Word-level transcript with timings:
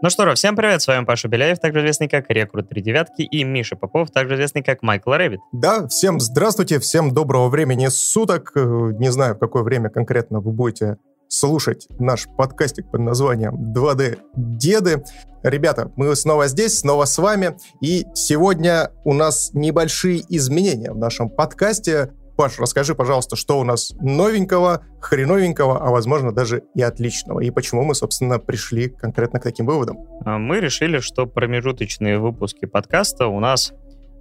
Ну 0.00 0.10
что 0.10 0.30
ж, 0.30 0.36
всем 0.36 0.54
привет, 0.54 0.80
с 0.80 0.86
вами 0.86 1.04
Паша 1.04 1.26
Беляев, 1.26 1.58
также 1.58 1.80
известный 1.80 2.08
как 2.08 2.26
Рекрут 2.28 2.68
Три 2.68 2.80
Девятки, 2.82 3.22
и 3.22 3.42
Миша 3.42 3.74
Попов, 3.74 4.12
также 4.12 4.36
известный 4.36 4.62
как 4.62 4.80
Майкл 4.80 5.10
Рэббит. 5.10 5.40
Да, 5.50 5.88
всем 5.88 6.20
здравствуйте, 6.20 6.78
всем 6.78 7.12
доброго 7.12 7.48
времени 7.48 7.88
суток. 7.88 8.52
Э, 8.54 8.92
не 8.96 9.10
знаю, 9.10 9.34
в 9.34 9.40
какое 9.40 9.64
время 9.64 9.90
конкретно 9.90 10.38
вы 10.38 10.52
будете 10.52 10.98
слушать 11.26 11.88
наш 11.98 12.28
подкастик 12.36 12.88
под 12.92 13.00
названием 13.00 13.72
2D 13.74 14.18
Деды. 14.36 15.02
Ребята, 15.42 15.90
мы 15.96 16.14
снова 16.14 16.46
здесь, 16.46 16.78
снова 16.78 17.04
с 17.04 17.18
вами, 17.18 17.56
и 17.80 18.06
сегодня 18.14 18.92
у 19.04 19.12
нас 19.12 19.50
небольшие 19.52 20.22
изменения 20.28 20.92
в 20.92 20.96
нашем 20.96 21.28
подкасте. 21.28 22.12
Паш, 22.38 22.60
расскажи, 22.60 22.94
пожалуйста, 22.94 23.34
что 23.34 23.58
у 23.58 23.64
нас 23.64 23.92
новенького, 23.98 24.82
хреновенького, 25.00 25.84
а 25.84 25.90
возможно 25.90 26.30
даже 26.30 26.62
и 26.72 26.82
отличного, 26.82 27.40
и 27.40 27.50
почему 27.50 27.82
мы, 27.82 27.96
собственно, 27.96 28.38
пришли 28.38 28.88
конкретно 28.88 29.40
к 29.40 29.42
таким 29.42 29.66
выводам. 29.66 30.06
А, 30.24 30.38
мы 30.38 30.60
решили, 30.60 31.00
что 31.00 31.26
промежуточные 31.26 32.20
выпуски 32.20 32.66
подкаста 32.66 33.26
у 33.26 33.40
нас 33.40 33.72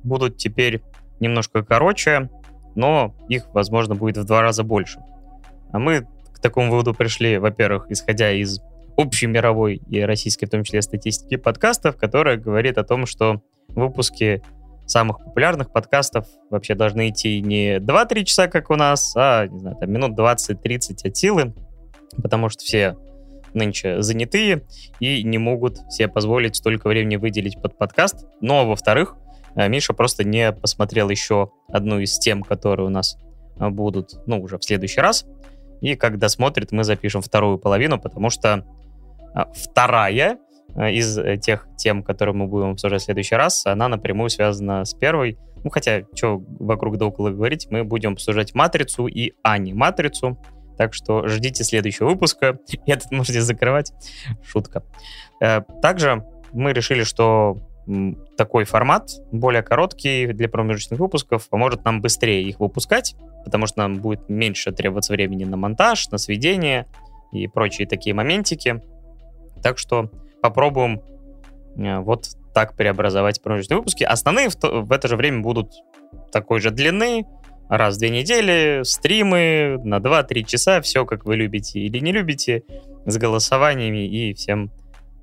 будут 0.03 0.37
теперь 0.37 0.81
немножко 1.19 1.61
короче, 1.61 2.31
но 2.73 3.13
их, 3.29 3.53
возможно, 3.53 3.93
будет 3.93 4.17
в 4.17 4.23
два 4.23 4.41
раза 4.41 4.63
больше. 4.63 4.99
А 5.71 5.77
мы 5.77 6.07
к 6.33 6.39
такому 6.39 6.71
выводу 6.71 6.95
пришли, 6.95 7.37
во-первых, 7.37 7.85
исходя 7.91 8.31
из 8.31 8.59
общей 8.95 9.27
мировой 9.27 9.75
и 9.75 10.01
российской, 10.01 10.47
в 10.47 10.49
том 10.49 10.63
числе, 10.63 10.81
статистики 10.81 11.35
подкастов, 11.35 11.97
которая 11.97 12.37
говорит 12.37 12.79
о 12.79 12.83
том, 12.83 13.05
что 13.05 13.43
выпуски 13.67 14.41
самых 14.87 15.17
популярных 15.23 15.71
подкастов 15.71 16.25
вообще 16.49 16.75
должны 16.75 17.09
идти 17.09 17.41
не 17.41 17.77
2-3 17.77 18.23
часа, 18.23 18.47
как 18.47 18.69
у 18.69 18.75
нас, 18.75 19.13
а, 19.15 19.47
не 19.47 19.59
знаю, 19.59 19.77
там 19.77 19.91
минут 19.91 20.17
20-30 20.17 21.05
от 21.05 21.17
силы, 21.17 21.53
потому 22.21 22.49
что 22.49 22.63
все 22.63 22.97
нынче 23.53 24.01
занятые 24.01 24.63
и 24.99 25.23
не 25.23 25.37
могут 25.37 25.77
себе 25.91 26.07
позволить 26.07 26.55
столько 26.55 26.87
времени 26.87 27.17
выделить 27.17 27.61
под 27.61 27.77
подкаст. 27.77 28.25
Но, 28.41 28.67
во-вторых, 28.67 29.15
э, 29.55 29.67
Миша 29.67 29.93
просто 29.93 30.23
не 30.23 30.51
посмотрел 30.51 31.09
еще 31.09 31.51
одну 31.67 31.99
из 31.99 32.17
тем, 32.19 32.43
которые 32.43 32.87
у 32.87 32.89
нас 32.89 33.17
э, 33.59 33.69
будут, 33.69 34.21
ну, 34.25 34.41
уже 34.41 34.57
в 34.57 34.63
следующий 34.63 35.01
раз. 35.01 35.25
И 35.81 35.95
когда 35.95 36.29
смотрит, 36.29 36.71
мы 36.71 36.83
запишем 36.83 37.21
вторую 37.21 37.57
половину, 37.57 37.99
потому 37.99 38.29
что 38.29 38.65
э, 39.35 39.39
вторая 39.53 40.37
из 40.75 41.17
э, 41.17 41.37
тех 41.37 41.67
тем, 41.77 42.03
которые 42.03 42.35
мы 42.35 42.47
будем 42.47 42.71
обсуждать 42.71 43.01
в 43.01 43.05
следующий 43.05 43.35
раз, 43.35 43.65
она 43.65 43.87
напрямую 43.87 44.29
связана 44.29 44.85
с 44.85 44.93
первой. 44.93 45.37
Ну, 45.63 45.69
хотя, 45.69 46.03
что 46.13 46.43
вокруг 46.59 46.97
да 46.97 47.05
около 47.05 47.29
говорить, 47.29 47.67
мы 47.69 47.83
будем 47.83 48.13
обсуждать 48.13 48.53
«Матрицу» 48.53 49.07
и 49.07 49.33
«Ани-матрицу». 49.43 50.37
Так 50.77 50.93
что 50.93 51.27
ждите 51.27 51.63
следующего 51.63 52.09
выпуска. 52.09 52.59
Этот 52.85 53.11
можете 53.11 53.41
закрывать. 53.41 53.91
Шутка. 54.43 54.83
Э, 55.41 55.61
также 55.81 56.23
мы 56.53 56.73
решили, 56.73 57.03
что 57.03 57.57
такой 58.35 58.65
формат, 58.65 59.11
более 59.31 59.63
короткий 59.63 60.27
для 60.27 60.49
промежуточных 60.49 60.99
выпусков, 60.99 61.47
поможет 61.47 61.85
нам 61.85 62.01
быстрее 62.01 62.43
их 62.43 62.59
выпускать, 62.59 63.15
потому 63.45 63.65
что 63.65 63.79
нам 63.79 63.95
будет 63.95 64.27
меньше 64.27 64.71
требоваться 64.71 65.13
времени 65.13 65.45
на 65.45 65.55
монтаж, 65.55 66.09
на 66.09 66.17
сведение 66.17 66.85
и 67.31 67.47
прочие 67.47 67.87
такие 67.87 68.13
моментики. 68.13 68.81
Так 69.63 69.77
что 69.77 70.11
попробуем 70.41 71.01
э, 71.77 71.99
вот 71.99 72.29
так 72.53 72.75
преобразовать 72.75 73.41
промежуточные 73.41 73.77
выпуски. 73.77 74.03
Основные 74.03 74.49
в, 74.49 74.55
то, 74.55 74.81
в 74.81 74.91
это 74.91 75.07
же 75.07 75.15
время 75.15 75.41
будут 75.41 75.73
такой 76.31 76.59
же 76.59 76.71
длины, 76.71 77.25
раз 77.69 77.95
в 77.95 77.99
две 77.99 78.09
недели, 78.09 78.81
стримы 78.83 79.79
на 79.83 79.97
2-3 79.97 80.43
часа, 80.43 80.81
все 80.81 81.05
как 81.05 81.25
вы 81.25 81.35
любите 81.35 81.79
или 81.79 81.99
не 81.99 82.11
любите, 82.11 82.63
с 83.05 83.17
голосованиями 83.17 84.07
и 84.07 84.33
всем 84.33 84.71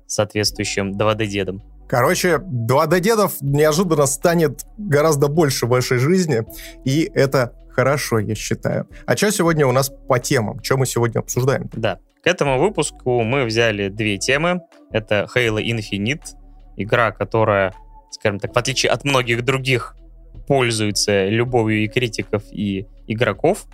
соответствующим 0.07 0.91
2D-дедом. 0.93 1.61
Короче, 1.87 2.37
2D-дедов 2.37 3.33
неожиданно 3.41 4.05
станет 4.05 4.65
гораздо 4.77 5.27
больше 5.27 5.65
в 5.65 5.69
вашей 5.69 5.97
жизни, 5.97 6.43
и 6.83 7.09
это 7.13 7.53
хорошо, 7.69 8.19
я 8.19 8.33
считаю. 8.33 8.87
А 9.05 9.15
что 9.15 9.31
сегодня 9.31 9.67
у 9.67 9.71
нас 9.71 9.89
по 9.89 10.19
темам? 10.19 10.63
Что 10.63 10.77
мы 10.77 10.85
сегодня 10.85 11.19
обсуждаем? 11.19 11.69
Да, 11.73 11.99
к 12.25 12.27
этому 12.27 12.57
выпуску 12.57 13.21
мы 13.21 13.45
взяли 13.45 13.89
две 13.89 14.17
темы. 14.17 14.61
Это 14.89 15.27
Halo 15.35 15.63
Infinite, 15.63 16.33
игра, 16.75 17.11
которая, 17.11 17.71
скажем 18.09 18.39
так, 18.39 18.55
в 18.55 18.57
отличие 18.57 18.91
от 18.91 19.03
многих 19.03 19.45
других, 19.45 19.95
пользуется 20.47 21.27
любовью 21.27 21.83
и 21.83 21.87
критиков, 21.87 22.41
и 22.51 22.87
игроков. 23.05 23.65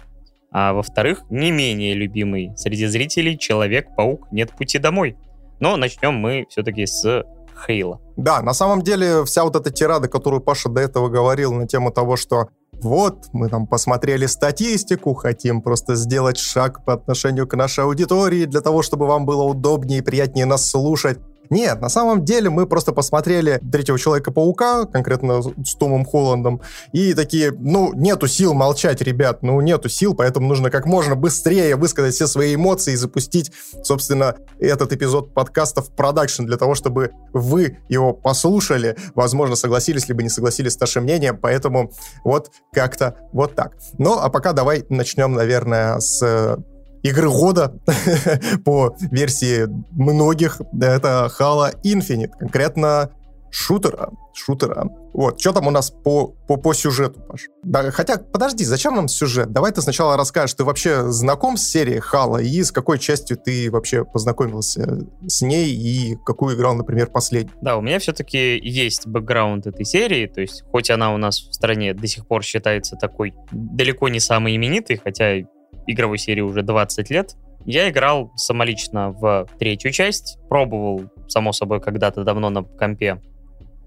А 0.51 0.73
во-вторых, 0.73 1.23
не 1.29 1.49
менее 1.49 1.93
любимый 1.93 2.51
среди 2.57 2.87
зрителей 2.87 3.37
Человек-паук 3.37 4.29
«Нет 4.33 4.51
пути 4.51 4.79
домой». 4.79 5.15
Но 5.61 5.77
начнем 5.77 6.15
мы 6.15 6.45
все-таки 6.49 6.85
с 6.85 7.23
Хейла. 7.65 8.01
Да, 8.17 8.41
на 8.41 8.53
самом 8.53 8.81
деле 8.81 9.23
вся 9.23 9.45
вот 9.45 9.55
эта 9.55 9.71
тирада, 9.71 10.09
которую 10.09 10.41
Паша 10.41 10.67
до 10.67 10.81
этого 10.81 11.07
говорил 11.07 11.53
на 11.53 11.67
тему 11.67 11.89
того, 11.89 12.17
что 12.17 12.49
вот, 12.83 13.29
мы 13.33 13.49
там 13.49 13.67
посмотрели 13.67 14.25
статистику, 14.25 15.13
хотим 15.13 15.61
просто 15.61 15.95
сделать 15.95 16.37
шаг 16.37 16.83
по 16.85 16.93
отношению 16.93 17.47
к 17.47 17.55
нашей 17.55 17.83
аудитории 17.83 18.45
для 18.45 18.61
того, 18.61 18.81
чтобы 18.81 19.07
вам 19.07 19.25
было 19.25 19.43
удобнее 19.43 19.99
и 19.99 20.01
приятнее 20.01 20.45
нас 20.45 20.69
слушать. 20.69 21.19
Нет, 21.51 21.81
на 21.81 21.89
самом 21.89 22.23
деле 22.23 22.49
мы 22.49 22.65
просто 22.65 22.93
посмотрели 22.93 23.59
третьего 23.71 23.99
Человека-паука, 23.99 24.85
конкретно 24.85 25.41
с 25.41 25.75
Томом 25.75 26.05
Холландом, 26.05 26.61
и 26.93 27.13
такие, 27.13 27.51
ну, 27.51 27.91
нету 27.93 28.27
сил 28.27 28.53
молчать, 28.53 29.01
ребят, 29.01 29.43
ну, 29.43 29.59
нету 29.59 29.89
сил, 29.89 30.15
поэтому 30.15 30.47
нужно 30.47 30.71
как 30.71 30.85
можно 30.85 31.17
быстрее 31.17 31.75
высказать 31.75 32.15
все 32.15 32.25
свои 32.25 32.55
эмоции 32.55 32.93
и 32.93 32.95
запустить, 32.95 33.51
собственно, 33.83 34.35
этот 34.59 34.93
эпизод 34.93 35.33
подкаста 35.33 35.81
в 35.81 35.91
продакшн 35.93 36.45
для 36.45 36.55
того, 36.55 36.73
чтобы 36.73 37.11
вы 37.33 37.79
его 37.89 38.13
послушали, 38.13 38.95
возможно, 39.13 39.57
согласились, 39.57 40.07
либо 40.07 40.23
не 40.23 40.29
согласились 40.29 40.75
с 40.75 40.79
нашим 40.79 41.03
мнением, 41.03 41.37
поэтому 41.37 41.91
вот 42.23 42.49
как-то 42.71 43.17
вот 43.33 43.55
так. 43.55 43.73
Ну, 43.97 44.17
а 44.17 44.29
пока 44.29 44.53
давай 44.53 44.85
начнем, 44.87 45.33
наверное, 45.33 45.99
с 45.99 46.57
игры 47.03 47.29
года 47.29 47.73
по 48.65 48.95
версии 48.99 49.67
многих. 49.91 50.61
Это 50.79 51.31
Halo 51.39 51.73
Infinite, 51.83 52.31
конкретно 52.39 53.11
шутера. 53.51 54.11
Шутера. 54.33 54.89
Вот, 55.13 55.41
что 55.41 55.51
там 55.51 55.67
у 55.67 55.71
нас 55.71 55.91
по, 55.91 56.27
по, 56.47 56.55
по 56.55 56.73
сюжету, 56.73 57.19
Паш? 57.19 57.47
Да, 57.63 57.91
хотя, 57.91 58.17
подожди, 58.17 58.63
зачем 58.63 58.95
нам 58.95 59.09
сюжет? 59.09 59.51
Давай 59.51 59.73
ты 59.73 59.81
сначала 59.81 60.15
расскажешь, 60.15 60.53
ты 60.53 60.63
вообще 60.63 61.11
знаком 61.11 61.57
с 61.57 61.63
серией 61.63 61.99
Хала 61.99 62.37
и 62.37 62.63
с 62.63 62.71
какой 62.71 62.97
частью 62.97 63.35
ты 63.37 63.69
вообще 63.69 64.05
познакомился 64.05 65.05
с 65.27 65.41
ней 65.41 65.73
и 65.73 66.17
какую 66.25 66.55
играл, 66.55 66.75
например, 66.75 67.07
последний? 67.07 67.51
Да, 67.61 67.75
у 67.75 67.81
меня 67.81 67.99
все-таки 67.99 68.57
есть 68.57 69.05
бэкграунд 69.05 69.67
этой 69.67 69.83
серии, 69.83 70.27
то 70.27 70.39
есть 70.39 70.63
хоть 70.71 70.89
она 70.89 71.13
у 71.13 71.17
нас 71.17 71.41
в 71.41 71.53
стране 71.53 71.93
до 71.93 72.07
сих 72.07 72.25
пор 72.25 72.43
считается 72.43 72.95
такой 72.95 73.33
далеко 73.51 74.07
не 74.07 74.21
самой 74.21 74.55
именитой, 74.55 74.95
хотя 74.95 75.41
игровой 75.87 76.17
серии 76.17 76.41
уже 76.41 76.61
20 76.61 77.09
лет. 77.09 77.35
Я 77.65 77.89
играл 77.89 78.31
самолично 78.35 79.11
в 79.11 79.47
третью 79.59 79.91
часть, 79.91 80.39
пробовал, 80.49 81.03
само 81.27 81.53
собой, 81.53 81.79
когда-то 81.79 82.23
давно 82.23 82.49
на 82.49 82.63
компе 82.63 83.21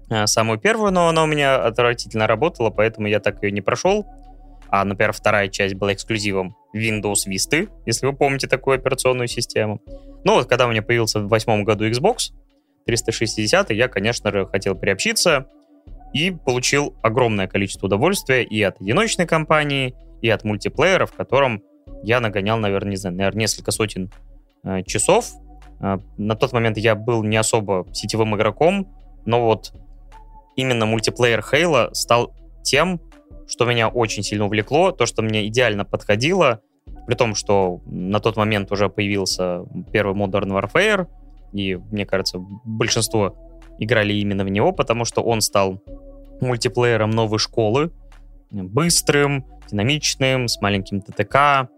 э, 0.09 0.25
самую 0.27 0.59
первую, 0.59 0.91
но 0.91 1.09
она 1.09 1.23
у 1.23 1.27
меня 1.27 1.57
отвратительно 1.57 2.27
работала, 2.27 2.69
поэтому 2.69 3.07
я 3.07 3.19
так 3.19 3.43
ее 3.43 3.51
не 3.51 3.61
прошел. 3.61 4.05
А, 4.69 4.83
например, 4.83 5.11
вторая 5.11 5.49
часть 5.49 5.75
была 5.75 5.93
эксклюзивом 5.93 6.55
Windows 6.75 7.27
Vista, 7.27 7.69
если 7.85 8.05
вы 8.05 8.13
помните 8.13 8.47
такую 8.47 8.75
операционную 8.75 9.27
систему. 9.27 9.81
Ну 10.23 10.35
вот, 10.35 10.47
когда 10.47 10.67
у 10.67 10.71
меня 10.71 10.81
появился 10.81 11.19
в 11.19 11.27
восьмом 11.27 11.63
году 11.63 11.87
Xbox 11.87 12.33
360, 12.85 13.71
я, 13.71 13.87
конечно 13.87 14.31
же, 14.31 14.45
хотел 14.47 14.75
приобщиться 14.75 15.47
и 16.13 16.31
получил 16.31 16.95
огромное 17.03 17.47
количество 17.47 17.87
удовольствия 17.87 18.43
и 18.43 18.61
от 18.63 18.81
одиночной 18.81 19.27
кампании, 19.27 19.95
и 20.21 20.29
от 20.29 20.43
мультиплеера, 20.43 21.05
в 21.05 21.13
котором 21.13 21.61
я 22.05 22.19
нагонял, 22.19 22.57
наверное, 22.57 22.91
не 22.91 22.97
знаю, 22.97 23.15
наверное, 23.15 23.41
несколько 23.41 23.71
сотен 23.71 24.11
э, 24.63 24.83
часов. 24.83 25.31
Э, 25.81 25.97
на 26.17 26.35
тот 26.35 26.53
момент 26.53 26.77
я 26.77 26.95
был 26.95 27.23
не 27.23 27.37
особо 27.37 27.87
сетевым 27.93 28.35
игроком, 28.35 28.87
но 29.25 29.43
вот 29.43 29.73
именно 30.55 30.85
мультиплеер 30.85 31.41
Хейла 31.41 31.89
стал 31.93 32.33
тем, 32.63 33.01
что 33.47 33.65
меня 33.65 33.89
очень 33.89 34.23
сильно 34.23 34.45
увлекло, 34.45 34.91
то, 34.91 35.05
что 35.05 35.21
мне 35.23 35.47
идеально 35.47 35.83
подходило, 35.83 36.61
при 37.07 37.15
том, 37.15 37.33
что 37.35 37.81
на 37.85 38.19
тот 38.19 38.37
момент 38.37 38.71
уже 38.71 38.89
появился 38.89 39.65
первый 39.91 40.15
Modern 40.15 40.49
Warfare, 40.49 41.07
и, 41.53 41.75
мне 41.75 42.05
кажется, 42.05 42.39
большинство 42.39 43.35
играли 43.79 44.13
именно 44.13 44.43
в 44.43 44.49
него, 44.49 44.71
потому 44.71 45.05
что 45.05 45.21
он 45.21 45.41
стал 45.41 45.81
мультиплеером 46.39 47.11
новой 47.11 47.39
школы, 47.39 47.91
быстрым, 48.51 49.45
динамичным, 49.69 50.47
с 50.47 50.61
маленьким 50.61 51.01
ТТК, 51.01 51.69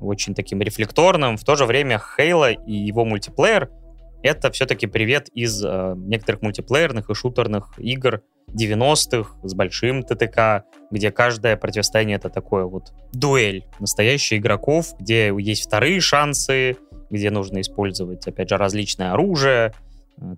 очень 0.00 0.34
таким 0.34 0.60
рефлекторным. 0.60 1.36
В 1.36 1.44
то 1.44 1.54
же 1.56 1.66
время 1.66 2.00
Halo 2.18 2.54
и 2.66 2.72
его 2.72 3.04
мультиплеер— 3.04 3.70
это 4.22 4.50
все-таки 4.50 4.86
привет 4.86 5.28
из 5.34 5.62
э, 5.64 5.94
некоторых 5.96 6.42
мультиплеерных 6.42 7.10
и 7.10 7.14
шутерных 7.14 7.78
игр 7.78 8.22
90-х 8.50 9.38
с 9.42 9.54
большим 9.54 10.02
ТТК, 10.02 10.64
где 10.90 11.10
каждое 11.10 11.56
противостояние— 11.56 12.16
это 12.18 12.30
такое 12.30 12.64
вот 12.64 12.92
дуэль 13.12 13.66
настоящих 13.80 14.38
игроков, 14.38 14.94
где 14.98 15.32
есть 15.36 15.66
вторые 15.66 16.00
шансы, 16.00 16.76
где 17.10 17.30
нужно 17.30 17.60
использовать, 17.60 18.26
опять 18.26 18.48
же, 18.48 18.56
различное 18.56 19.12
оружие, 19.12 19.72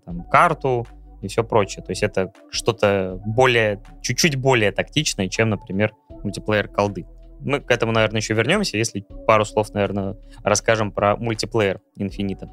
там, 0.05 0.25
карту 0.25 0.87
и 1.23 1.29
все 1.29 1.45
прочее. 1.45 1.85
То 1.85 1.91
есть 1.91 2.03
это 2.03 2.33
что-то 2.51 3.21
более, 3.25 3.83
чуть-чуть 4.03 4.37
более 4.37 4.73
тактичное, 4.73 5.29
чем, 5.29 5.51
например, 5.51 5.93
мультиплеер 6.23 6.69
колды. 6.69 7.07
Мы 7.41 7.61
к 7.61 7.71
этому, 7.71 7.93
наверное, 7.93 8.21
еще 8.21 8.35
вернемся, 8.35 8.77
если 8.77 9.01
пару 9.27 9.45
слов, 9.45 9.73
наверное, 9.73 10.17
расскажем 10.43 10.91
про 10.91 11.17
мультиплеер 11.17 11.81
Инфинита. 11.97 12.51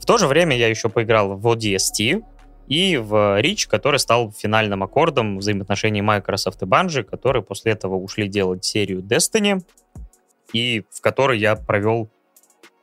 В 0.00 0.06
то 0.06 0.18
же 0.18 0.26
время 0.26 0.56
я 0.56 0.68
еще 0.68 0.88
поиграл 0.88 1.36
в 1.36 1.46
ODST 1.46 2.24
и 2.68 2.96
в 2.96 3.40
Reach, 3.40 3.68
который 3.68 3.98
стал 3.98 4.32
финальным 4.32 4.82
аккордом 4.82 5.38
взаимоотношений 5.38 6.02
Microsoft 6.02 6.62
и 6.62 6.64
Bungie, 6.64 7.02
которые 7.02 7.42
после 7.42 7.72
этого 7.72 7.96
ушли 7.96 8.28
делать 8.28 8.64
серию 8.64 9.02
Destiny, 9.02 9.62
и 10.52 10.84
в 10.90 11.00
которой 11.00 11.38
я 11.38 11.56
провел, 11.56 12.10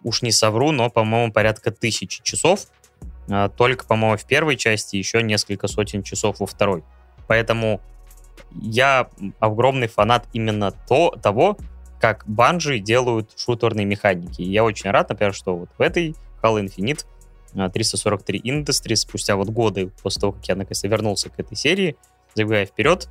уж 0.04 0.22
не 0.22 0.32
совру, 0.32 0.72
но, 0.72 0.90
по-моему, 0.90 1.34
порядка 1.34 1.72
тысячи 1.72 2.24
часов. 2.24 2.68
А, 3.30 3.50
только, 3.50 3.86
по-моему, 3.86 4.18
в 4.18 4.26
первой 4.26 4.56
части, 4.56 4.96
еще 4.96 5.22
несколько 5.22 5.68
сотен 5.68 6.04
часов 6.04 6.40
во 6.40 6.46
второй. 6.46 6.84
Поэтому 7.28 7.82
я 8.52 9.10
огромный 9.40 9.88
фанат 9.88 10.28
именно 10.34 10.72
то, 10.72 11.16
того, 11.22 11.58
как 12.00 12.24
банжи 12.28 12.80
делают 12.80 13.32
шутерные 13.38 13.86
механики. 13.86 14.42
И 14.42 14.50
я 14.50 14.64
очень 14.64 14.90
рад, 14.90 15.10
например, 15.10 15.34
что 15.34 15.56
вот 15.56 15.70
в 15.78 15.82
этой 15.82 16.16
Halo 16.42 16.64
Infinite 16.64 17.06
343 17.54 18.42
а, 18.44 18.48
Industries 18.48 18.96
спустя 18.96 19.36
вот 19.36 19.50
годы 19.50 19.92
после 20.02 20.22
того, 20.22 20.34
как 20.34 20.48
я 20.48 20.56
наконец-то 20.56 20.88
вернулся 20.88 21.30
к 21.30 21.40
этой 21.40 21.56
серии, 21.56 21.98
забегая 22.36 22.66
вперед, 22.66 23.10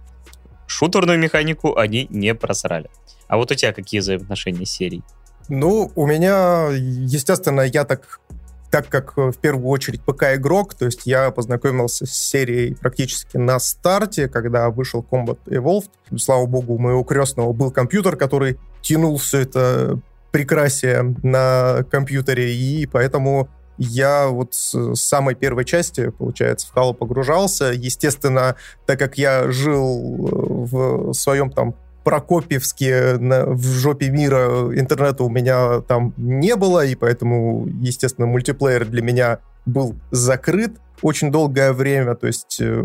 шутерную 0.67 1.19
механику 1.19 1.77
они 1.77 2.07
не 2.11 2.35
просрали. 2.35 2.91
А 3.27 3.37
вот 3.37 3.51
у 3.51 3.55
тебя 3.55 3.73
какие 3.73 4.01
взаимоотношения 4.01 4.65
с 4.65 4.71
серией? 4.71 5.03
Ну, 5.49 5.91
у 5.95 6.07
меня, 6.07 6.69
естественно, 6.71 7.63
я 7.63 7.85
так 7.85 8.21
так 8.71 8.89
как 8.89 9.15
э, 9.17 9.31
в 9.31 9.39
первую 9.39 9.69
очередь 9.69 10.03
ПК-игрок, 10.03 10.75
то 10.75 10.85
есть 10.85 11.03
я 11.07 11.31
познакомился 11.31 12.07
с 12.07 12.13
серией 12.13 12.75
практически 12.75 13.37
на 13.37 13.59
старте, 13.59 14.29
когда 14.29 14.71
вышел 14.71 15.05
Combat 15.09 15.39
Evolved. 15.47 15.91
Слава 16.19 16.47
богу, 16.47 16.75
у 16.75 16.79
моего 16.79 17.03
крестного 17.03 17.53
был 17.53 17.71
компьютер, 17.71 18.17
который 18.17 18.59
тянул 18.83 19.17
все 19.17 19.41
это 19.41 20.01
прекрасие 20.31 21.15
на 21.23 21.85
компьютере, 21.91 22.55
и 22.55 22.87
поэтому 22.87 23.49
я 23.79 24.27
вот 24.27 24.55
с 24.55 24.95
самой 24.97 25.35
первой 25.35 25.65
части, 25.65 26.11
получается, 26.11 26.67
в 26.67 26.77
Halo 26.77 26.93
погружался. 26.93 27.67
Естественно, 27.67 28.57
так 28.87 28.99
как 28.99 29.17
я 29.17 29.51
жил 29.51 29.87
э, 29.87 30.31
в 30.33 31.13
своем 31.15 31.51
там 31.51 31.75
Прокопьевске 32.05 33.19
на, 33.19 33.47
в 33.47 33.63
жопе 33.63 34.11
мира 34.11 34.71
интернета 34.75 35.25
у 35.25 35.29
меня 35.29 35.81
там 35.81 36.15
не 36.17 36.57
было, 36.57 36.85
и 36.85 36.95
поэтому, 36.95 37.69
естественно, 37.81 38.27
мультиплеер 38.27 38.87
для 38.87 39.03
меня 39.03 39.39
был 39.67 39.95
закрыт 40.11 40.73
очень 41.03 41.31
долгое 41.31 41.73
время. 41.73 42.15
То 42.15 42.27
есть 42.27 42.59
э, 42.61 42.83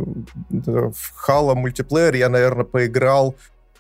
в 0.50 1.28
Halo 1.28 1.56
мультиплеер 1.56 2.16
я, 2.16 2.30
наверное, 2.30 2.66
поиграл 2.66 3.36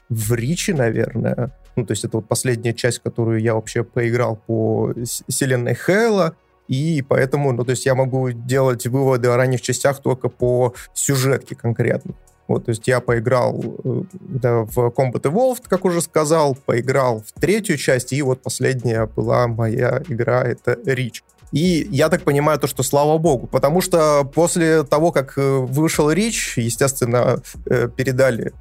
в 0.09 0.33
Ричи, 0.33 0.73
наверное. 0.73 1.51
Ну, 1.75 1.85
то 1.85 1.91
есть 1.91 2.05
это 2.05 2.17
вот 2.17 2.27
последняя 2.27 2.73
часть, 2.73 2.99
которую 2.99 3.41
я 3.41 3.55
вообще 3.55 3.83
поиграл 3.83 4.35
по 4.35 4.93
вселенной 5.27 5.75
Хейла. 5.75 6.35
И 6.67 7.01
поэтому, 7.01 7.51
ну, 7.51 7.65
то 7.65 7.71
есть 7.71 7.85
я 7.85 7.95
могу 7.95 8.31
делать 8.31 8.87
выводы 8.87 9.27
о 9.27 9.35
ранних 9.35 9.61
частях 9.61 10.01
только 10.01 10.29
по 10.29 10.73
сюжетке 10.93 11.55
конкретно. 11.55 12.13
Вот, 12.47 12.65
то 12.65 12.69
есть 12.69 12.87
я 12.87 12.99
поиграл 12.99 13.63
э, 13.83 14.01
да, 14.11 14.63
в 14.63 14.77
Combat 14.89 15.21
Evolved, 15.21 15.63
как 15.67 15.85
уже 15.85 16.01
сказал, 16.01 16.55
поиграл 16.55 17.21
в 17.21 17.39
третью 17.39 17.77
часть, 17.77 18.11
и 18.11 18.21
вот 18.21 18.41
последняя 18.41 19.05
была 19.05 19.47
моя 19.47 20.01
игра, 20.09 20.43
это 20.43 20.73
Reach. 20.73 21.21
И 21.53 21.87
я 21.89 22.09
так 22.09 22.23
понимаю 22.23 22.59
то, 22.59 22.67
что 22.67 22.83
слава 22.83 23.17
богу, 23.17 23.47
потому 23.47 23.79
что 23.79 24.25
после 24.25 24.83
того, 24.83 25.11
как 25.11 25.37
э, 25.37 25.57
вышел 25.59 26.11
Рич, 26.11 26.57
естественно, 26.57 27.41
э, 27.65 27.87
передали 27.95 28.53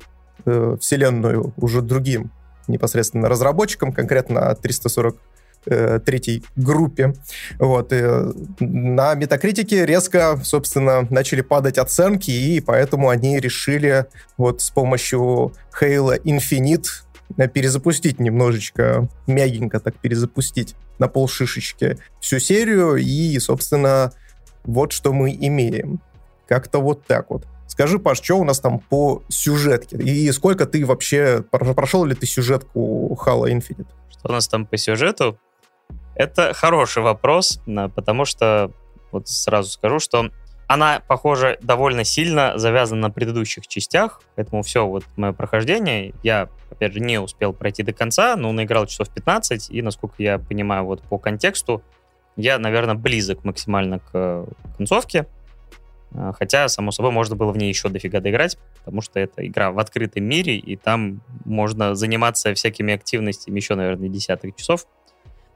вселенную 0.45 1.55
уже 1.57 1.83
другим 1.83 2.33
непосредственно 2.67 3.29
разработчикам, 3.29 3.93
конкретно 3.93 4.53
340 4.57 5.17
э, 5.67 6.01
третьей 6.05 6.45
группе. 6.57 7.15
Вот. 7.59 7.93
И 7.93 8.03
на 8.61 9.15
метакритике 9.15 9.87
резко, 9.87 10.39
собственно, 10.43 11.07
начали 11.11 11.41
падать 11.41 11.79
оценки, 11.79 12.31
и 12.31 12.61
поэтому 12.61 13.09
они 13.09 13.39
решили 13.39 14.07
вот 14.37 14.61
с 14.61 14.71
помощью 14.71 15.53
Halo 15.81 16.21
Infinite 16.23 16.87
перезапустить 17.55 18.21
немножечко, 18.21 19.09
мягенько 19.27 19.81
так 19.81 19.97
перезапустить 19.99 20.75
на 20.99 21.09
полшишечки 21.09 21.99
всю 22.21 22.39
серию, 22.39 22.97
и, 22.97 23.39
собственно, 23.39 24.13
вот 24.65 24.93
что 24.93 25.13
мы 25.13 25.33
имеем. 25.33 26.01
Как-то 26.47 26.81
вот 26.81 27.05
так 27.07 27.31
вот. 27.31 27.47
Скажи, 27.67 27.99
Паш, 27.99 28.21
что 28.21 28.39
у 28.39 28.45
нас 28.45 28.61
там 28.61 28.81
по 28.81 29.23
сюжетке? 29.29 29.97
И 29.97 30.31
сколько 30.33 30.67
ты 30.67 30.85
вообще... 30.85 31.43
Прошел 31.51 32.05
ли 32.05 32.15
ты 32.15 32.27
сюжетку 32.27 33.19
Halo 33.25 33.45
Infinite? 33.51 33.87
Что 34.11 34.29
у 34.29 34.33
нас 34.33 34.47
там 34.47 34.67
по 34.67 34.77
сюжету? 34.77 35.39
Это 36.15 36.53
хороший 36.55 37.03
вопрос, 37.03 37.61
потому 37.95 38.25
что, 38.25 38.71
вот 39.11 39.29
сразу 39.29 39.71
скажу, 39.71 39.99
что 39.99 40.31
она, 40.67 41.03
похоже, 41.07 41.59
довольно 41.61 42.05
сильно 42.05 42.57
завязана 42.57 43.03
на 43.03 43.11
предыдущих 43.11 43.67
частях, 43.67 44.23
поэтому 44.37 44.63
все, 44.63 44.87
вот 44.87 45.05
мое 45.17 45.33
прохождение, 45.33 46.15
я, 46.23 46.49
опять 46.71 46.95
же, 46.95 47.01
не 47.01 47.21
успел 47.21 47.53
пройти 47.53 47.83
до 47.83 47.93
конца, 47.93 48.37
но 48.37 48.53
наиграл 48.53 48.87
часов 48.87 49.11
15, 49.11 49.71
и, 49.71 49.83
насколько 49.83 50.15
я 50.19 50.39
понимаю, 50.39 50.85
вот 50.85 51.03
по 51.03 51.19
контексту, 51.19 51.83
я, 52.37 52.59
наверное, 52.59 52.95
близок 52.95 53.45
максимально 53.45 53.99
к 53.99 54.47
концовке, 54.79 55.27
а, 56.15 56.33
хотя, 56.33 56.69
само 56.69 56.91
собой, 56.91 57.11
можно 57.11 57.37
было 57.37 57.53
в 57.53 57.59
ней 57.59 57.69
еще 57.69 57.89
дофига 57.89 58.21
доиграть, 58.21 58.59
потому 58.79 59.03
что 59.03 59.21
это 59.21 59.47
игра 59.47 59.73
в 59.73 59.79
открытом 59.79 60.25
мире, 60.25 60.57
и 60.57 60.77
там 60.77 61.23
можно 61.45 61.95
заниматься 61.95 62.55
всякими 62.55 62.95
активностями 62.95 63.57
еще, 63.57 63.75
наверное, 63.75 64.09
десятых 64.09 64.57
часов 64.57 64.87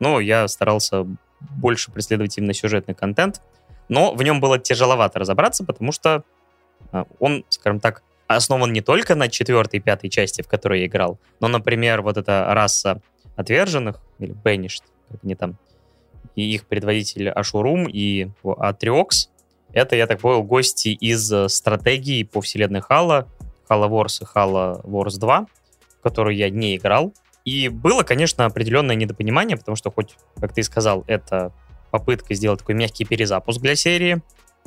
но 0.01 0.21
я 0.21 0.49
старался 0.49 1.07
больше 1.41 1.91
преследовать 1.91 2.37
именно 2.39 2.55
сюжетный 2.55 2.95
контент, 2.95 3.41
но 3.89 4.15
в 4.15 4.23
нем 4.23 4.41
было 4.41 4.59
тяжеловато 4.59 5.19
разобраться, 5.19 5.65
потому 5.65 5.93
что 5.93 6.25
а, 6.93 7.07
он, 7.19 7.45
скажем 7.49 7.81
так, 7.81 8.03
основан 8.27 8.73
не 8.73 8.81
только 8.81 9.15
на 9.15 9.29
четвертой 9.29 9.79
и 9.81 9.83
пятой 9.83 10.11
части, 10.11 10.43
в 10.43 10.49
которой 10.49 10.81
я 10.81 10.87
играл, 10.87 11.19
но, 11.41 11.49
например, 11.49 12.03
вот 12.03 12.17
эта 12.17 12.47
раса 12.49 13.01
отверженных, 13.37 14.01
или 14.19 14.35
Banished, 14.35 14.83
как 15.11 15.21
они 15.23 15.35
там, 15.35 15.57
и 16.35 16.43
их 16.43 16.67
предводитель 16.67 17.31
Ашурум 17.31 17.89
и 17.89 18.29
Атриокс, 18.45 19.31
это, 19.73 19.97
я 19.97 20.07
так 20.07 20.21
понял, 20.21 20.43
гости 20.43 20.89
из 20.89 21.31
э, 21.33 21.49
стратегии 21.49 22.23
по 22.23 22.41
вселенной 22.41 22.81
Хала, 22.81 23.29
Halo 23.69 23.89
Wars 23.91 24.23
и 24.23 24.25
Halo 24.25 24.83
Wars 24.85 25.19
2, 25.19 25.47
в 25.99 26.03
которую 26.03 26.37
я 26.37 26.51
не 26.51 26.77
играл, 26.77 27.13
и 27.47 27.69
было, 27.69 28.03
конечно, 28.03 28.45
определенное 28.45 28.97
недопонимание, 28.97 29.57
потому 29.57 29.77
что 29.77 29.91
хоть, 29.91 30.17
как 30.39 30.53
ты 30.53 30.65
сказал, 30.65 31.05
это 31.07 31.53
попытка 31.93 32.35
сделать 32.35 32.59
такой 32.59 32.75
мягкий 32.75 33.05
перезапуск 33.05 33.61
для 33.61 33.77
серии, 33.77 34.21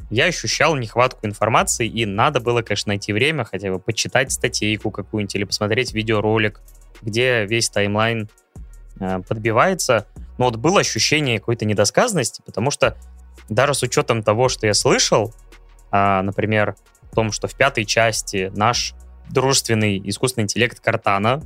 я 0.10 0.26
ощущал 0.26 0.78
нехватку 0.78 1.28
информации, 1.28 1.86
и 1.86 2.06
надо 2.06 2.40
было, 2.40 2.62
конечно, 2.62 2.92
найти 2.92 3.12
время, 3.12 3.44
хотя 3.44 3.70
бы 3.70 3.80
почитать 3.80 4.32
статейку 4.32 4.92
какую-нибудь 4.92 5.36
или 5.36 5.44
посмотреть 5.44 5.94
видеоролик, 5.94 6.62
где 7.02 7.46
весь 7.46 7.70
таймлайн 7.70 8.30
э, 9.02 9.20
подбивается. 9.28 10.08
Но 10.38 10.46
вот 10.46 10.56
было 10.56 10.80
ощущение 10.80 11.40
какой-то 11.40 11.66
недосказанности, 11.66 12.42
потому 12.46 12.72
что 12.72 12.96
даже 13.50 13.74
с 13.74 13.84
учетом 13.84 14.24
того, 14.24 14.48
что 14.48 14.68
я 14.68 14.74
слышал, 14.74 15.36
э, 15.92 16.22
например, 16.22 16.78
о 17.12 17.16
том, 17.16 17.34
что 17.34 17.50
в 17.50 17.56
пятой 17.56 17.84
части 17.84 18.52
наш 18.56 18.94
дружественный 19.30 20.02
искусственный 20.06 20.46
интеллект 20.46 20.80
Картана 20.80 21.44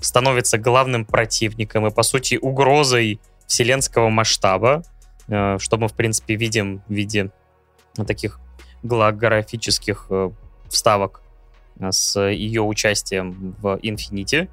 становится 0.00 0.58
главным 0.58 1.04
противником 1.04 1.86
и, 1.86 1.90
по 1.90 2.02
сути, 2.02 2.38
угрозой 2.40 3.20
вселенского 3.46 4.08
масштаба, 4.08 4.82
э, 5.28 5.58
что 5.58 5.76
мы, 5.78 5.88
в 5.88 5.94
принципе, 5.94 6.34
видим 6.34 6.82
в 6.88 6.92
виде 6.92 7.30
таких 8.06 8.40
голографических 8.82 10.06
э, 10.10 10.30
вставок 10.68 11.22
э, 11.78 11.90
с 11.90 12.20
ее 12.20 12.62
участием 12.62 13.54
в 13.60 13.78
Инфинити, 13.82 14.48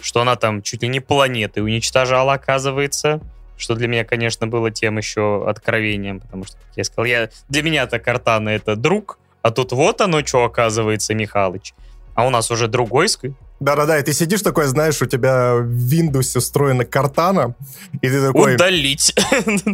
что 0.00 0.20
она 0.20 0.36
там 0.36 0.62
чуть 0.62 0.82
ли 0.82 0.88
не 0.88 1.00
планеты 1.00 1.62
уничтожала, 1.62 2.34
оказывается, 2.34 3.20
что 3.56 3.74
для 3.74 3.88
меня, 3.88 4.04
конечно, 4.04 4.46
было 4.46 4.70
тем 4.70 4.98
еще 4.98 5.48
откровением, 5.48 6.20
потому 6.20 6.44
что, 6.44 6.56
как 6.56 6.76
я 6.76 6.84
сказал, 6.84 7.04
я, 7.04 7.30
для 7.48 7.62
меня 7.62 7.84
это 7.84 7.98
Картана 7.98 8.50
это 8.50 8.76
друг, 8.76 9.18
а 9.42 9.50
тут 9.50 9.72
вот 9.72 10.00
оно 10.00 10.24
что 10.24 10.44
оказывается, 10.44 11.14
Михалыч. 11.14 11.74
А 12.14 12.26
у 12.26 12.30
нас 12.30 12.50
уже 12.50 12.68
другой 12.68 13.08
да-да-да, 13.64 13.98
и 13.98 14.02
ты 14.02 14.12
сидишь 14.12 14.42
такой, 14.42 14.66
знаешь, 14.66 15.00
у 15.00 15.06
тебя 15.06 15.54
в 15.54 15.92
Windows 15.92 16.36
устроена 16.36 16.84
картана, 16.84 17.54
и 18.02 18.08
ты 18.08 18.26
такой... 18.26 18.56
Удалить. 18.56 19.14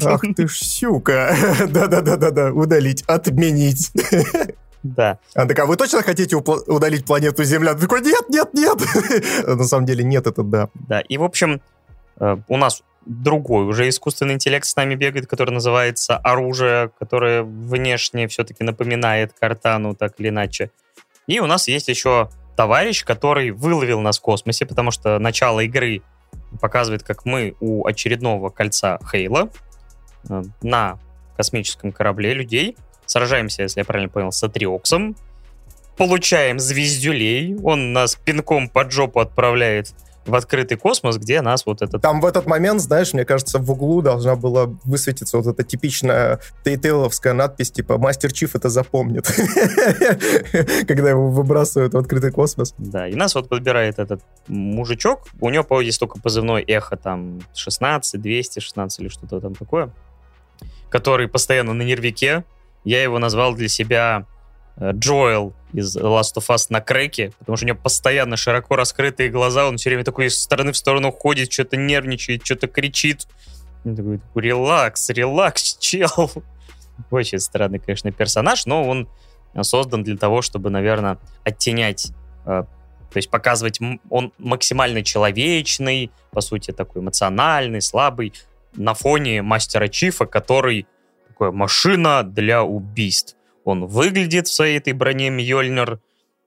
Ах 0.04 0.20
ты 0.36 0.46
ж 0.46 0.58
сюка. 0.58 1.34
Да-да-да-да-да, 1.68 2.52
удалить, 2.52 3.02
отменить. 3.08 3.90
Да. 4.82 5.18
Она 5.34 5.46
такая, 5.46 5.66
вы 5.66 5.76
точно 5.76 6.02
хотите 6.02 6.36
удалить 6.36 7.04
планету 7.04 7.42
Земля? 7.44 7.74
Ты 7.74 7.80
такой, 7.80 8.00
нет, 8.00 8.28
нет, 8.28 8.54
нет. 8.54 8.78
На 9.46 9.64
самом 9.64 9.86
деле 9.86 10.04
нет, 10.04 10.26
это 10.26 10.42
да. 10.42 10.68
Да, 10.74 11.00
и 11.00 11.18
в 11.18 11.24
общем, 11.24 11.60
э, 12.20 12.36
у 12.48 12.56
нас 12.56 12.82
другой 13.04 13.64
уже 13.64 13.88
искусственный 13.88 14.34
интеллект 14.34 14.64
с 14.66 14.76
нами 14.76 14.94
бегает, 14.94 15.26
который 15.26 15.50
называется 15.50 16.16
оружие, 16.16 16.90
которое 16.98 17.42
внешне 17.42 18.28
все-таки 18.28 18.62
напоминает 18.62 19.32
картану 19.38 19.94
так 19.94 20.14
или 20.18 20.28
иначе. 20.28 20.70
И 21.26 21.40
у 21.40 21.46
нас 21.46 21.68
есть 21.68 21.88
еще 21.88 22.30
товарищ, 22.60 23.06
который 23.06 23.52
выловил 23.52 24.02
нас 24.02 24.18
в 24.18 24.20
космосе, 24.20 24.66
потому 24.66 24.90
что 24.90 25.18
начало 25.18 25.60
игры 25.60 26.02
показывает, 26.60 27.02
как 27.02 27.24
мы 27.24 27.54
у 27.58 27.86
очередного 27.86 28.50
кольца 28.50 28.98
Хейла 29.10 29.48
э, 30.28 30.42
на 30.60 30.98
космическом 31.38 31.90
корабле 31.90 32.34
людей. 32.34 32.76
Сражаемся, 33.06 33.62
если 33.62 33.80
я 33.80 33.86
правильно 33.86 34.10
понял, 34.10 34.30
с 34.30 34.44
Атриоксом, 34.44 35.16
получаем 35.96 36.58
звездюлей, 36.58 37.56
он 37.64 37.94
нас 37.94 38.14
пинком 38.16 38.68
под 38.68 38.92
жопу 38.92 39.20
отправляет 39.20 39.94
в 40.26 40.34
открытый 40.34 40.76
космос, 40.76 41.16
где 41.16 41.40
нас 41.40 41.64
вот 41.66 41.82
этот... 41.82 42.02
Там 42.02 42.20
в 42.20 42.26
этот 42.26 42.46
момент, 42.46 42.80
знаешь, 42.80 43.12
мне 43.12 43.24
кажется, 43.24 43.58
в 43.58 43.70
углу 43.70 44.02
должна 44.02 44.36
была 44.36 44.66
высветиться 44.84 45.38
вот 45.38 45.46
эта 45.46 45.62
типичная 45.62 46.40
тейтейловская 46.64 47.32
надпись, 47.32 47.70
типа 47.70 47.98
«Мастер 47.98 48.32
Чиф 48.32 48.54
это 48.54 48.68
запомнит», 48.68 49.26
когда 50.86 51.10
его 51.10 51.30
выбрасывают 51.30 51.94
в 51.94 51.98
открытый 51.98 52.32
космос. 52.32 52.74
Да, 52.78 53.08
и 53.08 53.14
нас 53.14 53.34
вот 53.34 53.48
подбирает 53.48 53.98
этот 53.98 54.22
мужичок, 54.46 55.26
у 55.40 55.50
него, 55.50 55.64
по 55.64 55.80
есть 55.80 55.98
только 55.98 56.20
позывной 56.20 56.62
эхо, 56.62 56.96
там, 56.96 57.40
16, 57.54 58.20
216 58.20 59.00
или 59.00 59.08
что-то 59.08 59.40
там 59.40 59.54
такое, 59.54 59.90
который 60.90 61.28
постоянно 61.28 61.72
на 61.72 61.82
нервике. 61.82 62.44
Я 62.84 63.02
его 63.02 63.18
назвал 63.18 63.54
для 63.54 63.68
себя 63.68 64.26
Джоэл 64.78 65.54
из 65.72 65.96
Last 65.96 66.36
of 66.36 66.48
Us 66.48 66.66
на 66.70 66.80
креке, 66.80 67.32
потому 67.38 67.56
что 67.56 67.66
у 67.66 67.68
него 67.68 67.78
постоянно 67.78 68.36
широко 68.36 68.76
раскрытые 68.76 69.28
глаза, 69.28 69.66
он 69.66 69.76
все 69.76 69.90
время 69.90 70.04
такой 70.04 70.26
из 70.26 70.38
стороны 70.38 70.72
в 70.72 70.76
сторону 70.76 71.12
ходит, 71.12 71.52
что-то 71.52 71.76
нервничает, 71.76 72.44
что-то 72.44 72.66
кричит. 72.66 73.26
Он 73.84 73.96
такой, 73.96 74.20
релакс, 74.34 75.10
релакс, 75.10 75.76
чел. 75.80 76.30
Очень 77.10 77.38
странный, 77.38 77.78
конечно, 77.78 78.10
персонаж, 78.12 78.66
но 78.66 78.86
он 78.86 79.08
создан 79.62 80.02
для 80.02 80.16
того, 80.16 80.42
чтобы, 80.42 80.70
наверное, 80.70 81.18
оттенять, 81.44 82.12
э, 82.46 82.64
то 82.64 83.16
есть 83.16 83.30
показывать, 83.30 83.80
он 84.08 84.32
максимально 84.38 85.02
человечный, 85.02 86.10
по 86.30 86.40
сути, 86.40 86.70
такой 86.72 87.02
эмоциональный, 87.02 87.82
слабый, 87.82 88.32
на 88.74 88.94
фоне 88.94 89.42
мастера 89.42 89.88
Чифа, 89.88 90.26
который 90.26 90.86
такой 91.26 91.50
машина 91.52 92.22
для 92.22 92.62
убийств 92.62 93.36
он 93.64 93.86
выглядит 93.86 94.48
в 94.48 94.54
своей 94.54 94.78
этой 94.78 94.92
броне 94.92 95.30
Мьёльнир, 95.30 96.00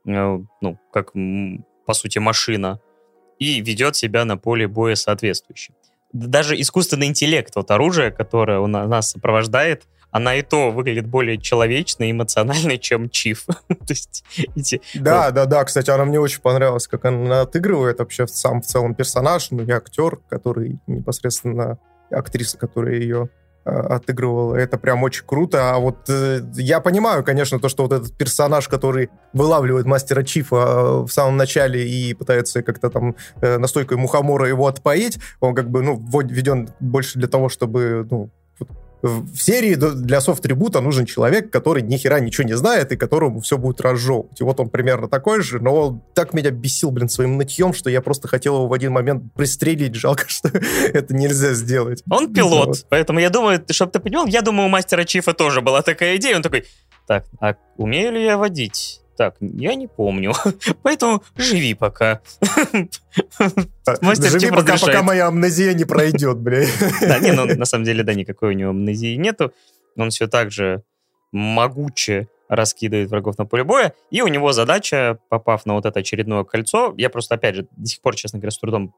э, 0.06 0.40
ну, 0.62 0.80
как, 0.92 1.14
по 1.14 1.94
сути, 1.94 2.20
машина, 2.20 2.80
и 3.40 3.62
ведет 3.62 3.96
себя 3.96 4.26
на 4.26 4.38
поле 4.38 4.68
боя 4.68 4.96
соответствующе. 4.96 5.74
Даже 6.12 6.60
искусственный 6.60 7.08
интеллект, 7.08 7.56
вот 7.56 7.72
оружие, 7.72 8.12
которое 8.12 8.60
у 8.60 8.68
нас 8.68 9.12
сопровождает, 9.12 9.84
она 10.14 10.36
и 10.36 10.44
то 10.44 10.70
выглядит 10.70 11.08
более 11.08 11.40
человечной, 11.40 12.12
эмоциональной, 12.12 12.78
чем 12.78 13.10
Чиф. 13.10 13.46
То 13.68 13.76
есть 13.90 14.24
эти... 14.56 14.80
Да, 14.94 15.26
вот. 15.26 15.34
да, 15.34 15.46
да. 15.46 15.64
Кстати, 15.64 15.90
она 15.90 16.06
мне 16.06 16.20
очень 16.20 16.40
понравилась, 16.40 16.88
как 16.88 17.06
она 17.06 17.42
отыгрывает 17.42 17.98
вообще 17.98 18.28
сам 18.28 18.62
в 18.62 18.66
целом 18.66 18.94
персонаж, 18.94 19.50
ну 19.50 19.64
и 19.64 19.72
актер, 19.72 20.18
который 20.30 20.80
непосредственно 20.86 21.80
актриса, 22.12 22.60
которая 22.60 22.96
ее 23.00 23.30
а, 23.66 23.96
отыгрывал. 23.96 24.56
Это 24.56 24.78
прям 24.78 25.04
очень 25.04 25.24
круто. 25.26 25.72
А 25.74 25.80
вот 25.80 26.10
э, 26.10 26.42
я 26.56 26.80
понимаю, 26.82 27.24
конечно, 27.24 27.60
то, 27.60 27.70
что 27.70 27.84
вот 27.84 27.94
этот 27.94 28.18
персонаж, 28.18 28.68
который 28.68 29.10
вылавливает 29.32 29.86
мастера 29.86 30.24
Чифа 30.24 30.56
э, 30.56 31.06
в 31.06 31.10
самом 31.10 31.38
начале 31.38 31.88
и 31.88 32.14
пытается 32.14 32.62
как-то 32.62 32.90
там 32.90 33.16
э, 33.42 33.58
настойкой 33.58 33.98
мухомора 33.98 34.48
его 34.48 34.68
отпоить, 34.68 35.20
он 35.40 35.56
как 35.56 35.70
бы, 35.70 35.82
ну, 35.82 35.98
введен 35.98 36.70
больше 36.80 37.20
для 37.20 37.28
того, 37.28 37.48
чтобы, 37.48 38.06
ну, 38.10 38.30
в 39.04 39.38
серии 39.38 39.76
для 39.76 40.22
софт-трибута 40.22 40.80
нужен 40.80 41.06
человек, 41.06 41.52
который 41.52 41.84
ни 41.84 41.98
хера 41.98 42.22
ничего 42.22 42.48
не 42.48 42.56
знает 42.56 42.94
и 42.94 42.96
которому 42.96 43.42
все 43.42 43.58
будет 43.58 43.82
разжевывать. 43.82 44.40
И 44.40 44.44
вот 44.46 44.62
он 44.62 44.70
примерно 44.70 45.10
такой 45.10 45.44
же, 45.44 45.60
но 45.60 45.76
он 45.76 46.02
так 46.14 46.34
меня 46.34 46.52
бесил, 46.52 46.90
блин, 46.90 47.10
своим 47.10 47.38
нытьем, 47.38 47.74
что 47.74 47.90
я 47.90 48.02
просто 48.02 48.30
хотел 48.30 48.56
его 48.56 48.68
в 48.68 48.74
один 48.74 48.94
момент 48.94 49.34
пристрелить. 49.34 49.96
Жалко, 49.96 50.24
что 50.30 50.48
это 50.48 51.14
нельзя 51.14 51.54
сделать. 51.54 52.02
Он 52.10 52.34
пилот, 52.34 52.68
вот. 52.68 52.86
поэтому 52.90 53.20
я 53.20 53.30
думаю, 53.30 53.64
чтобы 53.72 53.92
ты 53.92 54.00
понимал, 54.00 54.26
я 54.26 54.42
думаю, 54.42 54.68
у 54.68 54.70
мастера 54.70 55.04
Чифа 55.04 55.34
тоже 55.34 55.60
была 55.60 55.82
такая 55.82 56.16
идея. 56.16 56.38
Он 56.38 56.42
такой, 56.42 56.66
так, 57.06 57.26
а 57.42 57.56
умею 57.76 58.14
ли 58.14 58.24
я 58.24 58.38
водить? 58.38 59.03
Так, 59.18 59.36
я 59.40 59.76
не 59.76 59.88
помню. 59.88 60.34
Поэтому 60.84 61.24
живи 61.36 61.74
пока. 61.74 62.22
Мастер 64.02 64.32
живи 64.32 64.50
пока, 64.50 64.78
пока 64.78 65.04
моя 65.04 65.28
амнезия 65.28 65.74
не 65.74 65.86
пройдет, 65.86 66.38
блядь. 66.38 66.70
Да, 67.02 67.20
не, 67.20 67.32
ну 67.32 67.46
на 67.46 67.66
самом 67.66 67.86
деле, 67.86 68.04
да, 68.04 68.14
никакой 68.14 68.50
у 68.50 68.54
него 68.54 68.72
амнезии 68.72 69.16
нету. 69.16 69.54
Он 69.96 70.10
все 70.10 70.28
так 70.28 70.52
же 70.52 70.84
могуче 71.32 72.28
раскидывает 72.50 73.10
врагов 73.10 73.38
на 73.38 73.46
поле 73.46 73.64
боя. 73.64 73.94
И 74.12 74.22
у 74.22 74.28
него 74.28 74.52
задача, 74.52 75.20
попав 75.30 75.66
на 75.66 75.74
вот 75.74 75.86
это 75.86 76.00
очередное 76.00 76.44
кольцо, 76.44 76.94
я 76.98 77.10
просто, 77.10 77.36
опять 77.36 77.56
же, 77.56 77.68
до 77.76 77.88
сих 77.88 78.02
пор, 78.02 78.16
честно 78.16 78.40
говоря, 78.40 78.52
с 78.52 78.60
трудом 78.60 78.94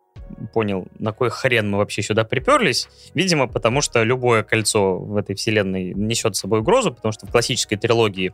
понял, 0.54 0.88
на 1.00 1.12
кой 1.12 1.30
хрен 1.30 1.70
мы 1.70 1.78
вообще 1.78 2.02
сюда 2.02 2.24
приперлись. 2.24 2.90
Видимо, 3.14 3.48
потому 3.48 3.82
что 3.82 4.04
любое 4.04 4.44
кольцо 4.44 4.98
в 4.98 5.16
этой 5.16 5.36
вселенной 5.36 5.94
несет 5.94 6.36
с 6.36 6.40
собой 6.40 6.60
угрозу, 6.60 6.94
потому 6.94 7.12
что 7.12 7.28
в 7.28 7.32
классической 7.32 7.78
трилогии 7.78 8.34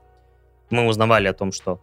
мы 0.71 0.87
узнавали 0.87 1.27
о 1.27 1.33
том, 1.33 1.51
что 1.51 1.79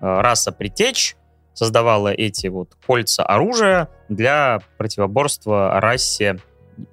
э, 0.00 0.20
раса 0.20 0.52
Притечь 0.52 1.16
создавала 1.54 2.12
эти 2.12 2.46
вот 2.46 2.76
кольца 2.86 3.24
оружия 3.24 3.88
для 4.08 4.60
противоборства 4.76 5.80
расе 5.80 6.38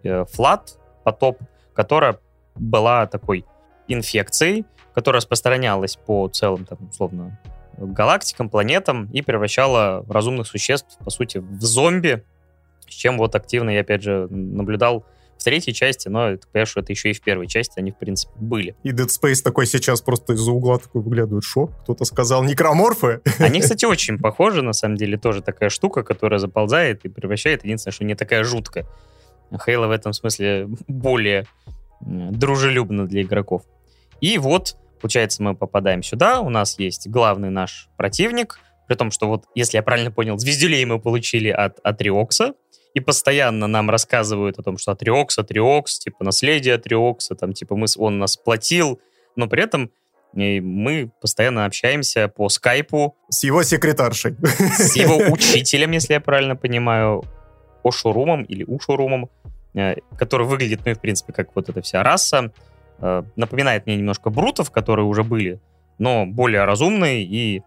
э, 0.04 0.26
Флат, 0.32 0.78
потоп, 1.04 1.40
которая 1.74 2.20
была 2.56 3.06
такой 3.06 3.46
инфекцией, 3.88 4.66
которая 4.94 5.18
распространялась 5.18 5.98
по 5.98 6.28
целым, 6.30 6.66
там, 6.66 6.80
условно, 6.90 7.40
галактикам, 7.78 8.50
планетам 8.50 9.10
и 9.12 9.22
превращала 9.22 10.06
разумных 10.10 10.48
существ, 10.48 10.98
по 11.04 11.10
сути, 11.10 11.40
в 11.40 11.62
зомби, 11.62 12.24
с 12.88 12.94
чем 12.94 13.18
вот 13.18 13.36
активно 13.36 13.70
я, 13.70 13.82
опять 13.82 14.04
же, 14.04 14.28
наблюдал 14.30 15.06
в 15.38 15.44
третьей 15.44 15.74
части, 15.74 16.08
но 16.08 16.36
ты 16.38 16.48
понимаешь, 16.52 16.70
что 16.70 16.80
это 16.82 16.92
еще 16.92 17.12
и 17.12 17.14
в 17.14 17.22
первой 17.22 17.48
части 17.48 17.80
они, 17.80 17.92
в 17.92 17.98
принципе, 17.98 18.34
были. 18.38 18.76
И 18.84 18.92
Dead 18.92 19.08
Space 19.08 19.44
такой 19.44 19.68
сейчас 19.68 20.02
просто 20.02 20.34
из-за 20.34 20.52
угла 20.52 20.78
такой 20.78 21.02
выглядывает. 21.02 21.44
Шо? 21.44 21.68
Кто-то 21.84 22.06
сказал 22.06 22.44
некроморфы? 22.44 23.22
Они, 23.40 23.62
кстати, 23.62 23.86
очень 23.86 24.18
похожи, 24.18 24.62
на 24.62 24.74
самом 24.74 24.96
деле, 24.96 25.18
тоже 25.18 25.42
такая 25.42 25.70
штука, 25.70 26.04
которая 26.04 26.40
заползает 26.40 27.06
и 27.06 27.10
превращает. 27.10 27.64
Единственное, 27.64 27.94
что 27.94 28.06
не 28.06 28.16
такая 28.16 28.44
жуткая. 28.44 28.86
Хейла 29.64 29.88
в 29.88 29.92
этом 29.92 30.14
смысле 30.14 30.68
более 30.88 31.46
дружелюбно 32.02 33.08
для 33.08 33.22
игроков. 33.22 33.64
И 34.22 34.38
вот, 34.38 34.78
получается, 35.02 35.44
мы 35.44 35.56
попадаем 35.56 36.04
сюда, 36.04 36.40
у 36.42 36.50
нас 36.50 36.80
есть 36.80 37.08
главный 37.08 37.50
наш 37.50 37.90
противник, 37.98 38.60
при 38.88 38.96
том, 38.96 39.12
что 39.12 39.28
вот, 39.28 39.46
если 39.56 39.78
я 39.78 39.84
правильно 39.84 40.12
понял, 40.12 40.38
звездюлей 40.38 40.86
мы 40.86 41.00
получили 41.00 41.50
от 41.50 41.80
Атриокса, 41.84 42.54
и 42.96 43.02
постоянно 43.02 43.68
нам 43.68 43.90
рассказывают 43.90 44.58
о 44.58 44.64
том, 44.64 44.78
что 44.78 44.94
Атриокс, 44.94 45.38
Атриокс, 45.38 46.00
типа 46.00 46.24
наследие 46.24 46.76
Атриокса, 46.76 47.36
там, 47.36 47.54
типа 47.54 47.76
мы, 47.76 47.88
он 47.98 48.20
нас 48.20 48.38
платил, 48.38 49.02
но 49.36 49.48
при 49.48 49.64
этом 49.64 49.92
э, 50.34 50.62
мы 50.62 51.12
постоянно 51.22 51.66
общаемся 51.66 52.30
по 52.30 52.48
скайпу. 52.48 53.16
С 53.30 53.44
его 53.44 53.64
секретаршей. 53.64 54.38
С 54.78 54.96
его 54.96 55.18
учителем, 55.32 55.92
если 55.92 56.14
я 56.14 56.22
правильно 56.22 56.56
понимаю, 56.56 57.24
Ошурумом 57.84 58.44
или 58.44 58.64
Ушурумом, 58.64 59.30
э, 59.76 59.96
который 60.18 60.48
выглядит, 60.48 60.80
ну 60.86 60.92
и 60.92 60.96
в 60.96 61.02
принципе, 61.02 61.34
как 61.34 61.50
вот 61.54 61.68
эта 61.68 61.82
вся 61.82 62.02
раса. 62.02 62.54
Э, 63.00 63.24
напоминает 63.36 63.86
мне 63.88 63.98
немножко 63.98 64.30
брутов, 64.30 64.72
которые 64.72 65.06
уже 65.06 65.24
были, 65.24 65.60
но 66.00 66.26
более 66.26 66.64
разумные 66.64 67.24
и 67.24 67.62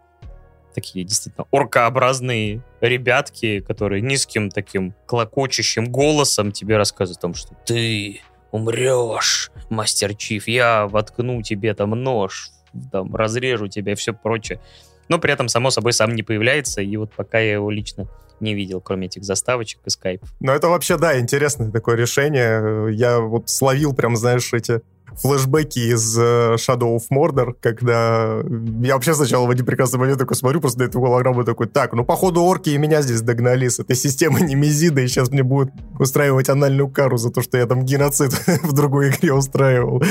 такие 0.75 1.05
действительно 1.05 1.47
оркообразные 1.51 2.63
ребятки, 2.81 3.61
которые 3.61 4.03
низким 4.03 4.51
таким 4.51 4.95
клокочущим 5.07 5.87
голосом 5.87 6.53
тебе 6.53 6.77
рассказывают 6.77 7.19
о 7.19 7.23
том, 7.23 7.35
что 7.35 7.55
ты 7.67 8.21
умрешь, 8.51 9.51
мастер 9.71 10.15
Чиф, 10.15 10.49
я 10.49 10.87
воткну 10.87 11.43
тебе 11.43 11.75
там 11.75 11.91
нож, 11.91 12.51
там, 12.93 13.15
разрежу 13.15 13.69
тебя 13.69 13.93
и 13.93 13.95
все 13.95 14.13
прочее. 14.13 14.61
Но 15.09 15.19
при 15.19 15.33
этом, 15.33 15.49
само 15.49 15.71
собой, 15.71 15.93
сам 15.93 16.15
не 16.15 16.23
появляется, 16.23 16.83
и 16.83 16.97
вот 16.97 17.13
пока 17.13 17.39
я 17.39 17.55
его 17.55 17.71
лично 17.71 18.07
не 18.41 18.55
видел, 18.55 18.81
кроме 18.81 19.07
этих 19.07 19.25
заставочек 19.25 19.81
и 19.85 19.91
скайп. 19.91 20.23
Ну, 20.41 20.53
это 20.53 20.69
вообще, 20.69 20.97
да, 20.97 21.19
интересное 21.19 21.71
такое 21.71 21.97
решение. 21.97 22.95
Я 22.95 23.19
вот 23.19 23.49
словил 23.49 23.95
прям, 23.95 24.17
знаешь, 24.17 24.53
эти 24.53 24.81
флешбеки 25.17 25.79
из 25.79 26.19
uh, 26.19 26.55
Shadow 26.55 26.97
of 26.97 27.03
Mordor, 27.13 27.55
когда 27.61 28.41
я 28.83 28.95
вообще 28.95 29.15
сначала 29.15 29.47
в 29.47 29.51
один 29.51 29.67
прекрасный 29.67 29.99
момент 29.99 30.19
такой 30.19 30.37
смотрю 30.37 30.61
просто 30.61 30.81
на 30.81 30.85
эту 30.85 31.01
голограмму 31.01 31.45
такой, 31.45 31.67
так, 31.67 31.93
ну, 31.93 32.05
походу, 32.05 32.43
орки 32.43 32.71
и 32.71 32.79
меня 32.79 33.03
здесь 33.03 33.23
догнали 33.23 33.69
с 33.69 33.79
этой 33.79 33.97
системой 33.97 34.43
Немезида, 34.43 35.01
и 35.01 35.09
сейчас 35.09 35.31
мне 35.31 35.43
будут 35.43 35.73
устраивать 35.99 36.49
анальную 36.49 36.89
кару 36.89 37.17
за 37.17 37.31
то, 37.31 37.43
что 37.43 37.59
я 37.59 37.67
там 37.67 37.85
геноцид 37.85 38.33
в 38.63 38.73
другой 38.73 39.11
игре 39.11 39.33
устраивал. 39.33 40.03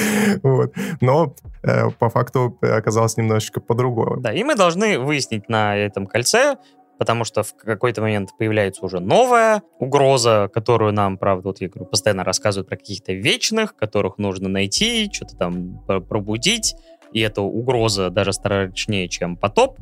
Вот. 0.44 0.74
Но 1.02 1.36
э, 1.64 1.90
по 2.00 2.10
факту 2.10 2.58
оказалось 2.62 3.18
немножечко 3.18 3.60
по-другому. 3.62 4.18
Да, 4.22 4.34
и 4.34 4.44
мы 4.44 4.56
должны 4.56 5.00
выяснить 5.00 5.50
на 5.50 5.76
этом 5.76 6.08
кольце, 6.08 6.58
потому 6.98 7.24
что 7.24 7.44
в 7.44 7.56
какой-то 7.56 8.02
момент 8.02 8.30
появляется 8.38 8.84
уже 8.86 9.00
новая 9.00 9.62
угроза, 9.80 10.50
которую 10.54 10.94
нам, 10.94 11.18
правда, 11.18 11.50
вот 11.50 11.62
я 11.62 11.70
говорю, 11.70 11.86
постоянно 11.90 12.24
рассказывают 12.24 12.68
про 12.68 12.78
каких-то 12.78 13.14
вечных, 13.14 13.76
которых 13.76 14.18
нужно 14.18 14.50
найти, 14.50 15.10
что-то 15.12 15.36
там 15.36 15.80
пробудить, 15.86 16.76
и 17.14 17.22
эта 17.22 17.42
угроза 17.42 18.10
даже 18.10 18.34
страшнее, 18.34 19.08
чем 19.08 19.38
потоп. 19.38 19.80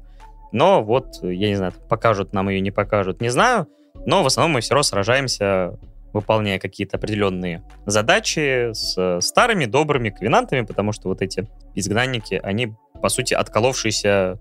Но 0.51 0.83
вот, 0.83 1.21
я 1.21 1.49
не 1.49 1.55
знаю, 1.55 1.73
покажут 1.89 2.33
нам 2.33 2.49
ее, 2.49 2.61
не 2.61 2.71
покажут, 2.71 3.21
не 3.21 3.29
знаю. 3.29 3.67
Но 4.05 4.23
в 4.23 4.27
основном 4.27 4.53
мы 4.53 4.61
все 4.61 4.73
равно 4.73 4.83
сражаемся, 4.83 5.77
выполняя 6.13 6.59
какие-то 6.59 6.97
определенные 6.97 7.63
задачи 7.85 8.71
с 8.71 9.19
старыми 9.21 9.65
добрыми 9.65 10.11
ковенантами, 10.11 10.61
потому 10.61 10.93
что 10.93 11.09
вот 11.09 11.21
эти 11.21 11.47
изгнанники, 11.73 12.39
они, 12.41 12.73
по 13.01 13.09
сути, 13.09 13.33
отколовшиеся 13.33 14.39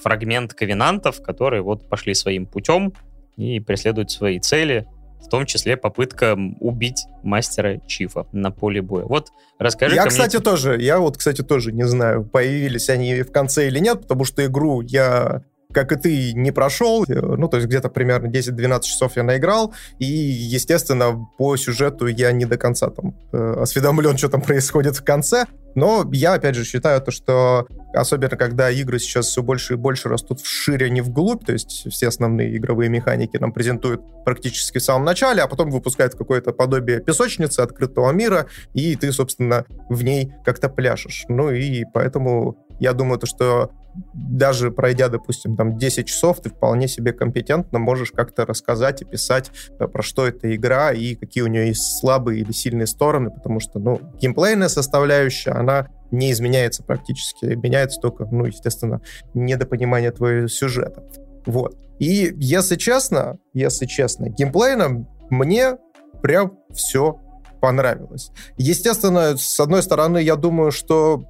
фрагмент 0.00 0.54
ковенантов, 0.54 1.22
которые 1.22 1.62
вот 1.62 1.88
пошли 1.88 2.14
своим 2.14 2.46
путем 2.46 2.92
и 3.36 3.60
преследуют 3.60 4.10
свои 4.10 4.38
цели, 4.40 4.86
в 5.22 5.28
том 5.28 5.46
числе 5.46 5.76
попытка 5.76 6.36
убить 6.60 7.06
мастера 7.22 7.80
Чифа 7.86 8.26
на 8.32 8.50
поле 8.50 8.82
боя. 8.82 9.04
Вот 9.04 9.28
расскажи 9.58 9.94
Я, 9.94 10.06
кстати, 10.06 10.36
мне... 10.36 10.44
тоже, 10.44 10.80
я 10.80 10.98
вот, 10.98 11.16
кстати, 11.16 11.42
тоже 11.42 11.72
не 11.72 11.86
знаю, 11.86 12.24
появились 12.24 12.88
они 12.88 13.22
в 13.22 13.30
конце 13.30 13.68
или 13.68 13.78
нет, 13.78 14.02
потому 14.02 14.24
что 14.24 14.44
игру 14.44 14.80
я 14.80 15.42
как 15.72 15.92
и 15.92 15.96
ты, 15.96 16.32
не 16.32 16.52
прошел. 16.52 17.04
Ну, 17.06 17.48
то 17.48 17.56
есть 17.56 17.68
где-то 17.68 17.88
примерно 17.88 18.28
10-12 18.28 18.82
часов 18.82 19.16
я 19.16 19.22
наиграл. 19.22 19.74
И, 19.98 20.04
естественно, 20.04 21.26
по 21.38 21.56
сюжету 21.56 22.06
я 22.06 22.32
не 22.32 22.44
до 22.44 22.56
конца 22.56 22.90
там 22.90 23.14
э, 23.32 23.54
осведомлен, 23.60 24.16
что 24.16 24.28
там 24.28 24.40
происходит 24.42 24.96
в 24.96 25.04
конце. 25.04 25.46
Но 25.74 26.08
я, 26.12 26.34
опять 26.34 26.56
же, 26.56 26.64
считаю 26.64 27.00
то, 27.00 27.10
что 27.10 27.66
особенно 27.94 28.36
когда 28.36 28.70
игры 28.70 28.98
сейчас 28.98 29.26
все 29.26 29.42
больше 29.42 29.74
и 29.74 29.76
больше 29.76 30.08
растут 30.08 30.40
вширь, 30.40 30.84
а 30.84 30.88
не 30.88 31.00
вглубь, 31.00 31.44
то 31.44 31.52
есть 31.52 31.86
все 31.90 32.08
основные 32.08 32.56
игровые 32.56 32.88
механики 32.88 33.36
нам 33.36 33.52
презентуют 33.52 34.02
практически 34.24 34.78
в 34.78 34.82
самом 34.82 35.04
начале, 35.04 35.42
а 35.42 35.48
потом 35.48 35.70
выпускают 35.70 36.14
какое-то 36.14 36.52
подобие 36.52 37.00
песочницы, 37.00 37.60
открытого 37.60 38.10
мира, 38.10 38.46
и 38.74 38.96
ты, 38.96 39.12
собственно, 39.12 39.64
в 39.88 40.02
ней 40.02 40.32
как-то 40.44 40.68
пляшешь. 40.68 41.24
Ну 41.28 41.50
и 41.50 41.84
поэтому 41.92 42.56
я 42.80 42.92
думаю, 42.92 43.18
то, 43.18 43.26
что 43.26 43.70
даже 44.14 44.70
пройдя, 44.70 45.08
допустим, 45.08 45.56
там 45.56 45.76
10 45.76 46.06
часов, 46.06 46.40
ты 46.40 46.50
вполне 46.50 46.88
себе 46.88 47.12
компетентно 47.12 47.78
можешь 47.78 48.12
как-то 48.12 48.46
рассказать 48.46 49.02
и 49.02 49.04
писать, 49.04 49.50
э, 49.78 49.86
про 49.86 50.02
что 50.02 50.26
эта 50.26 50.54
игра 50.54 50.92
и 50.92 51.14
какие 51.14 51.42
у 51.42 51.48
нее 51.48 51.68
есть 51.68 51.98
слабые 51.98 52.40
или 52.40 52.52
сильные 52.52 52.86
стороны, 52.86 53.30
потому 53.30 53.60
что, 53.60 53.78
ну, 53.78 54.00
геймплейная 54.20 54.68
составляющая, 54.68 55.52
она 55.52 55.88
не 56.10 56.32
изменяется 56.32 56.82
практически, 56.82 57.46
меняется 57.46 58.00
только, 58.00 58.26
ну, 58.30 58.46
естественно, 58.46 59.00
недопонимание 59.34 60.10
твоего 60.10 60.48
сюжета. 60.48 61.04
Вот. 61.46 61.76
И 61.98 62.32
если 62.36 62.76
честно, 62.76 63.38
если 63.52 63.86
честно, 63.86 64.28
геймплейно 64.28 65.06
мне 65.30 65.76
прям 66.22 66.58
все 66.72 67.20
понравилось. 67.60 68.30
Естественно, 68.56 69.36
с 69.36 69.60
одной 69.60 69.82
стороны, 69.82 70.18
я 70.18 70.36
думаю, 70.36 70.72
что 70.72 71.24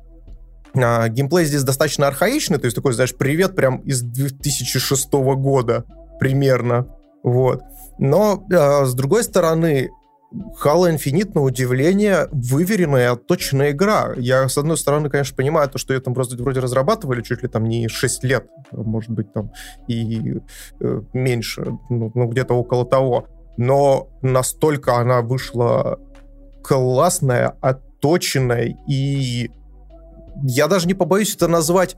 а, 0.75 1.09
геймплей 1.09 1.45
здесь 1.45 1.63
достаточно 1.63 2.07
архаичный, 2.07 2.59
то 2.59 2.67
есть 2.67 2.75
такой, 2.75 2.93
знаешь, 2.93 3.15
привет 3.15 3.57
прям 3.57 3.79
из 3.79 4.03
2006 4.03 5.13
года 5.13 5.85
примерно. 6.19 6.87
Вот. 7.23 7.63
Но, 7.99 8.47
а, 8.53 8.85
с 8.85 8.95
другой 8.95 9.25
стороны, 9.25 9.91
Halo 10.33 10.95
Infinite, 10.95 11.33
на 11.35 11.43
удивление, 11.43 12.29
выверенная 12.31 13.03
и 13.03 13.13
отточенная 13.13 13.73
игра. 13.73 14.13
Я, 14.17 14.49
с 14.49 14.57
одной 14.57 14.77
стороны, 14.77 15.11
конечно, 15.11 15.37
понимаю 15.37 15.69
то, 15.69 15.79
что 15.79 15.93
ее 15.93 16.01
там 16.01 16.15
просто 16.15 16.41
вроде 16.41 16.61
разрабатывали 16.61 17.23
чуть 17.23 17.43
ли 17.43 17.49
там 17.49 17.65
не 17.65 17.89
6 17.89 18.25
лет, 18.25 18.47
может 18.71 19.11
быть, 19.11 19.33
там 19.33 19.51
и 19.89 20.41
э, 20.81 21.03
меньше, 21.13 21.77
ну, 21.89 22.13
ну 22.15 22.29
где-то 22.29 22.55
около 22.55 22.87
того. 22.87 23.27
Но 23.57 24.09
настолько 24.23 24.99
она 24.99 25.21
вышла 25.21 25.99
классная, 26.63 27.57
отточенная 27.61 28.77
и 28.89 29.51
я 30.43 30.67
даже 30.69 30.87
не 30.87 30.95
побоюсь 30.95 31.35
это 31.35 31.49
назвать 31.49 31.97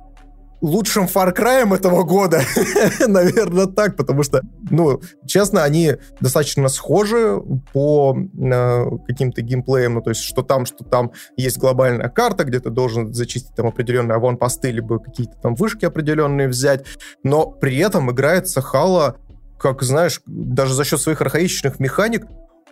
лучшим 0.63 1.05
Far 1.05 1.37
Cry 1.37 1.75
этого 1.75 2.05
года. 2.05 2.41
Наверное, 3.07 3.67
так, 3.67 3.97
потому 3.97 4.23
что, 4.23 4.41
ну, 4.71 5.03
честно, 5.27 5.65
они 5.65 5.97
достаточно 6.21 6.69
схожи 6.69 7.43
по 7.73 8.17
э, 8.17 8.85
каким-то 9.07 9.43
геймплеям, 9.43 9.95
ну, 9.95 10.03
то 10.03 10.11
есть 10.11 10.23
что 10.23 10.43
там, 10.43 10.65
что 10.65 10.85
там. 10.85 11.13
Есть 11.37 11.59
глобальная 11.59 12.09
карта, 12.09 12.45
где 12.45 12.61
ты 12.61 12.71
должен 12.71 13.13
зачистить 13.13 13.55
там 13.55 13.67
определенные 13.67 14.17
аванпосты, 14.17 14.71
либо 14.71 15.01
какие-то 15.01 15.35
там 15.43 15.57
вышки 15.57 15.85
определенные 15.85 16.49
взять, 16.49 16.87
но 17.25 17.51
при 17.51 17.77
этом 17.79 18.11
играется 18.11 18.63
Хала, 18.63 19.17
как, 19.59 19.83
знаешь, 19.83 20.23
даже 20.27 20.75
за 20.75 20.85
счет 20.85 21.01
своих 21.01 21.21
архаичных 21.21 21.81
механик, 21.81 22.27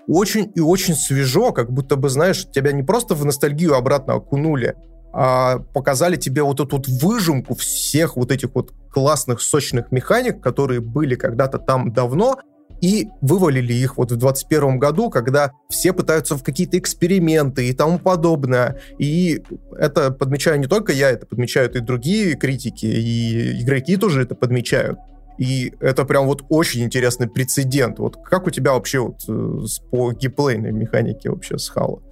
очень 0.07 0.51
и 0.55 0.61
очень 0.61 0.95
свежо, 0.95 1.53
как 1.53 1.71
будто 1.71 1.97
бы, 1.97 2.09
знаешь, 2.09 2.47
тебя 2.51 2.73
не 2.73 2.83
просто 2.83 3.15
в 3.15 3.25
ностальгию 3.25 3.75
обратно 3.75 4.15
окунули, 4.15 4.75
показали 5.13 6.17
тебе 6.17 6.43
вот 6.43 6.61
эту 6.61 6.77
вот 6.77 6.89
выжимку 6.89 7.55
всех 7.55 8.17
вот 8.17 8.31
этих 8.31 8.55
вот 8.55 8.73
классных, 8.93 9.41
сочных 9.41 9.91
механик, 9.93 10.41
которые 10.41 10.81
были 10.81 11.15
когда-то 11.15 11.59
там 11.59 11.93
давно, 11.93 12.39
и 12.81 13.09
вывалили 13.21 13.75
их 13.75 13.99
вот 13.99 14.11
в 14.11 14.17
21 14.17 14.79
году, 14.79 15.11
когда 15.11 15.53
все 15.69 15.93
пытаются 15.93 16.37
в 16.37 16.43
какие-то 16.43 16.79
эксперименты 16.79 17.69
и 17.69 17.73
тому 17.75 17.99
подобное. 17.99 18.81
И 18.99 19.43
это 19.79 20.11
подмечаю 20.11 20.59
не 20.59 20.67
только 20.67 20.93
я, 20.93 21.11
это 21.11 21.27
подмечают 21.27 21.77
и 21.77 21.81
другие 21.81 22.37
критики, 22.37 22.87
и 22.87 23.63
игроки 23.63 23.97
тоже 23.97 24.23
это 24.23 24.35
подмечают. 24.35 24.99
И 25.37 25.73
это 25.81 26.05
прям 26.05 26.27
вот 26.27 26.45
очень 26.49 26.83
интересный 26.83 27.29
прецедент. 27.29 27.99
Вот 27.99 28.17
как 28.23 28.47
у 28.47 28.51
тебя 28.51 28.73
вообще 28.75 29.01
вот 29.01 29.21
э, 29.27 29.65
по 29.91 30.13
геймплейной 30.13 30.73
механике 30.73 31.31
вообще 31.31 31.59
с 31.59 31.73
Halo? 31.75 32.03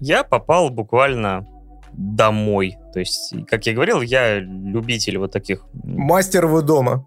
Я 0.00 0.22
попал 0.22 0.70
буквально 0.70 1.46
домой. 1.98 2.78
То 2.92 3.00
есть, 3.00 3.34
как 3.48 3.66
я 3.66 3.74
говорил, 3.74 4.00
я 4.00 4.38
любитель 4.38 5.18
вот 5.18 5.32
таких... 5.32 5.66
Мастер 5.74 6.46
вы 6.46 6.62
дома. 6.62 7.04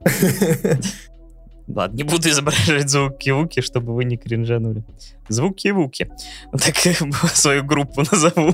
Ладно, 1.67 1.95
не 1.95 2.03
буду 2.03 2.27
изображать 2.29 2.89
звуки-вуки, 2.89 3.61
чтобы 3.61 3.93
вы 3.93 4.03
не 4.03 4.17
кринжанули. 4.17 4.83
Звуки-вуки. 5.29 6.11
Так 6.51 6.75
свою 7.33 7.63
группу 7.63 8.01
назову. 8.01 8.53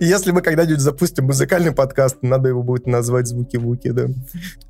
Если 0.00 0.32
мы 0.32 0.42
когда-нибудь 0.42 0.80
запустим 0.80 1.26
музыкальный 1.26 1.72
подкаст, 1.72 2.18
надо 2.22 2.48
его 2.48 2.64
будет 2.64 2.86
назвать 2.86 3.28
звуки-вуки, 3.28 3.90
да. 3.90 4.06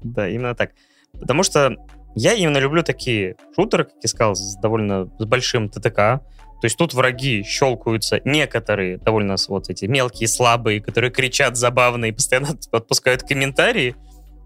Да, 0.03 0.29
именно 0.29 0.55
так. 0.55 0.73
Потому 1.19 1.43
что 1.43 1.77
я 2.15 2.35
именно 2.35 2.59
люблю 2.59 2.83
такие 2.83 3.37
шутеры, 3.57 3.85
как 3.85 3.95
я 4.03 4.09
сказал, 4.09 4.35
с 4.35 4.57
довольно 4.57 5.09
с 5.19 5.25
большим 5.25 5.71
ТТК, 5.71 6.21
то 6.65 6.67
есть 6.67 6.79
тут 6.79 6.95
враги 6.95 7.43
щелкаются 7.43 8.23
некоторые 8.25 8.97
довольно 8.97 9.37
вот 9.49 9.69
эти 9.69 9.85
мелкие, 9.85 10.27
слабые, 10.29 10.81
которые 10.81 11.11
кричат 11.11 11.59
забавно 11.59 12.07
и 12.07 12.13
постоянно 12.13 12.57
отпускают 12.73 13.23
комментарии, 13.23 13.95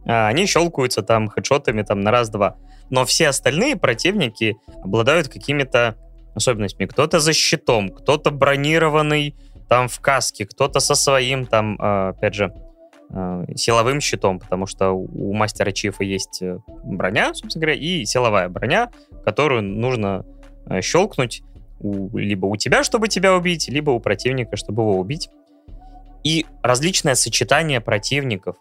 а 0.04 0.26
они 0.26 0.46
щелкаются 0.46 1.02
там 1.02 1.28
хедшотами 1.28 1.83
там 1.83 2.00
на 2.00 2.11
раз-два. 2.11 2.57
Но 2.90 3.04
все 3.04 3.28
остальные 3.28 3.76
противники 3.76 4.57
обладают 4.83 5.28
какими-то 5.28 5.94
особенностями. 6.35 6.88
Кто-то 6.88 7.20
за 7.20 7.33
щитом, 7.33 7.90
кто-то 7.90 8.33
бронированный 8.33 9.37
там 9.68 9.87
в 9.87 10.00
каске, 10.00 10.44
кто-то 10.44 10.81
со 10.81 10.96
своим 10.96 11.46
там, 11.46 11.76
а, 11.78 12.09
опять 12.09 12.35
же, 12.35 12.52
а, 13.11 13.44
силовым 13.54 14.00
щитом, 14.00 14.40
потому 14.40 14.66
что 14.66 14.90
у 14.90 15.33
мастера 15.35 15.70
Чифа 15.70 16.02
есть 16.02 16.42
э, 16.42 16.59
броня, 16.83 17.33
собственно 17.33 17.66
говоря, 17.66 17.78
и 17.78 18.04
силовая 18.07 18.48
броня, 18.48 18.90
которую 19.24 19.62
нужно 19.62 20.24
э, 20.66 20.81
щелкнуть 20.81 21.44
у, 21.81 22.17
либо 22.17 22.47
у 22.47 22.57
тебя, 22.57 22.83
чтобы 22.83 23.09
тебя 23.09 23.35
убить, 23.35 23.69
либо 23.69 23.91
у 23.91 24.01
противника, 24.01 24.57
чтобы 24.57 24.83
его 24.83 24.99
убить. 24.99 25.31
И 26.25 26.47
различное 26.62 27.14
сочетание 27.14 27.81
противников 27.81 28.57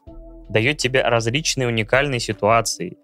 дает 0.49 0.77
тебе 0.77 1.01
различные 1.01 1.67
уникальные 1.67 2.19
ситуации. 2.19 2.97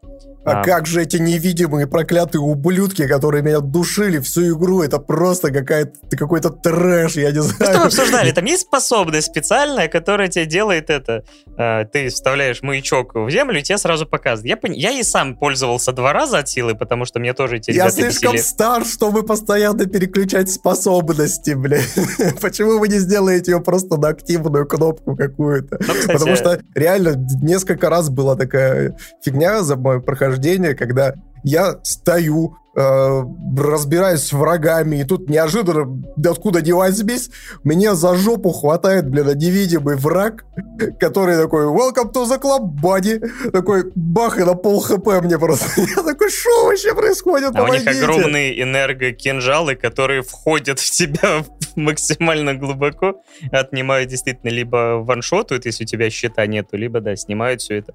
А, 0.45 0.59
а 0.59 0.63
как 0.63 0.87
же 0.87 1.01
эти 1.01 1.17
невидимые 1.17 1.87
проклятые 1.87 2.41
ублюдки, 2.41 3.07
которые 3.07 3.43
меня 3.43 3.59
душили 3.61 4.19
всю 4.19 4.57
игру? 4.57 4.81
Это 4.81 4.99
просто 4.99 5.51
какая-то 5.51 6.17
какой-то 6.17 6.49
трэш, 6.49 7.15
я 7.15 7.31
не 7.31 7.41
знаю. 7.41 7.77
Мы 7.77 7.85
обсуждали, 7.85 8.31
там 8.35 8.43
есть 8.45 8.63
способность 8.63 9.27
специальная, 9.27 9.87
которая 9.87 10.27
тебе 10.27 10.45
делает 10.45 10.89
это. 10.89 11.23
Э, 11.57 11.85
ты 11.85 12.09
вставляешь 12.09 12.61
маячок 12.61 13.15
в 13.15 13.29
землю, 13.29 13.59
и 13.59 13.63
тебе 13.63 13.77
сразу 13.77 14.05
показывает. 14.05 14.49
Я, 14.49 14.57
пон... 14.57 14.71
я 14.73 14.91
и 14.91 15.03
сам 15.03 15.37
пользовался 15.37 15.93
два 15.93 16.11
раза 16.11 16.39
от 16.39 16.49
силы, 16.49 16.75
потому 16.75 17.05
что 17.05 17.19
мне 17.19 17.33
тоже 17.33 17.57
эти 17.57 17.71
Я 17.71 17.89
слишком 17.89 18.33
бесили. 18.33 18.45
стар, 18.45 18.85
чтобы 18.85 19.23
постоянно 19.23 19.85
переключать 19.85 20.51
способности, 20.51 21.51
блин. 21.51 21.83
Почему 22.41 22.79
вы 22.79 22.89
не 22.89 22.99
сделаете 22.99 23.51
ее 23.53 23.61
просто 23.61 23.97
на 23.97 24.09
активную 24.09 24.67
кнопку 24.67 25.15
какую-то? 25.15 25.77
Ну, 25.79 25.93
кстати... 25.93 26.11
Потому 26.11 26.35
что 26.35 26.59
реально 26.75 27.13
несколько 27.41 27.89
раз 27.89 28.09
была 28.09 28.35
такая 28.35 28.97
фигня 29.21 29.63
за 29.63 29.75
мое 29.75 29.99
прохождение, 29.99 30.75
когда 30.75 31.13
я 31.43 31.79
стою, 31.83 32.57
э, 32.75 33.23
разбираюсь 33.57 34.21
с 34.21 34.33
врагами, 34.33 34.97
и 34.97 35.03
тут 35.03 35.29
неожиданно, 35.29 36.03
откуда 36.29 36.61
не 36.61 36.73
возьмись, 36.73 37.29
меня 37.63 37.95
за 37.95 38.15
жопу 38.15 38.51
хватает, 38.51 39.09
блин, 39.09 39.27
невидимый 39.37 39.95
враг, 39.95 40.45
который 40.99 41.37
такой, 41.37 41.65
welcome 41.65 42.11
to 42.11 42.25
the 42.25 42.41
club, 42.41 42.69
buddy, 42.81 43.51
такой, 43.51 43.91
бах, 43.95 44.39
и 44.39 44.43
на 44.43 44.55
пол 44.55 44.81
хп 44.81 45.07
мне 45.23 45.37
просто. 45.37 45.65
Я 45.81 46.03
такой, 46.03 46.29
что 46.29 46.65
вообще 46.65 46.93
происходит, 46.95 47.55
А 47.55 47.63
у 47.63 47.67
них 47.67 47.85
огромные 47.85 48.61
энергокинжалы, 48.61 49.75
которые 49.75 50.21
входят 50.21 50.79
в 50.79 50.91
тебя 50.91 51.43
максимально 51.75 52.55
глубоко, 52.55 53.21
отнимают 53.51 54.09
действительно 54.09 54.49
либо 54.49 55.03
ваншотуют, 55.03 55.65
если 55.65 55.83
у 55.83 55.87
тебя 55.87 56.09
щита 56.09 56.45
нету, 56.47 56.77
либо, 56.77 57.01
да, 57.01 57.15
снимают 57.15 57.61
все 57.61 57.77
это. 57.77 57.93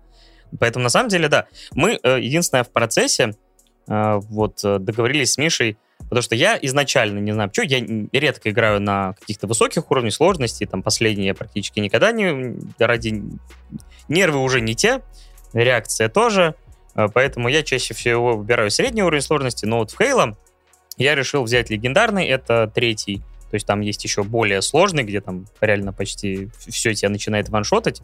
Поэтому, 0.58 0.84
на 0.84 0.88
самом 0.88 1.08
деле, 1.08 1.28
да, 1.28 1.46
мы, 1.72 1.98
э, 2.02 2.20
единственное, 2.20 2.64
в 2.64 2.70
процессе 2.70 3.34
вот 3.88 4.64
э, 4.64 4.78
договорились 4.78 5.32
с 5.32 5.38
Мишей, 5.38 5.78
потому 6.00 6.22
что 6.22 6.34
я 6.34 6.58
изначально, 6.60 7.18
не 7.18 7.32
знаю, 7.32 7.48
почему, 7.48 7.66
я 7.66 8.20
редко 8.20 8.50
играю 8.50 8.80
на 8.80 9.14
каких-то 9.14 9.46
высоких 9.46 9.90
уровнях 9.90 10.14
сложности, 10.14 10.66
там, 10.66 10.82
последние 10.82 11.28
я 11.28 11.34
практически 11.34 11.80
никогда 11.80 12.12
не, 12.12 12.56
ради... 12.78 13.22
Нервы 14.08 14.42
уже 14.42 14.60
не 14.60 14.74
те, 14.74 15.02
реакция 15.52 16.08
тоже, 16.08 16.54
поэтому 16.94 17.48
я 17.48 17.62
чаще 17.62 17.92
всего 17.92 18.36
выбираю 18.36 18.70
средний 18.70 19.02
уровень 19.02 19.22
сложности, 19.22 19.66
но 19.66 19.78
вот 19.78 19.90
в 19.90 20.00
Halo 20.00 20.36
я 20.96 21.14
решил 21.14 21.42
взять 21.42 21.68
легендарный, 21.68 22.26
это 22.26 22.70
третий, 22.74 23.22
то 23.50 23.54
есть 23.54 23.66
там 23.66 23.80
есть 23.80 24.04
еще 24.04 24.22
более 24.22 24.62
сложный, 24.62 25.04
где 25.04 25.20
там 25.20 25.46
реально 25.60 25.92
почти 25.92 26.50
все 26.58 26.94
тебя 26.94 27.08
начинает 27.08 27.48
ваншотать. 27.48 28.02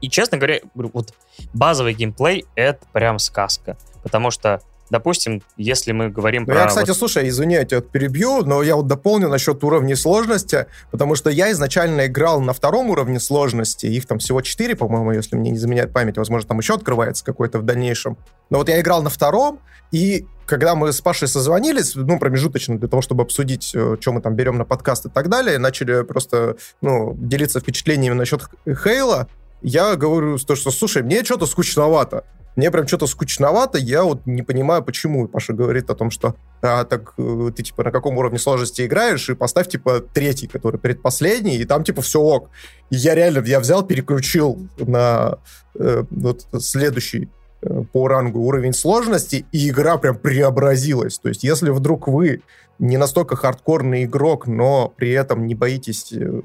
И, 0.00 0.10
честно 0.10 0.36
говоря, 0.36 0.60
вот 0.74 1.14
базовый 1.54 1.94
геймплей— 1.94 2.44
это 2.54 2.84
прям 2.92 3.18
сказка. 3.18 3.78
Потому 4.02 4.30
что 4.30 4.60
Допустим, 4.90 5.42
если 5.56 5.92
мы 5.92 6.10
говорим 6.10 6.42
ну, 6.42 6.52
про... 6.52 6.60
Я, 6.60 6.66
кстати, 6.66 6.88
вот... 6.88 6.96
слушай, 6.96 7.28
извини, 7.28 7.54
я 7.54 7.64
тебя 7.64 7.80
перебью, 7.80 8.42
но 8.44 8.62
я 8.62 8.76
вот 8.76 8.86
дополню 8.86 9.28
насчет 9.28 9.62
уровней 9.64 9.96
сложности, 9.96 10.66
потому 10.90 11.14
что 11.14 11.30
я 11.30 11.50
изначально 11.52 12.06
играл 12.06 12.40
на 12.40 12.52
втором 12.52 12.90
уровне 12.90 13.18
сложности, 13.18 13.86
их 13.86 14.06
там 14.06 14.18
всего 14.18 14.40
четыре, 14.42 14.76
по-моему, 14.76 15.12
если 15.12 15.36
мне 15.36 15.50
не 15.50 15.58
заменяет 15.58 15.92
память, 15.92 16.16
возможно, 16.16 16.48
там 16.48 16.58
еще 16.58 16.74
открывается 16.74 17.24
какой-то 17.24 17.58
в 17.58 17.62
дальнейшем. 17.62 18.16
Но 18.50 18.58
вот 18.58 18.68
я 18.68 18.80
играл 18.80 19.02
на 19.02 19.10
втором, 19.10 19.60
и 19.90 20.26
когда 20.46 20.74
мы 20.74 20.92
с 20.92 21.00
Пашей 21.00 21.28
созвонились, 21.28 21.94
ну, 21.96 22.18
промежуточно, 22.18 22.78
для 22.78 22.88
того, 22.88 23.02
чтобы 23.02 23.22
обсудить, 23.22 23.72
э, 23.74 23.96
что 24.00 24.12
мы 24.12 24.20
там 24.20 24.34
берем 24.34 24.56
на 24.56 24.64
подкаст 24.64 25.06
и 25.06 25.08
так 25.08 25.28
далее, 25.28 25.58
начали 25.58 26.02
просто, 26.02 26.56
ну, 26.80 27.14
делиться 27.18 27.60
впечатлениями 27.60 28.14
насчет 28.14 28.42
Хейла, 28.64 29.26
я 29.62 29.96
говорю, 29.96 30.38
что, 30.38 30.54
слушай, 30.54 31.02
мне 31.02 31.24
что-то 31.24 31.46
скучновато. 31.46 32.24
Мне 32.56 32.70
прям 32.70 32.86
что-то 32.86 33.06
скучновато, 33.06 33.76
я 33.76 34.02
вот 34.02 34.24
не 34.24 34.42
понимаю, 34.42 34.82
почему. 34.82 35.28
Паша 35.28 35.52
говорит 35.52 35.90
о 35.90 35.94
том, 35.94 36.10
что 36.10 36.36
а, 36.62 36.84
так 36.84 37.12
э, 37.18 37.50
ты 37.54 37.62
типа 37.62 37.84
на 37.84 37.90
каком 37.90 38.16
уровне 38.16 38.38
сложности 38.38 38.86
играешь, 38.86 39.28
и 39.28 39.34
поставь 39.34 39.68
типа 39.68 40.00
третий, 40.00 40.46
который 40.46 40.80
предпоследний, 40.80 41.58
и 41.58 41.64
там 41.66 41.84
типа 41.84 42.00
все 42.00 42.20
ок. 42.20 42.48
И 42.88 42.96
я 42.96 43.14
реально, 43.14 43.44
я 43.46 43.60
взял, 43.60 43.84
переключил 43.84 44.66
на 44.78 45.38
э, 45.78 46.04
вот 46.10 46.46
следующий 46.58 47.28
э, 47.60 47.82
по 47.92 48.08
рангу 48.08 48.40
уровень 48.40 48.72
сложности, 48.72 49.44
и 49.52 49.68
игра 49.68 49.98
прям 49.98 50.16
преобразилась. 50.16 51.18
То 51.18 51.28
есть 51.28 51.44
если 51.44 51.68
вдруг 51.68 52.08
вы 52.08 52.40
не 52.78 52.96
настолько 52.96 53.36
хардкорный 53.36 54.04
игрок, 54.04 54.46
но 54.46 54.92
при 54.96 55.10
этом 55.10 55.46
не 55.46 55.54
боитесь 55.54 56.10
э, 56.12 56.40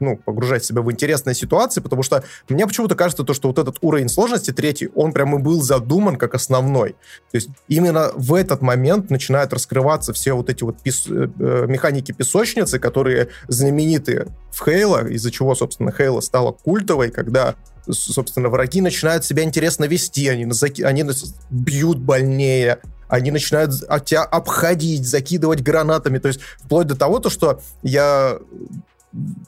ну, 0.00 0.16
погружать 0.16 0.64
себя 0.64 0.82
в 0.82 0.90
интересные 0.90 1.34
ситуации, 1.34 1.80
потому 1.80 2.02
что 2.02 2.24
мне 2.48 2.66
почему-то 2.66 2.94
кажется, 2.94 3.24
то, 3.24 3.34
что 3.34 3.48
вот 3.48 3.58
этот 3.58 3.78
уровень 3.80 4.08
сложности, 4.08 4.52
третий, 4.52 4.88
он 4.94 5.12
прям 5.12 5.36
и 5.36 5.42
был 5.42 5.62
задуман 5.62 6.16
как 6.16 6.34
основной. 6.34 6.92
То 7.30 7.36
есть 7.36 7.48
именно 7.68 8.10
в 8.14 8.34
этот 8.34 8.62
момент 8.62 9.10
начинают 9.10 9.52
раскрываться 9.52 10.12
все 10.12 10.32
вот 10.32 10.50
эти 10.50 10.62
вот 10.64 10.82
пес, 10.82 11.06
э, 11.08 11.28
э 11.38 11.66
механики 11.66 12.12
песочницы, 12.12 12.78
которые 12.78 13.28
знамениты 13.48 14.28
в 14.52 14.64
Хейла, 14.64 15.06
из-за 15.08 15.30
чего, 15.30 15.54
собственно, 15.54 15.92
Хейла 15.92 16.20
стала 16.20 16.52
культовой, 16.52 17.10
когда 17.10 17.54
собственно, 17.88 18.48
враги 18.48 18.80
начинают 18.80 19.24
себя 19.24 19.44
интересно 19.44 19.84
вести, 19.84 20.28
они, 20.28 20.44
они 20.82 21.04
бьют 21.50 21.98
больнее, 21.98 22.80
они 23.08 23.30
начинают 23.30 23.72
тебя 24.04 24.24
обходить, 24.24 25.06
закидывать 25.06 25.62
гранатами, 25.62 26.18
то 26.18 26.28
есть 26.28 26.40
вплоть 26.58 26.86
до 26.86 26.96
того, 26.96 27.20
то, 27.20 27.30
что 27.30 27.60
я 27.82 28.38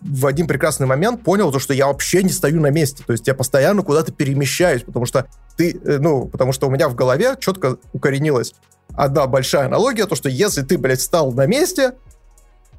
в 0.00 0.26
один 0.26 0.46
прекрасный 0.46 0.86
момент 0.86 1.22
понял, 1.22 1.52
то, 1.52 1.58
что 1.58 1.74
я 1.74 1.86
вообще 1.86 2.22
не 2.22 2.30
стою 2.30 2.60
на 2.60 2.70
месте. 2.70 3.02
То 3.06 3.12
есть 3.12 3.26
я 3.26 3.34
постоянно 3.34 3.82
куда-то 3.82 4.12
перемещаюсь, 4.12 4.82
потому 4.82 5.06
что 5.06 5.26
ты, 5.56 5.78
э, 5.84 5.98
ну, 5.98 6.26
потому 6.26 6.52
что 6.52 6.66
у 6.66 6.70
меня 6.70 6.88
в 6.88 6.94
голове 6.94 7.36
четко 7.38 7.76
укоренилась 7.92 8.54
одна 8.94 9.26
большая 9.26 9.66
аналогия, 9.66 10.06
то, 10.06 10.14
что 10.14 10.28
если 10.28 10.62
ты, 10.62 10.78
блядь, 10.78 11.00
стал 11.00 11.32
на 11.32 11.46
месте, 11.46 11.92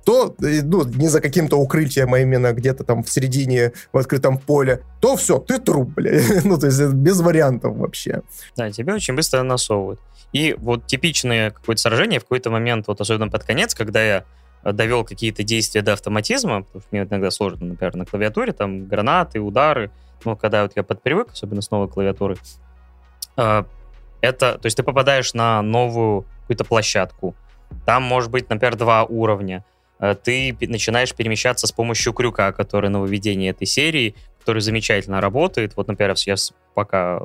то, 0.06 0.36
э, 0.41 0.62
ну, 0.63 0.84
не 0.86 1.08
за 1.08 1.21
каким-то 1.21 1.58
укрытием, 1.58 2.13
а 2.13 2.19
именно 2.19 2.52
где-то 2.54 2.84
там 2.84 3.04
в 3.04 3.12
середине, 3.12 3.73
в 3.93 3.97
открытом 3.97 4.38
поле, 4.38 4.82
то 5.02 5.15
все, 5.15 5.39
ты 5.39 5.60
труп, 5.60 5.91
блядь. 5.95 6.43
ну, 6.45 6.58
то 6.58 6.67
есть 6.67 6.82
без 6.82 7.19
вариантов 7.21 7.75
вообще. 7.75 8.21
Да, 8.56 8.71
тебе 8.71 8.93
очень 8.93 9.15
быстро 9.15 9.43
насовывают. 9.43 9.99
И 10.34 10.56
вот 10.58 10.86
типичное 10.86 11.52
какое-то 11.52 11.82
сражение 11.82 12.19
в 12.19 12.23
какой-то 12.23 12.49
момент, 12.49 12.88
вот 12.88 13.02
особенно 13.02 13.30
под 13.30 13.43
конец, 13.43 13.73
когда 13.73 14.02
я 14.04 14.25
довел 14.63 15.04
какие-то 15.04 15.43
действия 15.43 15.82
до 15.82 15.93
автоматизма, 15.93 16.63
потому 16.63 16.82
что 16.82 16.89
мне 16.91 17.02
иногда 17.04 17.32
сложно, 17.32 17.67
например, 17.67 17.95
на 17.95 18.06
клавиатуре, 18.06 18.52
там 18.52 18.86
гранаты, 18.88 19.39
удары, 19.39 19.91
ну, 20.26 20.36
когда 20.36 20.63
вот 20.63 20.74
я 20.76 20.84
подпривык, 20.84 21.32
особенно 21.32 21.62
с 21.62 21.72
новой 21.72 21.88
клавиатуры, 21.88 22.38
э, 23.38 23.63
это, 24.22 24.58
то 24.58 24.65
есть 24.65 24.76
ты 24.76 24.84
попадаешь 24.84 25.34
на 25.34 25.62
новую 25.62 26.26
какую-то 26.41 26.65
площадку, 26.65 27.36
там 27.86 28.04
может 28.04 28.32
быть, 28.32 28.50
например, 28.50 28.76
два 28.76 29.04
уровня, 29.04 29.63
э, 30.00 30.15
ты 30.22 30.56
начинаешь 30.62 31.13
перемещаться 31.13 31.67
с 31.67 31.72
помощью 31.72 32.13
крюка, 32.13 32.52
который 32.52 32.89
нововведение 32.89 33.52
этой 33.52 33.67
серии, 33.67 34.15
который 34.39 34.62
замечательно 34.62 35.22
работает. 35.22 35.76
Вот, 35.76 35.88
например, 35.88 36.15
я 36.26 36.36
пока 36.74 37.22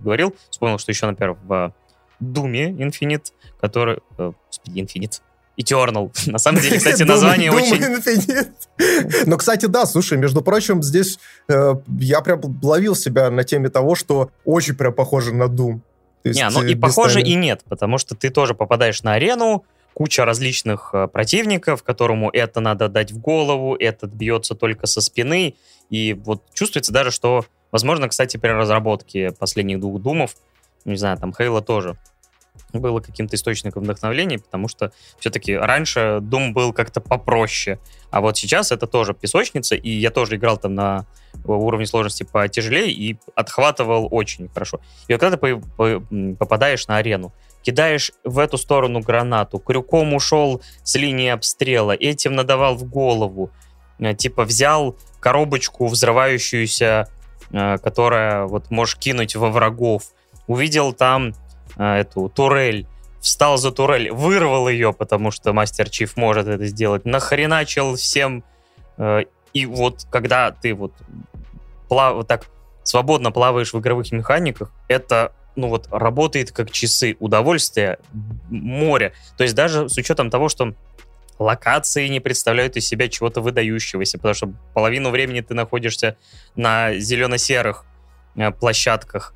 говорил, 0.00 0.34
вспомнил, 0.50 0.78
что 0.78 0.90
еще, 0.90 1.06
например, 1.06 1.36
в 1.44 1.72
Думе 2.20 2.70
Infinite, 2.70 3.32
который... 3.60 3.98
Э, 4.18 4.32
господи, 4.46 4.80
Infinite. 4.80 5.20
Eternal. 5.60 6.10
На 6.30 6.38
самом 6.38 6.60
деле, 6.60 6.76
кстати, 6.78 7.02
название 7.02 7.50
очень... 7.50 7.82
Но, 9.26 9.36
кстати, 9.36 9.66
да, 9.66 9.86
слушай, 9.86 10.18
между 10.18 10.42
прочим, 10.42 10.82
здесь 10.82 11.18
э, 11.48 11.74
я 11.98 12.20
прям 12.20 12.40
ловил 12.62 12.94
себя 12.94 13.30
на 13.30 13.44
теме 13.44 13.68
того, 13.68 13.94
что 13.94 14.30
очень 14.44 14.74
прям 14.74 14.92
похоже 14.92 15.34
на 15.34 15.44
Doom. 15.44 15.80
Не, 16.24 16.50
ну 16.50 16.62
и 16.62 16.74
похоже 16.74 17.22
и 17.22 17.34
нет, 17.34 17.62
потому 17.68 17.98
что 17.98 18.14
ты 18.14 18.30
тоже 18.30 18.54
попадаешь 18.54 19.02
на 19.02 19.14
арену, 19.14 19.64
куча 19.94 20.24
различных 20.24 20.90
э, 20.92 21.06
противников, 21.06 21.82
которому 21.82 22.30
это 22.30 22.60
надо 22.60 22.88
дать 22.88 23.12
в 23.12 23.18
голову, 23.18 23.76
этот 23.76 24.12
бьется 24.12 24.54
только 24.54 24.86
со 24.86 25.00
спины, 25.00 25.54
и 25.88 26.12
вот 26.12 26.42
чувствуется 26.52 26.92
даже, 26.92 27.10
что, 27.10 27.46
возможно, 27.72 28.08
кстати, 28.08 28.36
при 28.36 28.50
разработке 28.50 29.30
последних 29.30 29.80
двух 29.80 30.02
Думов, 30.02 30.36
не 30.84 30.96
знаю, 30.96 31.16
там 31.16 31.32
Хейла 31.32 31.62
тоже, 31.62 31.96
было 32.72 33.00
каким-то 33.00 33.36
источником 33.36 33.84
вдохновения, 33.84 34.38
потому 34.38 34.68
что 34.68 34.92
все-таки 35.18 35.54
раньше 35.54 36.18
Doom 36.20 36.52
был 36.52 36.72
как-то 36.72 37.00
попроще, 37.00 37.78
а 38.10 38.20
вот 38.20 38.36
сейчас 38.36 38.72
это 38.72 38.86
тоже 38.86 39.14
песочница, 39.14 39.74
и 39.74 39.90
я 39.90 40.10
тоже 40.10 40.36
играл 40.36 40.58
там 40.58 40.74
на 40.74 41.06
уровне 41.44 41.86
сложности 41.86 42.24
потяжелее 42.24 42.90
и 42.90 43.18
отхватывал 43.34 44.08
очень 44.10 44.48
хорошо. 44.48 44.80
И 45.08 45.12
вот 45.12 45.20
когда 45.20 45.36
ты 45.36 45.56
попадаешь 46.36 46.86
на 46.86 46.96
арену, 46.96 47.32
кидаешь 47.62 48.12
в 48.24 48.38
эту 48.38 48.58
сторону 48.58 49.00
гранату, 49.00 49.58
крюком 49.58 50.14
ушел 50.14 50.62
с 50.82 50.94
линии 50.94 51.28
обстрела, 51.28 51.92
этим 51.92 52.34
надавал 52.34 52.76
в 52.76 52.84
голову, 52.84 53.50
э, 53.98 54.14
типа 54.14 54.44
взял 54.44 54.96
коробочку 55.20 55.86
взрывающуюся, 55.86 57.08
э, 57.50 57.78
которая 57.78 58.46
вот 58.46 58.70
можешь 58.70 58.96
кинуть 58.96 59.34
во 59.34 59.50
врагов, 59.50 60.04
увидел 60.46 60.92
там 60.92 61.32
эту 61.76 62.28
турель, 62.28 62.86
встал 63.20 63.58
за 63.58 63.72
турель, 63.72 64.10
вырвал 64.10 64.68
ее, 64.68 64.92
потому 64.92 65.30
что 65.30 65.52
Мастер 65.52 65.90
Чиф 65.90 66.16
может 66.16 66.46
это 66.46 66.64
сделать, 66.66 67.04
нахреначил 67.04 67.96
всем. 67.96 68.44
Э, 68.98 69.22
и 69.52 69.66
вот 69.66 70.06
когда 70.10 70.52
ты 70.52 70.74
вот, 70.74 70.92
плав, 71.88 72.14
вот 72.14 72.28
так 72.28 72.46
свободно 72.84 73.32
плаваешь 73.32 73.72
в 73.72 73.80
игровых 73.80 74.12
механиках, 74.12 74.72
это 74.88 75.32
ну 75.56 75.68
вот 75.68 75.88
работает 75.90 76.52
как 76.52 76.70
часы 76.70 77.16
удовольствия, 77.18 77.98
море. 78.48 79.12
То 79.36 79.42
есть 79.42 79.56
даже 79.56 79.88
с 79.88 79.96
учетом 79.96 80.30
того, 80.30 80.48
что 80.48 80.74
локации 81.38 82.06
не 82.08 82.20
представляют 82.20 82.76
из 82.76 82.86
себя 82.86 83.08
чего-то 83.08 83.40
выдающегося, 83.40 84.18
потому 84.18 84.34
что 84.34 84.52
половину 84.74 85.10
времени 85.10 85.40
ты 85.40 85.54
находишься 85.54 86.16
на 86.54 86.94
зелено-серых 86.94 87.84
э, 88.36 88.50
площадках, 88.52 89.34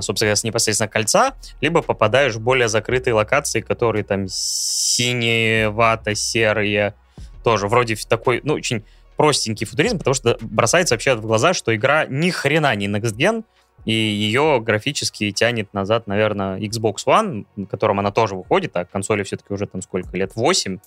собственно, 0.00 0.36
с 0.36 0.44
непосредственно 0.44 0.88
кольца, 0.88 1.34
либо 1.60 1.82
попадаешь 1.82 2.34
в 2.34 2.40
более 2.40 2.68
закрытые 2.68 3.14
локации, 3.14 3.60
которые 3.60 4.04
там 4.04 4.26
синие, 4.28 5.70
вата, 5.70 6.14
серые, 6.14 6.94
тоже 7.42 7.68
вроде 7.68 7.96
такой, 8.08 8.40
ну, 8.44 8.54
очень 8.54 8.84
простенький 9.16 9.66
футуризм, 9.66 9.98
потому 9.98 10.14
что 10.14 10.38
бросается 10.40 10.94
вообще 10.94 11.14
в 11.14 11.22
глаза, 11.22 11.52
что 11.54 11.74
игра 11.74 12.06
ни 12.06 12.30
хрена 12.30 12.74
не 12.76 12.86
next 12.86 13.16
gen, 13.16 13.44
и 13.84 13.92
ее 13.92 14.60
графически 14.60 15.30
тянет 15.32 15.72
назад, 15.72 16.06
наверное, 16.06 16.58
Xbox 16.58 16.96
One, 17.06 17.46
на 17.56 17.66
котором 17.66 17.98
она 17.98 18.10
тоже 18.10 18.34
выходит, 18.34 18.76
а 18.76 18.84
консоли 18.84 19.22
все-таки 19.22 19.52
уже 19.52 19.66
там 19.66 19.82
сколько, 19.82 20.16
лет 20.16 20.32
8 20.34 20.78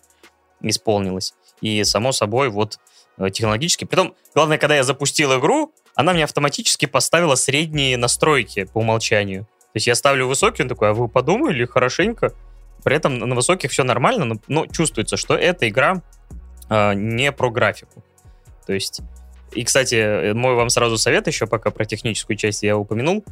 исполнилось. 0.61 1.33
И, 1.61 1.83
само 1.83 2.11
собой, 2.11 2.49
вот 2.49 2.77
э, 3.17 3.29
технологически. 3.31 3.85
Притом, 3.85 4.13
главное, 4.35 4.57
когда 4.57 4.75
я 4.75 4.83
запустил 4.83 5.37
игру, 5.39 5.73
она 5.95 6.13
мне 6.13 6.23
автоматически 6.23 6.85
поставила 6.85 7.35
средние 7.35 7.97
настройки 7.97 8.65
по 8.65 8.79
умолчанию. 8.79 9.43
То 9.43 9.77
есть 9.77 9.87
я 9.87 9.95
ставлю 9.95 10.27
высокий, 10.27 10.63
он 10.63 10.69
такой, 10.69 10.89
а 10.89 10.93
вы 10.93 11.07
подумали 11.07 11.65
хорошенько? 11.65 12.33
При 12.83 12.95
этом 12.95 13.19
на 13.19 13.35
высоких 13.35 13.71
все 13.71 13.83
нормально, 13.83 14.25
но, 14.25 14.35
но 14.47 14.65
чувствуется, 14.65 15.17
что 15.17 15.35
эта 15.35 15.69
игра 15.69 16.01
э, 16.69 16.93
не 16.93 17.31
про 17.31 17.49
графику. 17.49 18.03
То 18.65 18.73
есть, 18.73 19.01
и, 19.53 19.63
кстати, 19.63 20.33
мой 20.33 20.55
вам 20.55 20.69
сразу 20.69 20.97
совет 20.97 21.27
еще, 21.27 21.47
пока 21.47 21.71
про 21.71 21.85
техническую 21.85 22.37
часть 22.37 22.63
я 22.63 22.77
упомянул. 22.77 23.23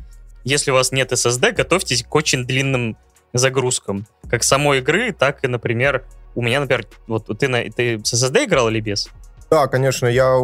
Если 0.43 0.71
у 0.71 0.75
вас 0.75 0.91
нет 0.91 1.11
SSD, 1.11 1.51
готовьтесь 1.51 2.03
к 2.03 2.15
очень 2.15 2.45
длинным 2.45 2.97
загрузкам. 3.33 4.07
Как 4.29 4.43
самой 4.43 4.79
игры, 4.79 5.11
так 5.11 5.43
и, 5.43 5.47
например, 5.47 6.05
у 6.35 6.41
меня, 6.41 6.61
например, 6.61 6.85
вот 7.07 7.25
ты, 7.37 7.47
на, 7.47 7.63
ты 7.69 7.99
с 8.03 8.13
SSD 8.13 8.45
играл 8.45 8.69
или 8.69 8.79
без? 8.79 9.09
Да, 9.49 9.67
конечно, 9.67 10.05
я 10.05 10.37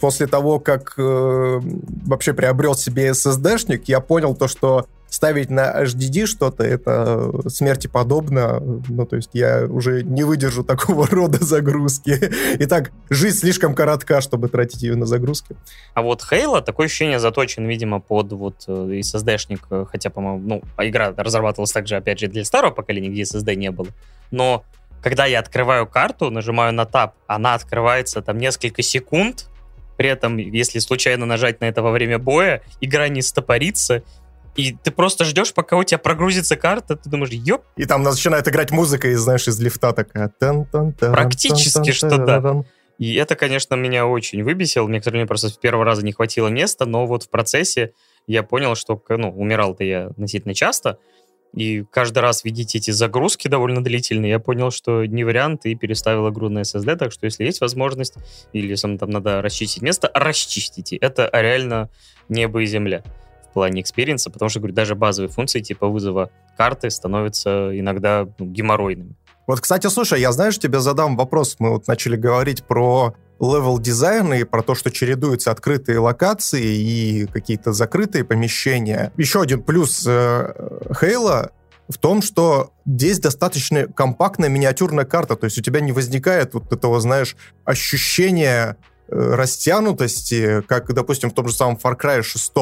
после 0.00 0.26
того, 0.26 0.60
как 0.60 0.94
э, 0.96 1.60
вообще 2.06 2.32
приобрел 2.32 2.74
себе 2.74 3.10
SSD-шник, 3.10 3.82
я 3.86 4.00
понял 4.00 4.34
то, 4.34 4.48
что 4.48 4.86
ставить 5.08 5.50
на 5.50 5.82
HDD 5.82 6.26
что-то, 6.26 6.64
это 6.64 7.48
смерти 7.48 7.86
подобно. 7.86 8.60
Ну, 8.88 9.06
то 9.06 9.16
есть 9.16 9.30
я 9.32 9.66
уже 9.68 10.02
не 10.02 10.24
выдержу 10.24 10.64
такого 10.64 11.06
рода 11.10 11.42
загрузки. 11.44 12.18
Итак, 12.60 12.92
жизнь 13.08 13.38
слишком 13.38 13.74
коротка, 13.74 14.20
чтобы 14.20 14.48
тратить 14.48 14.82
ее 14.82 14.96
на 14.96 15.06
загрузки. 15.06 15.56
А 15.94 16.02
вот 16.02 16.22
Halo, 16.30 16.60
такое 16.62 16.86
ощущение, 16.86 17.18
заточен, 17.18 17.66
видимо, 17.66 18.00
под 18.00 18.32
вот 18.32 18.64
э, 18.66 19.00
SSD-шник, 19.00 19.60
э, 19.70 19.84
хотя, 19.90 20.10
по-моему, 20.10 20.40
ну, 20.46 20.62
а 20.76 20.86
игра 20.86 21.14
разрабатывалась 21.16 21.72
также, 21.72 21.96
опять 21.96 22.18
же, 22.18 22.28
для 22.28 22.44
старого 22.44 22.72
поколения, 22.72 23.08
где 23.08 23.22
SSD 23.22 23.54
не 23.54 23.70
было. 23.70 23.88
Но 24.30 24.64
когда 25.06 25.24
я 25.24 25.38
открываю 25.38 25.86
карту, 25.86 26.32
нажимаю 26.32 26.72
на 26.74 26.84
тап, 26.84 27.14
она 27.28 27.54
открывается 27.54 28.22
там 28.22 28.38
несколько 28.38 28.82
секунд, 28.82 29.48
при 29.96 30.08
этом, 30.08 30.36
если 30.36 30.80
случайно 30.80 31.26
нажать 31.26 31.60
на 31.60 31.66
это 31.66 31.80
во 31.80 31.92
время 31.92 32.18
боя, 32.18 32.60
игра 32.80 33.06
не 33.06 33.22
стопорится, 33.22 34.02
и 34.56 34.72
ты 34.72 34.90
просто 34.90 35.24
ждешь, 35.24 35.54
пока 35.54 35.76
у 35.76 35.84
тебя 35.84 35.98
прогрузится 35.98 36.56
карта, 36.56 36.96
ты 36.96 37.08
думаешь, 37.08 37.30
ёп. 37.30 37.62
И 37.76 37.84
там 37.84 38.02
начинает 38.02 38.48
играть 38.48 38.72
музыка, 38.72 39.06
и 39.06 39.14
знаешь, 39.14 39.46
из 39.46 39.60
лифта 39.60 39.92
такая. 39.92 40.32
Практически 40.98 41.92
что 41.92 42.16
да. 42.18 42.64
И 42.98 43.14
это, 43.14 43.36
конечно, 43.36 43.76
меня 43.76 44.08
очень 44.08 44.42
выбесило. 44.42 44.88
Мне, 44.88 44.98
к 45.00 45.04
сожалению, 45.04 45.28
просто 45.28 45.50
с 45.50 45.56
первого 45.56 45.84
раза 45.84 46.04
не 46.04 46.10
хватило 46.10 46.48
места, 46.48 46.84
но 46.84 47.06
вот 47.06 47.22
в 47.22 47.30
процессе 47.30 47.92
я 48.26 48.42
понял, 48.42 48.74
что, 48.74 49.00
ну, 49.08 49.30
умирал-то 49.30 49.84
я 49.84 50.06
относительно 50.06 50.52
часто, 50.52 50.98
и 51.56 51.84
каждый 51.90 52.20
раз 52.20 52.44
видеть 52.44 52.76
эти 52.76 52.92
загрузки 52.92 53.48
довольно 53.48 53.82
длительные, 53.82 54.30
я 54.30 54.38
понял, 54.38 54.70
что 54.70 55.04
не 55.04 55.24
вариант, 55.24 55.66
и 55.66 55.74
переставил 55.74 56.28
игру 56.30 56.48
на 56.48 56.60
SSD, 56.60 56.96
так 56.96 57.10
что 57.10 57.24
если 57.24 57.42
есть 57.44 57.60
возможность, 57.60 58.14
или 58.52 58.76
там 58.96 59.10
надо 59.10 59.42
расчистить 59.42 59.82
место, 59.82 60.10
расчистите. 60.14 60.96
Это 60.96 61.28
реально 61.32 61.90
небо 62.28 62.62
и 62.62 62.66
земля 62.66 63.02
в 63.56 63.60
плане 63.60 63.80
experience 63.80 64.20
а, 64.20 64.28
потому 64.28 64.50
что, 64.50 64.60
говорю, 64.60 64.74
даже 64.74 64.94
базовые 64.94 65.30
функции 65.30 65.62
типа 65.62 65.88
вызова 65.88 66.28
карты 66.58 66.90
становятся 66.90 67.70
иногда 67.72 68.28
ну, 68.38 68.44
геморройными. 68.44 69.16
Вот, 69.46 69.62
кстати, 69.62 69.86
слушай, 69.86 70.20
я, 70.20 70.30
знаешь, 70.32 70.58
тебе 70.58 70.78
задам 70.78 71.16
вопрос. 71.16 71.56
Мы 71.58 71.70
вот 71.70 71.88
начали 71.88 72.16
говорить 72.16 72.64
про 72.64 73.14
level 73.40 73.78
design 73.78 74.32
и 74.34 74.44
про 74.44 74.62
то, 74.62 74.74
что 74.74 74.90
чередуются 74.90 75.50
открытые 75.50 75.98
локации 75.98 76.64
и 76.64 77.26
какие-то 77.26 77.72
закрытые 77.72 78.24
помещения. 78.24 79.12
Еще 79.16 79.42
один 79.42 79.62
плюс 79.62 80.04
э, 80.06 80.52
Halo 80.88 81.50
в 81.88 81.98
том, 81.98 82.22
что 82.22 82.72
здесь 82.84 83.20
достаточно 83.20 83.86
компактная 83.86 84.48
миниатюрная 84.48 85.04
карта, 85.04 85.36
то 85.36 85.44
есть 85.44 85.58
у 85.58 85.62
тебя 85.62 85.80
не 85.80 85.92
возникает 85.92 86.54
вот 86.54 86.72
этого, 86.72 87.00
знаешь, 87.00 87.36
ощущения 87.64 88.76
э, 89.08 89.34
растянутости, 89.34 90.62
как, 90.62 90.92
допустим, 90.92 91.30
в 91.30 91.34
том 91.34 91.48
же 91.48 91.54
самом 91.54 91.78
Far 91.82 91.98
Cry 91.98 92.22
6, 92.22 92.52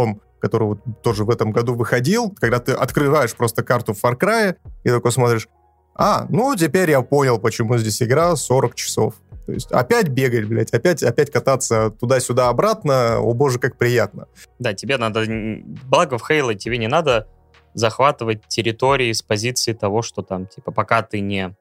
который 0.40 0.64
вот 0.64 0.80
тоже 1.02 1.24
в 1.24 1.30
этом 1.30 1.52
году 1.52 1.74
выходил, 1.74 2.34
когда 2.38 2.58
ты 2.58 2.72
открываешь 2.72 3.34
просто 3.34 3.62
карту 3.62 3.92
Far 3.92 4.18
Cry 4.18 4.56
и 4.82 4.90
такой 4.90 5.12
смотришь, 5.12 5.48
а, 5.96 6.26
ну 6.28 6.54
теперь 6.56 6.90
я 6.90 7.02
понял, 7.02 7.38
почему 7.38 7.78
здесь 7.78 8.02
игра 8.02 8.34
40 8.34 8.74
часов. 8.74 9.14
То 9.46 9.52
есть 9.52 9.70
опять 9.72 10.08
бегать, 10.08 10.46
блядь, 10.46 10.72
опять, 10.72 11.02
опять 11.02 11.30
кататься 11.30 11.90
туда-сюда 11.90 12.48
обратно, 12.48 13.18
о 13.18 13.34
боже, 13.34 13.58
как 13.58 13.76
приятно. 13.76 14.26
Да, 14.58 14.72
тебе 14.72 14.96
надо, 14.96 15.24
благо 15.26 16.18
в 16.18 16.30
Halo 16.30 16.54
тебе 16.54 16.78
не 16.78 16.88
надо 16.88 17.28
захватывать 17.74 18.46
территории 18.48 19.12
с 19.12 19.22
позиции 19.22 19.72
того, 19.72 20.02
что 20.02 20.22
там, 20.22 20.46
типа, 20.46 20.72
пока 20.72 21.02
ты 21.02 21.20
не 21.20 21.54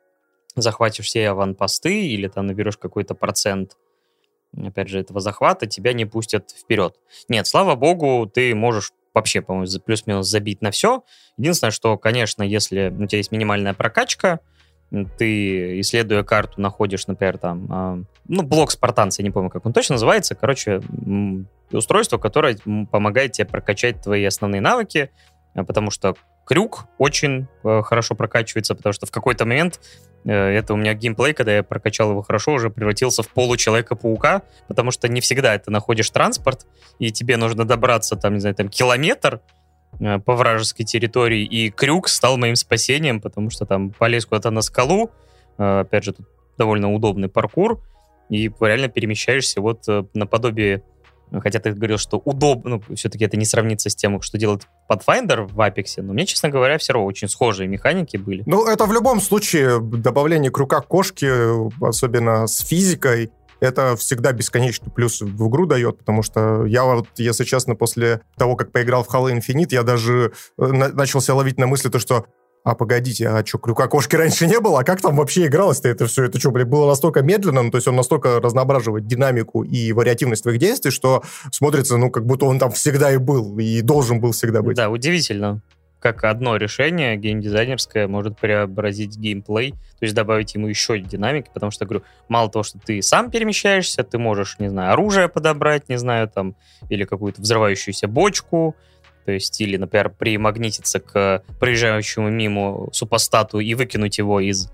захватишь 0.56 1.06
все 1.06 1.30
аванпосты 1.30 2.08
или 2.08 2.28
там 2.28 2.46
наберешь 2.46 2.78
какой-то 2.78 3.16
процент 3.16 3.76
опять 4.56 4.90
же, 4.90 5.00
этого 5.00 5.20
захвата, 5.20 5.66
тебя 5.66 5.94
не 5.94 6.06
пустят 6.06 6.52
вперед. 6.52 6.96
Нет, 7.28 7.48
слава 7.48 7.76
богу, 7.76 8.30
ты 8.32 8.54
можешь 8.54 8.92
вообще, 9.14 9.42
по-моему, 9.42 9.80
плюс-минус 9.84 10.28
забить 10.28 10.62
на 10.62 10.72
все. 10.72 11.04
Единственное, 11.38 11.72
что, 11.72 11.98
конечно, 11.98 12.44
если 12.44 12.90
у 12.90 13.06
тебя 13.08 13.18
есть 13.18 13.32
минимальная 13.32 13.74
прокачка, 13.74 14.40
ты, 15.18 15.80
исследуя 15.80 16.24
карту, 16.24 16.62
находишь, 16.62 17.08
например, 17.08 17.38
там, 17.38 17.66
э, 17.72 18.04
ну, 18.28 18.44
блок 18.44 18.72
спартанца, 18.72 19.22
я 19.22 19.28
не 19.28 19.32
помню, 19.32 19.50
как 19.50 19.66
он 19.66 19.74
точно 19.74 19.94
называется, 19.94 20.36
короче, 20.36 20.82
устройство, 21.72 22.18
которое 22.18 22.58
помогает 22.92 23.34
тебе 23.34 23.46
прокачать 23.46 24.02
твои 24.02 24.24
основные 24.24 24.62
навыки, 24.62 25.10
а, 25.56 25.64
потому 25.64 25.92
что 25.92 26.16
крюк 26.46 26.86
очень 26.98 27.48
э, 27.64 27.82
хорошо 27.84 28.16
прокачивается, 28.16 28.76
потому 28.76 28.94
что 28.94 29.06
в 29.06 29.12
какой-то 29.12 29.46
момент 29.46 29.80
э, 30.26 30.32
это 30.32 30.74
у 30.74 30.78
меня 30.78 30.94
геймплей, 30.94 31.34
когда 31.34 31.56
я 31.56 31.64
прокачал 31.64 32.12
его 32.12 32.22
хорошо, 32.22 32.54
уже 32.54 32.70
превратился 32.70 33.24
в 33.24 33.30
получеловека-паука, 33.30 34.44
потому 34.68 34.92
что 34.92 35.08
не 35.08 35.22
всегда 35.22 35.58
ты 35.58 35.72
находишь 35.72 36.10
транспорт, 36.10 36.66
и 37.00 37.12
тебе 37.12 37.38
нужно 37.38 37.66
добраться, 37.66 38.16
там, 38.16 38.34
не 38.34 38.40
знаю, 38.40 38.56
там, 38.56 38.70
километр 38.70 39.36
э, 39.36 39.63
по 40.00 40.36
вражеской 40.36 40.86
территории, 40.86 41.44
и 41.44 41.70
крюк 41.70 42.08
стал 42.08 42.38
моим 42.38 42.56
спасением, 42.56 43.22
потому 43.22 43.50
что 43.50 43.66
там 43.66 43.92
полез 43.92 44.26
куда-то 44.26 44.50
на 44.50 44.62
скалу, 44.62 45.12
э, 45.58 45.80
опять 45.82 46.04
же, 46.04 46.14
тут 46.14 46.28
довольно 46.58 46.92
удобный 46.94 47.30
паркур, 47.30 47.82
и 48.30 48.52
реально 48.60 48.88
перемещаешься 48.88 49.62
вот 49.62 49.88
э, 49.88 50.04
наподобие 50.14 50.84
Хотя 51.42 51.60
ты 51.60 51.72
говорил, 51.72 51.98
что 51.98 52.22
удобно, 52.26 52.82
ну, 52.88 52.96
все-таки 52.96 53.26
это 53.26 53.38
не 53.38 53.46
сравнится 53.46 53.90
с 53.90 53.96
тем, 53.96 54.22
что 54.22 54.38
делает 54.38 54.68
Pathfinder 54.90 55.48
в 55.48 55.60
Apex, 55.60 56.02
но 56.02 56.14
мне, 56.14 56.26
честно 56.26 56.50
говоря, 56.50 56.78
все 56.78 56.94
равно 56.94 57.08
очень 57.08 57.28
схожие 57.28 57.68
механики 57.68 58.18
были. 58.18 58.44
Ну, 58.46 58.68
это 58.68 58.86
в 58.86 58.94
любом 58.94 59.20
случае 59.20 59.80
добавление 59.82 60.52
круга 60.52 60.82
кошки, 60.82 61.28
особенно 61.84 62.46
с 62.46 62.60
физикой, 62.60 63.32
это 63.64 63.96
всегда 63.96 64.34
бесконечный 64.34 64.92
плюс 64.92 65.22
в 65.22 65.48
игру 65.48 65.66
дает, 65.66 66.00
потому 66.00 66.22
что 66.22 66.66
я 66.66 66.84
вот, 66.84 67.08
если 67.18 67.46
честно, 67.46 67.76
после 67.76 68.22
того, 68.38 68.56
как 68.56 68.72
поиграл 68.72 69.04
в 69.04 69.10
Halo 69.10 69.34
Infinite, 69.34 69.70
я 69.72 69.84
даже 69.84 70.34
э, 70.58 70.66
начал 70.68 71.22
себя 71.22 71.36
ловить 71.36 71.58
на 71.58 71.66
мысли, 71.66 71.90
то, 71.90 72.00
что 72.00 72.26
а 72.66 72.76
погодите, 72.76 73.28
а 73.28 73.46
что, 73.46 73.58
крюка 73.58 73.88
кошки 73.88 74.16
раньше 74.16 74.48
не 74.48 74.60
было? 74.60 74.80
А 74.80 74.84
как 74.84 75.02
там 75.02 75.18
вообще 75.18 75.48
игралось-то 75.48 75.90
это 75.90 76.08
все? 76.08 76.24
Это 76.26 76.40
что, 76.40 76.52
блин, 76.52 76.70
было 76.70 76.88
настолько 76.88 77.22
медленно, 77.22 77.62
ну, 77.62 77.72
то 77.72 77.78
есть 77.78 77.88
он 77.88 77.96
настолько 77.96 78.40
разноображивает 78.40 79.06
динамику 79.06 79.64
и 79.64 79.92
вариативность 79.92 80.44
твоих 80.44 80.60
действий, 80.60 80.92
что 80.92 81.24
смотрится, 81.52 81.98
ну, 81.98 82.10
как 82.10 82.26
будто 82.26 82.46
он 82.46 82.60
там 82.60 82.72
всегда 82.72 83.12
и 83.12 83.18
был, 83.18 83.58
и 83.60 83.82
должен 83.82 84.22
был 84.22 84.32
всегда 84.32 84.62
быть. 84.62 84.78
Да, 84.78 84.90
удивительно, 84.90 85.62
как 86.04 86.26
одно 86.26 86.58
решение 86.58 87.16
геймдизайнерское 87.16 88.10
может 88.10 88.38
преобразить 88.38 89.16
геймплей, 89.18 89.72
то 89.72 89.78
есть 90.02 90.14
добавить 90.14 90.54
ему 90.54 90.68
еще 90.68 91.00
динамики, 91.00 91.50
потому 91.54 91.72
что, 91.72 91.86
говорю, 91.86 92.04
мало 92.28 92.52
того, 92.52 92.64
что 92.64 92.78
ты 92.78 93.02
сам 93.02 93.32
перемещаешься, 93.32 94.04
ты 94.04 94.18
можешь, 94.18 94.60
не 94.60 94.68
знаю, 94.68 94.92
оружие 94.92 95.30
подобрать, 95.30 95.88
не 95.88 95.98
знаю, 95.98 96.28
там, 96.28 96.58
или 96.90 97.06
какую-то 97.06 97.42
взрывающуюся 97.42 98.10
бочку, 98.10 98.76
то 99.24 99.32
есть, 99.32 99.62
или, 99.62 99.78
например, 99.78 100.10
примагнититься 100.10 101.00
к 101.00 101.42
проезжающему 101.58 102.30
мимо 102.30 102.90
супостату 102.92 103.60
и 103.60 103.74
выкинуть 103.74 104.18
его 104.18 104.42
из 104.42 104.70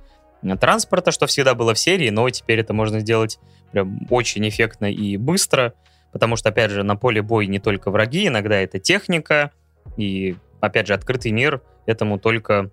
транспорта, 0.59 1.11
что 1.11 1.27
всегда 1.27 1.53
было 1.53 1.75
в 1.75 1.79
серии, 1.79 2.09
но 2.09 2.27
теперь 2.31 2.59
это 2.59 2.73
можно 2.73 3.01
сделать 3.01 3.37
прям 3.71 4.07
очень 4.09 4.49
эффектно 4.49 4.91
и 4.91 5.15
быстро, 5.17 5.75
потому 6.11 6.37
что, 6.37 6.49
опять 6.49 6.71
же, 6.71 6.81
на 6.81 6.95
поле 6.95 7.21
бой 7.21 7.45
не 7.45 7.59
только 7.59 7.91
враги, 7.91 8.25
иногда 8.25 8.55
это 8.55 8.79
техника, 8.79 9.51
и, 9.95 10.35
опять 10.59 10.87
же, 10.87 10.93
открытый 10.93 11.31
мир 11.31 11.61
этому 11.85 12.19
только 12.19 12.71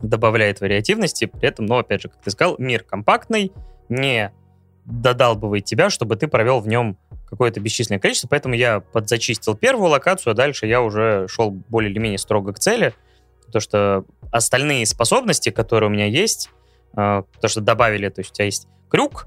добавляет 0.00 0.60
вариативности, 0.60 1.26
при 1.26 1.48
этом, 1.48 1.66
ну, 1.66 1.78
опять 1.78 2.02
же, 2.02 2.08
как 2.08 2.22
ты 2.22 2.30
сказал, 2.30 2.56
мир 2.58 2.82
компактный, 2.84 3.52
не 3.88 4.32
додалбывает 4.84 5.64
тебя, 5.64 5.90
чтобы 5.90 6.16
ты 6.16 6.28
провел 6.28 6.60
в 6.60 6.68
нем 6.68 6.96
какое-то 7.28 7.60
бесчисленное 7.60 7.98
количество, 7.98 8.28
поэтому 8.28 8.54
я 8.54 8.80
подзачистил 8.80 9.54
первую 9.54 9.90
локацию, 9.90 10.32
а 10.32 10.34
дальше 10.34 10.66
я 10.66 10.80
уже 10.80 11.26
шел 11.28 11.50
более 11.50 11.90
или 11.90 11.98
менее 11.98 12.18
строго 12.18 12.52
к 12.52 12.58
цели, 12.58 12.94
потому 13.46 13.60
что 13.60 14.04
остальные 14.30 14.86
способности, 14.86 15.50
которые 15.50 15.90
у 15.90 15.92
меня 15.92 16.06
есть, 16.06 16.50
э, 16.96 17.22
то, 17.40 17.48
что 17.48 17.60
добавили, 17.60 18.08
то 18.08 18.20
есть 18.20 18.30
у 18.30 18.34
тебя 18.34 18.46
есть 18.46 18.68
крюк, 18.88 19.26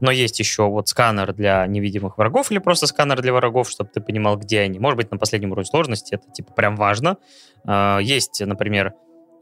но 0.00 0.10
есть 0.10 0.38
еще 0.38 0.68
вот 0.68 0.88
сканер 0.88 1.32
для 1.32 1.66
невидимых 1.66 2.18
врагов 2.18 2.50
или 2.50 2.58
просто 2.58 2.86
сканер 2.86 3.20
для 3.20 3.32
врагов, 3.32 3.70
чтобы 3.70 3.90
ты 3.92 4.00
понимал, 4.00 4.36
где 4.36 4.60
они. 4.60 4.78
Может 4.78 4.96
быть, 4.96 5.10
на 5.10 5.18
последнем 5.18 5.52
уровне 5.52 5.68
сложности 5.68 6.14
это 6.14 6.30
типа 6.30 6.52
прям 6.52 6.76
важно. 6.76 7.16
А, 7.64 7.98
есть, 7.98 8.40
например, 8.44 8.94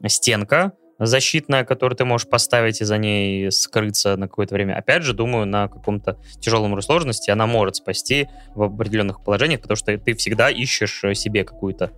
стенка 0.07 0.73
защитная, 0.99 1.63
которую 1.63 1.95
ты 1.95 2.05
можешь 2.05 2.27
поставить 2.27 2.81
и 2.81 2.85
за 2.85 2.97
ней 2.97 3.51
скрыться 3.51 4.17
на 4.17 4.27
какое-то 4.27 4.55
время. 4.55 4.75
Опять 4.75 5.03
же, 5.03 5.13
думаю, 5.13 5.45
на 5.45 5.67
каком-то 5.67 6.17
тяжелом 6.39 6.71
уровне 6.71 6.81
сложности 6.81 7.29
она 7.29 7.45
может 7.45 7.75
спасти 7.75 8.27
в 8.55 8.63
определенных 8.63 9.23
положениях, 9.23 9.61
потому 9.61 9.75
что 9.75 9.95
ты 9.97 10.15
всегда 10.15 10.49
ищешь 10.49 11.03
себе 11.13 11.43
какую-то 11.43 11.91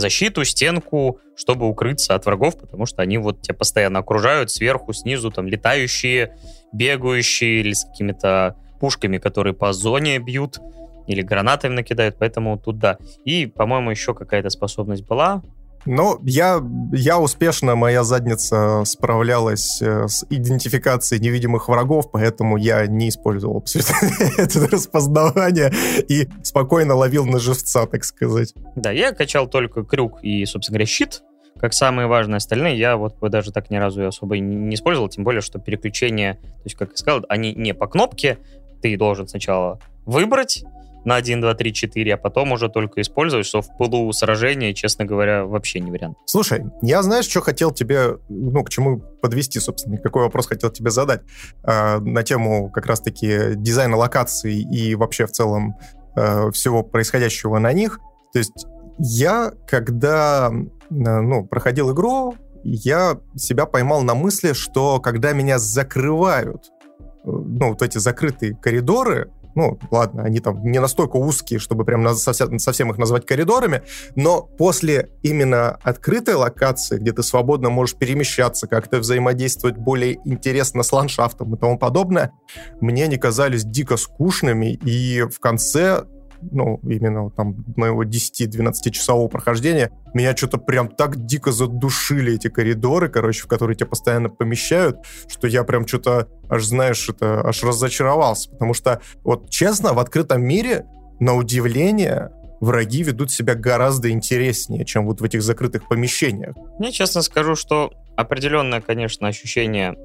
защиту, 0.00 0.44
стенку, 0.44 1.20
чтобы 1.36 1.68
укрыться 1.68 2.14
от 2.14 2.26
врагов, 2.26 2.58
потому 2.58 2.86
что 2.86 3.02
они 3.02 3.18
вот 3.18 3.42
тебя 3.42 3.54
постоянно 3.54 4.00
окружают 4.00 4.50
сверху, 4.50 4.92
снизу, 4.92 5.30
там, 5.30 5.46
летающие, 5.46 6.36
бегающие 6.72 7.60
или 7.60 7.72
с 7.72 7.84
какими-то 7.84 8.56
пушками, 8.80 9.18
которые 9.18 9.54
по 9.54 9.72
зоне 9.72 10.18
бьют 10.18 10.58
или 11.06 11.22
гранатами 11.22 11.74
накидают, 11.74 12.16
поэтому 12.18 12.58
тут 12.58 12.78
да. 12.78 12.98
И, 13.24 13.46
по-моему, 13.46 13.90
еще 13.90 14.14
какая-то 14.14 14.50
способность 14.50 15.06
была, 15.06 15.42
ну, 15.86 16.18
я, 16.22 16.62
я 16.92 17.18
успешно, 17.18 17.74
моя 17.74 18.04
задница 18.04 18.82
справлялась 18.84 19.80
э, 19.82 20.08
с 20.08 20.24
идентификацией 20.30 21.22
невидимых 21.22 21.68
врагов, 21.68 22.10
поэтому 22.10 22.56
я 22.56 22.86
не 22.86 23.08
использовал 23.08 23.64
это 24.38 24.66
распознавание 24.68 25.72
и 26.08 26.28
спокойно 26.42 26.94
ловил 26.94 27.26
на 27.26 27.38
живца, 27.38 27.86
так 27.86 28.04
сказать. 28.04 28.54
Да, 28.76 28.90
я 28.90 29.12
качал 29.12 29.46
только 29.48 29.84
крюк 29.84 30.20
и, 30.22 30.44
собственно 30.46 30.74
говоря, 30.74 30.86
щит, 30.86 31.22
как 31.58 31.72
самые 31.72 32.06
важные 32.08 32.38
остальные, 32.38 32.78
я 32.78 32.96
вот 32.96 33.16
даже 33.20 33.52
так 33.52 33.70
ни 33.70 33.76
разу 33.76 34.06
особо 34.06 34.38
не 34.38 34.74
использовал, 34.74 35.08
тем 35.08 35.24
более, 35.24 35.40
что 35.40 35.58
переключения, 35.58 36.34
то 36.34 36.64
есть, 36.64 36.76
как 36.76 36.90
я 36.90 36.96
сказал, 36.96 37.24
они 37.28 37.54
не 37.54 37.74
по 37.74 37.86
кнопке, 37.86 38.38
ты 38.82 38.96
должен 38.96 39.28
сначала 39.28 39.78
выбрать, 40.04 40.64
на 41.04 41.16
1, 41.16 41.40
2, 41.40 41.54
3, 41.54 41.72
4, 41.72 42.14
а 42.14 42.16
потом 42.16 42.52
уже 42.52 42.68
только 42.68 43.00
использовать, 43.00 43.46
что 43.46 43.62
в 43.62 43.76
пылу 43.76 44.12
сражения, 44.12 44.72
честно 44.74 45.04
говоря, 45.04 45.44
вообще 45.44 45.80
не 45.80 45.90
вариант. 45.90 46.16
Слушай, 46.26 46.64
я 46.82 47.02
знаешь, 47.02 47.26
что 47.26 47.40
хотел 47.40 47.70
тебе, 47.70 48.18
ну, 48.28 48.64
к 48.64 48.70
чему 48.70 49.00
подвести, 49.20 49.60
собственно, 49.60 49.98
какой 49.98 50.22
вопрос 50.22 50.46
хотел 50.46 50.70
тебе 50.70 50.90
задать 50.90 51.22
э, 51.62 51.98
на 51.98 52.22
тему 52.22 52.70
как 52.70 52.86
раз-таки 52.86 53.54
дизайна 53.54 53.96
локаций 53.96 54.62
и 54.62 54.94
вообще 54.94 55.26
в 55.26 55.32
целом 55.32 55.76
э, 56.16 56.50
всего 56.52 56.82
происходящего 56.82 57.58
на 57.58 57.72
них. 57.72 57.98
То 58.32 58.38
есть 58.38 58.66
я, 58.98 59.52
когда, 59.66 60.50
э, 60.50 60.60
ну, 60.90 61.46
проходил 61.46 61.92
игру, 61.92 62.34
я 62.64 63.18
себя 63.36 63.66
поймал 63.66 64.02
на 64.02 64.14
мысли, 64.14 64.52
что 64.52 65.00
когда 65.00 65.32
меня 65.32 65.58
закрывают, 65.58 66.70
э, 66.98 67.00
ну, 67.24 67.70
вот 67.70 67.82
эти 67.82 67.98
закрытые 67.98 68.56
коридоры, 68.56 69.30
ну, 69.54 69.78
ладно, 69.90 70.24
они 70.24 70.40
там 70.40 70.62
не 70.64 70.80
настолько 70.80 71.16
узкие, 71.16 71.58
чтобы 71.58 71.84
прям 71.84 72.06
совсем, 72.14 72.90
их 72.90 72.98
назвать 72.98 73.26
коридорами, 73.26 73.82
но 74.14 74.42
после 74.42 75.10
именно 75.22 75.78
открытой 75.82 76.34
локации, 76.34 76.98
где 76.98 77.12
ты 77.12 77.22
свободно 77.22 77.70
можешь 77.70 77.96
перемещаться, 77.96 78.66
как-то 78.66 78.98
взаимодействовать 78.98 79.76
более 79.76 80.18
интересно 80.24 80.82
с 80.82 80.92
ландшафтом 80.92 81.54
и 81.54 81.58
тому 81.58 81.78
подобное, 81.78 82.32
мне 82.80 83.04
они 83.04 83.16
казались 83.16 83.64
дико 83.64 83.96
скучными, 83.96 84.72
и 84.72 85.22
в 85.22 85.38
конце 85.40 86.04
ну, 86.50 86.80
именно 86.82 87.30
там 87.30 87.64
моего 87.76 88.04
10-12 88.04 88.90
часового 88.90 89.28
прохождения, 89.28 89.90
меня 90.12 90.36
что-то 90.36 90.58
прям 90.58 90.88
так 90.88 91.24
дико 91.26 91.52
задушили 91.52 92.34
эти 92.34 92.48
коридоры, 92.48 93.08
короче, 93.08 93.42
в 93.42 93.46
которые 93.46 93.76
тебя 93.76 93.86
постоянно 93.86 94.28
помещают, 94.28 94.98
что 95.28 95.46
я 95.46 95.64
прям 95.64 95.86
что-то 95.86 96.28
аж, 96.48 96.64
знаешь, 96.64 97.08
это 97.08 97.40
аж 97.46 97.62
разочаровался. 97.62 98.50
Потому 98.50 98.74
что, 98.74 99.00
вот 99.22 99.50
честно, 99.50 99.92
в 99.92 99.98
открытом 99.98 100.42
мире, 100.42 100.86
на 101.20 101.34
удивление, 101.34 102.30
враги 102.60 103.02
ведут 103.02 103.30
себя 103.30 103.54
гораздо 103.54 104.10
интереснее, 104.10 104.84
чем 104.84 105.06
вот 105.06 105.20
в 105.20 105.24
этих 105.24 105.42
закрытых 105.42 105.88
помещениях. 105.88 106.56
Мне 106.78 106.92
честно 106.92 107.22
скажу, 107.22 107.54
что 107.54 107.92
определенное, 108.16 108.80
конечно, 108.80 109.28
ощущение 109.28 109.96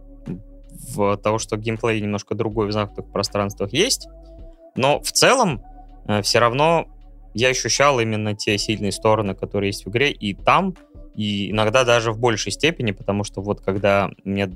в 0.93 1.17
того, 1.17 1.39
что 1.39 1.57
геймплей 1.57 2.01
немножко 2.01 2.35
другой 2.35 2.67
в 2.67 2.71
закрытых 2.71 3.11
пространствах 3.11 3.73
есть, 3.73 4.07
но 4.75 5.01
в 5.01 5.11
целом 5.11 5.63
все 6.21 6.39
равно 6.39 6.87
я 7.33 7.49
ощущал 7.49 7.99
именно 7.99 8.35
те 8.35 8.57
сильные 8.57 8.91
стороны, 8.91 9.35
которые 9.35 9.69
есть 9.69 9.85
в 9.85 9.89
игре, 9.89 10.11
и 10.11 10.33
там, 10.33 10.75
и 11.15 11.51
иногда 11.51 11.83
даже 11.83 12.11
в 12.11 12.19
большей 12.19 12.51
степени, 12.51 12.91
потому 12.91 13.23
что 13.23 13.41
вот 13.41 13.61
когда 13.61 14.09
мне 14.23 14.49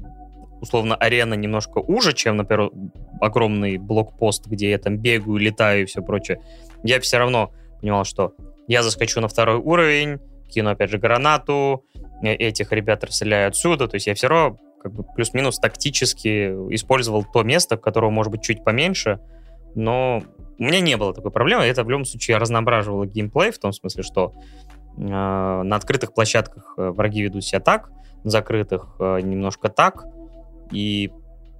условно 0.62 0.96
арена 0.96 1.34
немножко 1.34 1.80
уже, 1.80 2.14
чем, 2.14 2.38
например, 2.38 2.72
огромный 3.20 3.78
блокпост, 3.78 4.48
где 4.48 4.70
я 4.70 4.78
там 4.78 4.98
бегаю, 4.98 5.38
летаю 5.38 5.84
и 5.84 5.86
все 5.86 6.02
прочее, 6.02 6.42
я 6.84 7.00
все 7.02 7.18
равно 7.18 7.52
понимал, 7.82 8.06
что 8.06 8.34
я 8.68 8.82
заскочу 8.82 9.20
на 9.20 9.28
второй 9.28 9.58
уровень, 9.58 10.20
кину 10.50 10.70
опять 10.70 10.90
же 10.90 10.98
гранату, 10.98 11.84
э, 12.24 12.34
этих 12.34 12.72
ребят 12.72 13.04
расстреляю 13.04 13.50
отсюда, 13.50 13.88
то 13.88 13.96
есть 13.96 14.08
я 14.08 14.16
все 14.16 14.28
равно 14.28 14.58
как 14.82 14.94
бы 14.94 15.04
плюс-минус 15.04 15.60
тактически 15.60 16.48
использовал 16.74 17.26
то 17.26 17.44
место, 17.44 17.78
которого 17.78 18.10
может 18.10 18.32
быть 18.32 18.42
чуть 18.42 18.64
поменьше, 18.64 19.20
но 19.76 20.24
у 20.60 20.64
меня 20.64 20.80
не 20.80 20.98
было 20.98 21.14
такой 21.14 21.32
проблемы. 21.32 21.64
Это 21.64 21.84
в 21.84 21.90
любом 21.90 22.06
случае 22.06 22.38
разноображивало 22.38 23.06
геймплей 23.06 23.52
в 23.52 23.60
том 23.60 23.74
смысле, 23.74 24.04
что 24.04 24.34
э, 24.98 25.02
на 25.02 25.76
открытых 25.76 26.14
площадках 26.14 26.76
э, 26.78 26.90
враги 26.90 27.22
ведут 27.22 27.44
себя 27.44 27.60
так, 27.60 27.90
на 28.24 28.30
закрытых 28.30 28.96
э, 29.00 29.22
немножко 29.22 29.70
так. 29.70 30.06
И 30.72 31.12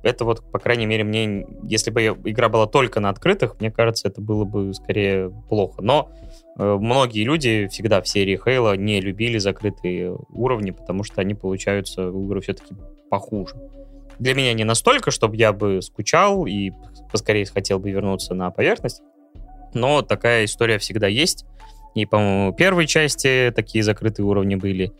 это 0.04 0.26
вот, 0.26 0.52
по 0.52 0.60
крайней 0.60 0.86
мере, 0.86 1.06
мне, 1.06 1.48
если 1.64 1.90
бы 1.90 2.06
игра 2.26 2.50
была 2.50 2.68
только 2.68 3.00
на 3.00 3.10
открытых, 3.10 3.60
мне 3.60 3.72
кажется, 3.72 4.10
это 4.10 4.22
было 4.22 4.44
бы 4.44 4.74
скорее 4.74 5.32
плохо. 5.50 5.82
Но 5.82 6.12
э, 6.60 6.78
многие 6.80 7.24
люди 7.24 7.68
всегда 7.68 8.02
в 8.02 8.08
серии 8.08 8.38
Хейла 8.38 8.76
не 8.76 9.00
любили 9.00 9.38
закрытые 9.38 10.16
уровни, 10.30 10.72
потому 10.72 11.04
что 11.04 11.22
они 11.22 11.34
получаются 11.36 12.10
игры 12.10 12.42
все-таки 12.42 12.76
похуже. 13.10 13.56
Для 14.20 14.36
меня 14.36 14.54
не 14.54 14.66
настолько, 14.66 15.10
чтобы 15.10 15.38
я 15.38 15.54
бы 15.54 15.82
скучал 15.82 16.46
и 16.46 16.72
поскорее 17.14 17.46
хотел 17.46 17.80
бы 17.80 17.92
вернуться 17.92 18.34
на 18.34 18.52
поверхность. 18.52 19.02
Но 19.74 20.02
такая 20.02 20.46
история 20.46 20.80
всегда 20.80 21.08
есть. 21.08 21.46
И, 21.96 22.06
по-моему, 22.06 22.52
в 22.52 22.56
первой 22.56 22.88
части 22.88 23.54
такие 23.56 23.84
закрытые 23.84 24.26
уровни 24.26 24.56
были 24.56 24.92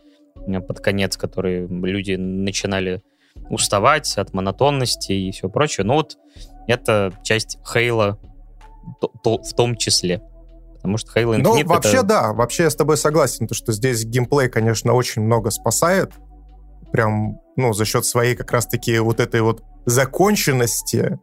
э, 0.46 0.60
под 0.60 0.80
конец, 0.80 1.16
которые 1.16 1.66
люди 1.66 2.12
начинали 2.12 3.02
уставать 3.50 4.16
от 4.16 4.32
монотонности 4.32 5.12
и 5.12 5.32
все 5.32 5.48
прочее. 5.48 5.84
Но 5.84 5.94
вот 5.94 6.16
это 6.68 7.12
часть 7.22 7.58
Хейла 7.70 8.18
в 9.24 9.54
том 9.54 9.76
числе. 9.76 10.22
Потому 10.76 10.98
что 10.98 11.18
Halo 11.18 11.36
Infinite... 11.36 11.42
Ну, 11.42 11.64
вообще, 11.66 11.96
это... 11.98 12.02
да. 12.02 12.32
Вообще 12.32 12.64
я 12.64 12.70
с 12.70 12.76
тобой 12.76 12.96
согласен, 12.96 13.48
то, 13.48 13.54
что 13.54 13.72
здесь 13.72 14.04
геймплей, 14.04 14.48
конечно, 14.48 14.92
очень 14.92 15.22
много 15.22 15.50
спасает 15.50 16.12
прям, 16.92 17.40
ну, 17.56 17.72
за 17.72 17.84
счет 17.84 18.04
своей 18.04 18.36
как 18.36 18.52
раз-таки 18.52 18.98
вот 18.98 19.18
этой 19.18 19.40
вот 19.40 19.64
законченности, 19.84 21.18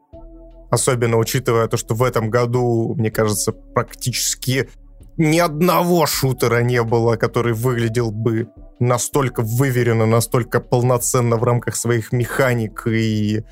особенно 0.72 1.18
учитывая 1.18 1.68
то, 1.68 1.78
что 1.78 1.94
в 1.94 2.02
этом 2.02 2.30
году, 2.30 2.96
мне 2.96 3.12
кажется, 3.12 3.52
практически 3.52 4.70
ни 5.18 5.38
одного 5.38 6.08
шутера 6.08 6.64
не 6.64 6.82
было, 6.82 7.18
который 7.18 7.54
выглядел 7.54 8.12
бы 8.12 8.48
настолько 8.80 9.44
выверенно, 9.44 10.06
настолько 10.06 10.62
полноценно 10.62 11.36
в 11.36 11.44
рамках 11.44 11.76
своих 11.76 12.12
механик 12.12 12.88
и 12.88 13.44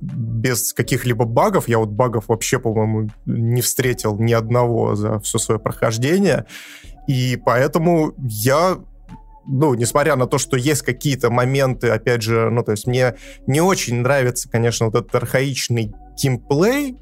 без 0.00 0.72
каких-либо 0.72 1.24
багов. 1.24 1.68
Я 1.68 1.78
вот 1.78 1.90
багов 1.90 2.24
вообще, 2.26 2.58
по-моему, 2.58 3.08
не 3.24 3.62
встретил 3.62 4.18
ни 4.18 4.32
одного 4.32 4.96
за 4.96 5.20
все 5.20 5.38
свое 5.38 5.60
прохождение. 5.60 6.46
И 7.06 7.40
поэтому 7.42 8.14
я 8.18 8.78
ну, 9.46 9.74
несмотря 9.74 10.16
на 10.16 10.26
то, 10.26 10.38
что 10.38 10.56
есть 10.56 10.82
какие-то 10.82 11.30
моменты, 11.30 11.88
опять 11.88 12.22
же, 12.22 12.48
ну, 12.50 12.62
то 12.62 12.72
есть 12.72 12.86
мне 12.86 13.14
не 13.46 13.60
очень 13.60 13.96
нравится, 14.00 14.48
конечно, 14.48 14.86
вот 14.86 14.94
этот 14.94 15.14
архаичный 15.14 15.92
геймплей, 16.16 16.96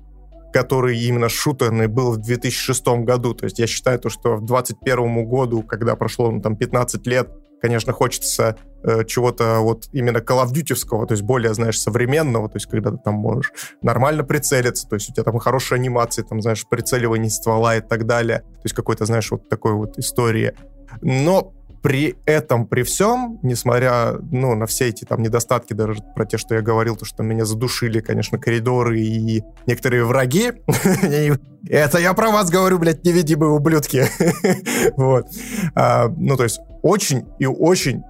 который 0.52 0.98
именно 0.98 1.28
шутерный 1.28 1.86
был 1.86 2.12
в 2.12 2.18
2006 2.18 2.86
году. 3.04 3.34
То 3.34 3.44
есть 3.44 3.58
я 3.58 3.66
считаю 3.66 3.98
то, 3.98 4.08
что 4.08 4.36
в 4.36 4.44
2021 4.44 5.24
году, 5.26 5.62
когда 5.62 5.96
прошло 5.96 6.30
ну, 6.30 6.40
там 6.40 6.56
15 6.56 7.06
лет, 7.06 7.30
конечно, 7.60 7.92
хочется 7.92 8.56
э, 8.82 9.04
чего-то 9.04 9.60
вот 9.60 9.88
именно 9.92 10.18
Call 10.18 10.46
то 10.48 11.12
есть 11.12 11.22
более, 11.22 11.54
знаешь, 11.54 11.78
современного, 11.78 12.48
то 12.48 12.56
есть 12.56 12.66
когда 12.66 12.90
ты 12.90 12.98
там 12.98 13.14
можешь 13.14 13.52
нормально 13.82 14.24
прицелиться, 14.24 14.88
то 14.88 14.94
есть 14.94 15.10
у 15.10 15.12
тебя 15.12 15.24
там 15.24 15.38
хорошая 15.38 15.78
анимация, 15.78 16.24
там, 16.24 16.40
знаешь, 16.40 16.66
прицеливание 16.68 17.30
ствола 17.30 17.76
и 17.76 17.80
так 17.80 18.06
далее, 18.06 18.40
то 18.40 18.64
есть 18.64 18.74
какой-то, 18.74 19.04
знаешь, 19.04 19.30
вот 19.30 19.48
такой 19.48 19.74
вот 19.74 19.98
истории. 19.98 20.54
Но 21.02 21.52
при 21.82 22.16
этом, 22.26 22.66
при 22.66 22.82
всем, 22.82 23.38
несмотря 23.42 24.12
ну, 24.30 24.54
на 24.54 24.66
все 24.66 24.88
эти 24.88 25.04
там 25.04 25.22
недостатки, 25.22 25.72
даже 25.72 25.94
про 26.14 26.26
те, 26.26 26.36
что 26.36 26.54
я 26.54 26.60
говорил, 26.60 26.96
то, 26.96 27.04
что 27.04 27.22
меня 27.22 27.44
задушили, 27.44 28.00
конечно, 28.00 28.38
коридоры 28.38 29.00
и 29.00 29.42
некоторые 29.66 30.04
враги, 30.04 30.52
это 31.68 31.98
я 31.98 32.12
про 32.12 32.30
вас 32.30 32.50
говорю, 32.50 32.78
блядь, 32.78 33.04
невидимые 33.04 33.50
ублюдки. 33.50 34.04
вот. 34.96 35.26
А, 35.74 36.08
ну, 36.08 36.36
то 36.36 36.44
есть 36.44 36.60
очень 36.82 37.26
и 37.38 37.46
очень 37.46 38.02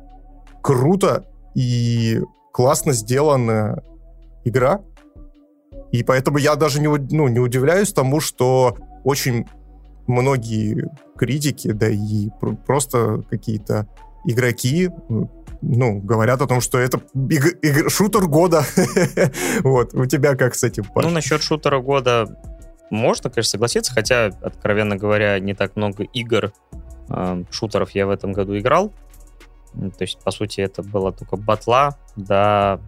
круто 0.62 1.26
и 1.54 2.20
классно 2.52 2.92
сделанная 2.92 3.82
игра. 4.44 4.80
И 5.92 6.02
поэтому 6.02 6.38
я 6.38 6.56
даже 6.56 6.80
не, 6.80 6.88
ну, 6.88 7.28
не 7.28 7.38
удивляюсь 7.38 7.92
тому, 7.92 8.20
что 8.20 8.76
очень 9.04 9.46
многие 10.10 10.90
критики, 11.16 11.72
да 11.72 11.88
и 11.88 12.30
просто 12.66 13.22
какие-то 13.30 13.86
игроки 14.24 14.90
ну, 15.62 16.00
говорят 16.00 16.40
о 16.40 16.46
том, 16.46 16.60
что 16.60 16.78
это 16.78 17.00
иг- 17.14 17.58
иг- 17.62 17.90
шутер 17.90 18.26
года. 18.26 18.64
вот, 19.60 19.94
у 19.94 20.06
тебя 20.06 20.34
как 20.34 20.54
с 20.54 20.64
этим, 20.64 20.84
Паш? 20.84 21.04
Ну, 21.04 21.10
насчет 21.10 21.42
шутера 21.42 21.80
года 21.80 22.26
можно, 22.90 23.30
конечно, 23.30 23.50
согласиться, 23.50 23.92
хотя, 23.92 24.26
откровенно 24.40 24.96
говоря, 24.96 25.38
не 25.38 25.54
так 25.54 25.76
много 25.76 26.04
игр, 26.04 26.52
э, 27.08 27.44
шутеров 27.50 27.90
я 27.92 28.06
в 28.06 28.10
этом 28.10 28.32
году 28.32 28.58
играл. 28.58 28.92
То 29.74 30.02
есть, 30.02 30.18
по 30.20 30.30
сути, 30.30 30.60
это 30.60 30.82
была 30.82 31.12
только 31.12 31.36
батла, 31.36 31.96
да, 32.16 32.80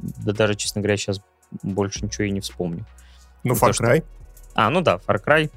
да 0.00 0.32
даже, 0.32 0.54
честно 0.54 0.82
говоря, 0.82 0.96
сейчас 0.96 1.20
больше 1.62 2.04
ничего 2.04 2.24
и 2.24 2.30
не 2.30 2.40
вспомню. 2.40 2.84
Ну, 3.44 3.54
Far 3.54 3.70
Cry. 3.70 3.98
Что... 3.98 4.04
А, 4.54 4.70
ну 4.70 4.80
да, 4.82 5.00
Far 5.06 5.22
Cry. 5.24 5.50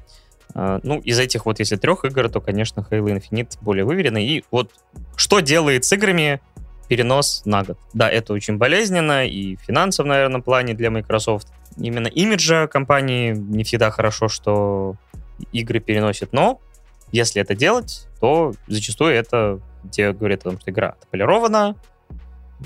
Uh, 0.55 0.79
ну, 0.81 0.99
из 0.99 1.19
этих 1.19 1.45
вот, 1.45 1.59
если 1.59 1.75
трех 1.75 2.05
игр, 2.05 2.27
то, 2.27 2.41
конечно, 2.41 2.85
Halo 2.89 3.15
Infinite 3.15 3.57
более 3.61 3.85
выверенный. 3.85 4.25
И 4.25 4.43
вот 4.49 4.71
что 5.15 5.41
делает 5.41 5.85
с 5.85 5.93
играми 5.93 6.41
перенос 6.87 7.43
на 7.45 7.63
год? 7.63 7.77
Да, 7.93 8.09
это 8.09 8.33
очень 8.33 8.57
болезненно 8.57 9.27
и 9.27 9.55
в 9.57 9.61
финансовом, 9.61 10.09
наверное, 10.09 10.41
плане 10.41 10.73
для 10.73 10.89
Microsoft. 10.89 11.47
Именно 11.77 12.07
имиджа 12.07 12.67
компании 12.67 13.31
не 13.31 13.63
всегда 13.63 13.91
хорошо, 13.91 14.27
что 14.27 14.95
игры 15.51 15.79
переносят, 15.79 16.33
но 16.33 16.59
если 17.11 17.41
это 17.41 17.55
делать, 17.55 18.07
то 18.19 18.53
зачастую 18.67 19.13
это 19.13 19.61
где 19.83 20.11
говорят 20.11 20.41
о 20.41 20.49
том, 20.49 20.59
что 20.59 20.71
игра 20.71 20.89
отполирована, 20.89 21.75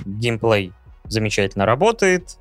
геймплей 0.05 0.73
замечательно 1.05 1.65
работает, 1.65 2.37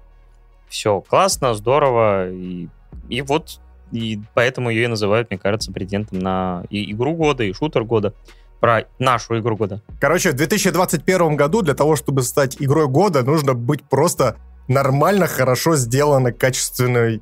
все 0.68 1.00
классно, 1.00 1.54
здорово, 1.54 2.30
и, 2.30 2.68
и 3.08 3.22
вот 3.22 3.60
и 3.92 4.20
поэтому 4.34 4.70
ее 4.70 4.84
и 4.84 4.88
называют, 4.88 5.30
мне 5.30 5.38
кажется, 5.38 5.72
претендентом 5.72 6.18
на 6.18 6.64
и 6.70 6.92
игру 6.92 7.14
года, 7.14 7.44
и 7.44 7.52
шутер 7.52 7.84
года. 7.84 8.14
Про 8.60 8.84
нашу 8.98 9.38
игру 9.38 9.56
года. 9.56 9.82
Короче, 10.00 10.30
в 10.30 10.34
2021 10.34 11.36
году 11.36 11.62
для 11.62 11.74
того, 11.74 11.96
чтобы 11.96 12.22
стать 12.22 12.56
игрой 12.60 12.86
года, 12.86 13.22
нужно 13.22 13.54
быть 13.54 13.82
просто 13.82 14.36
нормально, 14.68 15.26
хорошо 15.26 15.76
сделанной, 15.76 16.32
качественной 16.32 17.20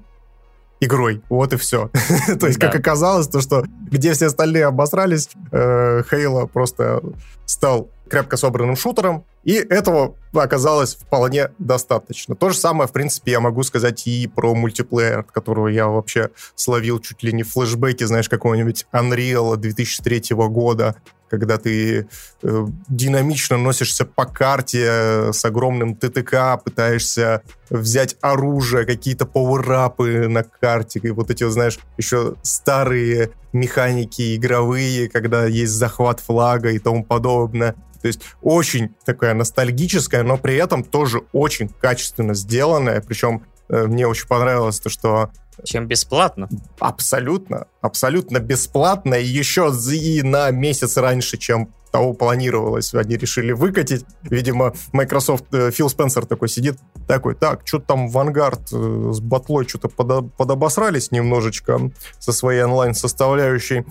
игрой. 0.81 1.23
Вот 1.29 1.53
и 1.53 1.57
все. 1.57 1.91
то 2.41 2.47
есть, 2.47 2.59
как 2.59 2.75
оказалось, 2.75 3.29
то, 3.29 3.41
что 3.41 3.65
где 3.91 4.13
все 4.13 4.27
остальные 4.27 4.67
обосрались, 4.67 5.29
Хейла 5.51 6.45
э, 6.45 6.47
просто 6.47 7.03
стал 7.47 7.91
крепко 8.11 8.37
собранным 8.37 8.77
шутером, 8.77 9.25
и 9.45 9.55
этого 9.55 10.17
оказалось 10.35 10.95
вполне 10.95 11.51
достаточно. 11.59 12.35
То 12.35 12.51
же 12.51 12.57
самое, 12.57 12.89
в 12.89 12.93
принципе, 12.93 13.33
я 13.33 13.41
могу 13.41 13.63
сказать 13.63 14.07
и 14.07 14.27
про 14.27 14.55
мультиплеер, 14.55 15.21
от 15.21 15.31
которого 15.31 15.69
я 15.69 15.87
вообще 15.87 16.31
словил 16.55 16.99
чуть 16.99 17.23
ли 17.23 17.33
не 17.33 17.43
флешбеки, 17.43 18.05
знаешь, 18.05 18.29
какого-нибудь 18.29 18.87
Unreal 18.93 19.57
2003 19.57 20.37
года, 20.37 20.97
когда 21.31 21.59
ты 21.59 22.09
э, 22.43 22.67
динамично 22.89 23.57
носишься 23.57 24.05
по 24.05 24.27
карте 24.27 24.85
э, 24.85 25.33
с 25.33 25.45
огромным 25.45 25.95
ТТК, 25.95 26.57
пытаешься 26.63 27.43
взять 27.71 28.17
оружие, 28.21 28.85
какие-то 28.85 29.27
пауэрапы 29.27 30.27
на 30.29 30.43
карте, 30.43 30.99
и 31.03 31.11
вот 31.11 31.31
эти, 31.31 31.49
знаешь, 31.49 31.79
еще 31.97 32.35
старые 32.43 33.31
механики 33.53 34.37
игровые, 34.37 35.09
когда 35.09 35.47
есть 35.47 35.73
захват 35.73 36.21
флага 36.21 36.71
и 36.71 36.79
тому 36.79 37.05
подобное. 37.05 37.77
То 38.01 38.09
есть 38.09 38.21
очень 38.43 38.95
такая 39.05 39.35
ностальгическая, 39.35 40.23
но 40.23 40.37
при 40.39 40.57
этом 40.57 40.85
тоже 40.85 41.23
очень 41.33 41.69
качественно 41.69 42.35
сделанная. 42.35 43.01
Причем 43.01 43.45
э, 43.69 43.87
мне 43.87 44.07
очень 44.07 44.27
понравилось 44.27 44.81
то, 44.81 44.89
что 44.89 45.31
чем 45.65 45.87
бесплатно. 45.87 46.49
Абсолютно, 46.79 47.67
абсолютно 47.83 48.39
бесплатно. 48.39 49.15
И 49.15 49.27
еще 49.27 49.73
и 49.93 50.23
на 50.23 50.51
месяц 50.51 50.97
раньше, 50.97 51.37
чем 51.37 51.75
того 51.91 52.13
планировалось, 52.13 52.95
они 52.95 53.17
решили 53.17 53.53
выкатить. 53.53 54.05
Видимо, 54.23 54.75
Microsoft, 54.93 55.53
э, 55.53 55.71
Фил 55.73 55.89
Спенсер 55.89 56.25
такой 56.25 56.49
сидит, 56.49 56.79
такой, 57.09 57.35
так, 57.35 57.63
что-то 57.65 57.87
там 57.87 58.09
Vanguard 58.09 58.61
э, 58.73 59.13
с 59.13 59.21
батлой 59.21 59.67
что-то 59.67 59.89
подо, 59.89 60.23
подобосрались 60.23 61.11
немножечко 61.11 61.91
со 62.19 62.33
своей 62.33 62.63
онлайн-составляющей. 62.63 63.85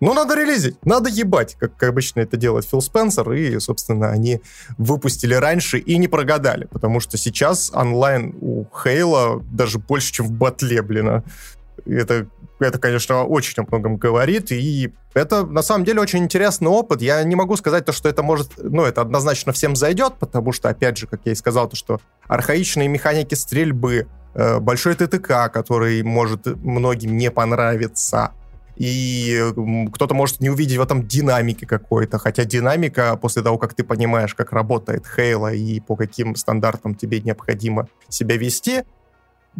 Ну, 0.00 0.14
надо 0.14 0.34
релизить, 0.34 0.76
надо 0.84 1.10
ебать, 1.10 1.56
как 1.58 1.82
обычно 1.82 2.20
это 2.20 2.38
делает 2.38 2.64
Фил 2.64 2.80
Спенсер, 2.80 3.30
и, 3.32 3.58
собственно, 3.58 4.10
они 4.10 4.40
выпустили 4.78 5.34
раньше 5.34 5.78
и 5.78 5.98
не 5.98 6.08
прогадали, 6.08 6.64
потому 6.64 7.00
что 7.00 7.18
сейчас 7.18 7.70
онлайн 7.74 8.34
у 8.40 8.64
Хейла 8.64 9.42
даже 9.52 9.78
больше, 9.78 10.12
чем 10.12 10.26
в 10.26 10.32
батле, 10.32 10.80
блин. 10.80 11.22
Это, 11.86 12.26
это, 12.60 12.78
конечно, 12.78 13.24
очень 13.24 13.62
о 13.62 13.66
многом 13.66 13.96
говорит, 13.98 14.52
и 14.52 14.92
это, 15.12 15.44
на 15.44 15.62
самом 15.62 15.84
деле, 15.84 16.00
очень 16.00 16.20
интересный 16.20 16.68
опыт. 16.68 17.02
Я 17.02 17.22
не 17.24 17.34
могу 17.34 17.56
сказать 17.56 17.84
то, 17.84 17.92
что 17.92 18.08
это 18.08 18.22
может, 18.22 18.52
ну, 18.56 18.84
это 18.84 19.02
однозначно 19.02 19.52
всем 19.52 19.76
зайдет, 19.76 20.14
потому 20.18 20.52
что, 20.52 20.68
опять 20.68 20.96
же, 20.96 21.06
как 21.06 21.20
я 21.24 21.32
и 21.32 21.34
сказал, 21.34 21.68
то, 21.68 21.76
что 21.76 22.00
архаичные 22.26 22.88
механики 22.88 23.34
стрельбы, 23.34 24.06
э, 24.34 24.60
большой 24.60 24.94
ТТК, 24.94 25.48
который 25.48 26.02
может 26.02 26.46
многим 26.46 27.16
не 27.16 27.30
понравиться, 27.30 28.32
и 28.76 29.52
кто-то 29.92 30.14
может 30.14 30.40
не 30.40 30.50
увидеть 30.50 30.78
в 30.78 30.82
этом 30.82 31.06
динамики 31.06 31.64
какой-то, 31.64 32.18
хотя 32.18 32.44
динамика, 32.44 33.16
после 33.16 33.42
того, 33.42 33.58
как 33.58 33.74
ты 33.74 33.84
понимаешь, 33.84 34.34
как 34.34 34.52
работает 34.52 35.04
Хейла 35.06 35.52
и 35.52 35.80
по 35.80 35.96
каким 35.96 36.36
стандартам 36.36 36.94
тебе 36.94 37.20
необходимо 37.20 37.88
себя 38.08 38.36
вести, 38.36 38.84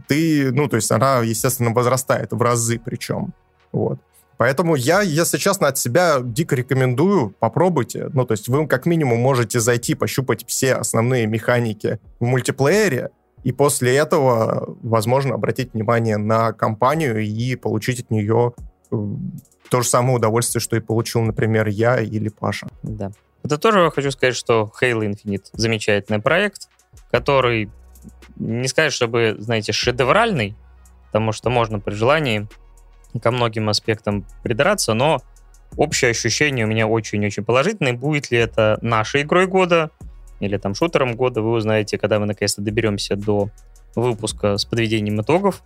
ты, 0.07 0.53
ну, 0.53 0.69
то 0.69 0.77
есть 0.77 0.91
она, 0.91 1.21
естественно, 1.21 1.71
возрастает 1.71 2.33
в 2.33 2.41
разы 2.41 2.81
причем. 2.83 3.35
Вот. 3.73 3.99
Поэтому 4.39 4.75
я, 4.75 5.03
если 5.03 5.37
честно, 5.37 5.69
от 5.69 5.77
себя 5.77 6.21
дико 6.23 6.57
рекомендую, 6.57 7.35
попробуйте. 7.39 8.09
Ну, 8.15 8.25
то 8.25 8.33
есть 8.33 8.49
вы 8.49 8.67
как 8.67 8.87
минимум 8.87 9.21
можете 9.21 9.61
зайти, 9.61 9.95
пощупать 9.95 10.47
все 10.47 10.77
основные 10.77 11.27
механики 11.27 11.99
в 12.21 12.25
мультиплеере, 12.25 13.11
и 13.43 13.53
после 13.53 13.97
этого, 13.97 14.77
возможно, 14.83 15.35
обратить 15.35 15.75
внимание 15.75 16.17
на 16.17 16.53
компанию 16.53 17.21
и 17.21 17.55
получить 17.57 18.01
от 18.01 18.11
нее 18.11 18.55
то 18.91 19.83
же 19.83 19.89
самое 19.89 20.17
удовольствие, 20.17 20.61
что 20.61 20.77
и 20.77 20.81
получил, 20.81 21.23
например, 21.23 21.69
я 21.69 22.01
или 22.01 22.29
Паша. 22.29 22.69
Да. 22.83 23.13
Это 23.43 23.57
тоже 23.57 23.91
хочу 23.91 24.11
сказать, 24.11 24.37
что 24.37 24.71
Halo 24.81 25.01
Infinite 25.09 25.47
замечательный 25.53 26.21
проект, 26.21 26.69
который 27.11 27.71
не 28.37 28.69
сказать, 28.69 28.93
чтобы, 28.93 29.37
знаете, 29.39 29.73
шедевральный, 29.73 30.57
потому 31.07 31.33
что 31.33 31.51
можно 31.51 31.79
при 31.79 31.95
желании 31.95 32.49
ко 33.23 33.31
многим 33.31 33.69
аспектам 33.69 34.27
придраться, 34.43 34.95
но 34.95 35.21
общее 35.77 36.11
ощущение 36.11 36.65
у 36.65 36.69
меня 36.69 36.87
очень-очень 36.87 37.45
положительное. 37.45 37.93
Будет 37.93 38.31
ли 38.31 38.39
это 38.39 38.79
нашей 38.83 39.23
игрой 39.23 39.47
года 39.47 39.91
или 40.41 40.57
там 40.57 40.75
шутером 40.75 41.17
года, 41.17 41.43
вы 41.43 41.53
узнаете, 41.53 41.99
когда 41.99 42.19
мы 42.19 42.27
наконец-то 42.27 42.63
доберемся 42.63 43.17
до 43.17 43.51
выпуска 43.95 44.57
с 44.57 44.65
подведением 44.65 45.21
итогов. 45.21 45.63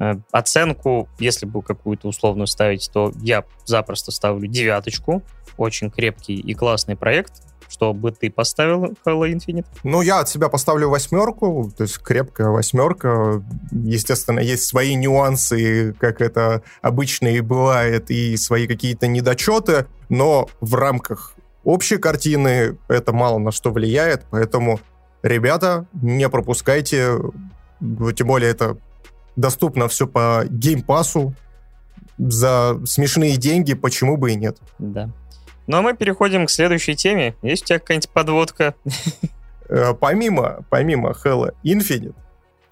Э, 0.00 0.14
оценку, 0.30 1.08
если 1.18 1.46
бы 1.46 1.62
какую-то 1.62 2.08
условную 2.08 2.46
ставить, 2.46 2.90
то 2.92 3.12
я 3.20 3.44
запросто 3.64 4.12
ставлю 4.12 4.46
девяточку. 4.46 5.22
Очень 5.56 5.90
крепкий 5.90 6.34
и 6.34 6.54
классный 6.54 6.96
проект. 6.96 7.42
Что 7.68 7.92
бы 7.92 8.12
ты 8.12 8.30
поставил 8.30 8.96
Halo 9.04 9.30
Infinite? 9.30 9.66
Ну, 9.84 10.00
я 10.00 10.20
от 10.20 10.28
себя 10.28 10.48
поставлю 10.48 10.88
восьмерку, 10.88 11.70
то 11.76 11.82
есть 11.82 11.98
крепкая 11.98 12.48
восьмерка. 12.48 13.42
Естественно, 13.72 14.40
есть 14.40 14.64
свои 14.64 14.94
нюансы, 14.94 15.92
как 15.98 16.22
это 16.22 16.62
обычно 16.80 17.28
и 17.28 17.40
бывает, 17.40 18.10
и 18.10 18.36
свои 18.38 18.66
какие-то 18.66 19.06
недочеты, 19.06 19.86
но 20.08 20.48
в 20.60 20.74
рамках 20.76 21.34
общей 21.62 21.98
картины 21.98 22.78
это 22.88 23.12
мало 23.12 23.38
на 23.38 23.52
что 23.52 23.70
влияет, 23.70 24.24
поэтому, 24.30 24.80
ребята, 25.22 25.86
не 25.92 26.26
пропускайте, 26.30 27.18
тем 27.80 28.26
более 28.26 28.50
это 28.50 28.78
доступно 29.38 29.86
все 29.88 30.06
по 30.06 30.44
геймпасу 30.50 31.32
за 32.18 32.80
смешные 32.84 33.36
деньги, 33.36 33.74
почему 33.74 34.16
бы 34.16 34.32
и 34.32 34.34
нет. 34.34 34.58
Да. 34.78 35.10
Ну 35.68 35.76
а 35.76 35.82
мы 35.82 35.94
переходим 35.94 36.46
к 36.46 36.50
следующей 36.50 36.96
теме. 36.96 37.36
Есть 37.42 37.64
у 37.64 37.66
тебя 37.66 37.78
какая-нибудь 37.78 38.10
подводка? 38.10 38.74
Э, 39.70 39.92
помимо, 39.92 40.64
помимо 40.70 41.10
Halo 41.10 41.54
Infinite, 41.62 42.14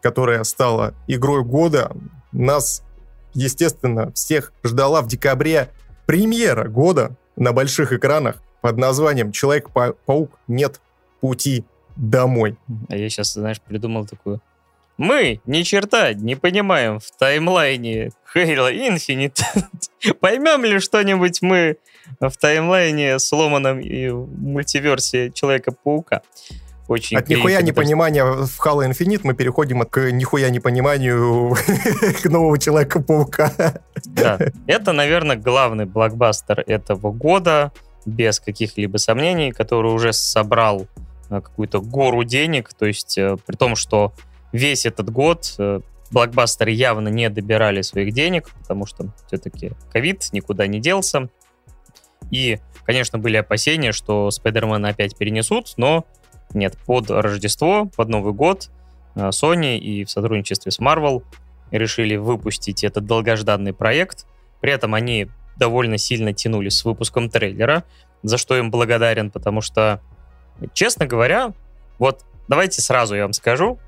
которая 0.00 0.42
стала 0.44 0.94
игрой 1.06 1.44
года, 1.44 1.92
нас, 2.32 2.82
естественно, 3.34 4.12
всех 4.12 4.54
ждала 4.64 5.02
в 5.02 5.06
декабре 5.06 5.68
премьера 6.06 6.68
года 6.68 7.14
на 7.36 7.52
больших 7.52 7.92
экранах 7.92 8.42
под 8.62 8.78
названием 8.78 9.30
«Человек-паук. 9.30 10.38
Нет 10.48 10.80
пути 11.20 11.66
домой». 11.96 12.56
А 12.88 12.96
я 12.96 13.10
сейчас, 13.10 13.34
знаешь, 13.34 13.60
придумал 13.60 14.06
такую 14.06 14.40
мы 14.96 15.40
ни 15.46 15.62
черта 15.62 16.14
не 16.14 16.34
понимаем 16.34 17.00
в 17.00 17.10
таймлайне 17.18 18.10
Halo 18.34 18.72
Infinite. 18.72 19.40
Поймем 20.20 20.64
ли 20.64 20.78
что-нибудь 20.78 21.42
мы 21.42 21.76
в 22.20 22.32
таймлайне 22.36 23.18
сломанном 23.18 23.80
и 23.80 24.08
в 24.08 24.26
мультиверсе 24.38 25.30
Человека-паука? 25.32 26.22
очень... 26.88 27.16
От 27.16 27.28
нихуя 27.28 27.62
непонимания 27.62 28.24
в 28.24 28.60
Halo 28.64 28.88
Infinite 28.88 29.20
мы 29.24 29.34
переходим 29.34 29.82
к 29.82 30.10
нихуя 30.10 30.50
непониманию 30.50 31.54
к 32.22 32.24
нового 32.26 32.58
Человека-паука. 32.58 33.52
Да, 34.04 34.38
это, 34.66 34.92
наверное, 34.92 35.36
главный 35.36 35.84
блокбастер 35.84 36.62
этого 36.66 37.12
года, 37.12 37.72
без 38.04 38.40
каких-либо 38.40 38.98
сомнений, 38.98 39.52
который 39.52 39.92
уже 39.92 40.12
собрал 40.12 40.86
э, 41.28 41.40
какую-то 41.40 41.80
гору 41.80 42.22
денег, 42.22 42.72
то 42.72 42.86
есть 42.86 43.18
э, 43.18 43.36
при 43.44 43.56
том, 43.56 43.74
что 43.74 44.12
весь 44.56 44.86
этот 44.86 45.10
год 45.10 45.54
э, 45.58 45.80
блокбастеры 46.10 46.70
явно 46.70 47.08
не 47.08 47.28
добирали 47.28 47.82
своих 47.82 48.12
денег, 48.12 48.50
потому 48.60 48.86
что 48.86 49.12
все-таки 49.26 49.72
ковид 49.92 50.28
никуда 50.32 50.66
не 50.66 50.80
делся. 50.80 51.28
И, 52.30 52.58
конечно, 52.84 53.18
были 53.18 53.36
опасения, 53.36 53.92
что 53.92 54.30
Спайдермена 54.30 54.88
опять 54.88 55.16
перенесут, 55.16 55.74
но 55.76 56.06
нет, 56.54 56.76
под 56.86 57.10
Рождество, 57.10 57.90
под 57.96 58.08
Новый 58.08 58.32
год 58.32 58.70
э, 59.14 59.28
Sony 59.28 59.78
и 59.78 60.04
в 60.04 60.10
сотрудничестве 60.10 60.72
с 60.72 60.80
Marvel 60.80 61.22
решили 61.70 62.16
выпустить 62.16 62.84
этот 62.84 63.04
долгожданный 63.04 63.72
проект. 63.72 64.26
При 64.60 64.72
этом 64.72 64.94
они 64.94 65.28
довольно 65.56 65.98
сильно 65.98 66.32
тянули 66.32 66.68
с 66.68 66.84
выпуском 66.84 67.28
трейлера, 67.28 67.84
за 68.22 68.38
что 68.38 68.56
им 68.56 68.70
благодарен, 68.70 69.30
потому 69.30 69.60
что, 69.60 70.00
честно 70.72 71.06
говоря, 71.06 71.52
вот 71.98 72.24
давайте 72.48 72.80
сразу 72.82 73.14
я 73.14 73.22
вам 73.22 73.32
скажу, 73.32 73.78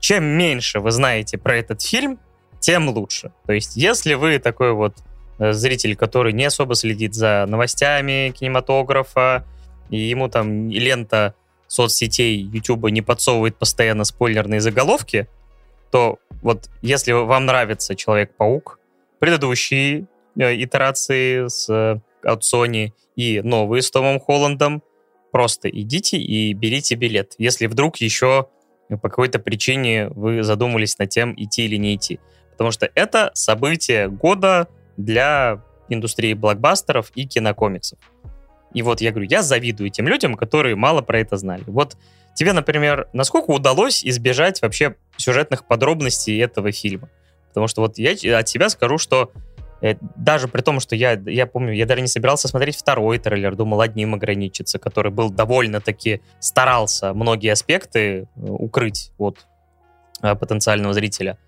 чем 0.00 0.24
меньше 0.24 0.80
вы 0.80 0.90
знаете 0.90 1.38
про 1.38 1.56
этот 1.56 1.82
фильм, 1.82 2.18
тем 2.60 2.88
лучше. 2.88 3.32
То 3.46 3.52
есть, 3.52 3.76
если 3.76 4.14
вы 4.14 4.38
такой 4.38 4.72
вот 4.72 4.94
э, 5.38 5.52
зритель, 5.52 5.96
который 5.96 6.32
не 6.32 6.44
особо 6.44 6.74
следит 6.74 7.14
за 7.14 7.46
новостями 7.48 8.32
кинематографа, 8.36 9.44
и 9.90 9.98
ему 9.98 10.28
там 10.28 10.68
лента 10.68 11.34
соцсетей 11.66 12.40
YouTube 12.40 12.90
не 12.90 13.02
подсовывает 13.02 13.56
постоянно 13.56 14.04
спойлерные 14.04 14.60
заголовки, 14.60 15.28
то 15.90 16.18
вот 16.42 16.68
если 16.82 17.12
вам 17.12 17.46
нравится 17.46 17.94
Человек-паук, 17.94 18.78
предыдущие 19.18 20.06
э, 20.38 20.62
итерации 20.62 21.48
с, 21.48 21.68
э, 21.68 22.00
от 22.22 22.42
Sony 22.42 22.92
и 23.16 23.40
новые 23.40 23.82
с 23.82 23.90
Томом 23.90 24.20
Холландом, 24.20 24.82
просто 25.30 25.68
идите 25.68 26.18
и 26.18 26.52
берите 26.52 26.94
билет. 26.94 27.34
Если 27.38 27.66
вдруг 27.66 27.98
еще 27.98 28.48
по 28.96 29.08
какой-то 29.08 29.38
причине 29.38 30.08
вы 30.08 30.42
задумались 30.42 30.98
над 30.98 31.10
тем, 31.10 31.34
идти 31.36 31.64
или 31.64 31.76
не 31.76 31.94
идти. 31.94 32.20
Потому 32.52 32.70
что 32.70 32.90
это 32.94 33.30
событие 33.34 34.08
года 34.08 34.68
для 34.96 35.62
индустрии 35.88 36.34
блокбастеров 36.34 37.10
и 37.14 37.26
кинокомиксов. 37.26 37.98
И 38.74 38.82
вот 38.82 39.00
я 39.00 39.10
говорю, 39.10 39.28
я 39.30 39.42
завидую 39.42 39.90
тем 39.90 40.08
людям, 40.08 40.34
которые 40.34 40.74
мало 40.76 41.00
про 41.02 41.20
это 41.20 41.36
знали. 41.36 41.62
Вот 41.66 41.96
тебе, 42.34 42.52
например, 42.52 43.08
насколько 43.12 43.50
удалось 43.50 44.04
избежать 44.04 44.60
вообще 44.62 44.96
сюжетных 45.16 45.66
подробностей 45.66 46.42
этого 46.42 46.72
фильма? 46.72 47.08
Потому 47.48 47.66
что 47.66 47.80
вот 47.80 47.98
я 47.98 48.38
от 48.38 48.48
себя 48.48 48.68
скажу, 48.68 48.98
что 48.98 49.32
даже 50.16 50.48
при 50.48 50.60
том, 50.60 50.80
что 50.80 50.96
я, 50.96 51.12
я 51.26 51.46
помню, 51.46 51.72
я 51.72 51.86
даже 51.86 52.00
не 52.00 52.08
собирался 52.08 52.48
смотреть 52.48 52.76
второй 52.76 53.18
трейлер, 53.18 53.54
думал 53.54 53.80
одним 53.80 54.14
ограничиться, 54.14 54.78
который 54.78 55.12
был 55.12 55.30
довольно-таки 55.30 56.20
старался 56.40 57.14
многие 57.14 57.52
аспекты 57.52 58.00
э, 58.00 58.26
укрыть 58.36 59.12
от 59.18 59.46
э, 60.22 60.34
потенциального 60.34 60.94
зрителя. 60.94 61.38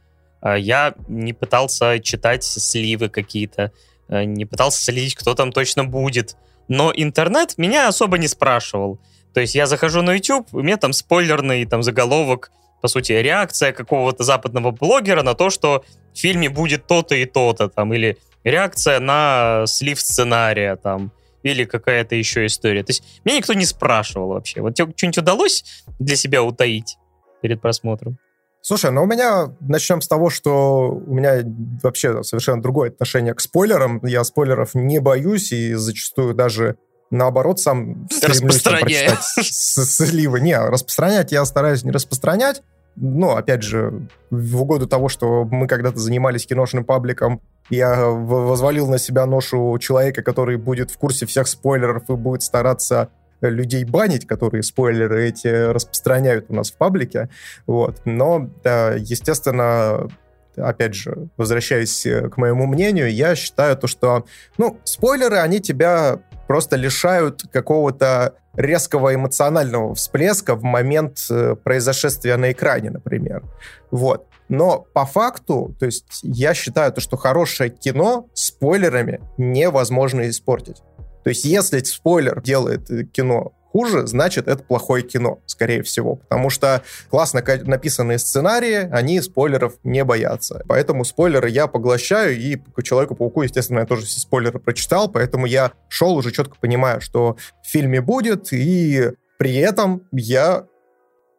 А 0.40 0.56
я 0.56 0.94
не 1.08 1.32
пытался 1.32 1.98
читать 2.00 2.44
сливы 2.44 3.08
какие-то, 3.08 3.72
не 4.08 4.46
пытался 4.46 4.82
следить, 4.82 5.14
кто 5.14 5.34
там 5.34 5.52
точно 5.52 5.84
будет. 5.84 6.36
Но 6.66 6.92
интернет 6.94 7.58
меня 7.58 7.88
особо 7.88 8.16
не 8.16 8.26
спрашивал. 8.26 8.98
То 9.34 9.40
есть 9.40 9.54
я 9.54 9.66
захожу 9.66 10.02
на 10.02 10.14
YouTube, 10.14 10.48
у 10.52 10.60
меня 10.60 10.76
там 10.76 10.92
спойлерный 10.92 11.64
там 11.66 11.82
заголовок, 11.82 12.50
по 12.80 12.88
сути, 12.88 13.12
реакция 13.12 13.72
какого-то 13.72 14.24
западного 14.24 14.70
блогера 14.70 15.22
на 15.22 15.34
то, 15.34 15.50
что 15.50 15.84
в 16.12 16.18
фильме 16.18 16.48
будет 16.48 16.86
то-то 16.86 17.14
и 17.14 17.24
то-то, 17.24 17.68
там, 17.68 17.92
или 17.94 18.18
реакция 18.44 19.00
на 19.00 19.64
слив 19.66 20.00
сценария, 20.00 20.76
там, 20.76 21.12
или 21.42 21.64
какая-то 21.64 22.14
еще 22.14 22.46
история. 22.46 22.82
То 22.82 22.90
есть 22.90 23.02
меня 23.24 23.38
никто 23.38 23.54
не 23.54 23.66
спрашивал 23.66 24.28
вообще. 24.28 24.60
Вот 24.60 24.74
тебе 24.74 24.92
что-нибудь 24.96 25.18
удалось 25.18 25.64
для 25.98 26.16
себя 26.16 26.42
утаить 26.42 26.96
перед 27.42 27.60
просмотром? 27.60 28.18
Слушай, 28.62 28.90
ну 28.90 29.04
у 29.04 29.06
меня 29.06 29.54
начнем 29.60 30.02
с 30.02 30.08
того, 30.08 30.28
что 30.28 30.90
у 30.90 31.14
меня 31.14 31.42
вообще 31.82 32.22
совершенно 32.22 32.60
другое 32.60 32.90
отношение 32.90 33.32
к 33.32 33.40
спойлерам. 33.40 34.04
Я 34.04 34.22
спойлеров 34.22 34.74
не 34.74 34.98
боюсь 34.98 35.50
и 35.52 35.72
зачастую 35.74 36.34
даже 36.34 36.76
наоборот 37.10 37.60
сам 37.60 38.08
стремлюсь 38.10 38.62
прочитать 38.62 39.22
сливы. 39.22 40.40
Не, 40.40 40.58
распространять 40.58 41.32
я 41.32 41.44
стараюсь 41.44 41.84
не 41.84 41.90
распространять. 41.90 42.62
Но, 42.96 43.36
опять 43.36 43.62
же, 43.62 44.08
в 44.30 44.60
угоду 44.62 44.86
того, 44.86 45.08
что 45.08 45.44
мы 45.44 45.68
когда-то 45.68 45.98
занимались 45.98 46.46
киношным 46.46 46.84
пабликом, 46.84 47.40
я 47.70 48.04
возвалил 48.04 48.88
на 48.88 48.98
себя 48.98 49.26
ношу 49.26 49.78
человека, 49.78 50.22
который 50.22 50.56
будет 50.56 50.90
в 50.90 50.98
курсе 50.98 51.24
всех 51.24 51.46
спойлеров 51.46 52.10
и 52.10 52.14
будет 52.14 52.42
стараться 52.42 53.10
людей 53.40 53.84
банить, 53.84 54.26
которые 54.26 54.62
спойлеры 54.62 55.28
эти 55.28 55.70
распространяют 55.70 56.46
у 56.48 56.54
нас 56.54 56.72
в 56.72 56.76
паблике. 56.76 57.30
Вот. 57.66 58.02
Но, 58.04 58.50
да, 58.62 58.94
естественно, 58.94 60.08
опять 60.56 60.94
же, 60.94 61.28
возвращаясь 61.36 62.06
к 62.30 62.36
моему 62.36 62.66
мнению, 62.66 63.10
я 63.10 63.34
считаю 63.34 63.76
то, 63.76 63.86
что, 63.86 64.26
ну, 64.58 64.78
спойлеры, 64.84 65.38
они 65.38 65.60
тебя 65.60 66.20
просто 66.50 66.74
лишают 66.74 67.44
какого-то 67.52 68.34
резкого 68.56 69.14
эмоционального 69.14 69.94
всплеска 69.94 70.56
в 70.56 70.64
момент 70.64 71.24
э, 71.30 71.54
произошествия 71.54 72.36
на 72.36 72.50
экране, 72.50 72.90
например. 72.90 73.44
Вот. 73.92 74.26
Но 74.48 74.84
по 74.92 75.06
факту, 75.06 75.76
то 75.78 75.86
есть 75.86 76.18
я 76.24 76.52
считаю 76.54 76.92
то, 76.92 77.00
что 77.00 77.16
хорошее 77.16 77.70
кино 77.70 78.26
спойлерами 78.34 79.20
невозможно 79.38 80.28
испортить. 80.28 80.82
То 81.22 81.30
есть 81.30 81.44
если 81.44 81.78
спойлер 81.84 82.42
делает 82.42 82.90
э, 82.90 83.04
кино 83.04 83.52
хуже, 83.72 84.06
значит, 84.06 84.48
это 84.48 84.62
плохое 84.62 85.02
кино, 85.02 85.40
скорее 85.46 85.82
всего. 85.82 86.16
Потому 86.16 86.50
что 86.50 86.82
классно 87.08 87.42
написанные 87.62 88.18
сценарии, 88.18 88.88
они 88.90 89.20
спойлеров 89.20 89.74
не 89.84 90.04
боятся. 90.04 90.62
Поэтому 90.68 91.04
спойлеры 91.04 91.48
я 91.48 91.66
поглощаю, 91.66 92.36
и 92.36 92.58
Человеку-пауку, 92.82 93.42
естественно, 93.42 93.80
я 93.80 93.86
тоже 93.86 94.06
все 94.06 94.18
спойлеры 94.18 94.58
прочитал, 94.58 95.08
поэтому 95.08 95.46
я 95.46 95.72
шел 95.88 96.16
уже 96.16 96.32
четко 96.32 96.56
понимаю, 96.58 97.00
что 97.00 97.36
в 97.62 97.68
фильме 97.68 98.00
будет, 98.00 98.52
и 98.52 99.12
при 99.38 99.54
этом 99.56 100.02
я 100.10 100.66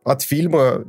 от 0.06 0.22
фильма 0.22 0.86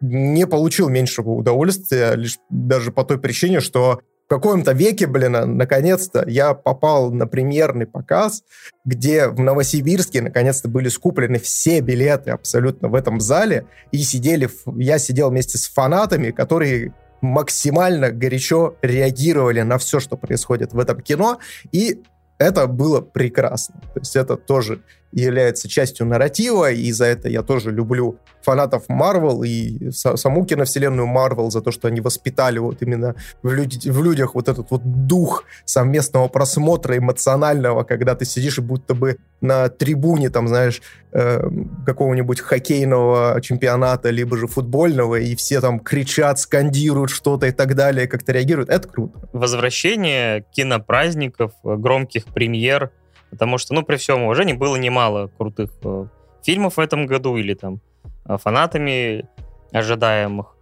не 0.00 0.46
получил 0.46 0.88
меньшего 0.88 1.30
удовольствия, 1.30 2.14
лишь 2.14 2.38
даже 2.50 2.92
по 2.92 3.04
той 3.04 3.18
причине, 3.18 3.60
что 3.60 4.00
в 4.26 4.28
каком-то 4.28 4.72
веке, 4.72 5.06
блин, 5.06 5.56
наконец-то 5.56 6.24
я 6.26 6.52
попал 6.52 7.12
на 7.12 7.28
премьерный 7.28 7.86
показ, 7.86 8.42
где 8.84 9.28
в 9.28 9.38
Новосибирске 9.38 10.20
наконец-то 10.20 10.68
были 10.68 10.88
скуплены 10.88 11.38
все 11.38 11.80
билеты 11.80 12.32
абсолютно 12.32 12.88
в 12.88 12.96
этом 12.96 13.20
зале, 13.20 13.66
и 13.92 13.98
сидели, 13.98 14.50
я 14.76 14.98
сидел 14.98 15.30
вместе 15.30 15.58
с 15.58 15.68
фанатами, 15.68 16.32
которые 16.32 16.92
максимально 17.20 18.10
горячо 18.10 18.76
реагировали 18.82 19.62
на 19.62 19.78
все, 19.78 20.00
что 20.00 20.16
происходит 20.16 20.72
в 20.72 20.78
этом 20.80 21.00
кино, 21.00 21.38
и 21.70 22.02
это 22.38 22.66
было 22.66 23.00
прекрасно. 23.00 23.80
То 23.94 24.00
есть 24.00 24.16
это 24.16 24.36
тоже 24.36 24.82
является 25.20 25.68
частью 25.68 26.06
нарратива, 26.06 26.70
и 26.70 26.92
за 26.92 27.06
это 27.06 27.28
я 27.28 27.42
тоже 27.42 27.70
люблю 27.70 28.18
фанатов 28.42 28.84
Марвел 28.88 29.42
и 29.42 29.90
саму 29.90 30.44
киновселенную 30.44 31.06
Марвел 31.06 31.50
за 31.50 31.60
то, 31.60 31.72
что 31.72 31.88
они 31.88 32.00
воспитали 32.00 32.58
вот 32.58 32.82
именно 32.82 33.16
в, 33.42 33.52
люди, 33.52 33.90
в 33.90 34.04
людях 34.04 34.34
вот 34.34 34.48
этот 34.48 34.70
вот 34.70 34.82
дух 34.84 35.44
совместного 35.64 36.28
просмотра 36.28 36.96
эмоционального, 36.96 37.82
когда 37.82 38.14
ты 38.14 38.24
сидишь 38.24 38.58
и 38.58 38.60
будто 38.60 38.94
бы 38.94 39.16
на 39.40 39.68
трибуне, 39.68 40.30
там, 40.30 40.48
знаешь, 40.48 40.80
э, 41.12 41.48
какого-нибудь 41.84 42.40
хоккейного 42.40 43.40
чемпионата, 43.42 44.10
либо 44.10 44.36
же 44.36 44.46
футбольного, 44.46 45.16
и 45.16 45.34
все 45.34 45.60
там 45.60 45.80
кричат, 45.80 46.38
скандируют 46.38 47.10
что-то 47.10 47.46
и 47.46 47.52
так 47.52 47.74
далее, 47.74 48.06
как-то 48.06 48.32
реагируют. 48.32 48.70
Это 48.70 48.86
круто. 48.86 49.18
Возвращение 49.32 50.44
кинопраздников, 50.52 51.52
громких 51.64 52.26
премьер— 52.26 52.90
Потому 53.30 53.58
что, 53.58 53.74
ну, 53.74 53.82
при 53.82 53.96
всем 53.96 54.22
уважении, 54.22 54.54
было 54.54 54.76
немало 54.76 55.28
крутых 55.38 55.70
э, 55.82 56.06
фильмов 56.42 56.76
в 56.76 56.80
этом 56.80 57.06
году 57.06 57.36
или 57.36 57.54
там 57.54 57.80
э, 58.24 58.36
фанатами 58.38 59.26
ожидаемых. 59.72 60.56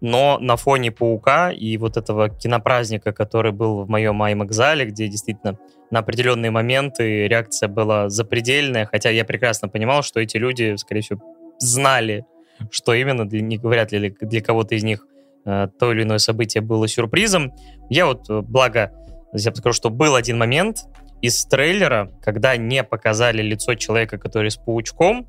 Но 0.00 0.38
на 0.40 0.56
фоне 0.56 0.92
«Паука» 0.92 1.50
и 1.50 1.76
вот 1.76 1.96
этого 1.96 2.28
кинопраздника, 2.28 3.12
который 3.12 3.50
был 3.50 3.84
в 3.84 3.88
моем 3.88 4.22
IMAX-зале, 4.22 4.86
где 4.86 5.08
действительно 5.08 5.58
на 5.90 6.00
определенные 6.00 6.50
моменты 6.50 7.26
реакция 7.26 7.68
была 7.68 8.08
запредельная, 8.08 8.86
хотя 8.86 9.10
я 9.10 9.24
прекрасно 9.24 9.68
понимал, 9.68 10.02
что 10.02 10.20
эти 10.20 10.36
люди, 10.36 10.76
скорее 10.76 11.00
всего, 11.00 11.20
знали, 11.58 12.24
что 12.70 12.94
именно, 12.94 13.22
не 13.22 13.58
говорят 13.58 13.90
ли 13.92 14.14
для 14.20 14.40
кого-то 14.40 14.74
из 14.74 14.84
них 14.84 15.06
э, 15.44 15.68
то 15.78 15.92
или 15.92 16.02
иное 16.02 16.18
событие 16.18 16.60
было 16.60 16.86
сюрпризом. 16.86 17.52
Я 17.90 18.06
вот, 18.06 18.28
э, 18.30 18.40
благо, 18.40 18.92
я 19.32 19.54
скажу, 19.54 19.72
что 19.72 19.90
был 19.90 20.14
один 20.14 20.38
момент, 20.38 20.84
из 21.22 21.44
трейлера, 21.44 22.12
когда 22.22 22.56
не 22.56 22.84
показали 22.84 23.42
лицо 23.42 23.74
человека, 23.74 24.18
который 24.18 24.50
с 24.50 24.56
паучком, 24.56 25.26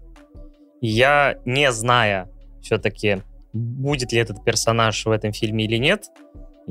я, 0.82 1.38
не 1.46 1.72
зная 1.72 2.30
все-таки, 2.62 3.22
будет 3.54 4.12
ли 4.12 4.20
этот 4.20 4.44
персонаж 4.44 5.06
в 5.06 5.12
этом 5.12 5.34
фильме 5.34 5.66
или 5.66 5.78
нет, 5.78 6.06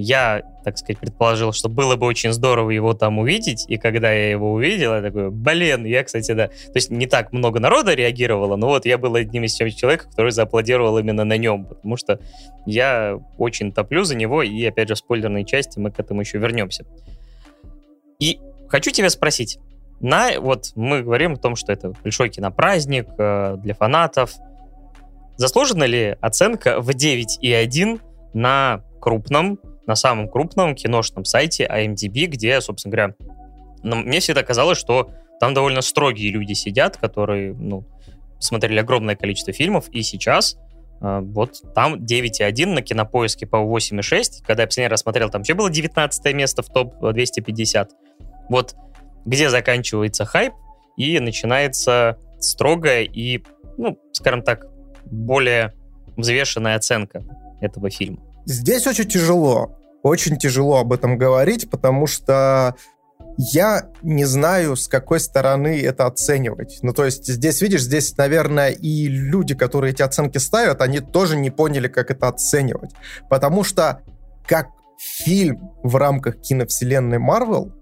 я, 0.01 0.43
так 0.64 0.79
сказать, 0.79 0.99
предположил, 0.99 1.53
что 1.53 1.69
было 1.69 1.97
бы 1.97 2.07
очень 2.07 2.33
здорово 2.33 2.71
его 2.71 2.95
там 2.95 3.19
увидеть, 3.19 3.64
и 3.69 3.79
когда 3.79 4.12
я 4.12 4.31
его 4.31 4.53
увидел, 4.53 4.95
я 4.95 5.03
такой, 5.03 5.31
блин, 5.31 5.85
я, 5.85 6.05
кстати, 6.05 6.31
да, 6.33 6.47
то 6.47 6.77
есть 6.77 6.91
не 6.91 7.07
так 7.07 7.33
много 7.33 7.59
народа 7.59 7.95
реагировало, 7.95 8.55
но 8.55 8.69
вот 8.69 8.87
я 8.87 8.97
был 8.97 9.16
одним 9.16 9.43
из 9.43 9.55
тех 9.55 9.75
человек, 9.75 10.05
который 10.05 10.31
зааплодировал 10.31 10.99
именно 10.99 11.25
на 11.25 11.37
нем, 11.37 11.64
потому 11.64 11.97
что 11.97 12.21
я 12.64 13.19
очень 13.39 13.73
топлю 13.73 14.05
за 14.05 14.14
него, 14.14 14.45
и, 14.45 14.64
опять 14.66 14.87
же, 14.87 14.95
в 14.95 14.99
спойлерной 14.99 15.45
части 15.45 15.81
мы 15.81 15.91
к 15.91 15.99
этому 15.99 16.21
еще 16.21 16.39
вернемся. 16.39 16.87
И 18.21 18.39
хочу 18.69 18.91
тебя 18.91 19.11
спросить, 19.11 19.59
на, 20.01 20.41
вот 20.41 20.73
мы 20.77 21.03
говорим 21.03 21.35
о 21.35 21.37
том, 21.37 21.57
что 21.57 21.73
это 21.73 21.93
большой 22.03 22.29
кинопраздник 22.31 23.09
э, 23.19 23.57
для 23.59 23.75
фанатов, 23.75 24.35
заслужена 25.37 25.87
ли 25.87 26.16
оценка 26.21 26.81
в 26.81 26.91
9,1 26.91 28.01
на 28.35 28.83
крупном 29.01 29.59
на 29.89 29.95
самом 29.95 30.29
крупном 30.29 30.75
киношном 30.75 31.25
сайте 31.25 31.64
IMDb, 31.64 32.27
где, 32.27 32.61
собственно 32.61 32.93
говоря, 32.93 33.14
ну, 33.83 33.97
мне 33.97 34.21
всегда 34.21 34.43
казалось, 34.43 34.77
что 34.77 35.11
там 35.41 35.55
довольно 35.55 35.81
строгие 35.81 36.31
люди 36.31 36.53
сидят, 36.53 36.99
которые, 36.99 37.55
ну, 37.55 37.85
смотрели 38.39 38.79
огромное 38.79 39.16
количество 39.16 39.55
фильмов, 39.55 39.89
и 39.89 40.03
сейчас 40.03 40.59
э, 41.01 41.21
вот 41.23 41.62
там 41.75 41.95
9,1 41.95 42.66
на 42.66 42.83
кинопоиске 42.83 43.47
по 43.47 43.57
8,6. 43.57 44.45
Когда 44.47 44.64
я 44.64 44.66
последний 44.66 44.91
раз 44.91 45.01
смотрел, 45.01 45.31
там 45.31 45.41
вообще 45.41 45.55
было 45.55 45.71
19 45.71 46.35
место 46.35 46.62
в 46.62 46.69
топ-250. 46.69 47.89
Вот 48.49 48.74
где 49.24 49.51
заканчивается 49.51 50.24
хайп 50.24 50.55
и 50.96 51.18
начинается 51.20 52.18
строгая 52.40 53.03
и, 53.03 53.44
ну, 53.76 53.99
скажем 54.12 54.42
так, 54.42 54.66
более 55.05 55.74
взвешенная 56.16 56.76
оценка 56.76 57.22
этого 57.61 57.90
фильма. 57.90 58.18
Здесь 58.46 58.86
очень 58.86 59.09
тяжело, 59.09 59.78
очень 60.03 60.38
тяжело 60.38 60.78
об 60.78 60.92
этом 60.92 61.18
говорить, 61.18 61.70
потому 61.70 62.07
что 62.07 62.74
я 63.36 63.90
не 64.03 64.24
знаю, 64.24 64.74
с 64.74 64.88
какой 64.88 65.20
стороны 65.20 65.80
это 65.80 66.07
оценивать. 66.07 66.78
Ну, 66.82 66.92
то 66.92 67.05
есть 67.05 67.26
здесь, 67.26 67.61
видишь, 67.62 67.82
здесь, 67.82 68.16
наверное, 68.16 68.70
и 68.70 69.07
люди, 69.07 69.55
которые 69.55 69.92
эти 69.92 70.03
оценки 70.03 70.38
ставят, 70.38 70.82
они 70.82 71.01
тоже 71.01 71.36
не 71.36 71.51
поняли, 71.51 71.88
как 71.88 72.11
это 72.11 72.28
оценивать. 72.28 72.90
Потому 73.30 73.62
что 73.62 74.03
как 74.46 74.68
фильм 74.99 75.70
в 75.84 75.94
рамках 75.96 76.40
киновселенной 76.40 77.18
Марвел, 77.18 77.72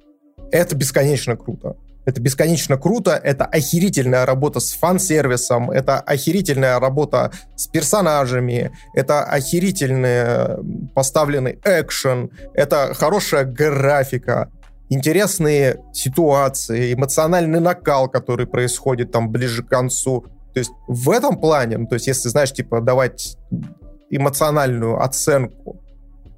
это 0.51 0.75
бесконечно 0.77 1.37
круто. 1.37 1.77
Это 2.07 2.21
бесконечно 2.21 2.77
круто, 2.77 3.11
это 3.11 3.45
охерительная 3.47 4.25
работа 4.27 4.61
с 4.61 4.75
фан-сервисом, 4.75 5.73
это 5.73 5.99
охерительная 5.99 6.79
работа 6.79 7.33
с 7.57 7.67
персонажами, 7.67 8.71
это 8.95 9.25
охерительный 9.25 10.89
поставленный 10.95 11.59
экшен, 11.65 12.31
это 12.55 12.95
хорошая 12.95 13.45
графика, 13.45 14.51
интересные 14.89 15.83
ситуации, 15.93 16.95
эмоциональный 16.95 17.59
накал, 17.59 18.09
который 18.09 18.47
происходит 18.47 19.11
там 19.11 19.31
ближе 19.31 19.65
к 19.65 19.69
концу. 19.69 20.27
То 20.55 20.61
есть 20.61 20.71
в 20.87 21.11
этом 21.11 21.41
плане, 21.41 21.79
ну, 21.79 21.87
то 21.89 21.95
есть 21.95 22.07
если, 22.07 22.29
знаешь, 22.29 22.53
типа 22.53 22.81
давать 22.81 23.37
эмоциональную 24.11 25.03
оценку 25.03 25.66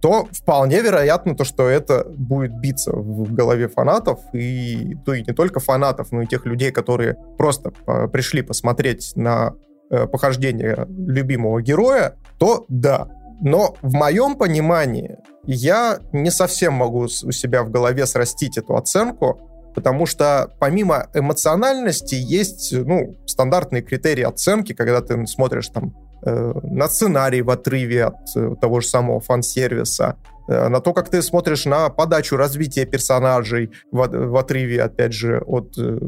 то 0.00 0.28
вполне 0.32 0.80
вероятно 0.80 1.34
то, 1.34 1.44
что 1.44 1.68
это 1.68 2.04
будет 2.08 2.52
биться 2.58 2.92
в 2.92 3.32
голове 3.32 3.68
фанатов, 3.68 4.20
и, 4.32 4.96
то 5.04 5.14
и 5.14 5.22
не 5.22 5.34
только 5.34 5.60
фанатов, 5.60 6.12
но 6.12 6.22
и 6.22 6.26
тех 6.26 6.46
людей, 6.46 6.70
которые 6.70 7.16
просто 7.36 7.72
э, 7.86 8.08
пришли 8.08 8.42
посмотреть 8.42 9.12
на 9.16 9.54
э, 9.90 10.06
похождение 10.06 10.86
любимого 10.88 11.60
героя, 11.62 12.16
то 12.38 12.64
да. 12.68 13.08
Но 13.40 13.76
в 13.82 13.94
моем 13.94 14.36
понимании 14.36 15.18
я 15.44 16.00
не 16.12 16.30
совсем 16.30 16.74
могу 16.74 17.04
у 17.04 17.08
себя 17.08 17.62
в 17.62 17.70
голове 17.70 18.06
срастить 18.06 18.58
эту 18.58 18.76
оценку, 18.76 19.40
потому 19.74 20.06
что 20.06 20.52
помимо 20.58 21.08
эмоциональности 21.14 22.16
есть 22.16 22.72
ну, 22.72 23.16
стандартные 23.26 23.82
критерии 23.82 24.24
оценки, 24.24 24.72
когда 24.72 25.00
ты 25.00 25.24
смотришь 25.26 25.68
там 25.68 25.94
на 26.22 26.88
сценарий 26.88 27.42
в 27.42 27.50
отрыве 27.50 28.04
от 28.04 28.36
э, 28.36 28.54
того 28.60 28.80
же 28.80 28.88
самого 28.88 29.20
фан-сервиса, 29.20 30.16
э, 30.48 30.68
на 30.68 30.80
то, 30.80 30.92
как 30.92 31.08
ты 31.08 31.22
смотришь 31.22 31.64
на 31.66 31.88
подачу 31.90 32.36
развития 32.36 32.86
персонажей 32.86 33.70
в, 33.92 34.06
в 34.08 34.36
отрыве, 34.36 34.82
опять 34.82 35.12
же, 35.12 35.38
от 35.46 35.78
э, 35.78 35.98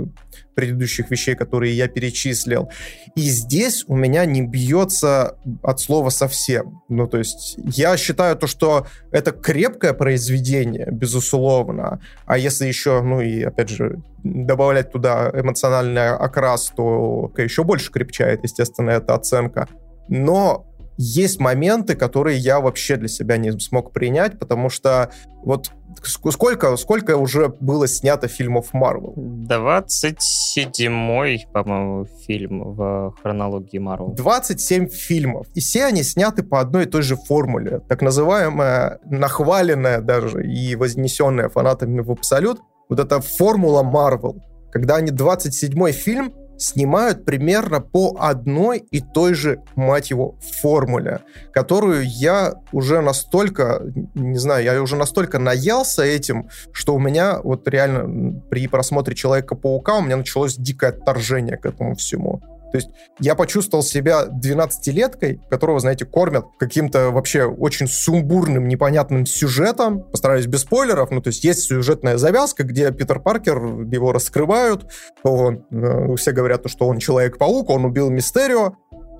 предыдущих 0.55 1.11
вещей, 1.11 1.35
которые 1.35 1.77
я 1.77 1.89
перечислил. 1.89 2.71
И 3.17 3.23
здесь 3.23 3.85
у 3.89 3.97
меня 3.97 4.25
не 4.27 4.43
бьется 4.43 5.37
от 5.63 5.81
слова 5.81 6.11
совсем. 6.11 6.83
Ну, 6.89 7.07
то 7.07 7.19
есть 7.19 7.57
я 7.65 7.97
считаю 7.97 8.37
то, 8.37 8.47
что 8.47 8.87
это 9.11 9.33
крепкое 9.33 9.95
произведение, 9.95 10.89
безусловно, 10.91 12.01
а 12.27 12.37
если 12.37 12.67
еще, 12.67 13.01
ну 13.03 13.21
и, 13.21 13.43
опять 13.43 13.71
же, 13.71 14.03
добавлять 14.23 14.93
туда 14.93 15.31
эмоциональный 15.33 16.11
окрас, 16.11 16.73
то 16.77 17.33
еще 17.39 17.65
больше 17.65 17.91
крепчает, 17.91 18.41
естественно, 18.43 18.91
эта 18.91 19.15
оценка 19.15 19.67
но 20.11 20.67
есть 20.99 21.41
моменты, 21.41 21.95
которые 21.95 22.37
я 22.37 22.61
вообще 22.61 22.97
для 22.97 23.09
себя 23.09 23.39
не 23.39 23.59
смог 23.59 23.93
принять, 23.93 24.39
потому 24.39 24.69
что 24.69 25.11
вот 25.43 25.71
сколько, 26.05 26.77
сколько 26.77 27.17
уже 27.17 27.49
было 27.49 27.89
снято 27.89 28.29
фильмов 28.29 28.75
Марвел? 28.75 29.15
27-й, 29.17 31.47
по-моему, 31.55 32.05
фильм 32.27 32.75
в 32.75 33.15
хронологии 33.23 33.79
Марвел. 33.79 34.13
27 34.13 34.89
фильмов. 34.89 35.47
И 35.55 35.61
все 35.61 35.87
они 35.87 36.03
сняты 36.03 36.43
по 36.43 36.61
одной 36.61 36.83
и 36.83 36.87
той 36.87 37.01
же 37.01 37.17
формуле. 37.17 37.81
Так 37.89 38.03
называемая, 38.03 38.99
нахваленная 39.07 40.03
даже 40.03 40.47
и 40.47 40.77
вознесенная 40.77 41.49
фанатами 41.49 42.01
в 42.01 42.11
абсолют, 42.11 42.61
вот 42.91 43.01
эта 43.01 43.21
формула 43.21 43.83
Марвел. 43.83 44.43
Когда 44.71 44.97
они 44.97 45.13
27-й 45.13 45.93
фильм 45.93 46.35
снимают 46.61 47.25
примерно 47.25 47.81
по 47.81 48.17
одной 48.21 48.79
и 48.79 49.01
той 49.01 49.35
же, 49.35 49.63
мать 49.77 50.11
его, 50.11 50.37
формуле, 50.61 51.21
которую 51.53 52.07
я 52.07 52.55
уже 52.73 53.01
настолько, 53.01 53.83
не 54.15 54.39
знаю, 54.39 54.65
я 54.65 54.83
уже 54.83 54.97
настолько 54.97 55.39
наелся 55.39 56.03
этим, 56.03 56.49
что 56.73 56.95
у 56.95 56.99
меня 56.99 57.41
вот 57.43 57.67
реально 57.67 58.41
при 58.51 58.67
просмотре 58.69 59.15
Человека-паука 59.15 59.97
у 59.97 60.03
меня 60.03 60.17
началось 60.17 60.57
дикое 60.57 60.91
отторжение 60.91 61.57
к 61.57 61.67
этому 61.67 61.95
всему. 61.95 62.43
То 62.71 62.77
есть 62.79 62.91
я 63.19 63.35
почувствовал 63.35 63.83
себя 63.83 64.27
12-леткой, 64.27 65.41
которого, 65.51 65.81
знаете, 65.81 66.05
кормят 66.05 66.47
каким-то 66.59 67.11
вообще 67.11 67.45
очень 67.45 67.87
сумбурным, 67.87 68.69
непонятным 68.69 69.27
сюжетом. 69.27 70.03
Постараюсь 70.03 70.47
без 70.47 70.61
спойлеров. 70.61 71.11
Ну, 71.11 71.21
то 71.21 71.29
есть 71.29 71.45
есть 71.45 71.63
сюжетная 71.63 72.17
завязка, 72.17 72.65
где 72.65 72.91
Питер 72.93 73.21
Паркер, 73.21 73.59
его 73.59 74.13
раскрывают. 74.13 74.87
Он, 75.23 75.65
э, 75.71 76.15
все 76.17 76.33
говорят, 76.33 76.63
что 76.67 76.87
он 76.87 76.99
Человек-паук, 76.99 77.71
он 77.71 77.85
убил 77.85 78.11
Мистерио. 78.11 78.75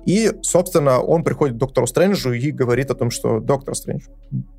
И, 0.05 0.31
собственно, 0.41 0.99
он 0.99 1.23
приходит 1.23 1.55
к 1.55 1.59
доктору 1.59 1.85
Стрэнджу 1.85 2.33
и 2.33 2.51
говорит 2.51 2.89
о 2.89 2.95
том, 2.95 3.11
что 3.11 3.39
доктор 3.39 3.75
Стрэндж, 3.75 4.07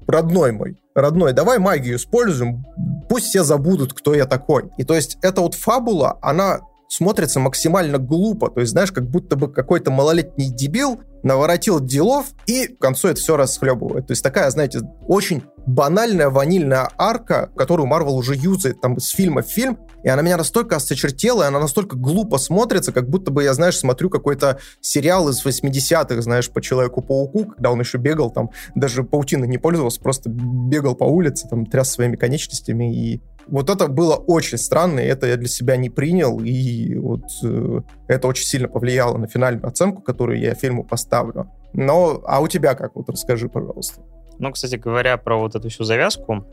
родной 0.07 0.53
мой, 0.53 0.77
родной, 0.95 1.33
давай 1.33 1.59
магию 1.59 1.97
используем, 1.97 2.65
пусть 3.09 3.27
все 3.27 3.43
забудут, 3.43 3.93
кто 3.93 4.15
я 4.15 4.27
такой. 4.27 4.71
И 4.79 4.85
то 4.85 4.95
есть 4.95 5.19
эта 5.23 5.41
вот 5.41 5.55
фабула, 5.55 6.19
она 6.23 6.61
смотрится 6.93 7.41
максимально 7.41 7.97
глупо. 7.97 8.51
То 8.51 8.61
есть, 8.61 8.73
знаешь, 8.73 8.93
как 8.93 9.09
будто 9.09 9.35
бы 9.35 9.51
какой-то 9.51 9.91
малолетний 9.91 10.51
дебил 10.51 11.01
наворотил 11.23 11.81
делов 11.81 12.27
и 12.47 12.67
к 12.67 12.79
концу 12.79 13.09
это 13.09 13.21
все 13.21 13.37
расхлебывает. 13.37 14.09
То 14.09 14.13
есть 14.13 14.23
такая, 14.23 14.51
знаете, 14.51 14.81
очень 15.07 15.43
банальная 15.67 16.29
ванильная 16.29 16.91
арка, 16.99 17.51
которую 17.57 17.87
Марвел 17.87 18.17
уже 18.17 18.35
юзает 18.35 18.81
там 18.81 18.99
с 18.99 19.09
фильма 19.11 19.43
в 19.43 19.47
фильм, 19.47 19.79
и 20.03 20.09
она 20.09 20.21
меня 20.23 20.37
настолько 20.37 20.77
осточертела, 20.77 21.45
и 21.45 21.47
она 21.47 21.61
настолько 21.61 21.97
глупо 21.97 22.39
смотрится, 22.39 22.93
как 22.93 23.09
будто 23.09 23.31
бы 23.31 23.45
я, 23.45 23.55
знаешь, 23.55 23.79
смотрю 23.79 24.11
какой-то 24.11 24.59
сериал 24.81 25.29
из 25.29 25.47
80-х, 25.47 26.21
знаешь, 26.23 26.51
по 26.51 26.61
Человеку-пауку, 26.61 27.47
когда 27.47 27.71
он 27.71 27.81
еще 27.81 27.99
бегал 27.99 28.31
там, 28.31 28.51
даже 28.75 29.05
паутиной 29.05 29.47
не 29.47 29.59
пользовался, 29.59 30.01
просто 30.01 30.29
бегал 30.29 30.97
по 30.97 31.05
улице, 31.05 31.49
там, 31.49 31.67
тряс 31.67 31.93
своими 31.93 32.17
конечностями 32.17 32.95
и 32.95 33.23
вот 33.47 33.71
это 33.71 33.89
было 33.89 34.17
очень 34.17 34.59
странно, 34.59 35.01
и 35.01 35.07
это 35.07 35.27
я 35.27 35.37
для 35.37 35.49
себя 35.49 35.77
не 35.77 35.91
принял, 35.91 36.41
и 36.41 36.97
вот 36.97 37.25
э, 37.45 37.81
это 38.09 38.29
очень 38.29 38.45
сильно 38.45 38.69
повлияло 38.69 39.19
на 39.19 39.27
финальную 39.27 39.67
оценку, 39.67 40.03
которую 40.03 40.39
я 40.41 40.55
фильму 40.55 40.85
поставлю. 40.85 41.51
Но, 41.73 42.23
а 42.27 42.41
у 42.41 42.49
тебя 42.49 42.75
как? 42.75 42.95
Вот 42.95 43.09
расскажи, 43.09 43.49
пожалуйста. 43.49 44.03
Ну, 44.39 44.51
кстати 44.53 44.77
говоря, 44.77 45.17
про 45.17 45.39
вот 45.39 45.55
эту 45.55 45.69
всю 45.69 45.85
завязку. 45.85 46.45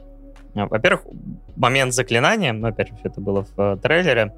Э, 0.55 0.65
во-первых, 0.65 1.03
момент 1.55 1.93
заклинания, 1.93 2.53
ну, 2.53 2.67
опять 2.67 2.89
же, 2.89 2.95
это 3.03 3.21
было 3.21 3.45
в 3.55 3.59
э, 3.59 3.77
трейлере. 3.77 4.33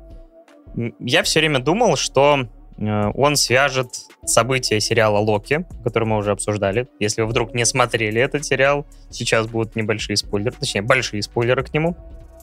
Я 0.99 1.23
все 1.23 1.39
время 1.39 1.59
думал, 1.59 1.95
что 1.95 2.47
э, 2.77 3.11
он 3.15 3.35
свяжет 3.35 3.89
события 4.25 4.79
сериала 4.79 5.19
Локи, 5.19 5.65
который 5.83 6.07
мы 6.07 6.17
уже 6.17 6.31
обсуждали. 6.31 6.87
Если 6.99 7.21
вы 7.21 7.27
вдруг 7.27 7.53
не 7.53 7.65
смотрели 7.65 8.21
этот 8.21 8.45
сериал, 8.45 8.85
сейчас 9.09 9.47
будут 9.47 9.75
небольшие 9.75 10.17
спойлеры, 10.17 10.55
точнее, 10.57 10.81
большие 10.81 11.21
спойлеры 11.23 11.63
к 11.63 11.73
нему. 11.73 11.95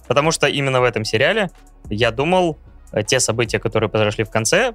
Потому 0.08 0.32
что 0.32 0.48
именно 0.48 0.80
в 0.80 0.84
этом 0.84 1.04
сериале, 1.04 1.50
я 1.88 2.10
думал, 2.10 2.58
э, 2.92 3.02
те 3.04 3.20
события, 3.20 3.58
которые 3.58 3.88
произошли 3.88 4.24
в 4.24 4.30
конце, 4.30 4.74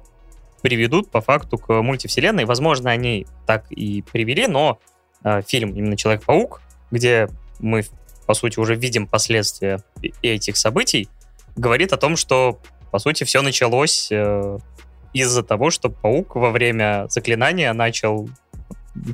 приведут 0.62 1.10
по 1.10 1.20
факту 1.20 1.58
к 1.58 1.82
мультивселенной. 1.82 2.46
Возможно, 2.46 2.90
они 2.90 3.26
так 3.46 3.70
и 3.70 4.00
привели, 4.00 4.46
но 4.46 4.78
э, 5.24 5.42
фильм 5.46 5.74
именно 5.74 5.96
Человек-паук, 5.96 6.62
где 6.90 7.28
мы, 7.58 7.84
по 8.26 8.34
сути, 8.34 8.58
уже 8.58 8.74
видим 8.74 9.06
последствия 9.06 9.80
этих 10.22 10.56
событий, 10.56 11.08
говорит 11.56 11.92
о 11.92 11.96
том, 11.96 12.16
что, 12.16 12.60
по 12.90 12.98
сути, 12.98 13.24
все 13.24 13.42
началось 13.42 14.08
э, 14.10 14.58
из-за 15.12 15.42
того, 15.42 15.70
что 15.70 15.90
паук 15.90 16.36
во 16.36 16.50
время 16.50 17.06
заклинания 17.08 17.72
начал 17.72 18.28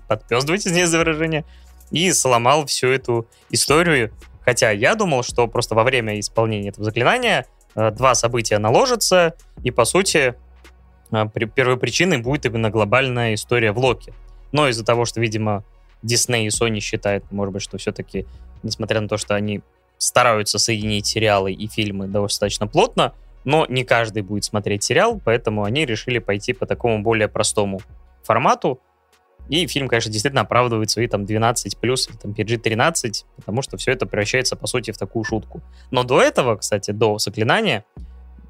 подпездывать, 0.06 0.66
из 0.66 0.88
за 0.88 0.98
выражения, 0.98 1.44
и 1.90 2.12
сломал 2.12 2.66
всю 2.66 2.88
эту 2.88 3.26
историю. 3.50 4.12
Хотя 4.50 4.72
я 4.72 4.96
думал, 4.96 5.22
что 5.22 5.46
просто 5.46 5.76
во 5.76 5.84
время 5.84 6.18
исполнения 6.18 6.70
этого 6.70 6.84
заклинания 6.84 7.46
э, 7.76 7.92
два 7.92 8.16
события 8.16 8.58
наложатся, 8.58 9.36
и, 9.62 9.70
по 9.70 9.84
сути, 9.84 10.34
э, 11.12 11.28
первой 11.54 11.76
причиной 11.76 12.18
будет 12.18 12.46
именно 12.46 12.68
глобальная 12.68 13.34
история 13.34 13.70
в 13.70 13.78
Локи. 13.78 14.12
Но 14.50 14.66
из-за 14.66 14.84
того, 14.84 15.04
что, 15.04 15.20
видимо, 15.20 15.62
Disney 16.02 16.46
и 16.46 16.48
Sony 16.48 16.80
считают, 16.80 17.30
может 17.30 17.52
быть, 17.52 17.62
что 17.62 17.78
все-таки, 17.78 18.26
несмотря 18.64 19.00
на 19.00 19.06
то, 19.06 19.18
что 19.18 19.36
они 19.36 19.60
стараются 19.98 20.58
соединить 20.58 21.06
сериалы 21.06 21.52
и 21.52 21.68
фильмы 21.68 22.08
достаточно 22.08 22.66
плотно, 22.66 23.14
но 23.44 23.66
не 23.68 23.84
каждый 23.84 24.22
будет 24.22 24.42
смотреть 24.42 24.82
сериал, 24.82 25.20
поэтому 25.24 25.62
они 25.62 25.86
решили 25.86 26.18
пойти 26.18 26.54
по 26.54 26.66
такому 26.66 27.04
более 27.04 27.28
простому 27.28 27.82
формату. 28.24 28.80
И 29.50 29.66
фильм, 29.66 29.88
конечно, 29.88 30.12
действительно 30.12 30.42
оправдывает 30.42 30.90
свои 30.90 31.08
там 31.08 31.26
12 31.26 31.76
плюс, 31.78 32.08
там 32.22 32.30
PG-13, 32.30 33.24
потому 33.36 33.62
что 33.62 33.76
все 33.76 33.90
это 33.90 34.06
превращается, 34.06 34.54
по 34.54 34.68
сути, 34.68 34.92
в 34.92 34.96
такую 34.96 35.24
шутку. 35.24 35.60
Но 35.90 36.04
до 36.04 36.22
этого, 36.22 36.56
кстати, 36.56 36.92
до 36.92 37.18
«Заклинания», 37.18 37.84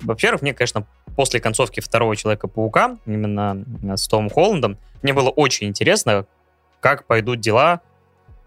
во-первых, 0.03 0.43
мне, 0.43 0.53
конечно, 0.53 0.87
после 1.17 1.41
концовки 1.41 1.81
второго 1.81 2.17
Человека-паука, 2.17 2.99
именно 3.07 3.65
с 3.97 4.07
Томом 4.09 4.29
Холландом, 4.29 4.77
мне 5.03 5.15
было 5.15 5.31
очень 5.31 5.69
интересно, 5.69 6.27
как 6.81 7.07
пойдут 7.07 7.41
дела 7.41 7.81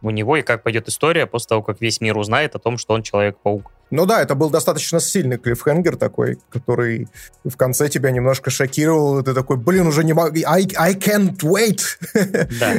у 0.04 0.12
него 0.12 0.38
и 0.38 0.44
как 0.44 0.62
пойдет 0.62 0.88
история 0.88 1.26
после 1.26 1.50
того, 1.50 1.64
как 1.64 1.82
весь 1.82 2.02
мир 2.02 2.18
узнает 2.18 2.56
о 2.56 2.60
том, 2.60 2.78
что 2.78 2.94
он 2.94 3.02
Человек-паук. 3.02 3.72
Ну 3.94 4.08
да, 4.08 4.24
это 4.24 4.34
был 4.34 4.50
достаточно 4.50 5.00
сильный 5.00 5.38
клиффхенгер 5.38 5.98
такой, 5.98 6.40
который 6.50 7.08
в 7.44 7.56
конце 7.56 7.90
тебя 7.90 8.10
немножко 8.10 8.50
шокировал, 8.50 9.20
и 9.20 9.24
ты 9.24 9.36
такой, 9.36 9.58
блин, 9.58 9.86
уже 9.86 10.04
не 10.04 10.14
могу, 10.14 10.36
I, 10.48 10.68
I 10.76 10.96
can't 10.96 11.38
wait. 11.44 11.80
Да. 12.60 12.74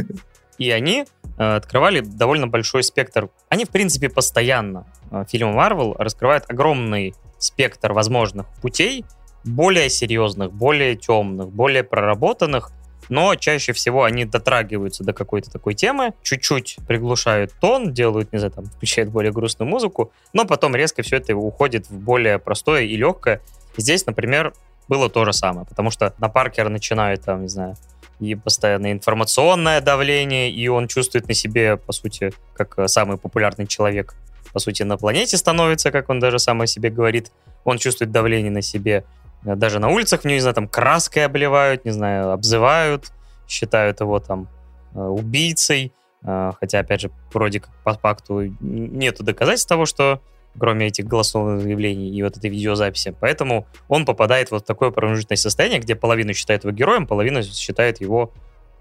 И 0.59 0.71
они 0.73 1.05
э, 1.39 1.55
открывали 1.55 2.01
довольно 2.01 2.49
большой 2.49 2.83
спектр. 2.83 3.29
Они, 3.49 3.65
в 3.65 3.69
принципе, 3.69 4.09
постоянно, 4.09 4.89
э, 5.13 5.25
фильмы 5.29 5.53
Marvel 5.53 5.95
раскрывают 5.97 6.47
огромный 6.49 7.15
спектр 7.39 7.93
возможных 7.93 8.49
путей, 8.61 9.05
более 9.45 9.91
серьезных, 9.91 10.53
более 10.53 10.97
темных, 10.97 11.49
более 11.51 11.85
проработанных, 11.85 12.73
но 13.09 13.35
чаще 13.35 13.73
всего 13.73 14.05
они 14.05 14.25
дотрагиваются 14.25 15.05
до 15.05 15.13
какой-то 15.13 15.51
такой 15.51 15.75
темы, 15.75 16.15
чуть-чуть 16.23 16.79
приглушают 16.87 17.53
тон, 17.61 17.93
делают, 17.93 18.33
не 18.33 18.39
знаю, 18.39 18.53
там, 18.53 18.67
включают 18.67 19.11
более 19.11 19.33
грустную 19.33 19.69
музыку, 19.69 20.13
но 20.33 20.45
потом 20.45 20.75
резко 20.75 21.03
все 21.03 21.17
это 21.17 21.35
уходит 21.37 21.89
в 21.89 21.99
более 21.99 22.39
простое 22.39 22.83
и 22.83 22.97
легкое. 22.97 23.41
Здесь, 23.77 24.07
например, 24.07 24.53
было 24.89 25.09
то 25.09 25.25
же 25.25 25.33
самое, 25.33 25.67
потому 25.67 25.91
что 25.91 26.15
на 26.19 26.29
Паркера 26.29 26.69
начинают, 26.69 27.23
там, 27.23 27.43
не 27.43 27.49
знаю, 27.49 27.77
и 28.21 28.35
постоянное 28.35 28.93
информационное 28.93 29.81
давление, 29.81 30.51
и 30.51 30.69
он 30.69 30.89
чувствует 30.89 31.29
на 31.29 31.35
себе, 31.35 31.77
по 31.77 31.93
сути, 31.93 32.33
как 32.55 32.79
э, 32.79 32.89
самый 32.89 33.19
популярный 33.19 33.67
человек, 33.67 34.15
по 34.53 34.61
сути, 34.61 34.83
на 34.85 34.97
планете 34.97 35.37
становится, 35.37 35.91
как 35.91 36.09
он 36.11 36.21
даже 36.21 36.39
сам 36.39 36.61
о 36.61 36.67
себе 36.67 36.91
говорит. 36.91 37.33
Он 37.65 37.79
чувствует 37.79 38.13
давление 38.13 38.53
на 38.53 38.63
себе 38.63 39.05
даже 39.45 39.79
на 39.79 39.89
улицах, 39.89 40.25
не 40.25 40.39
знаю, 40.41 40.55
там 40.55 40.69
краской 40.69 41.25
обливают, 41.25 41.85
не 41.85 41.91
знаю, 41.91 42.31
обзывают, 42.31 43.13
считают 43.47 44.01
его 44.01 44.19
там 44.19 44.49
э, 44.95 44.99
убийцей. 44.99 45.93
Э, 46.25 46.53
хотя, 46.59 46.81
опять 46.81 47.03
же, 47.03 47.11
вроде 47.33 47.61
как 47.61 47.71
по 47.85 47.95
факту 47.95 48.43
нету 48.61 49.23
доказательств 49.23 49.69
того, 49.69 49.87
что 49.87 50.21
кроме 50.59 50.87
этих 50.87 51.07
голосовых 51.07 51.63
заявлений 51.63 52.11
и 52.11 52.23
вот 52.23 52.37
этой 52.37 52.49
видеозаписи. 52.49 53.15
Поэтому 53.21 53.67
он 53.89 54.05
попадает 54.05 54.51
вот 54.51 54.63
в 54.63 54.67
такое 54.67 54.91
промежуточное 54.91 55.37
состояние, 55.37 55.81
где 55.81 55.95
половину 55.95 56.33
считает 56.33 56.65
его 56.65 56.73
героем, 56.73 57.07
половину 57.07 57.43
считает 57.43 58.01
его 58.01 58.33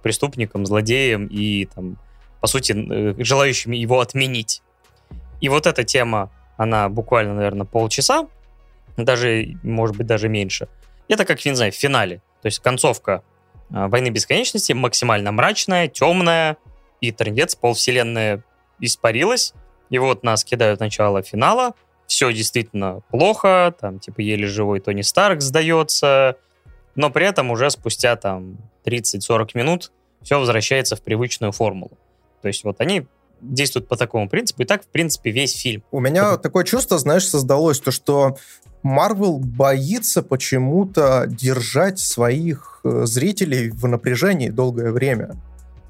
преступником, 0.02 0.66
злодеем 0.66 1.28
и, 1.28 1.66
там, 1.66 1.98
по 2.42 2.48
сути, 2.48 2.74
э, 2.74 3.16
желающим 3.18 3.72
его 3.72 4.00
отменить. 4.00 4.62
И 5.42 5.50
вот 5.50 5.66
эта 5.66 5.84
тема, 5.84 6.32
она 6.58 6.90
буквально, 6.90 7.34
наверное, 7.34 7.66
полчаса 7.66 8.28
даже, 8.98 9.58
может 9.64 9.96
быть, 9.96 10.08
даже 10.08 10.30
меньше. 10.30 10.68
Это 11.08 11.26
как, 11.26 11.44
не 11.46 11.56
знаю, 11.56 11.72
в 11.72 11.76
финале. 11.76 12.22
То 12.42 12.48
есть 12.48 12.60
концовка 12.60 13.24
э, 13.70 13.88
«Войны 13.88 14.10
бесконечности» 14.10 14.74
максимально 14.74 15.32
мрачная, 15.32 15.88
темная, 15.88 16.58
и 17.02 17.12
трендец, 17.12 17.56
полвселенная 17.56 18.44
испарилась, 18.80 19.54
и 19.90 20.00
вот 20.00 20.24
нас 20.24 20.46
кидают 20.46 20.80
начало 20.80 21.22
финала, 21.22 21.74
все 22.08 22.32
действительно 22.32 23.02
плохо, 23.12 23.76
там, 23.80 24.00
типа, 24.00 24.22
еле 24.22 24.48
живой 24.48 24.80
Тони 24.80 25.02
Старк 25.02 25.42
сдается, 25.42 26.38
но 26.96 27.10
при 27.10 27.26
этом 27.26 27.52
уже 27.52 27.70
спустя, 27.70 28.16
там, 28.16 28.58
30-40 28.86 29.50
минут 29.56 29.92
все 30.22 30.40
возвращается 30.40 30.96
в 30.96 31.02
привычную 31.02 31.52
формулу. 31.52 31.98
То 32.42 32.48
есть 32.48 32.64
вот 32.64 32.80
они 32.80 33.06
действуют 33.42 33.88
по 33.88 33.98
такому 33.98 34.30
принципу, 34.30 34.62
и 34.62 34.66
так, 34.66 34.84
в 34.84 34.88
принципе, 34.88 35.32
весь 35.32 35.60
фильм. 35.60 35.84
У 35.92 36.00
меня 36.00 36.38
такое 36.38 36.64
чувство, 36.64 36.98
знаешь, 36.98 37.28
создалось, 37.28 37.80
то, 37.80 37.92
что 37.92 38.38
Марвел 38.84 39.40
боится 39.40 40.22
почему-то 40.22 41.26
держать 41.28 42.00
своих 42.00 42.82
э, 42.84 43.06
зрителей 43.06 43.70
в 43.70 43.88
напряжении 43.88 44.50
долгое 44.50 44.92
время. 44.92 45.36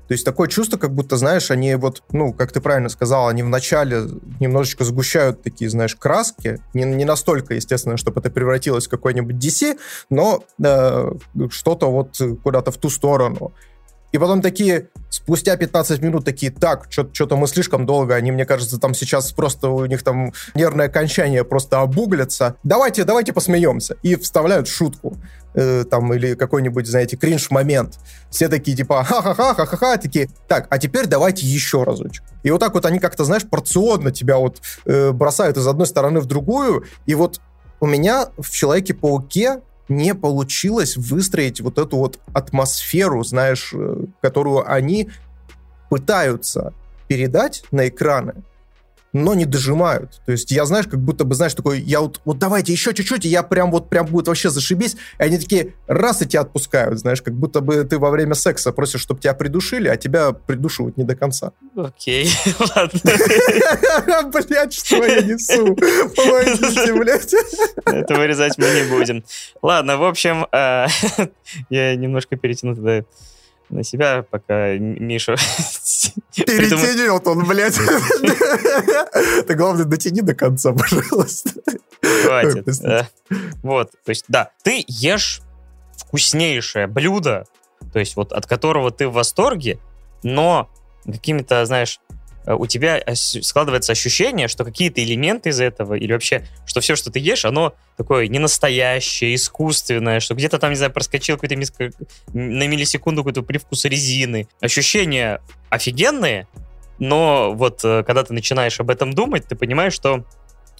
То 0.07 0.13
есть 0.13 0.25
такое 0.25 0.47
чувство, 0.47 0.77
как 0.77 0.93
будто, 0.93 1.17
знаешь, 1.17 1.49
они 1.49 1.73
вот, 1.75 2.03
ну, 2.11 2.33
как 2.33 2.51
ты 2.51 2.61
правильно 2.61 2.89
сказал, 2.89 3.29
они 3.29 3.41
вначале 3.41 4.01
немножечко 4.39 4.83
сгущают 4.83 5.41
такие, 5.41 5.69
знаешь, 5.69 5.95
краски. 5.95 6.59
Не, 6.73 6.83
не 6.83 7.05
настолько, 7.05 7.55
естественно, 7.55 7.97
чтобы 7.97 8.19
это 8.19 8.29
превратилось 8.29 8.87
в 8.87 8.89
какой-нибудь 8.89 9.35
DC, 9.35 9.79
но 10.09 10.43
э, 10.63 11.11
что-то 11.49 11.89
вот 11.89 12.21
куда-то 12.43 12.71
в 12.71 12.77
ту 12.77 12.89
сторону. 12.89 13.53
И 14.13 14.17
потом 14.19 14.41
такие, 14.41 14.89
спустя 15.09 15.57
15 15.57 15.99
минут 16.01 16.23
такие, 16.23 16.51
так, 16.51 16.87
что-то 16.89 17.35
мы 17.35 17.47
слишком 17.47 17.85
долго, 17.87 18.13
они, 18.13 18.31
мне 18.31 18.45
кажется, 18.45 18.79
там 18.79 18.93
сейчас 18.93 19.31
просто 19.31 19.69
у 19.69 19.85
них 19.87 20.03
там 20.03 20.31
нервное 20.53 20.85
окончание 20.85 21.43
просто 21.43 21.81
обуглятся. 21.81 22.55
Давайте, 22.63 23.03
давайте 23.03 23.33
посмеемся. 23.33 23.97
И 24.03 24.15
вставляют 24.15 24.67
шутку. 24.67 25.17
Э, 25.55 25.83
там, 25.83 26.11
или 26.13 26.33
какой-нибудь, 26.33 26.87
знаете, 26.87 27.15
кринж-момент. 27.15 27.99
Все 28.31 28.49
такие, 28.49 28.75
типа, 28.75 29.03
ха-ха-ха, 29.03 29.53
ха-ха-ха, 29.53 29.97
такие, 29.97 30.29
так, 30.47 30.67
а 30.69 30.79
теперь 30.79 31.05
давайте 31.05 31.45
еще 31.45 31.83
разочек. 31.83 32.23
И 32.41 32.49
вот 32.49 32.59
так 32.59 32.73
вот 32.73 32.85
они 32.85 32.99
как-то, 32.99 33.23
знаешь, 33.23 33.47
порционно 33.47 34.11
тебя 34.11 34.37
вот 34.37 34.61
э, 34.85 35.11
бросают 35.11 35.57
из 35.57 35.67
одной 35.67 35.85
стороны 35.85 36.21
в 36.21 36.25
другую. 36.25 36.85
И 37.05 37.13
вот 37.13 37.39
у 37.79 37.85
меня 37.85 38.29
в 38.37 38.49
Человеке-пауке 38.49 39.61
не 39.89 40.15
получилось 40.15 40.97
выстроить 40.97 41.61
вот 41.61 41.77
эту 41.77 41.97
вот 41.97 42.19
атмосферу, 42.33 43.23
знаешь, 43.23 43.71
э, 43.73 44.05
которую 44.21 44.69
они 44.69 45.09
пытаются 45.89 46.73
передать 47.07 47.63
на 47.71 47.87
экраны, 47.87 48.43
но 49.13 49.35
не 49.35 49.45
дожимают. 49.45 50.21
То 50.25 50.31
есть 50.31 50.51
я, 50.51 50.65
знаешь, 50.65 50.87
как 50.87 50.99
будто 50.99 51.23
бы, 51.23 51.35
знаешь, 51.35 51.53
такой, 51.53 51.79
я 51.79 52.01
вот, 52.01 52.19
вот 52.25 52.39
давайте 52.39 52.73
еще 52.73 52.93
чуть-чуть, 52.93 53.25
и 53.25 53.29
я 53.29 53.43
прям 53.43 53.71
вот 53.71 53.89
прям 53.89 54.07
будет 54.07 54.27
вообще 54.27 54.49
зашибись, 54.49 54.95
и 55.19 55.23
они 55.23 55.37
такие 55.37 55.75
раз 55.87 56.21
и 56.23 56.25
тебя 56.25 56.41
отпускают, 56.41 56.99
знаешь, 56.99 57.21
как 57.21 57.35
будто 57.35 57.61
бы 57.61 57.83
ты 57.83 57.99
во 57.99 58.09
время 58.09 58.33
секса 58.33 58.71
просишь, 58.71 59.01
чтобы 59.01 59.21
тебя 59.21 59.35
придушили, 59.35 59.87
а 59.87 59.97
тебя 59.97 60.33
придушивают 60.33 60.97
не 60.97 61.03
до 61.03 61.15
конца. 61.15 61.51
Окей, 61.75 62.29
ладно. 62.75 62.99
Блять, 64.47 64.73
что 64.73 65.03
я 65.03 65.21
несу? 65.21 65.75
Помогите, 66.15 66.93
блядь. 66.93 67.33
Это 67.85 68.15
вырезать 68.15 68.57
мы 68.57 68.65
не 68.65 68.89
будем. 68.89 69.23
Ладно, 69.61 69.97
в 69.97 70.03
общем, 70.03 70.47
э, 70.51 70.87
я 71.69 71.95
немножко 71.95 72.35
перетяну 72.35 72.75
туда 72.75 73.03
на 73.73 73.83
себя, 73.83 74.25
пока 74.29 74.73
Миша... 74.77 75.35
Перетянул 76.35 77.21
он, 77.25 77.45
блядь. 77.45 77.75
Ты, 79.47 79.55
главное, 79.55 79.85
дотяни 79.85 80.21
до 80.21 80.35
конца, 80.35 80.73
пожалуйста. 80.73 81.49
Хватит. 82.25 82.67
Вот, 83.63 83.91
то 83.91 84.09
есть, 84.09 84.25
да, 84.27 84.51
ты 84.63 84.83
ешь 84.87 85.41
вкуснейшее 85.97 86.87
блюдо, 86.87 87.45
то 87.91 87.99
есть 87.99 88.15
вот 88.15 88.33
от 88.33 88.45
которого 88.45 88.91
ты 88.91 89.07
в 89.07 89.13
восторге, 89.13 89.79
но 90.23 90.69
какими-то, 91.05 91.65
знаешь, 91.65 91.99
Э, 92.09 92.22
у 92.45 92.67
тебя 92.67 93.01
складывается 93.15 93.91
ощущение, 93.91 94.47
что 94.47 94.65
какие-то 94.65 95.03
элементы 95.03 95.49
из 95.49 95.61
этого, 95.61 95.93
или 95.93 96.11
вообще, 96.11 96.45
что 96.65 96.81
все, 96.81 96.95
что 96.95 97.11
ты 97.11 97.19
ешь, 97.19 97.45
оно 97.45 97.73
такое 97.97 98.27
ненастоящее, 98.27 99.35
искусственное, 99.35 100.19
что 100.19 100.35
где-то 100.35 100.59
там, 100.59 100.71
не 100.71 100.75
знаю, 100.75 100.91
проскочил 100.91 101.37
какой-то 101.37 101.55
на 102.33 102.67
миллисекунду 102.67 103.23
какой-то 103.23 103.43
привкус 103.43 103.85
резины. 103.85 104.47
Ощущения 104.59 105.41
офигенные, 105.69 106.47
но 106.99 107.53
вот 107.53 107.83
э, 107.83 108.03
когда 108.03 108.23
ты 108.23 108.33
начинаешь 108.33 108.79
об 108.79 108.89
этом 108.89 109.13
думать, 109.13 109.45
ты 109.47 109.55
понимаешь, 109.55 109.93
что 109.93 110.25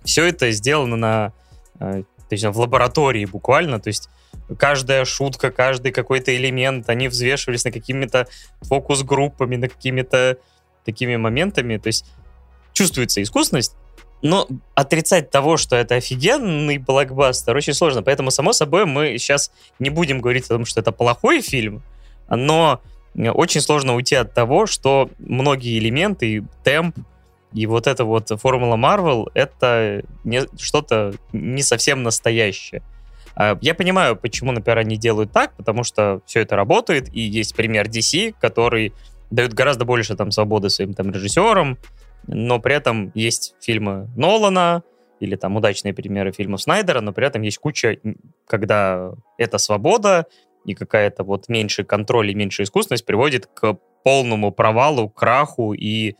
все 0.03 0.25
это 0.25 0.51
сделано 0.51 0.95
на, 0.95 1.33
э, 1.79 2.03
то 2.29 2.33
есть 2.33 2.45
в 2.45 2.59
лаборатории 2.59 3.25
буквально, 3.25 3.79
то 3.79 3.87
есть 3.87 4.09
каждая 4.57 5.05
шутка, 5.05 5.51
каждый 5.51 5.91
какой-то 5.91 6.35
элемент, 6.35 6.89
они 6.89 7.07
взвешивались 7.07 7.63
на 7.63 7.71
какими-то 7.71 8.27
фокус-группами, 8.61 9.55
на 9.55 9.69
какими-то 9.69 10.37
такими 10.83 11.15
моментами. 11.15 11.77
То 11.77 11.87
есть 11.87 12.05
чувствуется 12.73 13.21
искусственность, 13.21 13.75
но 14.21 14.47
отрицать 14.73 15.29
того, 15.31 15.57
что 15.57 15.75
это 15.75 15.95
офигенный 15.95 16.77
блокбастер, 16.77 17.55
очень 17.55 17.73
сложно. 17.73 18.03
Поэтому, 18.03 18.31
само 18.31 18.53
собой, 18.53 18.85
мы 18.85 19.17
сейчас 19.17 19.51
не 19.79 19.89
будем 19.89 20.21
говорить 20.21 20.45
о 20.45 20.55
том, 20.55 20.65
что 20.65 20.79
это 20.79 20.91
плохой 20.91 21.41
фильм, 21.41 21.83
но 22.29 22.81
очень 23.15 23.61
сложно 23.61 23.95
уйти 23.95 24.15
от 24.15 24.33
того, 24.33 24.65
что 24.65 25.09
многие 25.19 25.77
элементы, 25.77 26.45
темп, 26.63 26.97
и 27.53 27.67
вот 27.67 27.85
эта 27.85 28.05
вот 28.05 28.29
формула 28.41 28.77
Marvel— 28.77 29.29
это 29.35 30.03
что-то 30.57 31.13
не 31.33 31.61
совсем 31.61 32.01
настоящее. 32.01 32.81
А, 33.35 33.57
я 33.61 33.75
понимаю, 33.75 34.15
почему, 34.15 34.51
например, 34.51 34.79
они 34.79 34.97
делают 34.97 35.31
так, 35.31 35.55
потому 35.55 35.83
что 35.83 36.21
все 36.25 36.41
это 36.41 36.55
работает, 36.55 37.13
и 37.13 37.21
есть 37.21 37.55
пример 37.55 37.87
DC, 37.87 38.35
который 38.39 38.93
дает 39.33 39.53
гораздо 39.53 39.83
больше 39.83 40.15
там 40.15 40.29
свободы 40.29 40.69
своим 40.69 40.93
там 40.93 41.11
режиссерам, 41.11 41.79
но 42.27 42.59
при 42.59 42.75
этом 42.75 43.11
есть 43.15 43.55
фильмы 43.59 44.07
Нолана 44.15 44.83
или 45.19 45.35
там 45.35 45.55
удачные 45.55 45.93
примеры 45.93 46.31
фильмов 46.31 46.61
Снайдера, 46.61 47.01
но 47.01 47.13
при 47.13 47.25
этом 47.25 47.41
есть 47.41 47.57
куча, 47.57 47.97
когда 48.45 49.11
эта 49.39 49.57
свобода 49.57 50.27
и 50.65 50.75
какая-то 50.75 51.23
вот 51.23 51.49
меньший 51.49 51.83
контроль 51.83 52.29
и 52.29 52.35
меньшая 52.35 52.65
искусственность 52.65 53.05
приводит 53.05 53.47
к 53.47 53.77
полному 54.03 54.51
провалу, 54.51 55.09
краху 55.09 55.73
и 55.73 56.15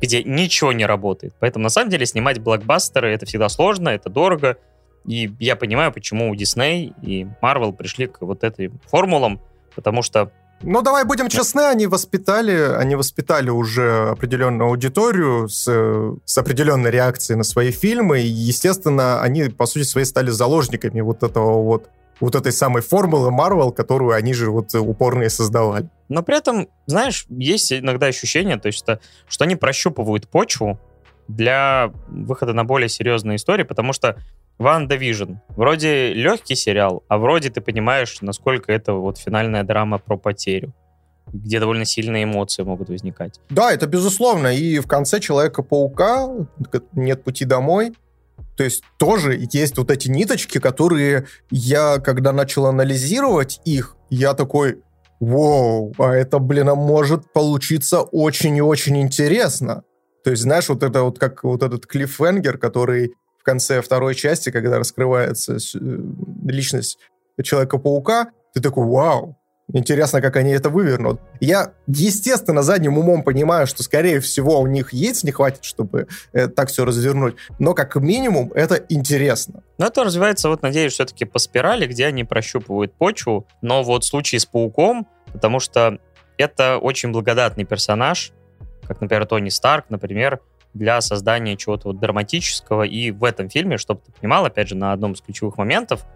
где 0.00 0.22
ничего 0.22 0.72
не 0.72 0.86
работает. 0.86 1.34
Поэтому 1.40 1.64
на 1.64 1.68
самом 1.68 1.90
деле 1.90 2.06
снимать 2.06 2.38
блокбастеры 2.38 3.12
это 3.12 3.26
всегда 3.26 3.50
сложно, 3.50 3.90
это 3.90 4.08
дорого, 4.08 4.56
и 5.06 5.30
я 5.38 5.54
понимаю, 5.54 5.92
почему 5.92 6.34
Disney 6.34 6.94
и 7.02 7.26
Marvel 7.42 7.74
пришли 7.74 8.06
к 8.06 8.22
вот 8.22 8.42
этой 8.42 8.70
формулам, 8.86 9.42
потому 9.74 10.00
что 10.00 10.32
ну, 10.62 10.82
давай 10.82 11.04
будем 11.04 11.28
честны, 11.28 11.60
они 11.62 11.86
воспитали, 11.86 12.74
они 12.76 12.96
воспитали 12.96 13.50
уже 13.50 14.10
определенную 14.10 14.68
аудиторию 14.68 15.48
с, 15.48 15.64
с 16.24 16.38
определенной 16.38 16.90
реакцией 16.90 17.36
на 17.36 17.44
свои 17.44 17.70
фильмы, 17.70 18.20
и, 18.20 18.26
естественно, 18.26 19.22
они, 19.22 19.44
по 19.44 19.66
сути 19.66 19.84
своей, 19.84 20.04
стали 20.04 20.30
заложниками 20.30 21.00
вот 21.00 21.22
этого 21.22 21.62
вот 21.62 21.88
вот 22.20 22.34
этой 22.34 22.50
самой 22.50 22.82
формулы 22.82 23.30
Marvel, 23.30 23.72
которую 23.72 24.12
они 24.12 24.34
же 24.34 24.50
вот 24.50 24.74
упорно 24.74 25.22
и 25.22 25.28
создавали. 25.28 25.88
Но 26.08 26.24
при 26.24 26.36
этом, 26.36 26.68
знаешь, 26.86 27.26
есть 27.28 27.72
иногда 27.72 28.06
ощущение, 28.06 28.58
то 28.58 28.66
есть, 28.66 28.78
что, 28.78 29.00
что 29.28 29.44
они 29.44 29.54
прощупывают 29.54 30.28
почву 30.28 30.80
для 31.28 31.92
выхода 32.08 32.54
на 32.54 32.64
более 32.64 32.88
серьезные 32.88 33.36
истории, 33.36 33.62
потому 33.62 33.92
что 33.92 34.16
Ван 34.58 34.88
Division. 34.88 35.36
Вроде 35.50 36.12
легкий 36.12 36.54
сериал, 36.54 37.04
а 37.08 37.18
вроде 37.18 37.50
ты 37.50 37.60
понимаешь, 37.60 38.18
насколько 38.20 38.72
это 38.72 38.94
вот 38.94 39.18
финальная 39.18 39.62
драма 39.62 39.98
про 39.98 40.16
потерю 40.16 40.74
где 41.32 41.60
довольно 41.60 41.84
сильные 41.84 42.24
эмоции 42.24 42.62
могут 42.62 42.88
возникать. 42.88 43.40
Да, 43.50 43.72
это 43.72 43.86
безусловно. 43.86 44.48
И 44.48 44.78
в 44.78 44.86
конце 44.86 45.20
Человека-паука 45.20 46.28
нет 46.92 47.22
пути 47.22 47.44
домой. 47.44 47.92
То 48.56 48.64
есть 48.64 48.82
тоже 48.98 49.38
есть 49.52 49.78
вот 49.78 49.90
эти 49.90 50.08
ниточки, 50.08 50.58
которые 50.58 51.26
я, 51.50 51.98
когда 51.98 52.32
начал 52.32 52.66
анализировать 52.66 53.60
их, 53.64 53.96
я 54.10 54.34
такой, 54.34 54.80
вау, 55.20 55.92
а 55.98 56.12
это, 56.12 56.38
блин, 56.38 56.68
а 56.68 56.74
может 56.74 57.32
получиться 57.32 58.00
очень 58.00 58.56
и 58.56 58.62
очень 58.62 59.00
интересно. 59.00 59.82
То 60.24 60.30
есть, 60.30 60.42
знаешь, 60.42 60.68
вот 60.68 60.82
это 60.82 61.02
вот 61.02 61.18
как 61.18 61.44
вот 61.44 61.62
этот 61.62 61.86
клиффенгер, 61.86 62.58
который 62.58 63.14
конце 63.48 63.80
второй 63.80 64.14
части, 64.14 64.50
когда 64.50 64.78
раскрывается 64.78 65.56
э, 65.56 65.78
личность 66.44 66.98
Человека-паука, 67.42 68.30
ты 68.52 68.60
такой, 68.60 68.84
вау, 68.86 69.38
Интересно, 69.74 70.22
как 70.22 70.36
они 70.36 70.52
это 70.52 70.70
вывернут. 70.70 71.20
Я, 71.40 71.72
естественно, 71.86 72.62
задним 72.62 72.96
умом 72.96 73.22
понимаю, 73.22 73.66
что, 73.66 73.82
скорее 73.82 74.18
всего, 74.20 74.58
у 74.60 74.66
них 74.66 74.94
яиц 74.94 75.24
не 75.24 75.30
хватит, 75.30 75.62
чтобы 75.62 76.08
э, 76.32 76.48
так 76.48 76.70
все 76.70 76.86
развернуть. 76.86 77.36
Но, 77.58 77.74
как 77.74 77.96
минимум, 77.96 78.50
это 78.54 78.76
интересно. 78.88 79.62
Но 79.76 79.88
это 79.88 80.04
развивается, 80.04 80.48
вот, 80.48 80.62
надеюсь, 80.62 80.94
все-таки 80.94 81.26
по 81.26 81.38
спирали, 81.38 81.86
где 81.86 82.06
они 82.06 82.24
прощупывают 82.24 82.94
почву. 82.94 83.46
Но 83.60 83.82
вот 83.82 84.04
в 84.04 84.06
случае 84.06 84.40
с 84.40 84.46
Пауком, 84.46 85.06
потому 85.34 85.60
что 85.60 85.98
это 86.38 86.78
очень 86.78 87.12
благодатный 87.12 87.64
персонаж, 87.64 88.32
как, 88.86 89.02
например, 89.02 89.26
Тони 89.26 89.50
Старк, 89.50 89.84
например, 89.90 90.40
для 90.78 91.00
создания 91.00 91.56
чего-то 91.56 91.88
вот 91.88 92.00
драматического. 92.00 92.84
И 92.84 93.10
в 93.10 93.24
этом 93.24 93.50
фильме, 93.50 93.76
чтобы 93.76 94.00
ты 94.06 94.12
понимал, 94.12 94.44
опять 94.46 94.68
же, 94.68 94.76
на 94.76 94.92
одном 94.92 95.12
из 95.12 95.20
ключевых 95.20 95.58
моментов, 95.58 96.06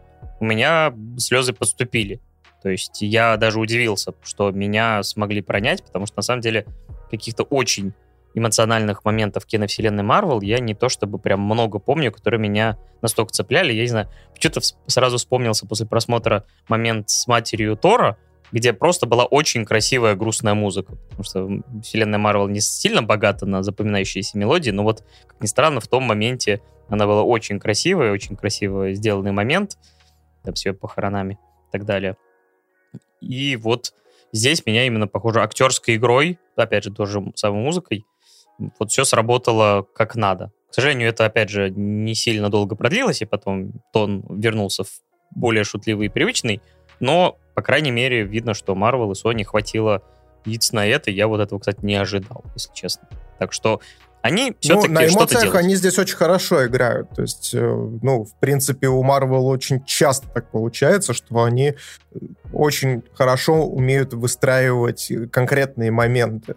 у 0.41 0.45
меня 0.45 0.95
слезы 1.19 1.53
поступили. 1.53 2.21
То 2.63 2.69
есть 2.69 3.03
я 3.03 3.37
даже 3.37 3.59
удивился, 3.59 4.15
что 4.23 4.51
меня 4.53 5.03
смогли 5.03 5.43
пронять, 5.43 5.85
потому 5.85 6.07
что 6.07 6.19
на 6.19 6.23
самом 6.23 6.41
деле 6.41 6.67
каких-то 7.11 7.43
очень 7.43 7.93
эмоциональных 8.35 9.05
моментов 9.05 9.45
киновселенной 9.45 10.03
Марвел 10.03 10.41
я 10.41 10.59
не 10.59 10.75
то 10.75 10.89
чтобы 10.89 11.19
прям 11.19 11.41
много 11.41 11.79
помню, 11.79 12.11
которые 12.13 12.41
меня 12.41 12.79
настолько 13.03 13.33
цепляли. 13.33 13.73
Я 13.73 13.83
не 13.83 13.89
знаю, 13.89 14.09
что-то 14.39 14.61
сразу 14.87 15.19
вспомнился 15.19 15.67
после 15.67 15.87
просмотра 15.87 16.45
момент 16.69 17.11
с 17.11 17.27
матерью 17.27 17.77
Тора, 17.77 18.17
где 18.53 18.73
просто 18.73 19.07
была 19.07 19.25
очень 19.25 19.65
красивая 19.65 20.15
грустная 20.15 20.55
музыка. 20.55 20.97
Потому 21.11 21.25
что 21.25 21.81
вселенная 21.83 22.19
Марвел 22.19 22.49
не 22.49 22.61
сильно 22.61 23.03
богата 23.03 23.47
на 23.47 23.63
запоминающиеся 23.63 24.39
мелодии, 24.39 24.71
но 24.71 24.83
вот, 24.83 25.05
как 25.27 25.41
ни 25.41 25.47
странно, 25.47 25.81
в 25.81 25.89
том 25.89 26.05
моменте 26.05 26.61
она 26.89 27.07
была 27.07 27.23
очень 27.23 27.59
красивая, 27.59 28.13
очень 28.13 28.37
красиво 28.37 28.93
сделанный 28.93 29.33
момент, 29.33 29.79
там 30.45 30.55
с 30.55 30.67
ее 30.67 30.75
похоронами 30.75 31.35
и 31.69 31.73
так 31.73 31.87
далее. 31.87 32.17
И 33.21 33.57
вот 33.57 33.95
здесь 34.33 34.67
меня 34.67 34.87
именно, 34.87 35.09
похоже, 35.09 35.41
актерской 35.41 35.97
игрой, 35.97 36.39
опять 36.57 36.85
же, 36.85 36.93
тоже 36.93 37.23
самой 37.35 37.63
музыкой, 37.63 38.05
вот 38.79 38.91
все 38.91 39.05
сработало 39.05 39.87
как 39.95 40.15
надо. 40.15 40.53
К 40.71 40.75
сожалению, 40.75 41.09
это, 41.09 41.25
опять 41.25 41.51
же, 41.51 41.71
не 41.71 42.15
сильно 42.15 42.49
долго 42.51 42.77
продлилось, 42.77 43.23
и 43.23 43.27
потом 43.27 43.83
тон 43.93 44.25
вернулся 44.29 44.85
в 44.85 44.91
более 45.35 45.65
шутливый 45.65 46.07
и 46.07 46.11
привычный, 46.11 46.61
но 47.03 47.39
по 47.55 47.63
крайней 47.63 47.91
мере, 47.91 48.23
видно, 48.23 48.55
что 48.55 48.75
Marvel 48.75 49.13
и 49.13 49.15
Sony 49.15 49.45
хватило 49.45 50.03
яиц 50.45 50.73
на 50.73 50.87
это. 50.87 51.11
Я 51.11 51.29
вот 51.29 51.41
этого, 51.41 51.59
кстати, 51.59 51.79
не 51.83 51.97
ожидал, 51.97 52.45
если 52.55 52.73
честно. 52.73 53.07
Так 53.39 53.53
что 53.53 53.81
они 54.23 54.57
все-таки 54.61 54.89
ну, 54.89 54.95
на 54.95 55.07
эмоциях 55.07 55.55
они 55.57 55.75
здесь 55.75 55.99
очень 55.99 56.17
хорошо 56.17 56.65
играют. 56.67 57.11
То 57.11 57.23
есть, 57.23 57.51
э, 57.55 57.89
ну, 58.03 58.25
в 58.25 58.35
принципе, 58.37 58.87
у 58.89 59.03
Marvel 59.05 59.43
очень 59.43 59.85
часто 59.85 60.29
так 60.29 60.51
получается, 60.51 61.13
что 61.13 61.43
они 61.43 61.75
очень 62.53 63.03
хорошо 63.15 63.67
умеют 63.67 64.15
выстраивать 64.15 65.13
конкретные 65.31 65.91
моменты. 65.91 66.55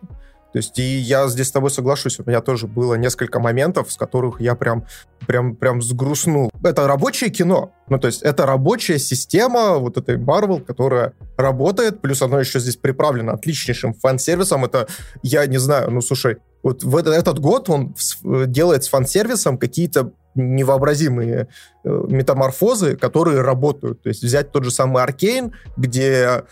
То 0.55 0.59
есть, 0.59 0.79
и 0.79 0.99
я 0.99 1.27
здесь 1.27 1.49
с 1.49 1.51
тобой 1.51 1.69
соглашусь. 1.69 2.17
У 2.17 2.23
меня 2.25 2.39
тоже 2.39 2.65
было 2.65 2.93
несколько 2.93 3.41
моментов, 3.41 3.91
с 3.91 3.97
которых 3.97 4.39
я 4.39 4.55
прям, 4.55 4.85
прям, 5.27 5.53
прям 5.53 5.81
сгрустнул. 5.81 6.49
Это 6.63 6.87
рабочее 6.87 7.29
кино. 7.29 7.73
Ну, 7.89 7.99
то 7.99 8.07
есть, 8.07 8.21
это 8.21 8.45
рабочая 8.45 8.97
система 8.97 9.79
вот 9.79 9.97
этой 9.97 10.15
Marvel, 10.15 10.63
которая 10.63 11.11
работает, 11.35 11.99
плюс 11.99 12.21
оно 12.21 12.39
еще 12.39 12.61
здесь 12.61 12.77
приправлено 12.77 13.33
отличнейшим 13.33 13.95
фан-сервисом. 13.95 14.63
Это, 14.63 14.87
я 15.23 15.45
не 15.45 15.57
знаю, 15.57 15.91
ну, 15.91 15.99
слушай, 15.99 16.37
вот 16.63 16.85
в 16.85 16.95
этот, 16.95 17.39
год 17.39 17.69
он 17.69 17.93
делает 18.23 18.85
с 18.85 18.87
фан-сервисом 18.87 19.57
какие-то 19.57 20.13
невообразимые 20.35 21.49
э, 21.83 21.89
метаморфозы, 22.07 22.95
которые 22.95 23.41
работают. 23.41 24.03
То 24.03 24.09
есть 24.09 24.23
взять 24.23 24.53
тот 24.53 24.63
же 24.63 24.71
самый 24.71 25.03
Аркейн, 25.03 25.53
где 25.75 26.43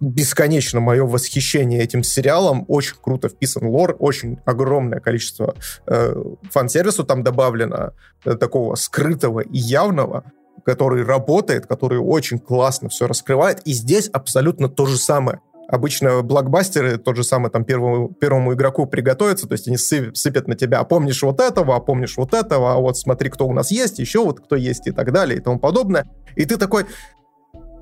бесконечно 0.00 0.80
мое 0.80 1.04
восхищение 1.04 1.82
этим 1.82 2.02
сериалом. 2.02 2.64
Очень 2.68 2.96
круто 3.00 3.28
вписан 3.28 3.66
лор, 3.66 3.96
очень 3.98 4.38
огромное 4.44 5.00
количество 5.00 5.54
э, 5.86 6.14
фан-сервису 6.50 7.04
там 7.04 7.24
добавлено, 7.24 7.92
э, 8.24 8.34
такого 8.34 8.76
скрытого 8.76 9.40
и 9.40 9.58
явного, 9.58 10.24
который 10.64 11.04
работает, 11.04 11.66
который 11.66 11.98
очень 11.98 12.38
классно 12.38 12.88
все 12.88 13.06
раскрывает. 13.06 13.60
И 13.64 13.72
здесь 13.72 14.08
абсолютно 14.08 14.68
то 14.68 14.86
же 14.86 14.96
самое. 14.96 15.40
Обычно 15.66 16.22
блокбастеры, 16.22 16.98
тот 16.98 17.16
же 17.16 17.24
самый 17.24 17.50
там 17.50 17.64
первому, 17.64 18.10
первому 18.10 18.52
игроку 18.52 18.86
приготовиться, 18.86 19.48
то 19.48 19.54
есть 19.54 19.66
они 19.66 19.78
сыпят, 19.78 20.16
сыпят 20.16 20.46
на 20.46 20.54
тебя, 20.54 20.78
а 20.78 20.84
помнишь 20.84 21.22
вот 21.22 21.40
этого, 21.40 21.74
а 21.74 21.80
помнишь 21.80 22.16
вот 22.18 22.34
этого, 22.34 22.74
а 22.74 22.76
вот 22.76 22.98
смотри, 22.98 23.30
кто 23.30 23.46
у 23.48 23.52
нас 23.52 23.70
есть, 23.70 23.98
еще 23.98 24.22
вот 24.22 24.40
кто 24.40 24.56
есть 24.56 24.86
и 24.86 24.90
так 24.90 25.10
далее 25.10 25.38
и 25.38 25.40
тому 25.40 25.58
подобное. 25.58 26.06
И 26.36 26.44
ты 26.44 26.58
такой, 26.58 26.84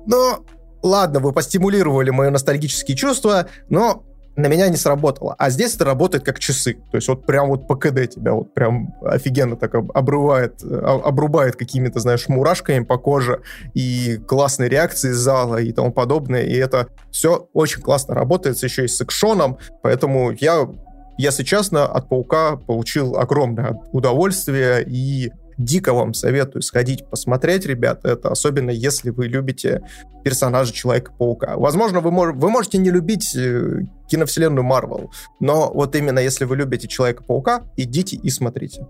ну, 0.05 0.45
ладно, 0.83 1.19
вы 1.19 1.31
постимулировали 1.31 2.11
мои 2.11 2.29
ностальгические 2.29 2.95
чувства, 2.95 3.47
но 3.69 4.03
на 4.35 4.47
меня 4.47 4.67
не 4.69 4.77
сработало. 4.77 5.35
А 5.37 5.49
здесь 5.49 5.75
это 5.75 5.85
работает 5.85 6.23
как 6.23 6.39
часы. 6.39 6.75
То 6.91 6.97
есть 6.97 7.07
вот 7.07 7.25
прям 7.25 7.49
вот 7.49 7.67
по 7.67 7.75
КД 7.75 8.09
тебя 8.09 8.33
вот 8.33 8.53
прям 8.53 8.93
офигенно 9.03 9.55
так 9.55 9.75
обрывает, 9.75 10.63
а, 10.63 11.01
обрубает 11.03 11.55
какими-то, 11.55 11.99
знаешь, 11.99 12.27
мурашками 12.27 12.83
по 12.83 12.97
коже 12.97 13.41
и 13.73 14.17
классные 14.27 14.69
реакции 14.69 15.11
зала 15.11 15.57
и 15.57 15.71
тому 15.71 15.91
подобное. 15.91 16.43
И 16.43 16.55
это 16.55 16.87
все 17.11 17.47
очень 17.53 17.81
классно 17.81 18.15
работает, 18.15 18.61
еще 18.63 18.85
и 18.85 18.87
с 18.87 18.99
экшоном. 19.01 19.57
Поэтому 19.83 20.31
я 20.31 20.67
если 21.15 21.43
честно, 21.43 21.85
от 21.85 22.09
«Паука» 22.09 22.55
получил 22.55 23.17
огромное 23.17 23.79
удовольствие, 23.91 24.83
и 24.83 25.31
дико 25.57 25.93
вам 25.93 26.13
советую 26.13 26.61
сходить 26.61 27.05
посмотреть, 27.09 27.65
ребят. 27.65 28.05
Это 28.05 28.29
особенно 28.29 28.71
если 28.71 29.09
вы 29.09 29.27
любите 29.27 29.81
персонажа 30.23 30.73
Человека-паука. 30.73 31.57
Возможно, 31.57 31.99
вы, 31.99 32.11
мож, 32.11 32.33
вы 32.35 32.49
можете 32.49 32.77
не 32.77 32.89
любить 32.91 33.35
э, 33.35 33.81
киновселенную 34.07 34.63
Марвел, 34.63 35.11
но 35.39 35.71
вот 35.73 35.95
именно 35.95 36.19
если 36.19 36.45
вы 36.45 36.57
любите 36.57 36.87
Человека-паука, 36.87 37.63
идите 37.77 38.15
и 38.15 38.29
смотрите. 38.29 38.87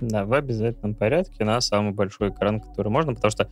Да, 0.00 0.24
в 0.24 0.32
обязательном 0.32 0.94
порядке 0.94 1.44
на 1.44 1.60
самый 1.60 1.92
большой 1.92 2.30
экран, 2.30 2.60
который 2.60 2.88
можно, 2.88 3.14
потому 3.14 3.30
что 3.30 3.48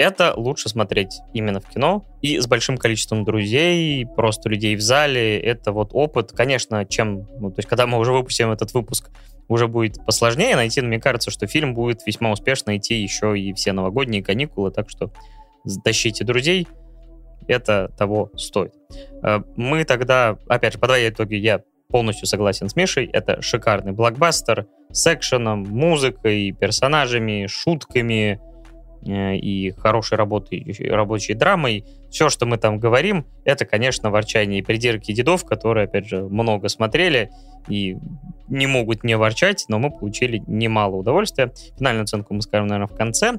это 0.00 0.32
лучше 0.34 0.70
смотреть 0.70 1.20
именно 1.34 1.60
в 1.60 1.68
кино 1.68 2.06
и 2.22 2.40
с 2.40 2.46
большим 2.46 2.78
количеством 2.78 3.22
друзей, 3.22 4.06
просто 4.06 4.48
людей 4.48 4.74
в 4.74 4.80
зале. 4.80 5.38
Это 5.38 5.72
вот 5.72 5.90
опыт, 5.92 6.32
конечно, 6.32 6.86
чем... 6.86 7.28
Ну, 7.38 7.50
то 7.50 7.58
есть, 7.58 7.68
когда 7.68 7.86
мы 7.86 7.98
уже 7.98 8.10
выпустим 8.10 8.50
этот 8.50 8.72
выпуск, 8.72 9.10
уже 9.50 9.66
будет 9.66 10.04
посложнее 10.06 10.54
найти, 10.54 10.80
но 10.80 10.88
мне 10.88 11.00
кажется, 11.00 11.30
что 11.30 11.46
фильм 11.46 11.74
будет 11.74 12.06
весьма 12.06 12.30
успешно 12.30 12.76
идти 12.76 13.02
еще 13.02 13.38
и 13.38 13.52
все 13.52 13.72
новогодние 13.72 14.22
каникулы, 14.22 14.70
так 14.70 14.88
что 14.88 15.10
тащите 15.84 16.24
друзей, 16.24 16.68
это 17.48 17.90
того 17.98 18.30
стоит. 18.36 18.72
Э, 19.24 19.40
мы 19.56 19.84
тогда, 19.84 20.38
опять 20.48 20.74
же, 20.74 20.78
подводя 20.78 21.08
итоги, 21.08 21.34
я 21.34 21.62
полностью 21.88 22.28
согласен 22.28 22.68
с 22.68 22.76
Мишей, 22.76 23.06
это 23.06 23.42
шикарный 23.42 23.90
блокбастер 23.90 24.68
с 24.92 25.12
экшеном, 25.12 25.64
музыкой, 25.64 26.52
персонажами, 26.52 27.46
шутками, 27.48 28.40
и 29.02 29.72
хорошей 29.78 30.18
работой, 30.18 30.76
рабочей 30.90 31.34
драмой. 31.34 31.84
Все, 32.10 32.28
что 32.28 32.46
мы 32.46 32.58
там 32.58 32.78
говорим, 32.78 33.26
это, 33.44 33.64
конечно, 33.64 34.10
ворчание 34.10 34.60
и 34.60 34.62
придирки 34.62 35.12
дедов, 35.12 35.44
которые, 35.44 35.84
опять 35.84 36.06
же, 36.06 36.22
много 36.24 36.68
смотрели 36.68 37.30
и 37.68 37.96
не 38.48 38.66
могут 38.66 39.04
не 39.04 39.16
ворчать, 39.16 39.64
но 39.68 39.78
мы 39.78 39.90
получили 39.90 40.42
немало 40.46 40.96
удовольствия. 40.96 41.52
Финальную 41.78 42.04
оценку 42.04 42.34
мы 42.34 42.42
скажем, 42.42 42.66
наверное, 42.66 42.92
в 42.92 42.96
конце. 42.96 43.38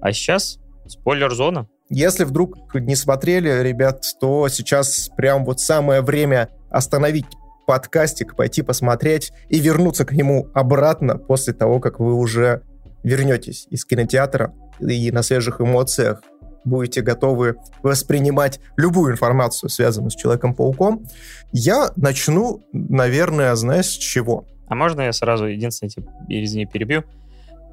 А 0.00 0.12
сейчас 0.12 0.58
спойлер-зона. 0.86 1.68
Если 1.90 2.24
вдруг 2.24 2.74
не 2.74 2.96
смотрели, 2.96 3.62
ребят, 3.62 4.04
то 4.20 4.48
сейчас 4.48 5.10
прям 5.16 5.44
вот 5.44 5.60
самое 5.60 6.02
время 6.02 6.50
остановить 6.70 7.26
подкастик, 7.66 8.36
пойти 8.36 8.62
посмотреть 8.62 9.32
и 9.48 9.58
вернуться 9.58 10.04
к 10.04 10.12
нему 10.12 10.48
обратно 10.54 11.18
после 11.18 11.54
того, 11.54 11.80
как 11.80 12.00
вы 12.00 12.14
уже 12.14 12.62
вернетесь 13.02 13.66
из 13.70 13.84
кинотеатра 13.84 14.54
и 14.80 15.10
на 15.10 15.22
свежих 15.22 15.60
эмоциях 15.60 16.22
будете 16.64 17.00
готовы 17.00 17.56
воспринимать 17.82 18.60
любую 18.76 19.12
информацию, 19.12 19.70
связанную 19.70 20.10
с 20.10 20.14
Человеком-пауком, 20.14 21.04
я 21.52 21.90
начну, 21.96 22.64
наверное, 22.72 23.54
знаешь, 23.54 23.86
с 23.86 23.96
чего? 23.96 24.46
А 24.68 24.74
можно 24.74 25.02
я 25.02 25.12
сразу 25.12 25.46
единственное, 25.46 25.90
типа, 25.90 26.10
извини, 26.28 26.66
перебью? 26.66 27.04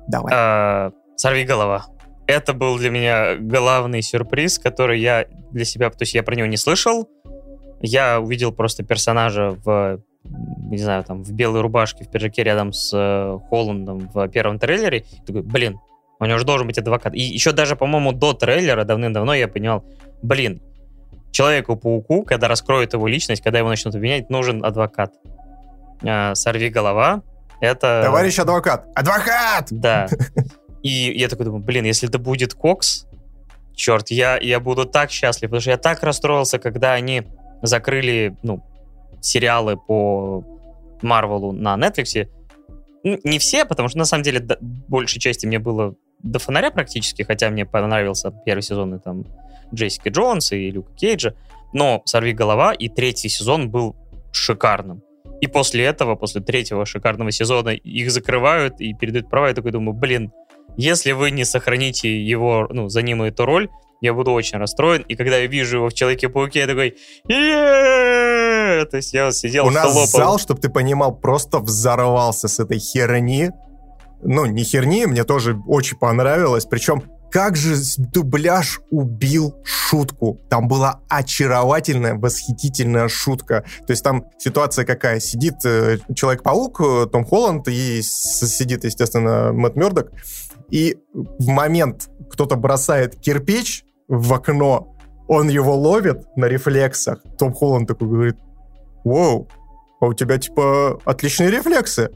Давай. 0.07 0.33
А, 0.33 0.91
сорви 1.17 1.43
голова. 1.43 1.87
Это 2.27 2.53
был 2.53 2.77
для 2.77 2.89
меня 2.89 3.35
главный 3.35 4.01
сюрприз, 4.01 4.59
который 4.59 4.99
я 4.99 5.25
для 5.51 5.65
себя, 5.65 5.89
то 5.89 5.97
есть 6.01 6.13
я 6.13 6.23
про 6.23 6.35
него 6.35 6.47
не 6.47 6.57
слышал. 6.57 7.09
Я 7.81 8.19
увидел 8.19 8.51
просто 8.51 8.83
персонажа 8.83 9.57
в 9.63 10.01
не 10.23 10.77
знаю, 10.77 11.03
там, 11.03 11.23
в 11.23 11.31
белой 11.31 11.61
рубашке, 11.61 12.03
в 12.03 12.09
пиджаке 12.09 12.43
рядом 12.43 12.73
с 12.73 12.91
э, 12.93 13.39
Холландом 13.49 14.09
в 14.13 14.27
первом 14.29 14.57
трейлере. 14.57 15.05
Такой, 15.25 15.43
блин, 15.43 15.79
у 16.19 16.25
него 16.25 16.37
же 16.37 16.45
должен 16.45 16.67
быть 16.67 16.77
адвокат. 16.77 17.13
И 17.13 17.21
еще 17.21 17.51
даже, 17.51 17.75
по-моему, 17.75 18.11
до 18.11 18.33
трейлера 18.33 18.83
давным-давно 18.83 19.33
я 19.33 19.47
понял, 19.47 19.83
блин, 20.21 20.61
Человеку-пауку, 21.35 22.23
когда 22.23 22.47
раскроют 22.47 22.93
его 22.93 23.09
личность, 23.09 23.43
когда 23.43 23.59
его 23.59 23.67
начнут 23.67 23.93
обвинять, 23.93 24.29
нужен 24.29 24.63
адвокат. 24.63 25.11
А, 26.01 26.33
сорви 26.33 26.69
голова. 26.69 27.23
Это... 27.59 28.03
Товарищ 28.05 28.39
адвокат! 28.39 28.87
Адвокат! 28.95 29.67
Да. 29.69 30.07
И 30.81 31.11
я 31.13 31.27
такой 31.27 31.43
думаю, 31.43 31.61
блин, 31.61 31.83
если 31.83 32.07
это 32.07 32.19
будет 32.19 32.53
Кокс, 32.53 33.05
черт, 33.73 34.11
я, 34.11 34.37
я 34.37 34.61
буду 34.61 34.85
так 34.85 35.11
счастлив, 35.11 35.49
потому 35.49 35.59
что 35.59 35.71
я 35.71 35.77
так 35.77 36.03
расстроился, 36.03 36.57
когда 36.57 36.93
они 36.93 37.23
закрыли, 37.61 38.37
ну, 38.41 38.63
сериалы 39.19 39.75
по 39.75 40.41
Марвелу 41.01 41.51
на 41.51 41.75
Netflix. 41.75 42.29
Ну, 43.03 43.19
не 43.25 43.39
все, 43.39 43.65
потому 43.65 43.89
что 43.89 43.97
на 43.97 44.05
самом 44.05 44.23
деле 44.23 44.41
большей 44.87 45.19
части 45.19 45.45
мне 45.45 45.59
было 45.59 45.95
до 46.25 46.39
фонаря 46.39 46.71
практически, 46.71 47.21
хотя 47.21 47.49
мне 47.49 47.65
понравился 47.65 48.31
первый 48.45 48.61
сезон 48.61 48.95
и 48.95 48.99
там 48.99 49.25
Джессики 49.73 50.09
Джонс 50.09 50.51
и 50.51 50.71
Люка 50.71 50.91
Кейджа, 50.93 51.35
но 51.73 52.01
«Сорви 52.05 52.33
голова» 52.33 52.73
и 52.73 52.89
третий 52.89 53.29
сезон 53.29 53.69
был 53.69 53.95
шикарным. 54.31 55.01
И 55.41 55.47
после 55.47 55.85
этого, 55.85 56.15
после 56.15 56.41
третьего 56.41 56.85
шикарного 56.85 57.31
сезона, 57.31 57.69
их 57.69 58.11
закрывают 58.11 58.79
и 58.79 58.93
передают 58.93 59.29
права. 59.29 59.49
Я 59.49 59.53
такой 59.53 59.71
думаю, 59.71 59.93
блин, 59.93 60.31
если 60.77 61.11
вы 61.11 61.31
не 61.31 61.45
сохраните 61.45 62.21
его, 62.21 62.67
ну, 62.69 62.89
за 62.89 63.01
ним 63.01 63.21
эту 63.21 63.45
роль, 63.45 63.69
я 64.01 64.13
буду 64.13 64.31
очень 64.31 64.57
расстроен. 64.57 65.03
И 65.03 65.15
когда 65.15 65.37
я 65.37 65.47
вижу 65.47 65.77
его 65.77 65.89
в 65.89 65.93
Человеке-пауке, 65.93 66.59
я 66.59 66.67
такой, 66.67 66.95
то 67.27 68.97
есть 68.97 69.13
я 69.13 69.31
сидел, 69.31 69.67
У 69.67 69.71
нас 69.71 70.11
зал, 70.11 70.39
чтобы 70.39 70.59
ты 70.61 70.69
понимал, 70.69 71.15
просто 71.15 71.59
взорвался 71.59 72.47
с 72.47 72.59
этой 72.59 72.79
херни. 72.79 73.51
Ну, 74.27 74.45
не 74.45 74.63
херни, 74.63 75.05
мне 75.05 75.23
тоже 75.23 75.57
очень 75.67 75.97
понравилось. 75.97 76.65
Причем 76.65 77.03
как 77.31 77.55
же 77.55 77.75
дубляж 77.97 78.79
убил 78.91 79.55
шутку. 79.63 80.39
Там 80.49 80.67
была 80.67 81.01
очаровательная, 81.09 82.15
восхитительная 82.15 83.07
шутка. 83.07 83.65
То 83.85 83.91
есть 83.91 84.03
там 84.03 84.25
ситуация 84.37 84.85
какая? 84.85 85.19
Сидит 85.19 85.55
э, 85.65 85.97
Человек-паук, 86.15 86.81
э, 86.81 87.07
Том 87.11 87.25
Холланд, 87.25 87.67
и 87.67 88.01
сидит, 88.01 88.85
естественно, 88.85 89.51
Мэтт 89.51 89.75
Мёрдок. 89.75 90.11
И 90.71 90.97
в 91.13 91.47
момент 91.47 92.09
кто-то 92.31 92.55
бросает 92.55 93.19
кирпич 93.19 93.83
в 94.07 94.33
окно, 94.33 94.95
он 95.27 95.49
его 95.49 95.75
ловит 95.75 96.25
на 96.35 96.45
рефлексах. 96.45 97.21
Том 97.37 97.53
Холланд 97.53 97.87
такой 97.87 98.07
говорит, 98.07 98.37
«Воу, 99.03 99.49
а 99.99 100.05
у 100.05 100.13
тебя, 100.13 100.37
типа, 100.37 100.99
отличные 101.05 101.51
рефлексы». 101.51 102.11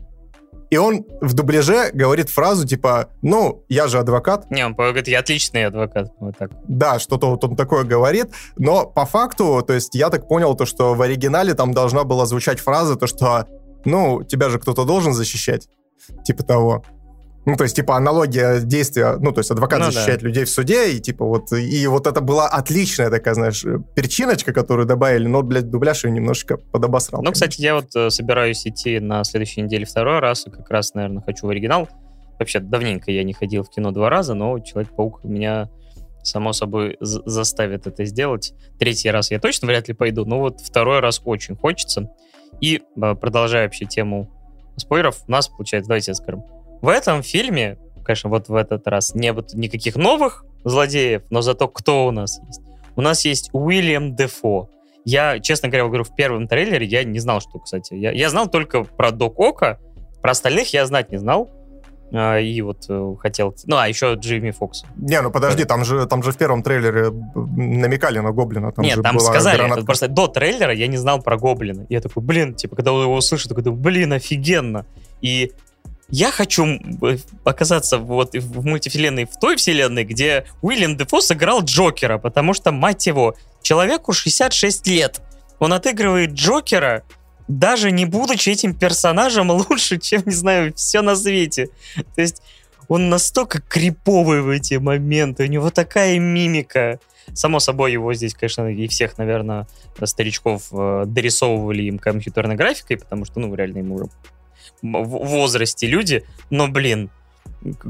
И 0.70 0.78
он 0.78 1.06
в 1.22 1.34
дубляже 1.34 1.90
говорит 1.94 2.30
фразу 2.30 2.66
типа, 2.68 3.10
ну, 3.22 3.66
я 3.70 3.88
же 3.88 3.98
адвокат. 3.98 4.50
Не, 4.52 4.66
он 4.66 4.74
говорит, 4.74 5.08
я 5.08 5.20
отличный 5.20 5.66
адвокат. 5.66 6.12
Вот 6.20 6.38
так. 6.38 6.52
Да, 6.68 7.00
что-то 7.00 7.32
вот 7.32 7.44
он 7.44 7.56
такое 7.56 7.84
говорит. 7.84 8.28
Но 8.58 8.86
по 8.86 9.06
факту, 9.06 9.64
то 9.66 9.74
есть 9.74 9.96
я 9.96 10.10
так 10.10 10.28
понял, 10.28 10.56
то, 10.56 10.66
что 10.66 10.94
в 10.94 11.02
оригинале 11.02 11.56
там 11.56 11.74
должна 11.74 12.04
была 12.04 12.26
звучать 12.26 12.60
фраза, 12.60 12.96
то, 12.96 13.08
что, 13.08 13.48
ну, 13.86 14.24
тебя 14.24 14.50
же 14.50 14.60
кто-то 14.60 14.86
должен 14.86 15.14
защищать. 15.14 15.68
Типа 16.24 16.44
того. 16.44 16.84
Ну, 17.46 17.56
то 17.56 17.64
есть, 17.64 17.76
типа, 17.76 17.96
аналогия 17.96 18.60
действия, 18.60 19.18
ну, 19.20 19.32
то 19.32 19.40
есть, 19.40 19.50
адвокат 19.50 19.80
ну, 19.80 19.86
защищает 19.86 20.22
да. 20.22 20.28
людей 20.28 20.44
в 20.44 20.50
суде, 20.50 20.92
и, 20.92 21.00
типа, 21.00 21.26
вот, 21.26 21.52
и 21.54 21.88
вот 21.88 22.06
это 22.06 22.22
была 22.22 22.48
отличная 22.48 23.10
такая, 23.10 23.34
знаешь, 23.34 23.66
перчиночка, 23.96 24.54
которую 24.54 24.86
добавили, 24.86 25.26
но, 25.28 25.42
блядь, 25.42 25.70
дубляж 25.70 26.04
ее 26.04 26.12
немножечко 26.12 26.58
подобосрал. 26.58 27.24
Ну, 27.24 27.32
кстати, 27.32 27.62
я 27.62 27.76
вот 27.76 27.96
э, 27.96 28.10
собираюсь 28.10 28.68
идти 28.68 29.00
на 29.00 29.24
следующей 29.24 29.62
неделе 29.62 29.86
второй 29.86 30.20
раз, 30.20 30.48
и 30.48 30.52
как 30.52 30.70
раз, 30.70 30.94
наверное, 30.94 31.24
хочу 31.24 31.48
в 31.48 31.50
оригинал. 31.50 31.88
Вообще, 32.38 32.60
давненько 32.60 33.12
я 33.12 33.24
не 33.24 33.34
ходил 33.34 33.64
в 33.64 33.70
кино 33.70 33.92
два 33.92 34.10
раза, 34.10 34.34
но 34.34 34.60
Человек-паук 34.60 35.24
меня, 35.24 35.70
само 36.24 36.54
собой, 36.54 36.98
заставит 37.00 37.88
это 37.88 38.06
сделать. 38.06 38.54
Третий 38.78 39.10
раз 39.10 39.32
я 39.32 39.40
точно 39.40 39.68
вряд 39.68 39.88
ли 39.88 39.94
пойду, 39.94 40.26
но 40.26 40.40
вот 40.40 40.62
второй 40.62 41.00
раз 41.00 41.22
очень 41.24 41.56
хочется. 41.56 42.10
И, 42.62 42.82
э, 43.02 43.16
продолжая 43.16 43.64
вообще 43.64 43.86
тему 43.86 44.30
спойлеров, 44.76 45.24
у 45.28 45.32
нас, 45.32 45.48
получается, 45.48 45.90
давайте 45.90 46.14
скажем, 46.14 46.44
в 46.82 46.88
этом 46.88 47.24
фильме, 47.24 47.78
конечно, 48.04 48.30
вот 48.30 48.50
в 48.50 48.56
этот 48.56 48.88
раз 48.88 49.14
не 49.16 49.34
было 49.34 49.46
никаких 49.54 49.96
новых 49.96 50.46
злодеев, 50.64 51.24
но 51.30 51.42
зато 51.42 51.68
кто 51.68 52.08
у 52.08 52.12
нас 52.12 52.40
есть? 52.48 52.62
У 52.96 53.02
нас 53.02 53.24
есть 53.26 53.50
Уильям 53.54 54.16
Дефо. 54.16 54.70
Я, 55.06 55.40
честно 55.40 55.70
говоря, 55.70 55.86
говорю, 55.86 56.04
в 56.04 56.16
первом 56.16 56.48
трейлере 56.48 56.86
я 56.86 57.04
не 57.04 57.20
знал, 57.20 57.40
что, 57.40 57.60
кстати. 57.60 57.94
Я, 57.94 58.12
я 58.12 58.30
знал 58.30 58.50
только 58.50 58.84
про 58.84 59.12
Док 59.12 59.40
Ока, 59.40 59.80
про 60.22 60.32
остальных 60.32 60.74
я 60.74 60.86
знать 60.86 61.12
не 61.12 61.18
знал. 61.18 61.50
А, 62.12 62.40
и 62.40 62.62
вот 62.62 62.86
э, 62.90 63.16
хотел... 63.20 63.56
Ну, 63.66 63.78
а 63.78 63.88
еще 63.88 64.16
Джимми 64.16 64.52
Фокс. 64.52 64.84
Не, 64.98 65.22
ну 65.22 65.30
подожди, 65.32 65.64
там 65.64 65.86
же, 65.86 66.08
там 66.08 66.24
же 66.24 66.32
в 66.32 66.38
первом 66.38 66.64
трейлере 66.64 67.12
намекали 67.36 68.20
на 68.20 68.32
Гоблина. 68.32 68.72
Там 68.72 68.84
Нет, 68.84 69.02
там 69.02 69.20
сказали, 69.20 69.58
гранатка. 69.58 69.86
просто 69.86 70.08
до 70.08 70.28
трейлера 70.28 70.74
я 70.74 70.88
не 70.88 70.98
знал 70.98 71.22
про 71.22 71.38
Гоблина. 71.38 71.86
Я 71.90 72.02
такой, 72.02 72.24
блин, 72.24 72.56
типа, 72.56 72.76
когда 72.76 72.92
его 72.92 73.14
услышу, 73.14 73.48
такой, 73.48 73.64
блин, 73.72 74.14
офигенно. 74.14 74.86
И 75.22 75.52
я 76.12 76.32
хочу 76.32 76.80
оказаться 77.44 77.98
вот 77.98 78.34
в 78.34 78.66
мультивселенной, 78.66 79.26
в 79.26 79.40
той 79.40 79.56
вселенной, 79.56 80.04
где 80.04 80.46
Уильям 80.62 80.98
Дефо 80.98 81.22
сыграл 81.22 81.62
Джокера, 81.62 82.18
потому 82.18 82.54
что, 82.54 82.72
мать 82.72 83.06
его, 83.08 83.36
человеку 83.62 84.14
66 84.14 84.88
лет. 84.88 85.22
Он 85.60 85.74
отыгрывает 85.74 86.32
Джокера, 86.32 87.04
даже 87.48 87.92
не 87.92 88.06
будучи 88.06 88.50
этим 88.50 88.74
персонажем 88.74 89.52
лучше, 89.70 90.00
чем, 90.00 90.24
не 90.26 90.34
знаю, 90.34 90.74
все 90.76 91.02
на 91.02 91.16
свете. 91.16 91.70
То 92.16 92.22
есть 92.22 92.42
он 92.88 93.10
настолько 93.10 93.62
криповый 93.62 94.42
в 94.42 94.50
эти 94.50 94.76
моменты, 94.76 95.44
у 95.44 95.48
него 95.48 95.70
такая 95.70 96.18
мимика. 96.20 97.00
Само 97.34 97.60
собой, 97.60 97.92
его 97.92 98.12
здесь, 98.16 98.34
конечно, 98.34 98.68
и 98.68 98.88
всех, 98.88 99.20
наверное, 99.20 99.68
старичков 100.04 100.70
э, 100.72 101.04
дорисовывали 101.06 101.84
им 101.84 102.00
компьютерной 102.00 102.56
графикой, 102.56 102.98
потому 102.98 103.26
что, 103.26 103.40
ну, 103.40 103.54
реально 103.54 103.78
ему 103.80 104.10
возрасте 104.82 105.88
люди, 105.88 106.24
но, 106.50 106.68
блин, 106.68 107.10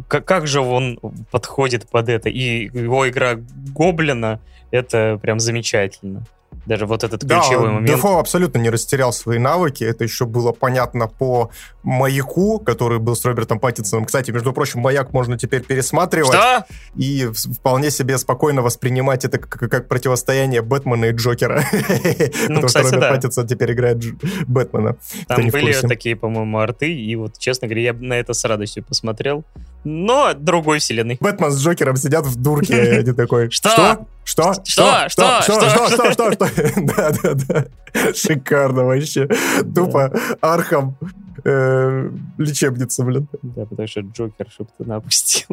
к- 0.07 0.21
как 0.21 0.47
же 0.47 0.61
он 0.61 0.99
подходит 1.31 1.89
под 1.89 2.09
это. 2.09 2.29
И 2.29 2.65
его 2.65 3.07
игра 3.09 3.35
Гоблина, 3.75 4.39
это 4.71 5.19
прям 5.21 5.39
замечательно. 5.39 6.25
Даже 6.65 6.85
вот 6.85 7.03
этот 7.03 7.23
Да, 7.25 7.39
ключевой 7.39 7.69
момент. 7.69 7.87
Дефо 7.87 8.19
абсолютно 8.19 8.59
не 8.59 8.69
растерял 8.69 9.11
свои 9.11 9.39
навыки. 9.39 9.83
Это 9.83 10.03
еще 10.03 10.25
было 10.25 10.51
понятно 10.51 11.07
по 11.07 11.51
маяку, 11.83 12.59
который 12.59 12.99
был 12.99 13.15
с 13.15 13.25
Робертом 13.25 13.59
Паттинсоном. 13.59 14.05
Кстати, 14.05 14.31
между 14.31 14.53
прочим, 14.53 14.81
маяк 14.81 15.13
можно 15.13 15.37
теперь 15.37 15.63
пересматривать 15.63 16.33
Что? 16.33 16.65
и 16.95 17.27
вполне 17.33 17.91
себе 17.91 18.17
спокойно 18.17 18.61
воспринимать 18.61 19.25
это 19.25 19.39
как, 19.39 19.69
как 19.69 19.87
противостояние 19.87 20.61
Бэтмена 20.61 21.05
и 21.05 21.11
Джокера. 21.11 21.63
Потому 21.71 22.67
что 22.67 22.67
кстати, 22.67 22.85
Роберт 22.85 23.01
да. 23.01 23.09
Паттинсон 23.11 23.47
теперь 23.47 23.71
играет 23.71 24.03
Бэтмена. 24.47 24.97
Там 25.27 25.47
были 25.49 25.73
такие, 25.73 26.15
по-моему, 26.15 26.59
арты, 26.59 26.93
и 26.93 27.15
вот, 27.15 27.37
честно 27.37 27.67
говоря, 27.67 27.81
я 27.81 27.93
на 27.93 28.13
это 28.13 28.33
с 28.33 28.43
радостью 28.45 28.83
посмотрел. 28.83 29.43
Но 29.83 30.33
другой 30.33 30.79
вселенной. 30.79 31.17
Бэтмен 31.19 31.51
с 31.51 31.63
Джокером 31.63 31.95
сидят 31.95 32.25
в 32.25 32.35
дурке, 32.35 32.73
и 32.73 32.97
один 32.97 33.15
такой... 33.15 33.49
Что? 33.49 34.05
Что? 34.23 34.53
Что? 34.63 35.09
Что? 35.09 35.41
Что? 35.41 35.41
Что? 35.41 35.69
Что? 35.69 35.89
Что? 35.89 36.11
Что? 36.11 36.31
Что? 36.33 36.49
Да, 36.77 37.11
да, 37.23 37.33
да. 37.33 38.13
Шикарно 38.13 38.83
вообще. 38.85 39.27
Тупо 39.73 40.13
Архам 40.41 40.97
э, 41.43 42.09
лечебница, 42.37 43.03
блин. 43.03 43.27
Да, 43.41 43.65
потому 43.65 43.87
что 43.87 44.01
Джокер 44.01 44.47
шептуна 44.55 44.97
опустил. 44.97 45.47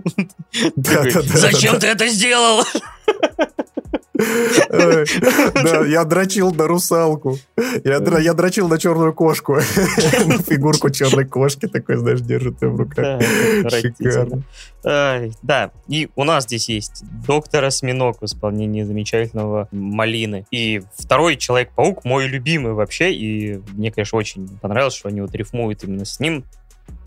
Зачем 0.76 1.78
ты 1.78 1.86
это 1.86 2.08
сделал? 2.08 2.64
Да, 4.70 5.84
я 5.86 6.04
дрочил 6.04 6.52
на 6.52 6.66
русалку. 6.66 7.38
Я, 7.84 8.00
дрочил 8.00 8.68
на 8.68 8.78
черную 8.78 9.12
кошку. 9.12 9.54
На 10.26 10.38
фигурку 10.38 10.90
черной 10.90 11.24
кошки 11.24 11.66
такой, 11.66 11.96
знаешь, 11.96 12.20
держит 12.20 12.60
в 12.60 12.76
руках. 12.76 13.20
Да. 13.62 13.70
Шикарно. 13.70 14.42
И 15.88 16.08
у 16.14 16.24
нас 16.24 16.44
здесь 16.44 16.68
есть 16.68 17.04
доктор 17.26 17.64
Осьминог 17.64 18.20
в 18.20 18.24
исполнении 18.24 18.82
замечательного 18.82 19.68
Малины. 19.72 20.46
И 20.50 20.82
второй 20.96 21.36
Человек-паук 21.36 22.04
мой 22.04 22.26
любимый 22.26 22.72
вообще, 22.72 23.12
и 23.12 23.60
мне, 23.72 23.90
конечно, 23.90 24.18
очень 24.18 24.48
понравилось, 24.58 24.94
что 24.94 25.08
они 25.08 25.20
вот 25.20 25.34
рифмуют 25.34 25.84
именно 25.84 26.04
с 26.04 26.20
ним. 26.20 26.44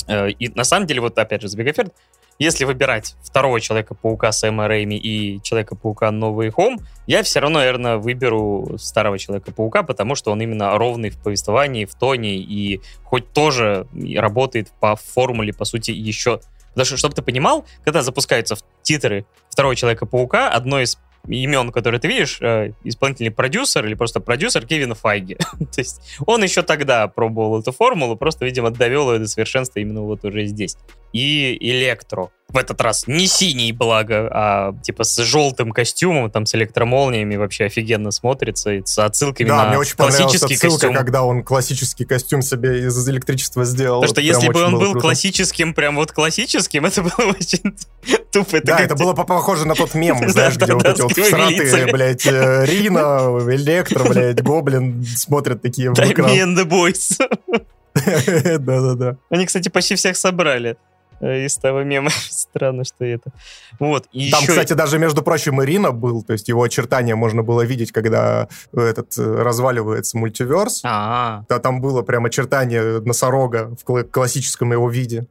Э, 0.07 0.29
И 0.29 0.49
на 0.49 0.63
самом 0.63 0.87
деле, 0.87 1.01
вот 1.01 1.17
опять 1.17 1.41
же, 1.41 1.47
забегая 1.47 1.73
вперед, 1.73 1.93
если 2.39 2.63
выбирать 2.63 3.15
второго 3.21 3.59
Человека-паука 3.59 4.31
Сэма 4.31 4.67
Рэйми 4.67 4.97
и 4.97 5.41
Человека-паука 5.43 6.09
Новый 6.09 6.49
Хом, 6.49 6.79
я 7.05 7.21
все 7.21 7.41
равно, 7.41 7.59
наверное, 7.59 7.97
выберу 7.97 8.77
старого 8.79 9.19
Человека-паука, 9.19 9.83
потому 9.83 10.15
что 10.15 10.31
он 10.31 10.41
именно 10.41 10.77
ровный 10.77 11.09
в 11.09 11.21
повествовании, 11.21 11.83
в 11.83 11.93
тоне, 11.95 12.37
и 12.37 12.81
хоть 13.03 13.31
тоже 13.33 13.87
работает 14.15 14.71
по 14.79 14.95
формуле, 14.95 15.53
по 15.53 15.65
сути, 15.65 15.91
еще... 15.91 16.39
Потому 16.69 16.85
что, 16.85 16.97
чтобы 16.97 17.15
ты 17.15 17.21
понимал, 17.21 17.65
когда 17.83 18.01
запускаются 18.03 18.55
титры 18.83 19.25
второго 19.49 19.75
Человека-паука, 19.75 20.49
одно 20.49 20.79
из 20.79 20.97
имен, 21.29 21.71
которые 21.71 21.99
ты 21.99 22.07
видишь, 22.07 22.39
э, 22.41 22.71
исполнительный 22.83 23.31
продюсер 23.31 23.85
или 23.85 23.93
просто 23.93 24.19
продюсер 24.19 24.65
Кевина 24.65 24.95
Файги. 24.95 25.35
То 25.59 25.79
есть 25.79 26.01
он 26.25 26.43
еще 26.43 26.61
тогда 26.61 27.07
пробовал 27.07 27.59
эту 27.59 27.71
формулу, 27.71 28.15
просто, 28.15 28.45
видимо, 28.45 28.71
довел 28.71 29.13
ее 29.13 29.19
до 29.19 29.27
совершенства 29.27 29.79
именно 29.79 30.01
вот 30.01 30.25
уже 30.25 30.45
здесь. 30.45 30.77
И 31.13 31.57
Электро. 31.59 32.31
В 32.51 32.57
этот 32.57 32.81
раз 32.81 33.05
не 33.05 33.27
синий, 33.27 33.71
благо, 33.71 34.27
а 34.31 34.73
типа 34.81 35.03
с 35.03 35.17
желтым 35.23 35.71
костюмом, 35.71 36.31
там 36.31 36.47
с 36.47 36.55
электромолниями 36.55 37.35
вообще 37.35 37.65
офигенно 37.65 38.09
смотрится, 38.09 38.71
и 38.71 38.81
с 38.83 38.97
отсылками 38.97 39.47
Да, 39.47 39.55
на 39.65 39.69
мне 39.69 39.77
очень 39.77 39.95
классический 39.95 40.55
отсылка, 40.55 40.77
костюм. 40.77 40.93
когда 40.95 41.23
он 41.23 41.43
классический 41.43 42.05
костюм 42.05 42.41
себе 42.41 42.85
из 42.87 43.07
электричества 43.07 43.65
сделал. 43.65 44.01
Потому 44.01 44.15
что 44.15 44.21
Это 44.21 44.33
если 44.35 44.51
бы 44.51 44.63
он 44.63 44.71
был 44.79 44.91
круто. 44.93 44.99
классическим, 44.99 45.75
прям 45.75 45.95
вот 45.95 46.11
классическим, 46.11 46.85
это 46.87 47.03
было 47.03 47.27
очень 47.39 47.75
тупо. 48.31 48.61
Да, 48.63 48.77
как 48.77 48.85
это 48.87 48.95
было 48.95 49.13
по- 49.13 49.25
похоже 49.25 49.67
на 49.67 49.75
тот 49.75 49.93
мем, 49.93 50.17
знаешь, 50.29 50.55
Да, 50.57 50.65
где 50.65 50.73
вот 50.73 50.83
да, 50.83 50.91
эти 50.91 51.01
вот 51.01 51.11
с 51.11 51.13
кривыми 51.13 51.49
лицами. 51.51 51.65
всратые, 51.67 51.93
блядь, 51.93 52.25
э, 52.25 52.65
Рина, 52.65 53.19
Электро, 53.55 54.03
блядь, 54.09 54.41
Гоблин 54.41 55.05
смотрят 55.05 55.61
такие 55.61 55.91
в 55.91 55.93
Да, 55.93 56.11
экран. 56.11 56.31
And 56.31 56.57
the 56.57 56.65
Boys. 56.65 57.19
Да-да-да. 58.59 59.17
Они, 59.29 59.45
кстати, 59.45 59.69
почти 59.69 59.95
всех 59.95 60.17
собрали 60.17 60.77
из 61.21 61.55
того 61.57 61.83
мема. 61.83 62.09
Странно, 62.29 62.83
что 62.83 63.05
это. 63.05 63.31
Вот. 63.79 64.05
И 64.11 64.31
Там, 64.31 64.41
еще- 64.41 64.51
кстати, 64.51 64.73
даже, 64.73 64.99
между 64.99 65.21
прочим, 65.21 65.61
Ирина 65.63 65.91
был, 65.91 66.23
то 66.23 66.33
есть 66.33 66.47
его 66.49 66.63
очертания 66.63 67.15
можно 67.15 67.43
было 67.43 67.61
видеть, 67.61 67.91
когда 67.91 68.47
этот 68.73 69.17
э, 69.17 69.41
разваливается 69.41 70.17
мультиверс. 70.17 70.81
А, 70.85 71.43
Да, 71.49 71.59
там 71.59 71.81
было 71.81 72.01
прям 72.01 72.25
очертание 72.25 73.01
носорога 73.01 73.75
в 73.75 73.89
кла- 73.89 74.03
классическом 74.03 74.71
его 74.71 74.89
виде. 74.89 75.27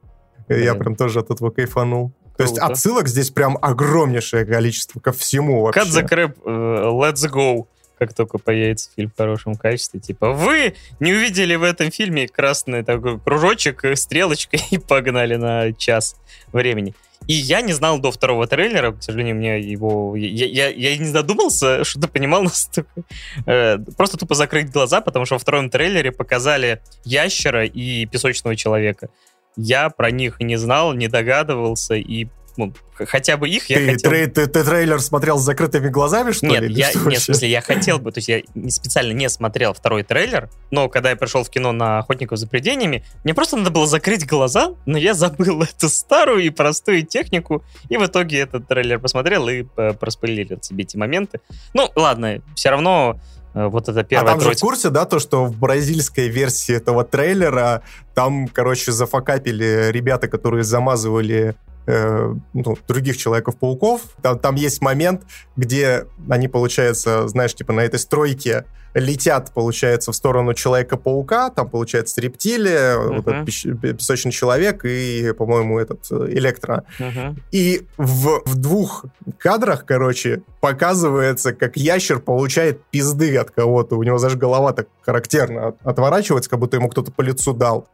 И 0.49 0.55
Я 0.55 0.73
Блин. 0.73 0.79
прям 0.85 0.97
тоже 0.97 1.21
от 1.21 1.31
этого 1.31 1.51
кайфанул. 1.51 2.13
То 2.37 2.45
есть 2.45 2.57
Круто. 2.57 2.73
отсылок 2.73 3.09
здесь 3.09 3.31
прям 3.31 3.59
огромнейшее 3.61 4.45
количество 4.47 5.01
ко 5.01 5.11
всему 5.13 5.63
вообще. 5.63 5.81
Cut 5.81 5.87
the 5.89 6.09
crap, 6.09 6.35
э, 6.47 6.51
let's 6.51 7.29
go. 7.29 7.67
Как 7.99 8.15
только 8.15 8.39
появится 8.39 8.91
фильм 8.95 9.11
в 9.11 9.17
хорошем 9.17 9.57
качестве. 9.57 10.01
Типа, 10.01 10.33
вы 10.33 10.75
не 11.01 11.13
увидели 11.13 11.55
в 11.55 11.63
этом 11.63 11.91
фильме 11.91 12.29
красный 12.29 12.85
такой 12.85 13.19
кружочек, 13.19 13.85
э, 13.85 13.97
стрелочка, 13.97 14.57
и 14.71 14.79
погнали 14.79 15.37
на 15.37 15.73
час 15.73 16.17
времени. 16.53 16.95
И 17.27 17.35
я 17.35 17.61
не 17.61 17.73
знал 17.73 17.99
до 17.99 18.11
второго 18.11 18.47
трейлера, 18.47 18.93
к 18.93 19.03
сожалению, 19.03 19.37
мне 19.37 19.61
его... 19.61 20.17
Я, 20.17 20.47
я, 20.47 20.69
я 20.69 20.97
не 20.97 21.05
задумался, 21.05 21.85
что 21.85 22.01
ты 22.01 22.09
понимал 22.09 22.43
настолько. 22.43 23.03
Э, 23.47 23.79
просто 23.97 24.17
тупо 24.17 24.35
закрыть 24.35 24.71
глаза, 24.71 25.01
потому 25.01 25.27
что 25.27 25.35
во 25.35 25.39
втором 25.39 25.69
трейлере 25.69 26.13
показали 26.13 26.81
ящера 27.05 27.67
и 27.67 28.07
песочного 28.07 28.57
человека. 28.57 29.11
Я 29.57 29.91
про 29.91 30.11
них 30.11 30.41
не 30.41 30.57
знал, 30.57 30.95
не 30.95 31.09
догадывался, 31.09 31.95
и 31.95 32.29
ну, 32.59 32.75
хотя 32.93 33.37
бы 33.37 33.49
их 33.49 33.71
я 33.71 33.77
Ты, 33.79 33.87
хотел... 33.93 34.11
трей- 34.11 34.27
ты- 34.27 34.47
ты 34.49 34.65
трейлер 34.65 35.01
смотрел 35.01 35.39
с 35.39 35.43
закрытыми 35.43 35.89
глазами, 35.89 36.33
что 36.33 36.45
Нет, 36.47 36.63
ли? 36.63 36.75
я, 36.75 36.91
что 36.91 37.09
нет, 37.09 37.21
в 37.21 37.25
смысле, 37.25 37.49
я 37.51 37.61
хотел 37.63 37.99
бы, 38.01 38.11
то 38.13 38.19
есть 38.19 38.29
я 38.29 38.43
специально 38.69 39.13
не 39.13 39.31
смотрел 39.31 39.73
второй 39.73 40.03
трейлер, 40.03 40.51
но 40.73 40.89
когда 40.89 41.11
я 41.11 41.17
пришел 41.17 41.45
в 41.45 41.51
кино 41.51 41.71
на 41.73 42.01
«Охотников 42.01 42.37
за 42.39 42.47
привидениями», 42.49 43.05
мне 43.25 43.33
просто 43.33 43.57
надо 43.57 43.71
было 43.71 43.87
закрыть 43.87 44.27
глаза, 44.27 44.75
но 44.87 44.99
я 44.99 45.15
забыл 45.15 45.63
эту 45.63 45.89
старую 45.89 46.41
и 46.43 46.51
простую 46.51 47.07
технику, 47.07 47.65
и 47.89 47.97
в 47.97 48.05
итоге 48.05 48.41
этот 48.41 48.67
трейлер 48.67 48.99
посмотрел 48.99 49.49
и 49.49 49.63
проспойлерил 49.63 50.61
себе 50.61 50.83
эти 50.83 50.97
моменты. 50.97 51.41
Ну, 51.75 51.91
ладно, 51.95 52.43
все 52.57 52.71
равно 52.71 53.21
э, 53.55 53.67
вот 53.67 53.89
эта 53.89 54.01
А 54.01 54.05
первая 54.05 54.35
там 54.35 54.41
же 54.41 54.51
в 54.51 54.59
курсе, 54.61 54.91
да, 54.91 55.05
то, 55.05 55.21
что 55.21 55.45
в 55.45 55.57
бразильской 55.57 56.29
версии 56.29 56.75
этого 56.75 57.05
трейлера 57.05 57.83
там, 58.15 58.49
короче, 58.49 58.91
зафакапили 58.91 59.91
ребята, 59.93 60.27
которые 60.27 60.65
замазывали 60.65 61.55
э, 61.89 62.35
ну, 62.53 62.77
других 62.87 63.17
Человеков-пауков. 63.17 64.03
Там, 64.23 64.39
там 64.39 64.55
есть 64.57 64.83
момент, 64.83 65.23
где 65.57 66.07
они, 66.29 66.47
получается, 66.49 67.27
знаешь, 67.29 67.55
типа 67.55 67.73
на 67.73 67.81
этой 67.81 67.99
стройке 67.99 68.65
летят, 68.95 69.53
получается, 69.55 70.13
в 70.13 70.17
сторону 70.17 70.55
Человека-паука, 70.55 71.51
там, 71.51 71.69
получается, 71.69 72.21
рептилия, 72.21 72.97
вот 72.99 73.11
Мгм. 73.11 73.19
этот 73.21 73.49
пещ- 73.49 73.97
песочный 73.97 74.33
человек 74.33 74.85
и, 74.85 75.33
по-моему, 75.37 75.79
этот 75.79 76.07
э, 76.11 76.29
электро. 76.31 76.85
Мгм. 76.99 77.37
И 77.53 77.87
в, 77.97 78.43
в 78.45 78.55
двух 78.57 79.05
кадрах, 79.39 79.85
короче, 79.85 80.43
показывается, 80.61 81.53
как 81.53 81.77
ящер 81.77 82.19
получает 82.19 82.83
пизды 82.91 83.37
от 83.37 83.51
кого-то. 83.51 83.97
У 83.97 84.03
него 84.03 84.19
даже 84.19 84.37
голова 84.37 84.73
так 84.73 84.89
характерно 85.03 85.69
от- 85.69 85.77
отворачивается, 85.85 86.51
как 86.51 86.59
будто 86.59 86.77
ему 86.77 86.89
кто-то 86.89 87.13
по 87.13 87.23
лицу 87.23 87.53
дал. 87.55 87.87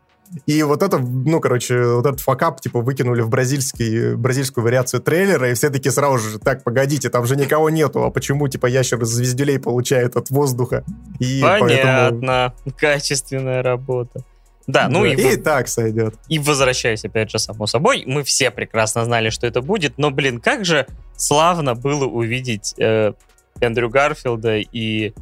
И 0.46 0.62
вот 0.62 0.82
это, 0.82 0.98
ну, 0.98 1.40
короче, 1.40 1.80
вот 1.84 2.06
этот 2.06 2.20
факап, 2.20 2.60
типа, 2.60 2.80
выкинули 2.80 3.20
в 3.20 3.28
бразильский, 3.28 4.14
бразильскую 4.14 4.64
вариацию 4.64 5.00
трейлера, 5.00 5.50
и 5.50 5.54
все 5.54 5.70
таки 5.70 5.90
сразу 5.90 6.18
же, 6.18 6.38
так, 6.38 6.64
погодите, 6.64 7.08
там 7.08 7.24
же 7.26 7.36
никого 7.36 7.70
нету, 7.70 8.02
а 8.04 8.10
почему, 8.10 8.48
типа, 8.48 8.66
ящер 8.66 9.04
звездюлей 9.04 9.58
получает 9.58 10.16
от 10.16 10.30
воздуха? 10.30 10.84
И 11.20 11.40
поэтому... 11.42 12.20
Понятно. 12.20 12.54
Качественная 12.76 13.62
работа. 13.62 14.24
Да, 14.66 14.88
ну 14.88 15.02
Да, 15.02 15.08
и, 15.10 15.34
и 15.34 15.36
так 15.36 15.68
сойдет. 15.68 16.14
И 16.28 16.38
возвращаясь, 16.38 17.04
опять 17.04 17.30
же, 17.30 17.38
само 17.38 17.66
собой, 17.66 18.04
мы 18.06 18.22
все 18.24 18.50
прекрасно 18.50 19.04
знали, 19.04 19.30
что 19.30 19.46
это 19.46 19.60
будет, 19.60 19.98
но, 19.98 20.10
блин, 20.10 20.40
как 20.40 20.64
же 20.64 20.86
славно 21.16 21.74
было 21.74 22.06
увидеть 22.06 22.74
э, 22.78 23.12
Эндрю 23.60 23.90
Гарфилда 23.90 24.56
и 24.56 25.12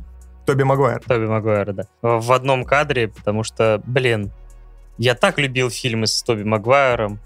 Тоби 0.46 0.62
Магуайр. 0.62 1.00
Тоби 1.06 1.26
Магуайра, 1.26 1.72
да, 1.72 1.86
в 2.02 2.32
одном 2.32 2.64
кадре, 2.64 3.08
потому 3.08 3.42
что, 3.44 3.80
блин, 3.86 4.32
я 5.02 5.16
так 5.16 5.40
любил 5.40 5.68
фильмы 5.68 6.06
с 6.06 6.22
Тоби 6.22 6.44
Магуайром 6.44 7.18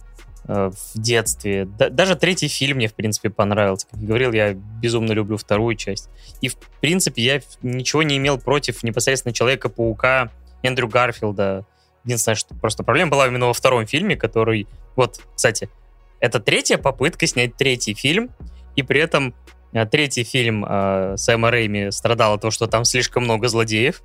э, 0.48 0.70
в 0.70 0.98
детстве. 0.98 1.66
Да- 1.66 1.90
даже 1.90 2.16
третий 2.16 2.48
фильм 2.48 2.78
мне, 2.78 2.88
в 2.88 2.94
принципе, 2.94 3.28
понравился. 3.28 3.86
Как 3.90 4.00
я 4.00 4.06
говорил, 4.06 4.32
я 4.32 4.54
безумно 4.54 5.12
люблю 5.12 5.36
вторую 5.36 5.76
часть. 5.76 6.08
И, 6.40 6.48
в 6.48 6.56
принципе, 6.80 7.22
я 7.22 7.40
ничего 7.60 8.02
не 8.02 8.16
имел 8.16 8.38
против 8.38 8.82
непосредственно 8.82 9.34
Человека-паука 9.34 10.30
Эндрю 10.62 10.88
Гарфилда. 10.88 11.66
Единственное, 12.04 12.36
что 12.36 12.54
просто 12.54 12.82
проблема 12.82 13.10
была 13.10 13.26
именно 13.26 13.48
во 13.48 13.52
втором 13.52 13.86
фильме, 13.86 14.16
который... 14.16 14.66
Вот, 14.96 15.20
кстати, 15.34 15.68
это 16.18 16.40
третья 16.40 16.78
попытка 16.78 17.26
снять 17.26 17.56
третий 17.56 17.92
фильм, 17.92 18.30
и 18.74 18.82
при 18.82 19.00
этом 19.00 19.34
э, 19.74 19.84
третий 19.84 20.24
фильм 20.24 20.64
э, 20.66 21.16
Сэма 21.18 21.50
Рэйми 21.50 21.90
страдал 21.90 22.32
от 22.32 22.40
того, 22.40 22.50
что 22.50 22.68
там 22.68 22.86
слишком 22.86 23.24
много 23.24 23.48
злодеев. 23.48 24.02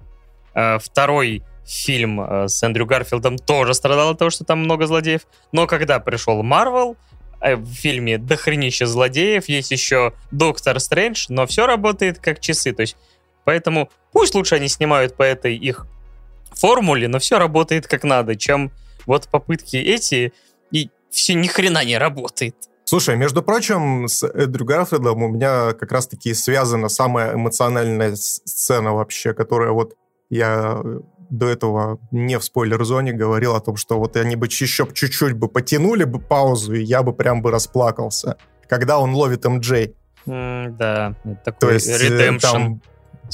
Э, 0.54 0.80
второй 0.80 1.44
фильм 1.66 2.22
э, 2.22 2.48
с 2.48 2.62
Эндрю 2.64 2.86
Гарфилдом 2.86 3.38
тоже 3.38 3.74
страдал 3.74 4.12
от 4.12 4.20
того, 4.20 4.30
что 4.30 4.44
там 4.44 4.60
много 4.60 4.88
злодеев. 4.88 5.22
Но 5.52 5.68
когда 5.68 6.00
пришел 6.00 6.44
Марвел, 6.44 6.98
э, 7.40 7.56
в 7.56 7.74
фильме 7.74 8.18
дохренище 8.18 8.86
злодеев, 8.86 9.48
есть 9.48 9.72
еще 9.72 10.14
Доктор 10.32 10.80
Стрэндж, 10.80 11.26
но 11.30 11.46
все 11.46 11.66
работает 11.66 12.20
как 12.20 12.40
часы. 12.40 12.74
То 12.74 12.82
есть, 12.82 12.98
поэтому 13.46 13.90
пусть 14.12 14.36
лучше 14.36 14.56
они 14.56 14.68
снимают 14.68 15.16
по 15.16 15.24
этой 15.24 15.56
их 15.56 15.88
формуле, 16.54 17.08
но 17.08 17.20
все 17.20 17.40
работает 17.40 17.88
как 17.88 18.04
надо, 18.04 18.36
чем 18.36 18.72
вот 19.06 19.28
попытки 19.30 19.78
эти, 19.78 20.34
и 20.72 20.90
все 21.10 21.34
ни 21.34 21.48
хрена 21.48 21.84
не 21.84 21.98
работает. 21.98 22.56
Слушай, 22.84 23.16
между 23.16 23.42
прочим, 23.42 24.08
с 24.10 24.28
Эдрю 24.28 24.66
Гарфилдом 24.66 25.24
у 25.24 25.30
меня 25.30 25.72
как 25.74 25.94
раз-таки 25.94 26.34
связана 26.34 26.90
самая 26.90 27.36
эмоциональная 27.36 28.16
сцена 28.16 28.94
вообще, 28.94 29.34
которая 29.34 29.72
вот 29.72 29.96
я 30.32 30.82
до 31.30 31.48
этого 31.48 32.00
не 32.12 32.40
в 32.40 32.44
спойлер-зоне 32.44 33.14
говорил 33.14 33.56
о 33.56 33.62
том, 33.62 33.76
что 33.76 34.00
вот 34.00 34.16
они 34.18 34.36
бы 34.36 34.48
еще 34.48 34.68
чуть-чуть 34.68 35.34
бы 35.34 35.48
потянули 35.48 36.04
бы 36.04 36.20
паузу, 36.20 36.74
и 36.74 36.84
я 36.84 37.04
бы 37.04 37.14
прям 37.14 37.42
бы 37.42 37.52
расплакался. 37.52 38.38
Когда 38.68 39.00
он 39.00 39.14
ловит 39.14 39.46
МД. 39.46 39.94
Mm, 40.26 40.70
да, 40.78 41.16
такой 41.44 41.60
То 41.60 41.72
есть, 41.72 41.90
redemption. 41.90 42.40
Там, 42.42 42.82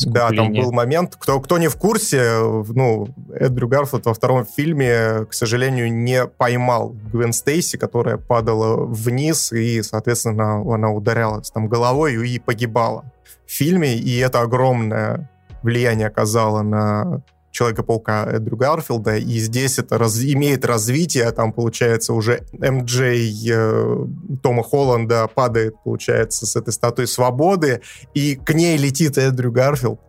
да, 0.05 0.29
там 0.29 0.53
был 0.53 0.71
момент, 0.71 1.15
кто, 1.17 1.39
кто 1.39 1.57
не 1.57 1.69
в 1.69 1.75
курсе, 1.75 2.39
ну, 2.39 3.07
Эдрю 3.33 3.67
Гарфилд 3.67 4.05
во 4.05 4.13
втором 4.13 4.45
фильме, 4.45 5.25
к 5.25 5.33
сожалению, 5.33 5.91
не 5.91 6.27
поймал 6.27 6.95
Гвен 7.11 7.33
Стейси, 7.33 7.77
которая 7.77 8.17
падала 8.17 8.85
вниз, 8.85 9.51
и, 9.51 9.81
соответственно, 9.81 10.61
она 10.61 10.91
ударялась 10.91 11.49
там 11.49 11.67
головой 11.67 12.27
и 12.29 12.37
погибала 12.37 13.05
в 13.47 13.51
фильме, 13.51 13.95
и 13.95 14.17
это 14.19 14.41
огромное 14.41 15.29
влияние 15.63 16.07
оказало 16.07 16.61
на 16.61 17.23
Человека-паука 17.51 18.27
Эдрю 18.37 18.55
Гарфилда, 18.55 19.17
и 19.17 19.39
здесь 19.39 19.79
это 19.79 19.97
раз, 19.97 20.21
имеет 20.21 20.63
развитие, 20.63 21.31
там, 21.31 21.51
получается, 21.51 22.13
уже 22.13 22.43
МД 22.51 22.91
э, 22.99 24.05
Тома 24.43 24.61
Холланда 24.63 25.27
падает, 25.33 25.73
получается, 25.83 26.45
с 26.45 26.55
этой 26.55 26.71
статуи 26.71 27.05
свободы, 27.05 27.81
и 28.13 28.35
к 28.35 28.53
ней 28.53 28.77
летит 28.77 29.17
Эндрю 29.17 29.51
Гарфилд, 29.51 29.99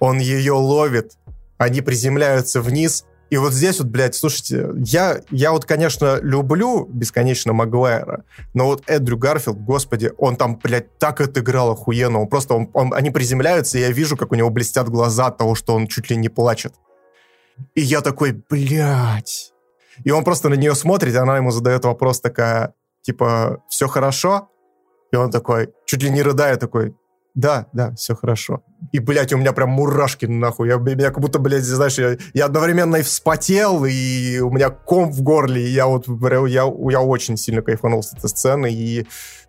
он 0.00 0.18
ее 0.18 0.54
ловит, 0.54 1.12
они 1.58 1.80
приземляются 1.80 2.60
вниз, 2.60 3.04
и 3.30 3.36
вот 3.36 3.52
здесь 3.52 3.78
вот, 3.78 3.88
блядь, 3.88 4.16
слушайте, 4.16 4.70
я, 4.76 5.20
я 5.30 5.52
вот, 5.52 5.64
конечно, 5.64 6.18
люблю 6.20 6.84
бесконечно 6.86 7.52
Магуайра, 7.52 8.24
но 8.54 8.66
вот 8.66 8.82
Эндрю 8.88 9.16
Гарфилд, 9.16 9.56
господи, 9.56 10.12
он 10.18 10.36
там, 10.36 10.56
блядь, 10.56 10.98
так 10.98 11.20
отыграл 11.20 11.70
охуенно. 11.70 12.20
Он 12.20 12.28
просто, 12.28 12.54
он, 12.54 12.70
он, 12.72 12.92
они 12.92 13.10
приземляются, 13.10 13.78
и 13.78 13.82
я 13.82 13.92
вижу, 13.92 14.16
как 14.16 14.32
у 14.32 14.34
него 14.34 14.50
блестят 14.50 14.88
глаза 14.88 15.26
от 15.26 15.38
того, 15.38 15.54
что 15.54 15.74
он 15.74 15.86
чуть 15.86 16.10
ли 16.10 16.16
не 16.16 16.28
плачет. 16.28 16.74
И 17.76 17.80
я 17.82 18.00
такой, 18.00 18.32
блядь. 18.32 19.52
И 20.02 20.10
он 20.10 20.24
просто 20.24 20.48
на 20.48 20.54
нее 20.54 20.74
смотрит, 20.74 21.14
и 21.14 21.18
она 21.18 21.36
ему 21.36 21.52
задает 21.52 21.84
вопрос 21.84 22.20
такая, 22.20 22.74
типа, 23.02 23.62
все 23.68 23.86
хорошо? 23.86 24.50
И 25.12 25.16
он 25.16 25.30
такой, 25.30 25.72
чуть 25.86 26.02
ли 26.02 26.10
не 26.10 26.22
рыдая, 26.22 26.56
такой, 26.56 26.96
да, 27.34 27.66
да, 27.72 27.94
все 27.94 28.14
хорошо. 28.14 28.62
И, 28.92 28.98
блядь, 28.98 29.32
у 29.32 29.38
меня 29.38 29.52
прям 29.52 29.70
мурашки 29.70 30.26
нахуй. 30.26 30.68
Я, 30.68 30.76
меня 30.76 31.10
как 31.10 31.20
будто, 31.20 31.38
блядь, 31.38 31.62
знаешь, 31.62 31.98
я, 31.98 32.16
я 32.34 32.46
одновременно 32.46 32.96
и 32.96 33.02
вспотел, 33.02 33.84
и 33.84 34.38
у 34.40 34.50
меня 34.50 34.70
ком 34.70 35.12
в 35.12 35.22
горле, 35.22 35.62
и 35.62 35.68
я 35.68 35.86
вот, 35.86 36.06
я, 36.48 36.64
я 36.90 37.00
очень 37.00 37.36
сильно 37.36 37.62
кайфанул 37.62 38.02
с 38.02 38.12
этой 38.12 38.28
сцены, 38.28 38.72
и 38.72 39.06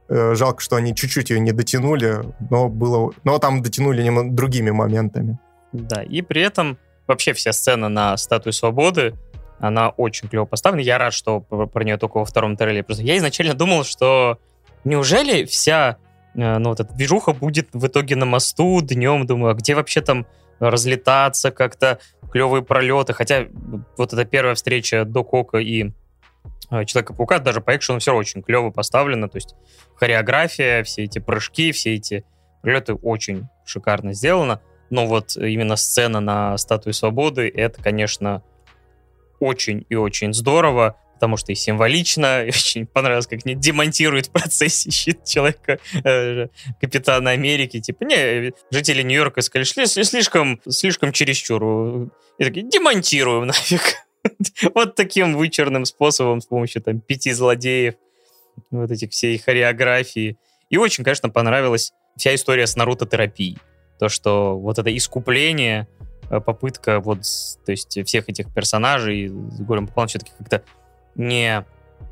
э, 0.10 0.36
жалко, 0.36 0.62
что 0.62 0.76
они 0.76 0.96
чуть-чуть 0.96 1.30
ее 1.32 1.40
не 1.40 1.52
дотянули, 1.52 2.20
но 2.50 2.70
было, 2.70 3.12
но 3.24 3.40
там 3.40 3.64
дотянули 3.64 4.04
немного 4.04 4.32
другими 4.32 4.72
моментами. 4.72 5.40
Да, 5.72 6.04
и 6.04 6.22
при 6.22 6.42
этом 6.42 6.78
вообще 7.08 7.34
вся 7.34 7.54
сцена 7.54 7.90
на 7.90 8.16
Статуе 8.18 8.54
Свободы, 8.54 9.16
она 9.60 9.90
очень 9.90 10.28
клево 10.28 10.46
поставлена. 10.46 10.82
Я 10.82 10.98
рад, 10.98 11.14
что 11.14 11.40
про, 11.40 11.68
про 11.68 11.84
нее 11.84 11.98
только 11.98 12.18
во 12.18 12.26
втором 12.26 12.58
трейлере. 12.58 12.84
Просто 12.84 13.04
я 13.04 13.18
изначально 13.18 13.54
думал, 13.54 13.84
что 13.84 14.40
неужели 14.84 15.46
вся 15.46 15.98
ну, 16.34 16.70
вот 16.70 16.80
эта 16.80 16.94
движуха 16.94 17.34
будет 17.34 17.70
в 17.74 17.88
итоге 17.88 18.16
на 18.16 18.26
мосту 18.26 18.82
днем, 18.82 19.26
думаю, 19.26 19.52
а 19.52 19.54
где 19.56 19.76
вообще 19.76 20.02
там 20.02 20.26
разлетаться 20.60 21.52
как-то, 21.52 22.00
клевые 22.32 22.64
пролеты, 22.64 23.14
хотя 23.14 23.48
вот 23.98 24.14
эта 24.14 24.26
первая 24.26 24.56
встреча 24.56 25.04
до 25.06 25.24
Кока 25.24 25.58
и 25.58 25.92
э, 26.70 26.86
Человека-паука 26.86 27.40
даже 27.40 27.62
по 27.62 27.76
экшену 27.76 28.00
все 28.00 28.16
очень 28.16 28.42
клево 28.42 28.70
поставлено, 28.70 29.28
то 29.28 29.38
есть 29.38 29.56
хореография, 29.96 30.84
все 30.84 31.04
эти 31.04 31.20
прыжки, 31.20 31.72
все 31.72 31.96
эти 31.96 32.24
пролеты 32.62 32.94
очень 32.94 33.48
шикарно 33.66 34.14
сделано, 34.14 34.62
но 34.90 35.08
вот 35.08 35.36
именно 35.36 35.76
сцена 35.76 36.20
на 36.20 36.58
Статуе 36.58 36.94
Свободы, 36.94 37.50
это, 37.50 37.82
конечно, 37.82 38.44
очень 39.40 39.86
и 39.90 39.96
очень 39.96 40.34
здорово, 40.34 40.96
потому 41.22 41.38
что 41.38 41.52
и 41.52 41.56
символично, 41.56 42.44
и 42.46 42.50
очень 42.50 42.88
понравилось, 42.88 43.28
как 43.28 43.42
они 43.46 43.54
демонтируют 43.54 44.26
в 44.26 44.32
процессе 44.32 44.90
щит 44.90 45.24
человека, 45.24 45.78
э, 46.04 46.48
Капитана 46.82 47.30
Америки. 47.30 47.80
Типа, 47.80 48.04
не, 48.06 48.54
жители 48.72 49.04
Нью-Йорка 49.04 49.42
сказали, 49.42 49.66
шли 49.66 49.86
слишком, 49.86 50.60
слишком 50.68 51.12
чересчур. 51.12 52.10
И 52.40 52.44
такие, 52.44 52.68
демонтируем 52.68 53.46
нафиг. 53.46 53.82
вот 54.74 54.96
таким 54.96 55.36
вычурным 55.36 55.86
способом, 55.86 56.42
с 56.42 56.48
помощью 56.48 56.82
там 56.82 57.00
пяти 57.00 57.32
злодеев, 57.34 57.94
вот 58.72 58.90
этих 58.90 59.12
всей 59.12 59.38
хореографии. 59.38 60.38
И 60.72 60.78
очень, 60.78 61.04
конечно, 61.04 61.30
понравилась 61.30 61.94
вся 62.18 62.34
история 62.34 62.66
с 62.66 62.76
Наруто-терапией. 62.76 63.60
То, 64.00 64.10
что 64.10 64.58
вот 64.58 64.80
это 64.80 64.96
искупление, 64.96 65.88
э, 66.32 66.40
попытка 66.40 67.00
вот, 67.00 67.22
то 67.64 67.72
есть 67.72 68.04
всех 68.08 68.28
этих 68.28 68.52
персонажей, 68.52 69.30
горем 69.30 69.86
пополам 69.86 70.08
все-таки 70.08 70.32
как-то 70.36 70.64
не 71.16 71.66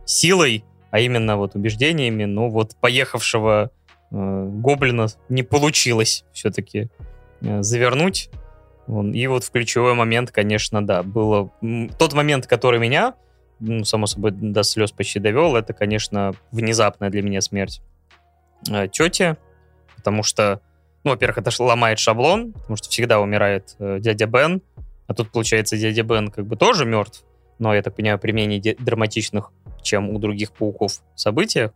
силой, 0.06 0.64
а 0.92 1.00
именно 1.00 1.38
вот 1.38 1.56
убеждениями, 1.56 2.26
ну 2.26 2.50
вот 2.50 2.76
поехавшего 2.80 3.72
э, 4.12 4.50
гоблина 4.50 5.08
не 5.30 5.44
получилось 5.44 6.26
все-таки 6.34 6.90
э, 7.42 7.62
завернуть. 7.62 8.30
И 9.14 9.28
вот 9.28 9.44
в 9.44 9.52
ключевой 9.52 9.94
момент, 9.94 10.32
конечно, 10.32 10.84
да, 10.84 11.04
было... 11.04 11.52
Тот 12.00 12.14
момент, 12.14 12.48
который 12.48 12.80
меня, 12.80 13.14
ну, 13.60 13.84
само 13.84 14.08
собой, 14.08 14.32
до 14.32 14.64
слез 14.64 14.92
почти 14.92 15.20
довел, 15.20 15.56
это, 15.56 15.74
конечно, 15.74 16.34
внезапная 16.52 17.12
для 17.12 17.22
меня 17.22 17.42
смерть 17.42 17.84
э, 18.68 18.88
тети, 18.88 19.38
потому 19.96 20.24
что, 20.24 20.62
ну, 21.04 21.12
во-первых, 21.12 21.38
это 21.38 21.64
ломает 21.64 22.00
шаблон, 22.00 22.54
потому 22.54 22.78
что 22.78 22.90
всегда 22.90 23.20
умирает 23.20 23.76
э, 23.78 24.00
дядя 24.00 24.26
Бен, 24.26 24.64
а 25.06 25.14
тут, 25.14 25.32
получается, 25.32 25.78
дядя 25.78 26.02
Бен 26.02 26.30
как 26.30 26.48
бы 26.48 26.56
тоже 26.56 26.86
мертв, 26.86 27.24
но, 27.60 27.76
я 27.76 27.82
так 27.82 27.96
понимаю, 27.96 28.20
при 28.20 28.32
менее 28.32 28.76
драматичных, 28.80 29.52
чем 29.82 30.10
у 30.10 30.20
других 30.20 30.52
пауков 30.52 31.02
событиях. 31.16 31.72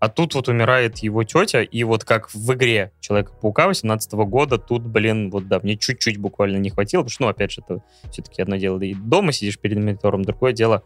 А 0.00 0.08
тут 0.08 0.34
вот 0.34 0.48
умирает 0.48 0.98
его 0.98 1.24
тетя, 1.24 1.62
и 1.62 1.84
вот 1.84 2.04
как 2.04 2.32
в 2.32 2.54
игре 2.54 2.90
Человека-паука 3.00 3.66
18 3.66 4.12
года, 4.12 4.56
тут, 4.56 4.82
блин, 4.82 5.30
вот 5.30 5.46
да, 5.46 5.60
мне 5.62 5.76
чуть-чуть 5.76 6.16
буквально 6.16 6.56
не 6.56 6.70
хватило, 6.70 7.02
потому 7.02 7.10
что, 7.10 7.22
ну, 7.24 7.28
опять 7.28 7.52
же, 7.52 7.60
это 7.60 7.82
все-таки 8.10 8.40
одно 8.40 8.56
дело, 8.56 8.80
и 8.80 8.94
дома 8.94 9.32
сидишь 9.32 9.58
перед 9.58 9.76
монитором, 9.76 10.24
другое 10.24 10.54
дело 10.54 10.82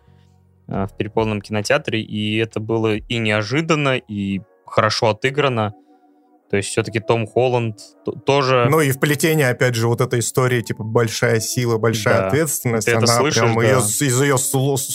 э, 0.66 0.86
в 0.90 0.96
переполненном 0.96 1.42
кинотеатре, 1.42 2.02
и 2.02 2.36
это 2.38 2.58
было 2.58 2.96
и 2.96 3.18
неожиданно, 3.18 3.96
и 3.96 4.40
хорошо 4.66 5.10
отыграно, 5.10 5.74
то 6.54 6.58
есть 6.58 6.68
все-таки 6.68 7.00
Том 7.00 7.26
Холланд 7.26 7.80
тоже... 8.24 8.68
Ну 8.70 8.80
и 8.80 8.92
в 8.92 9.00
плетении, 9.00 9.44
опять 9.44 9.74
же, 9.74 9.88
вот 9.88 10.00
эта 10.00 10.20
история, 10.20 10.62
типа, 10.62 10.84
большая 10.84 11.40
сила, 11.40 11.78
большая 11.78 12.18
да. 12.18 12.26
ответственность, 12.28 12.86
Ты 12.86 12.94
она 12.94 13.08
слышишь, 13.08 13.40
прям 13.40 13.56
да. 13.56 13.62
ее, 13.64 13.78
из 13.78 14.22
ее 14.22 14.36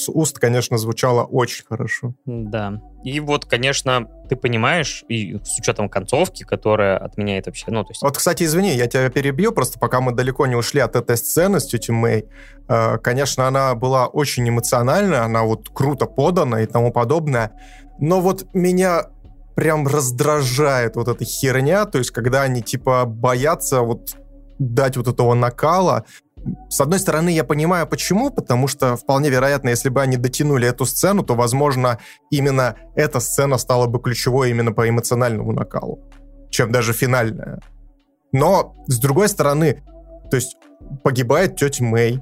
уст, 0.08 0.40
конечно, 0.40 0.78
звучала 0.78 1.26
очень 1.26 1.66
хорошо. 1.66 2.14
Да. 2.26 2.80
И 3.04 3.20
вот, 3.20 3.44
конечно, 3.44 4.08
ты 4.30 4.38
понимаешь, 4.38 5.04
и 5.10 5.36
с 5.44 5.60
учетом 5.60 5.90
концовки, 5.90 6.44
которая 6.44 6.98
отменяет 6.98 7.48
вообще, 7.48 7.66
ну, 7.68 7.84
то 7.84 7.92
есть... 7.92 8.04
Вот, 8.04 8.16
кстати, 8.16 8.44
извини, 8.44 8.74
я 8.74 8.88
тебя 8.88 9.10
перебью, 9.10 9.52
просто 9.52 9.80
пока 9.80 10.00
мы 10.00 10.14
далеко 10.14 10.48
не 10.48 10.56
ушли 10.56 10.80
от 10.80 10.96
этой 10.96 11.18
сцены 11.18 11.60
с 11.60 11.66
тетей 11.66 11.92
Мэй, 11.92 12.26
э, 12.70 12.98
конечно, 13.00 13.50
она 13.50 13.76
была 13.76 14.08
очень 14.08 14.48
эмоциональная, 14.48 15.24
она 15.24 15.44
вот 15.44 15.68
круто 15.74 16.06
подана 16.06 16.62
и 16.62 16.66
тому 16.66 16.94
подобное, 16.94 17.52
но 18.00 18.22
вот 18.22 18.48
меня 18.54 19.08
прям 19.60 19.86
раздражает 19.86 20.96
вот 20.96 21.10
эта 21.10 21.26
херня, 21.26 21.84
то 21.84 21.98
есть 21.98 22.12
когда 22.12 22.44
они 22.44 22.62
типа 22.62 23.04
боятся 23.04 23.82
вот 23.82 24.16
дать 24.58 24.96
вот 24.96 25.10
этого 25.10 25.34
накала. 25.34 26.06
С 26.70 26.80
одной 26.80 26.98
стороны, 26.98 27.28
я 27.28 27.44
понимаю, 27.44 27.86
почему, 27.86 28.30
потому 28.30 28.70
что 28.70 28.96
вполне 28.96 29.30
вероятно, 29.30 29.68
если 29.68 29.90
бы 29.90 30.02
они 30.02 30.16
дотянули 30.16 30.66
эту 30.66 30.86
сцену, 30.86 31.24
то, 31.24 31.36
возможно, 31.36 32.00
именно 32.32 32.78
эта 32.96 33.20
сцена 33.20 33.58
стала 33.58 33.88
бы 33.88 34.00
ключевой 34.00 34.50
именно 34.50 34.72
по 34.72 34.88
эмоциональному 34.88 35.52
накалу, 35.52 36.00
чем 36.50 36.72
даже 36.72 36.94
финальная. 36.94 37.60
Но, 38.32 38.76
с 38.88 38.98
другой 38.98 39.28
стороны, 39.28 39.84
то 40.32 40.38
есть 40.38 40.56
погибает 41.04 41.58
тетя 41.58 41.84
Мэй, 41.84 42.22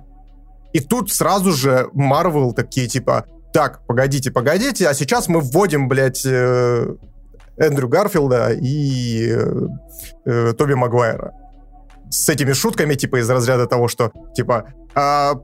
и 0.73 0.80
тут 0.80 1.11
сразу 1.11 1.51
же 1.51 1.88
Марвел 1.93 2.53
такие 2.53 2.88
типа, 2.88 3.27
так, 3.53 3.85
погодите, 3.85 4.31
погодите, 4.31 4.88
а 4.88 4.95
сейчас 4.95 5.27
мы 5.27 5.39
вводим, 5.39 5.88
блядь, 5.88 6.26
э, 6.26 6.95
Эндрю 7.57 7.88
Гарфилда 7.88 8.53
и 8.53 9.29
э, 9.31 9.67
э, 10.25 10.53
Тоби 10.53 10.73
Магуайра. 10.73 11.34
С 12.09 12.29
этими 12.29 12.53
шутками, 12.53 12.95
типа, 12.95 13.19
из 13.19 13.29
разряда 13.29 13.65
того, 13.65 13.88
что, 13.88 14.11
типа, 14.34 14.73
а, 14.95 15.35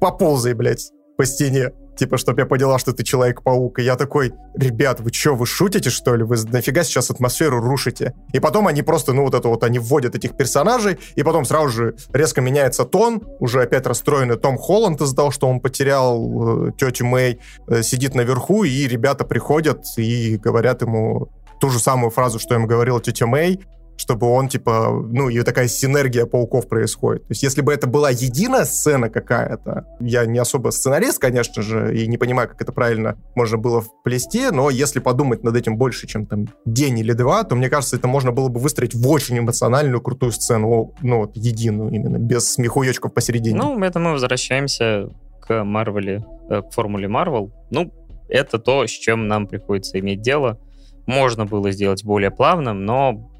поползай, 0.00 0.54
блядь, 0.54 0.90
по 1.16 1.24
стене. 1.24 1.70
типа, 1.96 2.18
чтобы 2.18 2.40
я 2.40 2.46
поняла, 2.46 2.78
что 2.78 2.92
ты 2.92 3.04
Человек-паук. 3.04 3.78
И 3.78 3.82
я 3.82 3.96
такой, 3.96 4.32
ребят, 4.54 5.00
вы 5.00 5.12
что, 5.12 5.34
вы 5.34 5.46
шутите, 5.46 5.90
что 5.90 6.16
ли? 6.16 6.24
Вы 6.24 6.36
нафига 6.50 6.82
сейчас 6.82 7.10
атмосферу 7.10 7.60
рушите? 7.60 8.14
И 8.32 8.40
потом 8.40 8.66
они 8.66 8.82
просто, 8.82 9.12
ну, 9.12 9.22
вот 9.22 9.34
это 9.34 9.48
вот, 9.48 9.62
они 9.62 9.78
вводят 9.78 10.14
этих 10.14 10.36
персонажей, 10.36 10.98
и 11.14 11.22
потом 11.22 11.44
сразу 11.44 11.68
же 11.68 11.96
резко 12.12 12.40
меняется 12.40 12.84
тон, 12.84 13.22
уже 13.38 13.62
опять 13.62 13.86
расстроенный 13.86 14.36
Том 14.36 14.56
Холланд 14.56 15.00
из-за 15.00 15.14
того, 15.14 15.30
что 15.30 15.48
он 15.48 15.60
потерял 15.60 16.68
э, 16.68 16.72
тетю 16.76 17.06
Мэй, 17.06 17.40
э, 17.68 17.82
сидит 17.82 18.14
наверху, 18.14 18.64
и 18.64 18.88
ребята 18.88 19.24
приходят 19.24 19.84
и 19.96 20.36
говорят 20.36 20.82
ему 20.82 21.28
ту 21.60 21.70
же 21.70 21.78
самую 21.78 22.10
фразу, 22.10 22.38
что 22.38 22.54
им 22.54 22.66
говорила 22.66 23.00
тетя 23.00 23.26
Мэй, 23.26 23.60
чтобы 23.96 24.26
он, 24.26 24.48
типа, 24.48 24.90
ну, 24.90 25.28
и 25.28 25.40
такая 25.42 25.68
синергия 25.68 26.26
пауков 26.26 26.68
происходит. 26.68 27.22
То 27.22 27.30
есть, 27.30 27.42
если 27.42 27.60
бы 27.60 27.72
это 27.72 27.86
была 27.86 28.10
единая 28.10 28.64
сцена 28.64 29.08
какая-то, 29.08 29.86
я 30.00 30.26
не 30.26 30.38
особо 30.38 30.70
сценарист, 30.70 31.18
конечно 31.18 31.62
же, 31.62 31.96
и 31.96 32.06
не 32.06 32.18
понимаю, 32.18 32.48
как 32.48 32.60
это 32.60 32.72
правильно 32.72 33.16
можно 33.34 33.56
было 33.56 33.82
вплести, 33.82 34.50
но 34.50 34.70
если 34.70 34.98
подумать 34.98 35.44
над 35.44 35.56
этим 35.56 35.76
больше, 35.76 36.06
чем 36.06 36.26
там 36.26 36.48
день 36.64 36.98
или 36.98 37.12
два, 37.12 37.44
то, 37.44 37.54
мне 37.54 37.68
кажется, 37.68 37.96
это 37.96 38.08
можно 38.08 38.32
было 38.32 38.48
бы 38.48 38.60
выстроить 38.60 38.94
в 38.94 39.08
очень 39.08 39.38
эмоциональную, 39.38 40.00
крутую 40.00 40.32
сцену, 40.32 40.92
ну, 41.02 41.18
вот, 41.18 41.36
единую 41.36 41.90
именно, 41.92 42.18
без 42.18 42.52
смехуечков 42.52 43.14
посередине. 43.14 43.56
Ну, 43.56 43.78
это 43.82 44.00
мы 44.00 44.12
возвращаемся 44.12 45.08
к 45.40 45.62
Марвеле, 45.62 46.24
э, 46.50 46.62
к 46.62 46.72
формуле 46.72 47.06
Марвел. 47.06 47.52
Ну, 47.70 47.92
это 48.28 48.58
то, 48.58 48.86
с 48.86 48.90
чем 48.90 49.28
нам 49.28 49.46
приходится 49.46 50.00
иметь 50.00 50.22
дело. 50.22 50.58
Можно 51.06 51.46
было 51.46 51.70
сделать 51.70 52.04
более 52.04 52.30
плавным, 52.30 52.84
но 52.84 53.30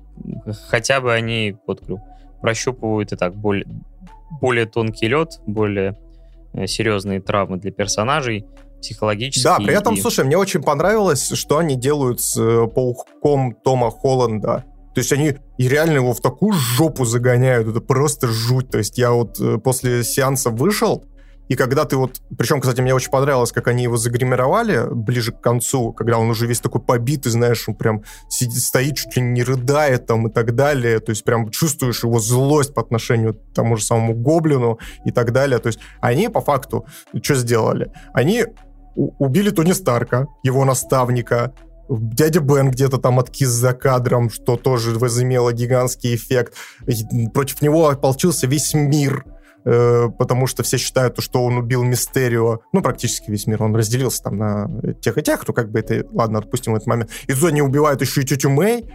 хотя 0.68 1.00
бы 1.00 1.12
они, 1.12 1.56
вот, 1.66 1.80
говорю, 1.80 2.02
прощупывают 2.40 3.12
и 3.12 3.16
так 3.16 3.34
более, 3.34 3.66
более 4.40 4.66
тонкий 4.66 5.08
лед, 5.08 5.40
более 5.46 5.98
э, 6.52 6.66
серьезные 6.66 7.20
травмы 7.20 7.58
для 7.58 7.72
персонажей, 7.72 8.44
психологически. 8.80 9.44
Да, 9.44 9.56
при 9.56 9.74
этом, 9.74 9.94
и... 9.94 10.00
слушай, 10.00 10.24
мне 10.24 10.36
очень 10.36 10.62
понравилось, 10.62 11.30
что 11.30 11.58
они 11.58 11.76
делают 11.76 12.20
с 12.20 12.38
э, 12.38 12.66
пауком 12.66 13.54
Тома 13.54 13.90
Холланда. 13.90 14.64
То 14.94 15.00
есть 15.00 15.12
они 15.12 15.34
реально 15.58 15.96
его 15.96 16.12
в 16.12 16.20
такую 16.20 16.52
жопу 16.52 17.04
загоняют, 17.04 17.66
это 17.66 17.80
просто 17.80 18.28
жуть. 18.28 18.70
То 18.70 18.78
есть 18.78 18.98
я 18.98 19.10
вот 19.12 19.40
э, 19.40 19.58
после 19.58 20.04
сеанса 20.04 20.50
вышел, 20.50 21.04
и 21.48 21.56
когда 21.56 21.84
ты 21.84 21.96
вот... 21.96 22.20
Причем, 22.36 22.60
кстати, 22.60 22.80
мне 22.80 22.94
очень 22.94 23.10
понравилось, 23.10 23.52
как 23.52 23.68
они 23.68 23.82
его 23.82 23.96
загримировали 23.96 24.86
ближе 24.90 25.32
к 25.32 25.40
концу, 25.40 25.92
когда 25.92 26.18
он 26.18 26.30
уже 26.30 26.46
весь 26.46 26.60
такой 26.60 26.80
побитый, 26.80 27.32
знаешь, 27.32 27.68
он 27.68 27.74
прям 27.74 28.02
сидит, 28.28 28.62
стоит, 28.62 28.96
чуть 28.96 29.16
ли 29.16 29.22
не 29.22 29.42
рыдает 29.42 30.06
там 30.06 30.28
и 30.28 30.32
так 30.32 30.54
далее. 30.54 31.00
То 31.00 31.10
есть 31.10 31.24
прям 31.24 31.50
чувствуешь 31.50 32.02
его 32.02 32.18
злость 32.18 32.74
по 32.74 32.80
отношению 32.82 33.34
к 33.34 33.54
тому 33.54 33.76
же 33.76 33.84
самому 33.84 34.14
Гоблину 34.14 34.78
и 35.04 35.10
так 35.10 35.32
далее. 35.32 35.58
То 35.58 35.66
есть 35.66 35.80
они 36.00 36.28
по 36.28 36.40
факту 36.40 36.86
что 37.22 37.34
сделали? 37.34 37.92
Они 38.12 38.46
убили 38.94 39.50
Тони 39.50 39.72
Старка, 39.72 40.26
его 40.42 40.64
наставника, 40.64 41.52
Дядя 41.88 42.40
Бен 42.40 42.70
где-то 42.70 42.98
там 42.98 43.18
откис 43.18 43.48
за 43.48 43.74
кадром, 43.74 44.30
что 44.30 44.56
тоже 44.56 44.98
возымело 44.98 45.52
гигантский 45.52 46.14
эффект. 46.14 46.54
Против 47.34 47.60
него 47.60 47.88
ополчился 47.88 48.46
весь 48.46 48.72
мир. 48.72 49.24
Э, 49.66 50.10
потому 50.18 50.46
что 50.46 50.62
все 50.62 50.76
считают, 50.76 51.18
что 51.20 51.42
он 51.42 51.56
убил 51.56 51.82
Мистерио, 51.82 52.60
ну, 52.72 52.82
практически 52.82 53.30
весь 53.30 53.46
мир, 53.46 53.62
он 53.62 53.74
разделился 53.74 54.22
там 54.22 54.36
на 54.36 54.70
тех 55.00 55.16
и 55.16 55.22
тех, 55.22 55.40
кто 55.40 55.52
как 55.52 55.70
бы 55.70 55.78
это, 55.78 56.06
ладно, 56.12 56.38
отпустим 56.38 56.72
в 56.72 56.76
этот 56.76 56.86
момент. 56.86 57.10
И 57.26 57.32
Зони 57.32 57.62
убивает 57.62 58.00
еще 58.02 58.20
и 58.20 58.26
тетю 58.26 58.50
Мэй, 58.50 58.92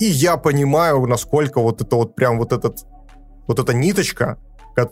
и 0.00 0.04
я 0.06 0.38
понимаю, 0.38 1.06
насколько 1.06 1.60
вот 1.60 1.82
это 1.82 1.96
вот 1.96 2.14
прям 2.14 2.38
вот 2.38 2.52
этот, 2.52 2.86
вот 3.46 3.58
эта 3.58 3.74
ниточка, 3.74 4.38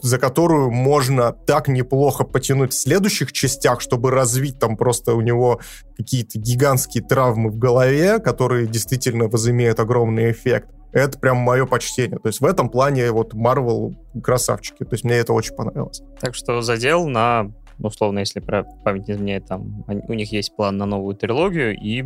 за 0.01 0.19
которую 0.19 0.71
можно 0.71 1.33
так 1.33 1.69
неплохо 1.69 2.25
потянуть 2.25 2.73
в 2.73 2.79
следующих 2.79 3.33
частях, 3.33 3.81
чтобы 3.81 4.11
развить 4.11 4.59
там 4.59 4.77
просто 4.77 5.15
у 5.15 5.21
него 5.21 5.61
какие-то 5.97 6.39
гигантские 6.39 7.05
травмы 7.05 7.51
в 7.51 7.59
голове, 7.59 8.19
которые 8.19 8.67
действительно 8.67 9.29
возымеют 9.29 9.81
огромный 9.81 10.31
эффект 10.31 10.74
это 10.95 11.19
прям 11.19 11.39
мое 11.39 11.67
почтение. 11.67 12.19
То 12.19 12.29
есть 12.29 12.41
в 12.41 12.45
этом 12.45 12.69
плане 12.69 13.11
вот 13.11 13.35
Marvel 13.35 13.95
красавчики. 14.23 14.85
То 14.85 14.93
есть 14.93 15.05
мне 15.05 15.17
это 15.17 15.33
очень 15.33 15.55
понравилось. 15.55 16.03
Так 16.21 16.35
что 16.35 16.63
задел 16.63 17.07
на, 17.09 17.51
условно, 17.81 18.21
если 18.21 18.41
про 18.41 18.63
память 18.63 19.09
не 19.09 19.15
изменяет, 19.15 19.47
там 19.47 19.85
у 19.87 20.13
них 20.15 20.33
есть 20.33 20.55
план 20.55 20.77
на 20.77 20.87
новую 20.87 21.17
трилогию, 21.17 21.77
и 21.77 22.05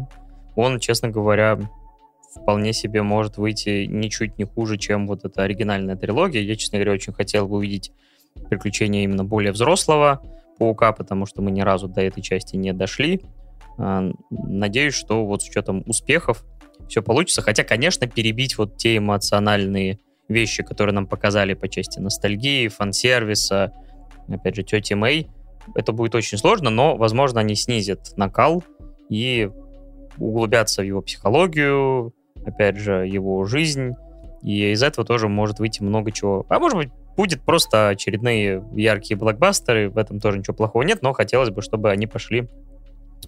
он, 0.56 0.80
честно 0.80 1.10
говоря, 1.10 1.58
вполне 2.34 2.72
себе 2.72 3.02
может 3.02 3.36
выйти 3.36 3.84
ничуть 3.84 4.38
не 4.38 4.44
хуже, 4.44 4.78
чем 4.78 5.06
вот 5.06 5.24
эта 5.24 5.42
оригинальная 5.42 5.96
трилогия. 5.96 6.40
Я, 6.40 6.56
честно 6.56 6.78
говоря, 6.78 6.92
очень 6.92 7.12
хотел 7.12 7.46
бы 7.46 7.56
увидеть 7.56 7.92
приключения 8.48 9.04
именно 9.04 9.24
более 9.24 9.52
взрослого 9.52 10.22
паука, 10.58 10.92
потому 10.92 11.26
что 11.26 11.42
мы 11.42 11.50
ни 11.50 11.60
разу 11.60 11.88
до 11.88 12.00
этой 12.00 12.22
части 12.22 12.56
не 12.56 12.72
дошли. 12.72 13.20
А, 13.76 14.10
надеюсь, 14.30 14.94
что 14.94 15.26
вот 15.26 15.42
с 15.42 15.48
учетом 15.48 15.82
успехов 15.86 16.44
все 16.88 17.02
получится. 17.02 17.42
Хотя, 17.42 17.64
конечно, 17.64 18.06
перебить 18.06 18.58
вот 18.58 18.76
те 18.76 18.96
эмоциональные 18.96 19.98
вещи, 20.28 20.62
которые 20.62 20.94
нам 20.94 21.06
показали 21.06 21.54
по 21.54 21.68
части 21.68 21.98
ностальгии, 21.98 22.68
фан-сервиса, 22.68 23.72
опять 24.28 24.56
же, 24.56 24.62
тети 24.62 24.94
Мэй, 24.94 25.28
это 25.74 25.92
будет 25.92 26.14
очень 26.14 26.38
сложно, 26.38 26.70
но, 26.70 26.96
возможно, 26.96 27.40
они 27.40 27.54
снизят 27.54 28.16
накал 28.16 28.64
и 29.08 29.50
углубятся 30.18 30.82
в 30.82 30.84
его 30.84 31.02
психологию, 31.02 32.12
опять 32.44 32.76
же, 32.76 33.06
его 33.06 33.44
жизнь, 33.44 33.92
и 34.42 34.72
из 34.72 34.82
этого 34.82 35.06
тоже 35.06 35.28
может 35.28 35.58
выйти 35.58 35.82
много 35.82 36.12
чего. 36.12 36.46
А 36.48 36.58
может 36.58 36.76
быть, 36.76 36.90
будет 37.16 37.42
просто 37.42 37.88
очередные 37.88 38.64
яркие 38.74 39.18
блокбастеры, 39.18 39.90
в 39.90 39.98
этом 39.98 40.20
тоже 40.20 40.38
ничего 40.38 40.54
плохого 40.54 40.82
нет, 40.82 41.02
но 41.02 41.12
хотелось 41.12 41.50
бы, 41.50 41.62
чтобы 41.62 41.90
они 41.90 42.06
пошли, 42.06 42.48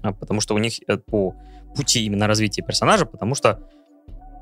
потому 0.02 0.40
что 0.40 0.54
у 0.54 0.58
них 0.58 0.74
э, 0.86 0.96
по 0.98 1.34
пути 1.74 2.04
именно 2.04 2.26
развития 2.26 2.62
персонажа, 2.62 3.06
потому 3.06 3.34
что 3.34 3.60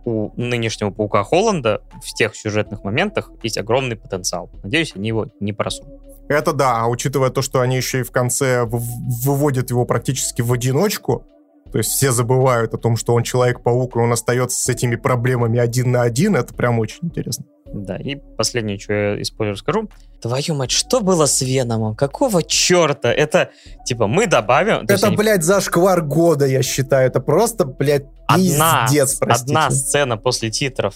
у 0.04 0.32
нынешнего 0.36 0.90
Паука 0.90 1.22
Холланда 1.22 1.82
в 2.02 2.14
тех 2.14 2.34
сюжетных 2.34 2.84
моментах 2.84 3.30
есть 3.42 3.58
огромный 3.58 3.96
потенциал. 3.96 4.50
Надеюсь, 4.62 4.92
они 4.94 5.08
его 5.08 5.26
не 5.40 5.52
просрут. 5.52 5.88
Это 6.28 6.52
да, 6.52 6.80
а 6.82 6.86
учитывая 6.88 7.30
то, 7.30 7.42
что 7.42 7.60
они 7.60 7.76
еще 7.76 8.00
и 8.00 8.02
в 8.02 8.10
конце 8.10 8.64
выводят 8.64 9.70
его 9.70 9.84
практически 9.84 10.42
в 10.42 10.52
одиночку, 10.52 11.26
то 11.72 11.78
есть 11.78 11.90
все 11.90 12.12
забывают 12.12 12.74
о 12.74 12.78
том, 12.78 12.96
что 12.96 13.14
он 13.14 13.22
Человек-паук, 13.22 13.96
и 13.96 13.98
он 13.98 14.12
остается 14.12 14.62
с 14.62 14.68
этими 14.68 14.96
проблемами 14.96 15.58
один 15.58 15.90
на 15.90 16.02
один, 16.02 16.36
это 16.36 16.54
прям 16.54 16.78
очень 16.78 17.00
интересно. 17.02 17.44
Да, 17.72 17.96
и 17.96 18.16
последнее, 18.36 18.78
что 18.78 18.92
я 18.92 19.20
из 19.20 19.28
спойлеров 19.28 19.58
скажу. 19.58 19.88
Твою 20.20 20.54
мать, 20.54 20.70
что 20.70 21.00
было 21.00 21.26
с 21.26 21.40
Веномом? 21.42 21.94
Какого 21.94 22.42
черта? 22.42 23.12
Это, 23.12 23.50
типа, 23.84 24.06
мы 24.06 24.26
добавим... 24.26 24.84
Это, 24.88 25.10
блядь, 25.10 25.44
зашквар 25.44 26.02
года, 26.02 26.46
я 26.46 26.62
считаю. 26.62 27.08
Это 27.08 27.20
просто, 27.20 27.64
блядь, 27.64 28.06
одна, 28.26 28.86
пиздец, 28.86 29.14
простите. 29.16 29.52
Одна 29.52 29.70
сцена 29.70 30.16
после 30.16 30.50
титров 30.50 30.94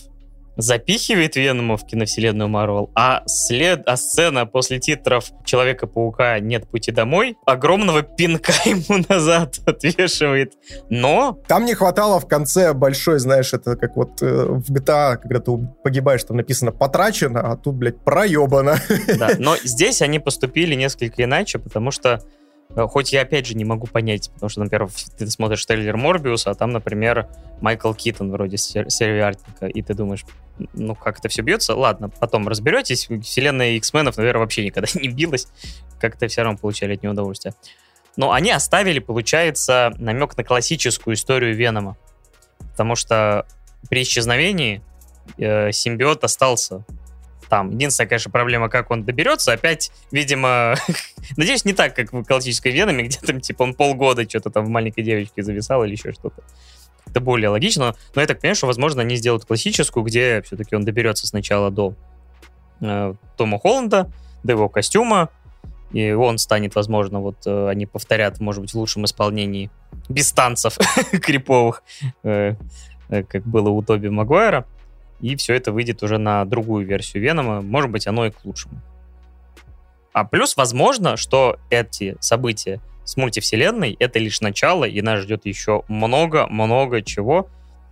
запихивает 0.57 1.37
Венома 1.37 1.77
в 1.77 1.87
киновселенную 1.87 2.49
Марвел, 2.49 2.91
а, 2.95 3.23
след, 3.27 3.83
а 3.87 3.97
сцена 3.97 4.47
после 4.47 4.79
титров 4.79 5.31
Человека-паука 5.45 6.39
«Нет 6.41 6.69
пути 6.69 6.93
домой» 6.93 7.37
огромного 7.47 8.03
пинка 8.03 8.53
ему 8.65 9.05
назад 9.09 9.59
отвешивает. 9.67 10.55
Но... 10.91 11.39
Там 11.49 11.65
не 11.65 11.75
хватало 11.75 12.21
в 12.21 12.29
конце 12.29 12.73
большой, 12.73 13.19
знаешь, 13.19 13.53
это 13.53 13.77
как 13.77 13.97
вот 13.97 14.23
э, 14.23 14.47
в 14.49 14.71
GTA, 14.71 15.17
когда 15.17 15.41
ты 15.41 15.53
погибаешь, 15.83 16.25
там 16.25 16.37
написано 16.37 16.73
«потрачено», 16.73 17.41
а 17.41 17.57
тут, 17.57 17.75
блядь, 17.77 17.99
проебано. 17.99 18.77
Да, 19.19 19.31
но 19.39 19.57
здесь 19.63 20.03
они 20.03 20.19
поступили 20.19 20.75
несколько 20.75 21.25
иначе, 21.25 21.59
потому 21.59 21.91
что 21.91 22.21
хоть 22.75 23.13
я, 23.13 23.23
опять 23.23 23.47
же, 23.47 23.55
не 23.55 23.65
могу 23.65 23.87
понять, 23.87 24.31
потому 24.35 24.51
что, 24.51 24.61
например, 24.61 24.89
ты 25.19 25.27
смотришь 25.29 25.65
трейлер 25.67 25.97
Морбиуса, 25.97 26.51
а 26.51 26.55
там, 26.55 26.71
например, 26.71 27.29
Майкл 27.61 27.93
Китон 27.93 28.31
вроде 28.31 28.57
сервиартника, 28.57 29.67
и 29.67 29.83
ты 29.83 29.95
думаешь, 29.95 30.25
ну, 30.75 30.95
как 30.95 31.19
это 31.19 31.29
все 31.29 31.43
бьется? 31.43 31.75
Ладно, 31.75 32.09
потом 32.09 32.49
разберетесь. 32.49 33.09
Вселенная 33.23 33.73
X-менов, 33.73 34.17
наверное, 34.17 34.41
вообще 34.41 34.65
никогда 34.65 34.89
не 35.01 35.09
билась. 35.09 35.49
Как-то 36.01 36.29
все 36.29 36.43
равно 36.43 36.59
получали 36.59 36.95
от 36.95 37.03
нее 37.03 37.13
удовольствие. 37.13 37.55
Но 38.17 38.33
они 38.33 38.51
оставили, 38.51 38.99
получается, 38.99 39.93
намек 39.99 40.37
на 40.37 40.45
классическую 40.45 41.15
историю 41.15 41.55
Венома. 41.55 41.97
Потому 42.59 42.95
что 42.95 43.47
при 43.89 44.03
исчезновении 44.03 44.83
э, 45.39 45.73
симбиот 45.73 46.25
остался 46.25 46.85
там. 47.53 47.69
Единственная, 47.69 48.09
конечно, 48.09 48.31
проблема, 48.31 48.71
как 48.71 48.91
он 48.91 49.05
доберется. 49.05 49.53
Опять, 49.53 49.93
видимо, 50.11 50.75
надеюсь, 51.37 51.67
не 51.67 51.75
так, 51.75 51.95
как 51.95 52.11
в 52.11 52.25
классической 52.25 52.73
Веноме, 52.73 53.05
где 53.09 53.19
там, 53.19 53.43
типа, 53.43 53.65
он 53.65 53.75
полгода 53.75 54.27
что-то 54.27 54.49
там 54.49 54.65
в 54.65 54.69
маленькой 54.71 55.03
девочке 55.03 55.43
зависал 55.43 55.85
или 55.85 55.93
еще 55.93 56.13
что-то. 56.13 56.43
Это 57.07 57.21
более 57.21 57.51
логично. 57.51 57.95
Но 58.15 58.23
я 58.23 58.27
так 58.27 58.41
понимаю, 58.41 58.57
что, 58.57 58.69
возможно, 58.69 59.03
они 59.03 59.17
сделают 59.17 59.45
классическую, 59.45 60.03
где 60.03 60.41
все-таки 60.41 60.75
он 60.75 60.87
доберется 60.87 61.27
сначала 61.27 61.71
до 61.71 61.95
э, 62.81 63.13
Тома 63.37 63.59
Холланда, 63.59 64.11
до 64.43 64.53
его 64.53 64.71
костюма, 64.71 65.29
и 65.93 66.11
он 66.13 66.39
станет, 66.39 66.75
возможно, 66.75 67.21
вот 67.21 67.37
э, 67.45 67.69
они 67.69 67.85
повторят, 67.85 68.41
может 68.41 68.63
быть, 68.63 68.73
в 68.73 68.79
лучшем 68.79 69.05
исполнении 69.05 69.71
без 70.09 70.33
танцев 70.33 70.79
криповых, 71.11 71.83
э, 72.23 72.55
э, 73.11 73.23
как 73.25 73.47
было 73.47 73.69
у 73.69 73.83
Тоби 73.83 74.09
Магуайра 74.09 74.65
и 75.23 75.37
все 75.37 75.55
это 75.55 75.73
выйдет 75.73 76.03
уже 76.03 76.19
на 76.19 76.45
другую 76.45 76.85
версию 76.85 77.23
Венома. 77.23 77.63
Может 77.63 77.91
быть, 77.91 78.07
оно 78.07 78.27
и 78.27 78.31
к 78.31 78.45
лучшему. 78.45 78.83
А 80.13 80.25
плюс, 80.25 80.57
возможно, 80.57 81.17
что 81.17 81.59
эти 81.71 82.17
события 82.21 82.81
с 83.05 83.17
мультивселенной. 83.17 83.97
Это 83.99 84.19
лишь 84.19 84.41
начало, 84.41 84.85
и 84.85 85.01
нас 85.03 85.21
ждет 85.21 85.47
еще 85.47 85.83
много-много 85.89 87.03
чего. 87.03 87.49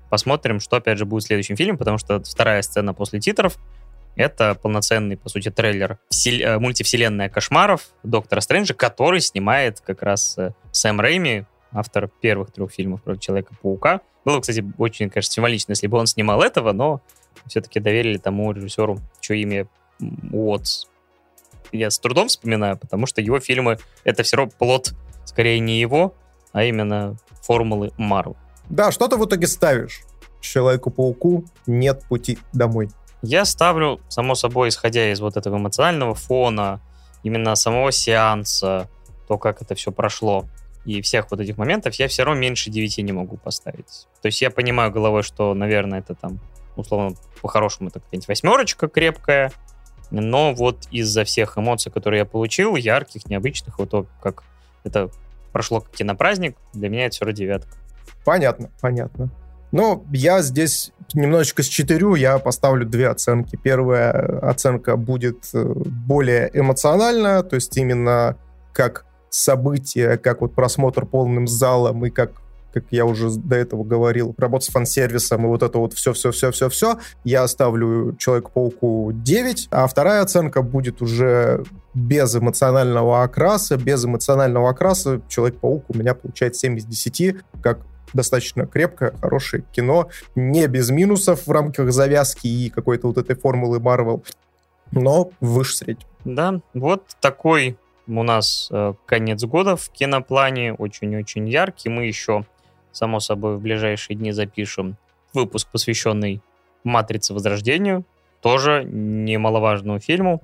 Посмотрим, 0.09 0.61
что, 0.61 0.77
опять 0.77 0.99
же, 0.99 1.05
будет 1.05 1.25
в 1.25 1.27
следующем 1.27 1.57
фильме, 1.57 1.77
потому 1.77 1.99
что 1.99 2.23
вторая 2.23 2.63
сцена 2.63 2.95
после 2.95 3.21
титров— 3.21 3.57
это 4.17 4.55
полноценный, 4.55 5.17
по 5.17 5.29
сути, 5.29 5.51
трейлер 5.51 5.99
всел... 6.09 6.35
Э, 6.35 6.59
мультивселенная 6.59 7.29
кошмаров 7.29 7.89
Доктора 8.03 8.41
Стрэнджа, 8.41 8.75
который 8.75 9.21
снимает 9.21 9.81
как 9.81 10.03
раз 10.03 10.37
э, 10.37 10.53
Сэм 10.73 11.01
Рэйми, 11.01 11.45
автор 11.73 12.09
первых 12.09 12.53
трех 12.53 12.73
фильмов 12.73 13.03
про 13.03 13.17
Человека-паука. 13.17 14.01
Было, 14.25 14.41
кстати, 14.41 14.65
очень, 14.79 15.11
конечно, 15.11 15.33
символично, 15.33 15.73
если 15.73 15.87
бы 15.87 15.99
он 15.99 16.07
снимал 16.07 16.43
этого, 16.43 16.73
но 16.73 17.01
все-таки 17.47 17.81
доверили 17.81 18.19
тому 18.19 18.53
режиссеру, 18.53 18.99
чье 19.21 19.41
имя 19.41 19.67
Уотс. 20.33 20.87
Я 21.73 21.91
с 21.91 21.99
трудом 21.99 22.29
вспоминаю, 22.29 22.77
потому 22.77 23.07
что 23.07 23.21
его 23.21 23.41
фильмы— 23.41 23.79
это 24.05 24.23
все 24.23 24.37
равно 24.37 24.53
плод, 24.59 24.95
скорее, 25.25 25.59
не 25.61 25.81
его, 25.81 26.15
а 26.53 26.65
именно 26.65 27.17
формулы 27.43 27.93
Марвел. 27.97 28.37
Да, 28.69 28.93
что 28.93 29.09
ты 29.09 29.17
в 29.17 29.25
итоге 29.25 29.47
ставишь? 29.47 30.03
Человеку-пауку 30.41 31.45
нет 31.67 32.03
пути 32.09 32.39
домой. 32.53 32.91
Я 33.23 33.45
ставлю, 33.45 34.01
само 34.09 34.35
собой, 34.35 34.71
исходя 34.71 35.13
из 35.13 35.21
вот 35.21 35.37
этого 35.37 35.59
эмоционального 35.59 36.15
фона, 36.15 36.81
именно 37.23 37.55
самого 37.55 37.93
сеанса, 37.93 38.89
то, 39.29 39.39
как 39.39 39.63
это 39.63 39.75
все 39.75 39.93
прошло, 39.93 40.47
и 40.85 41.03
всех 41.03 41.31
вот 41.31 41.41
этих 41.41 41.59
моментов, 41.59 41.95
я 41.95 42.09
все 42.09 42.25
равно 42.25 42.41
меньше 42.41 42.71
9 42.71 42.99
не 42.99 43.13
могу 43.13 43.37
поставить. 43.37 44.07
То 44.23 44.27
есть 44.27 44.41
я 44.41 44.51
понимаю 44.51 44.91
головой, 44.91 45.23
что, 45.23 45.55
наверное, 45.55 46.01
это 46.01 46.15
там, 46.15 46.41
условно, 46.77 47.17
по-хорошему, 47.43 47.89
это 47.89 48.01
какая-нибудь 48.01 48.29
восьмерочка 48.29 48.89
крепкая, 48.89 49.53
но 50.11 50.53
вот 50.55 50.87
из-за 50.91 51.25
всех 51.25 51.59
эмоций, 51.59 51.93
которые 51.93 52.21
я 52.21 52.25
получил, 52.25 52.77
ярких, 52.77 53.27
необычных, 53.27 53.79
вот 53.79 53.91
то, 53.91 54.07
как 54.23 54.43
это 54.85 55.11
прошло 55.53 55.81
как 55.81 55.93
кинопраздник, 55.93 56.57
для 56.73 56.89
меня 56.89 57.07
это 57.07 57.15
все 57.15 57.25
равно 57.25 57.37
девятка. 57.37 57.77
Понятно, 58.25 58.71
понятно. 58.81 59.31
Ну, 59.73 60.05
я 60.13 60.43
здесь 60.43 60.93
немножечко 61.15 61.63
счетерю, 61.63 62.15
я 62.15 62.39
поставлю 62.39 62.87
две 62.87 63.09
оценки. 63.09 63.57
Первая 63.57 64.41
оценка 64.41 64.97
будет 64.97 65.49
э, 65.55 65.65
более 65.65 66.51
эмоциональная, 66.53 67.43
то 67.43 67.55
есть 67.55 67.77
именно 67.77 68.37
как 68.73 69.07
событие, 69.31 70.19
как 70.19 70.41
вот 70.41 70.55
просмотр 70.55 71.07
полным 71.07 71.47
залом 71.47 72.05
и 72.05 72.11
как 72.11 72.33
как 72.73 72.85
я 72.91 73.05
уже 73.05 73.31
до 73.31 73.57
этого 73.57 73.85
говорил, 73.85 74.35
работа 74.39 74.67
с 74.67 74.69
фан-сервисом 74.69 75.45
и 75.45 75.49
вот 75.49 75.63
это 75.63 75.79
вот 75.79 75.93
все-все-все-все-все, 75.93 76.99
я 77.25 77.43
оставлю 77.43 78.15
Человеку-пауку 78.17 79.11
9, 79.13 79.69
а 79.71 79.87
вторая 79.87 80.23
оценка 80.23 80.63
будет 80.63 81.03
уже 81.03 81.65
без 81.95 82.35
эмоционального 82.37 83.23
окраса. 83.23 83.77
Без 83.77 84.05
эмоционального 84.05 84.71
окраса 84.71 85.21
Человек-паук 85.29 85.87
у 85.89 85.99
меня 85.99 86.15
получает 86.15 86.57
7 86.57 86.79
из 86.79 86.85
10, 86.85 87.39
как 87.63 87.81
достаточно 88.13 88.67
крепкое, 88.67 89.15
хорошее 89.21 89.65
кино, 89.73 90.09
не 90.35 90.67
без 90.67 90.91
минусов 90.91 91.47
в 91.47 91.51
рамках 91.51 91.93
завязки 91.93 92.47
и 92.47 92.71
какой-то 92.71 93.09
вот 93.09 93.19
этой 93.19 93.37
формулы 93.37 93.81
Марвел, 93.81 94.25
но 94.91 95.31
выше 95.41 95.77
среднего. 95.77 96.11
Да, 96.25 96.61
вот 96.75 97.05
такой 97.21 97.79
у 98.19 98.23
нас 98.23 98.69
э, 98.71 98.95
конец 99.07 99.45
года 99.45 99.77
в 99.77 99.91
киноплане, 99.91 100.75
очень-очень 100.75 101.49
яркий. 101.49 101.89
Мы 101.89 102.07
еще, 102.07 102.45
само 102.93 103.21
собой, 103.21 103.57
в 103.57 103.61
ближайшие 103.61 104.17
дни 104.17 104.33
запишем 104.33 104.97
выпуск, 105.33 105.69
посвященный 105.71 106.41
«Матрице 106.85 107.35
Возрождению», 107.35 108.05
тоже 108.41 108.85
немаловажному 108.85 110.01
фильму, 110.01 110.43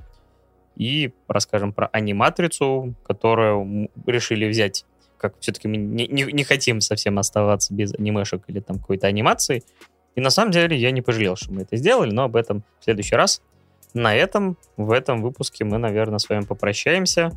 и 0.77 1.13
расскажем 1.29 1.73
про 1.73 1.89
аниматрицу, 1.93 2.95
которую 3.07 3.89
решили 4.07 4.47
взять 4.47 4.85
как 5.19 5.35
все-таки 5.41 5.69
мы 5.69 5.77
не, 5.77 6.07
не, 6.07 6.25
не 6.25 6.45
хотим 6.45 6.81
совсем 6.81 7.19
оставаться 7.19 7.75
без 7.75 7.95
анимешек 7.95 8.43
или 8.49 8.61
там 8.61 8.79
какой-то 8.79 9.07
анимации. 9.07 9.63
И 10.15 10.21
на 10.21 10.31
самом 10.31 10.51
деле 10.51 10.77
я 10.77 10.91
не 10.91 11.03
пожалел, 11.03 11.37
что 11.37 11.53
мы 11.53 11.63
это 11.63 11.77
сделали, 11.77 12.11
но 12.11 12.25
об 12.25 12.37
этом 12.37 12.63
в 12.81 12.85
следующий 12.85 13.17
раз. 13.17 13.43
На 13.95 14.15
этом, 14.15 14.57
в 14.77 14.91
этом 14.91 15.23
выпуске 15.23 15.65
мы, 15.65 15.79
наверное, 15.79 16.19
с 16.19 16.29
вами 16.29 16.45
попрощаемся. 16.45 17.33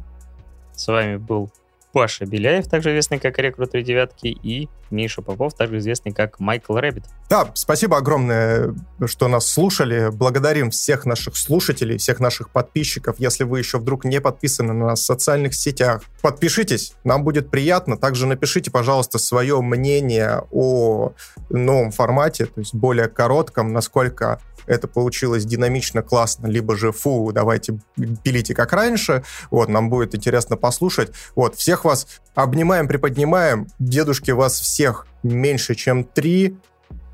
С 0.80 0.88
вами 0.88 1.18
был 1.18 1.52
Паша 1.92 2.26
Беляев, 2.26 2.70
также 2.70 2.92
известный 2.92 3.20
как 3.20 3.38
Рекрут 3.38 3.72
Три 3.72 3.84
Девятки, 3.84 4.28
и 4.28 4.70
Миша 4.92 5.22
Попов, 5.22 5.54
также 5.56 5.80
известный 5.80 6.14
как 6.14 6.40
Майкл 6.40 6.78
Рэббит. 6.78 7.04
Да, 7.30 7.52
спасибо 7.54 7.98
огромное, 7.98 8.74
что 9.06 9.28
нас 9.28 9.46
слушали. 9.46 10.10
Благодарим 10.10 10.70
всех 10.70 11.06
наших 11.06 11.36
слушателей, 11.36 11.98
всех 11.98 12.22
наших 12.22 12.52
подписчиков. 12.52 13.16
Если 13.20 13.44
вы 13.44 13.60
еще 13.60 13.78
вдруг 13.78 14.06
не 14.06 14.22
подписаны 14.22 14.72
на 14.72 14.86
нас 14.86 15.02
в 15.02 15.06
социальных 15.06 15.54
сетях, 15.54 16.04
подпишитесь, 16.22 16.94
нам 17.04 17.26
будет 17.26 17.52
приятно. 17.52 17.98
Также 17.98 18.26
напишите, 18.26 18.72
пожалуйста, 18.72 19.20
свое 19.20 19.60
мнение 19.60 20.44
о 20.52 21.12
новом 21.50 21.92
формате, 21.92 22.46
то 22.46 22.62
есть 22.62 22.74
более 22.74 23.10
коротком, 23.10 23.74
насколько 23.74 24.40
это 24.70 24.88
получилось 24.88 25.46
динамично, 25.46 26.02
классно, 26.02 26.48
либо 26.48 26.78
же 26.78 26.92
фу, 26.92 27.32
давайте 27.34 27.80
пилите 28.24 28.54
как 28.54 28.72
раньше. 28.72 29.24
Вот, 29.52 29.68
нам 29.68 29.90
будет 29.90 30.16
интересно 30.16 30.56
послушать. 30.56 31.12
Вот, 31.36 31.56
всех 31.56 31.86
вас 31.86 32.22
обнимаем, 32.36 32.88
приподнимаем. 32.88 33.68
Дедушки 33.80 34.32
вас 34.32 34.60
всех 34.60 35.08
меньше, 35.24 35.76
чем 35.76 36.04
3. 36.04 36.56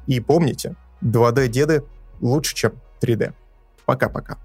И 0.08 0.20
помните, 0.20 0.76
2D-деды 1.02 1.84
лучше, 2.22 2.56
чем 2.56 2.74
3D. 3.02 3.34
Пока-пока. 3.86 4.38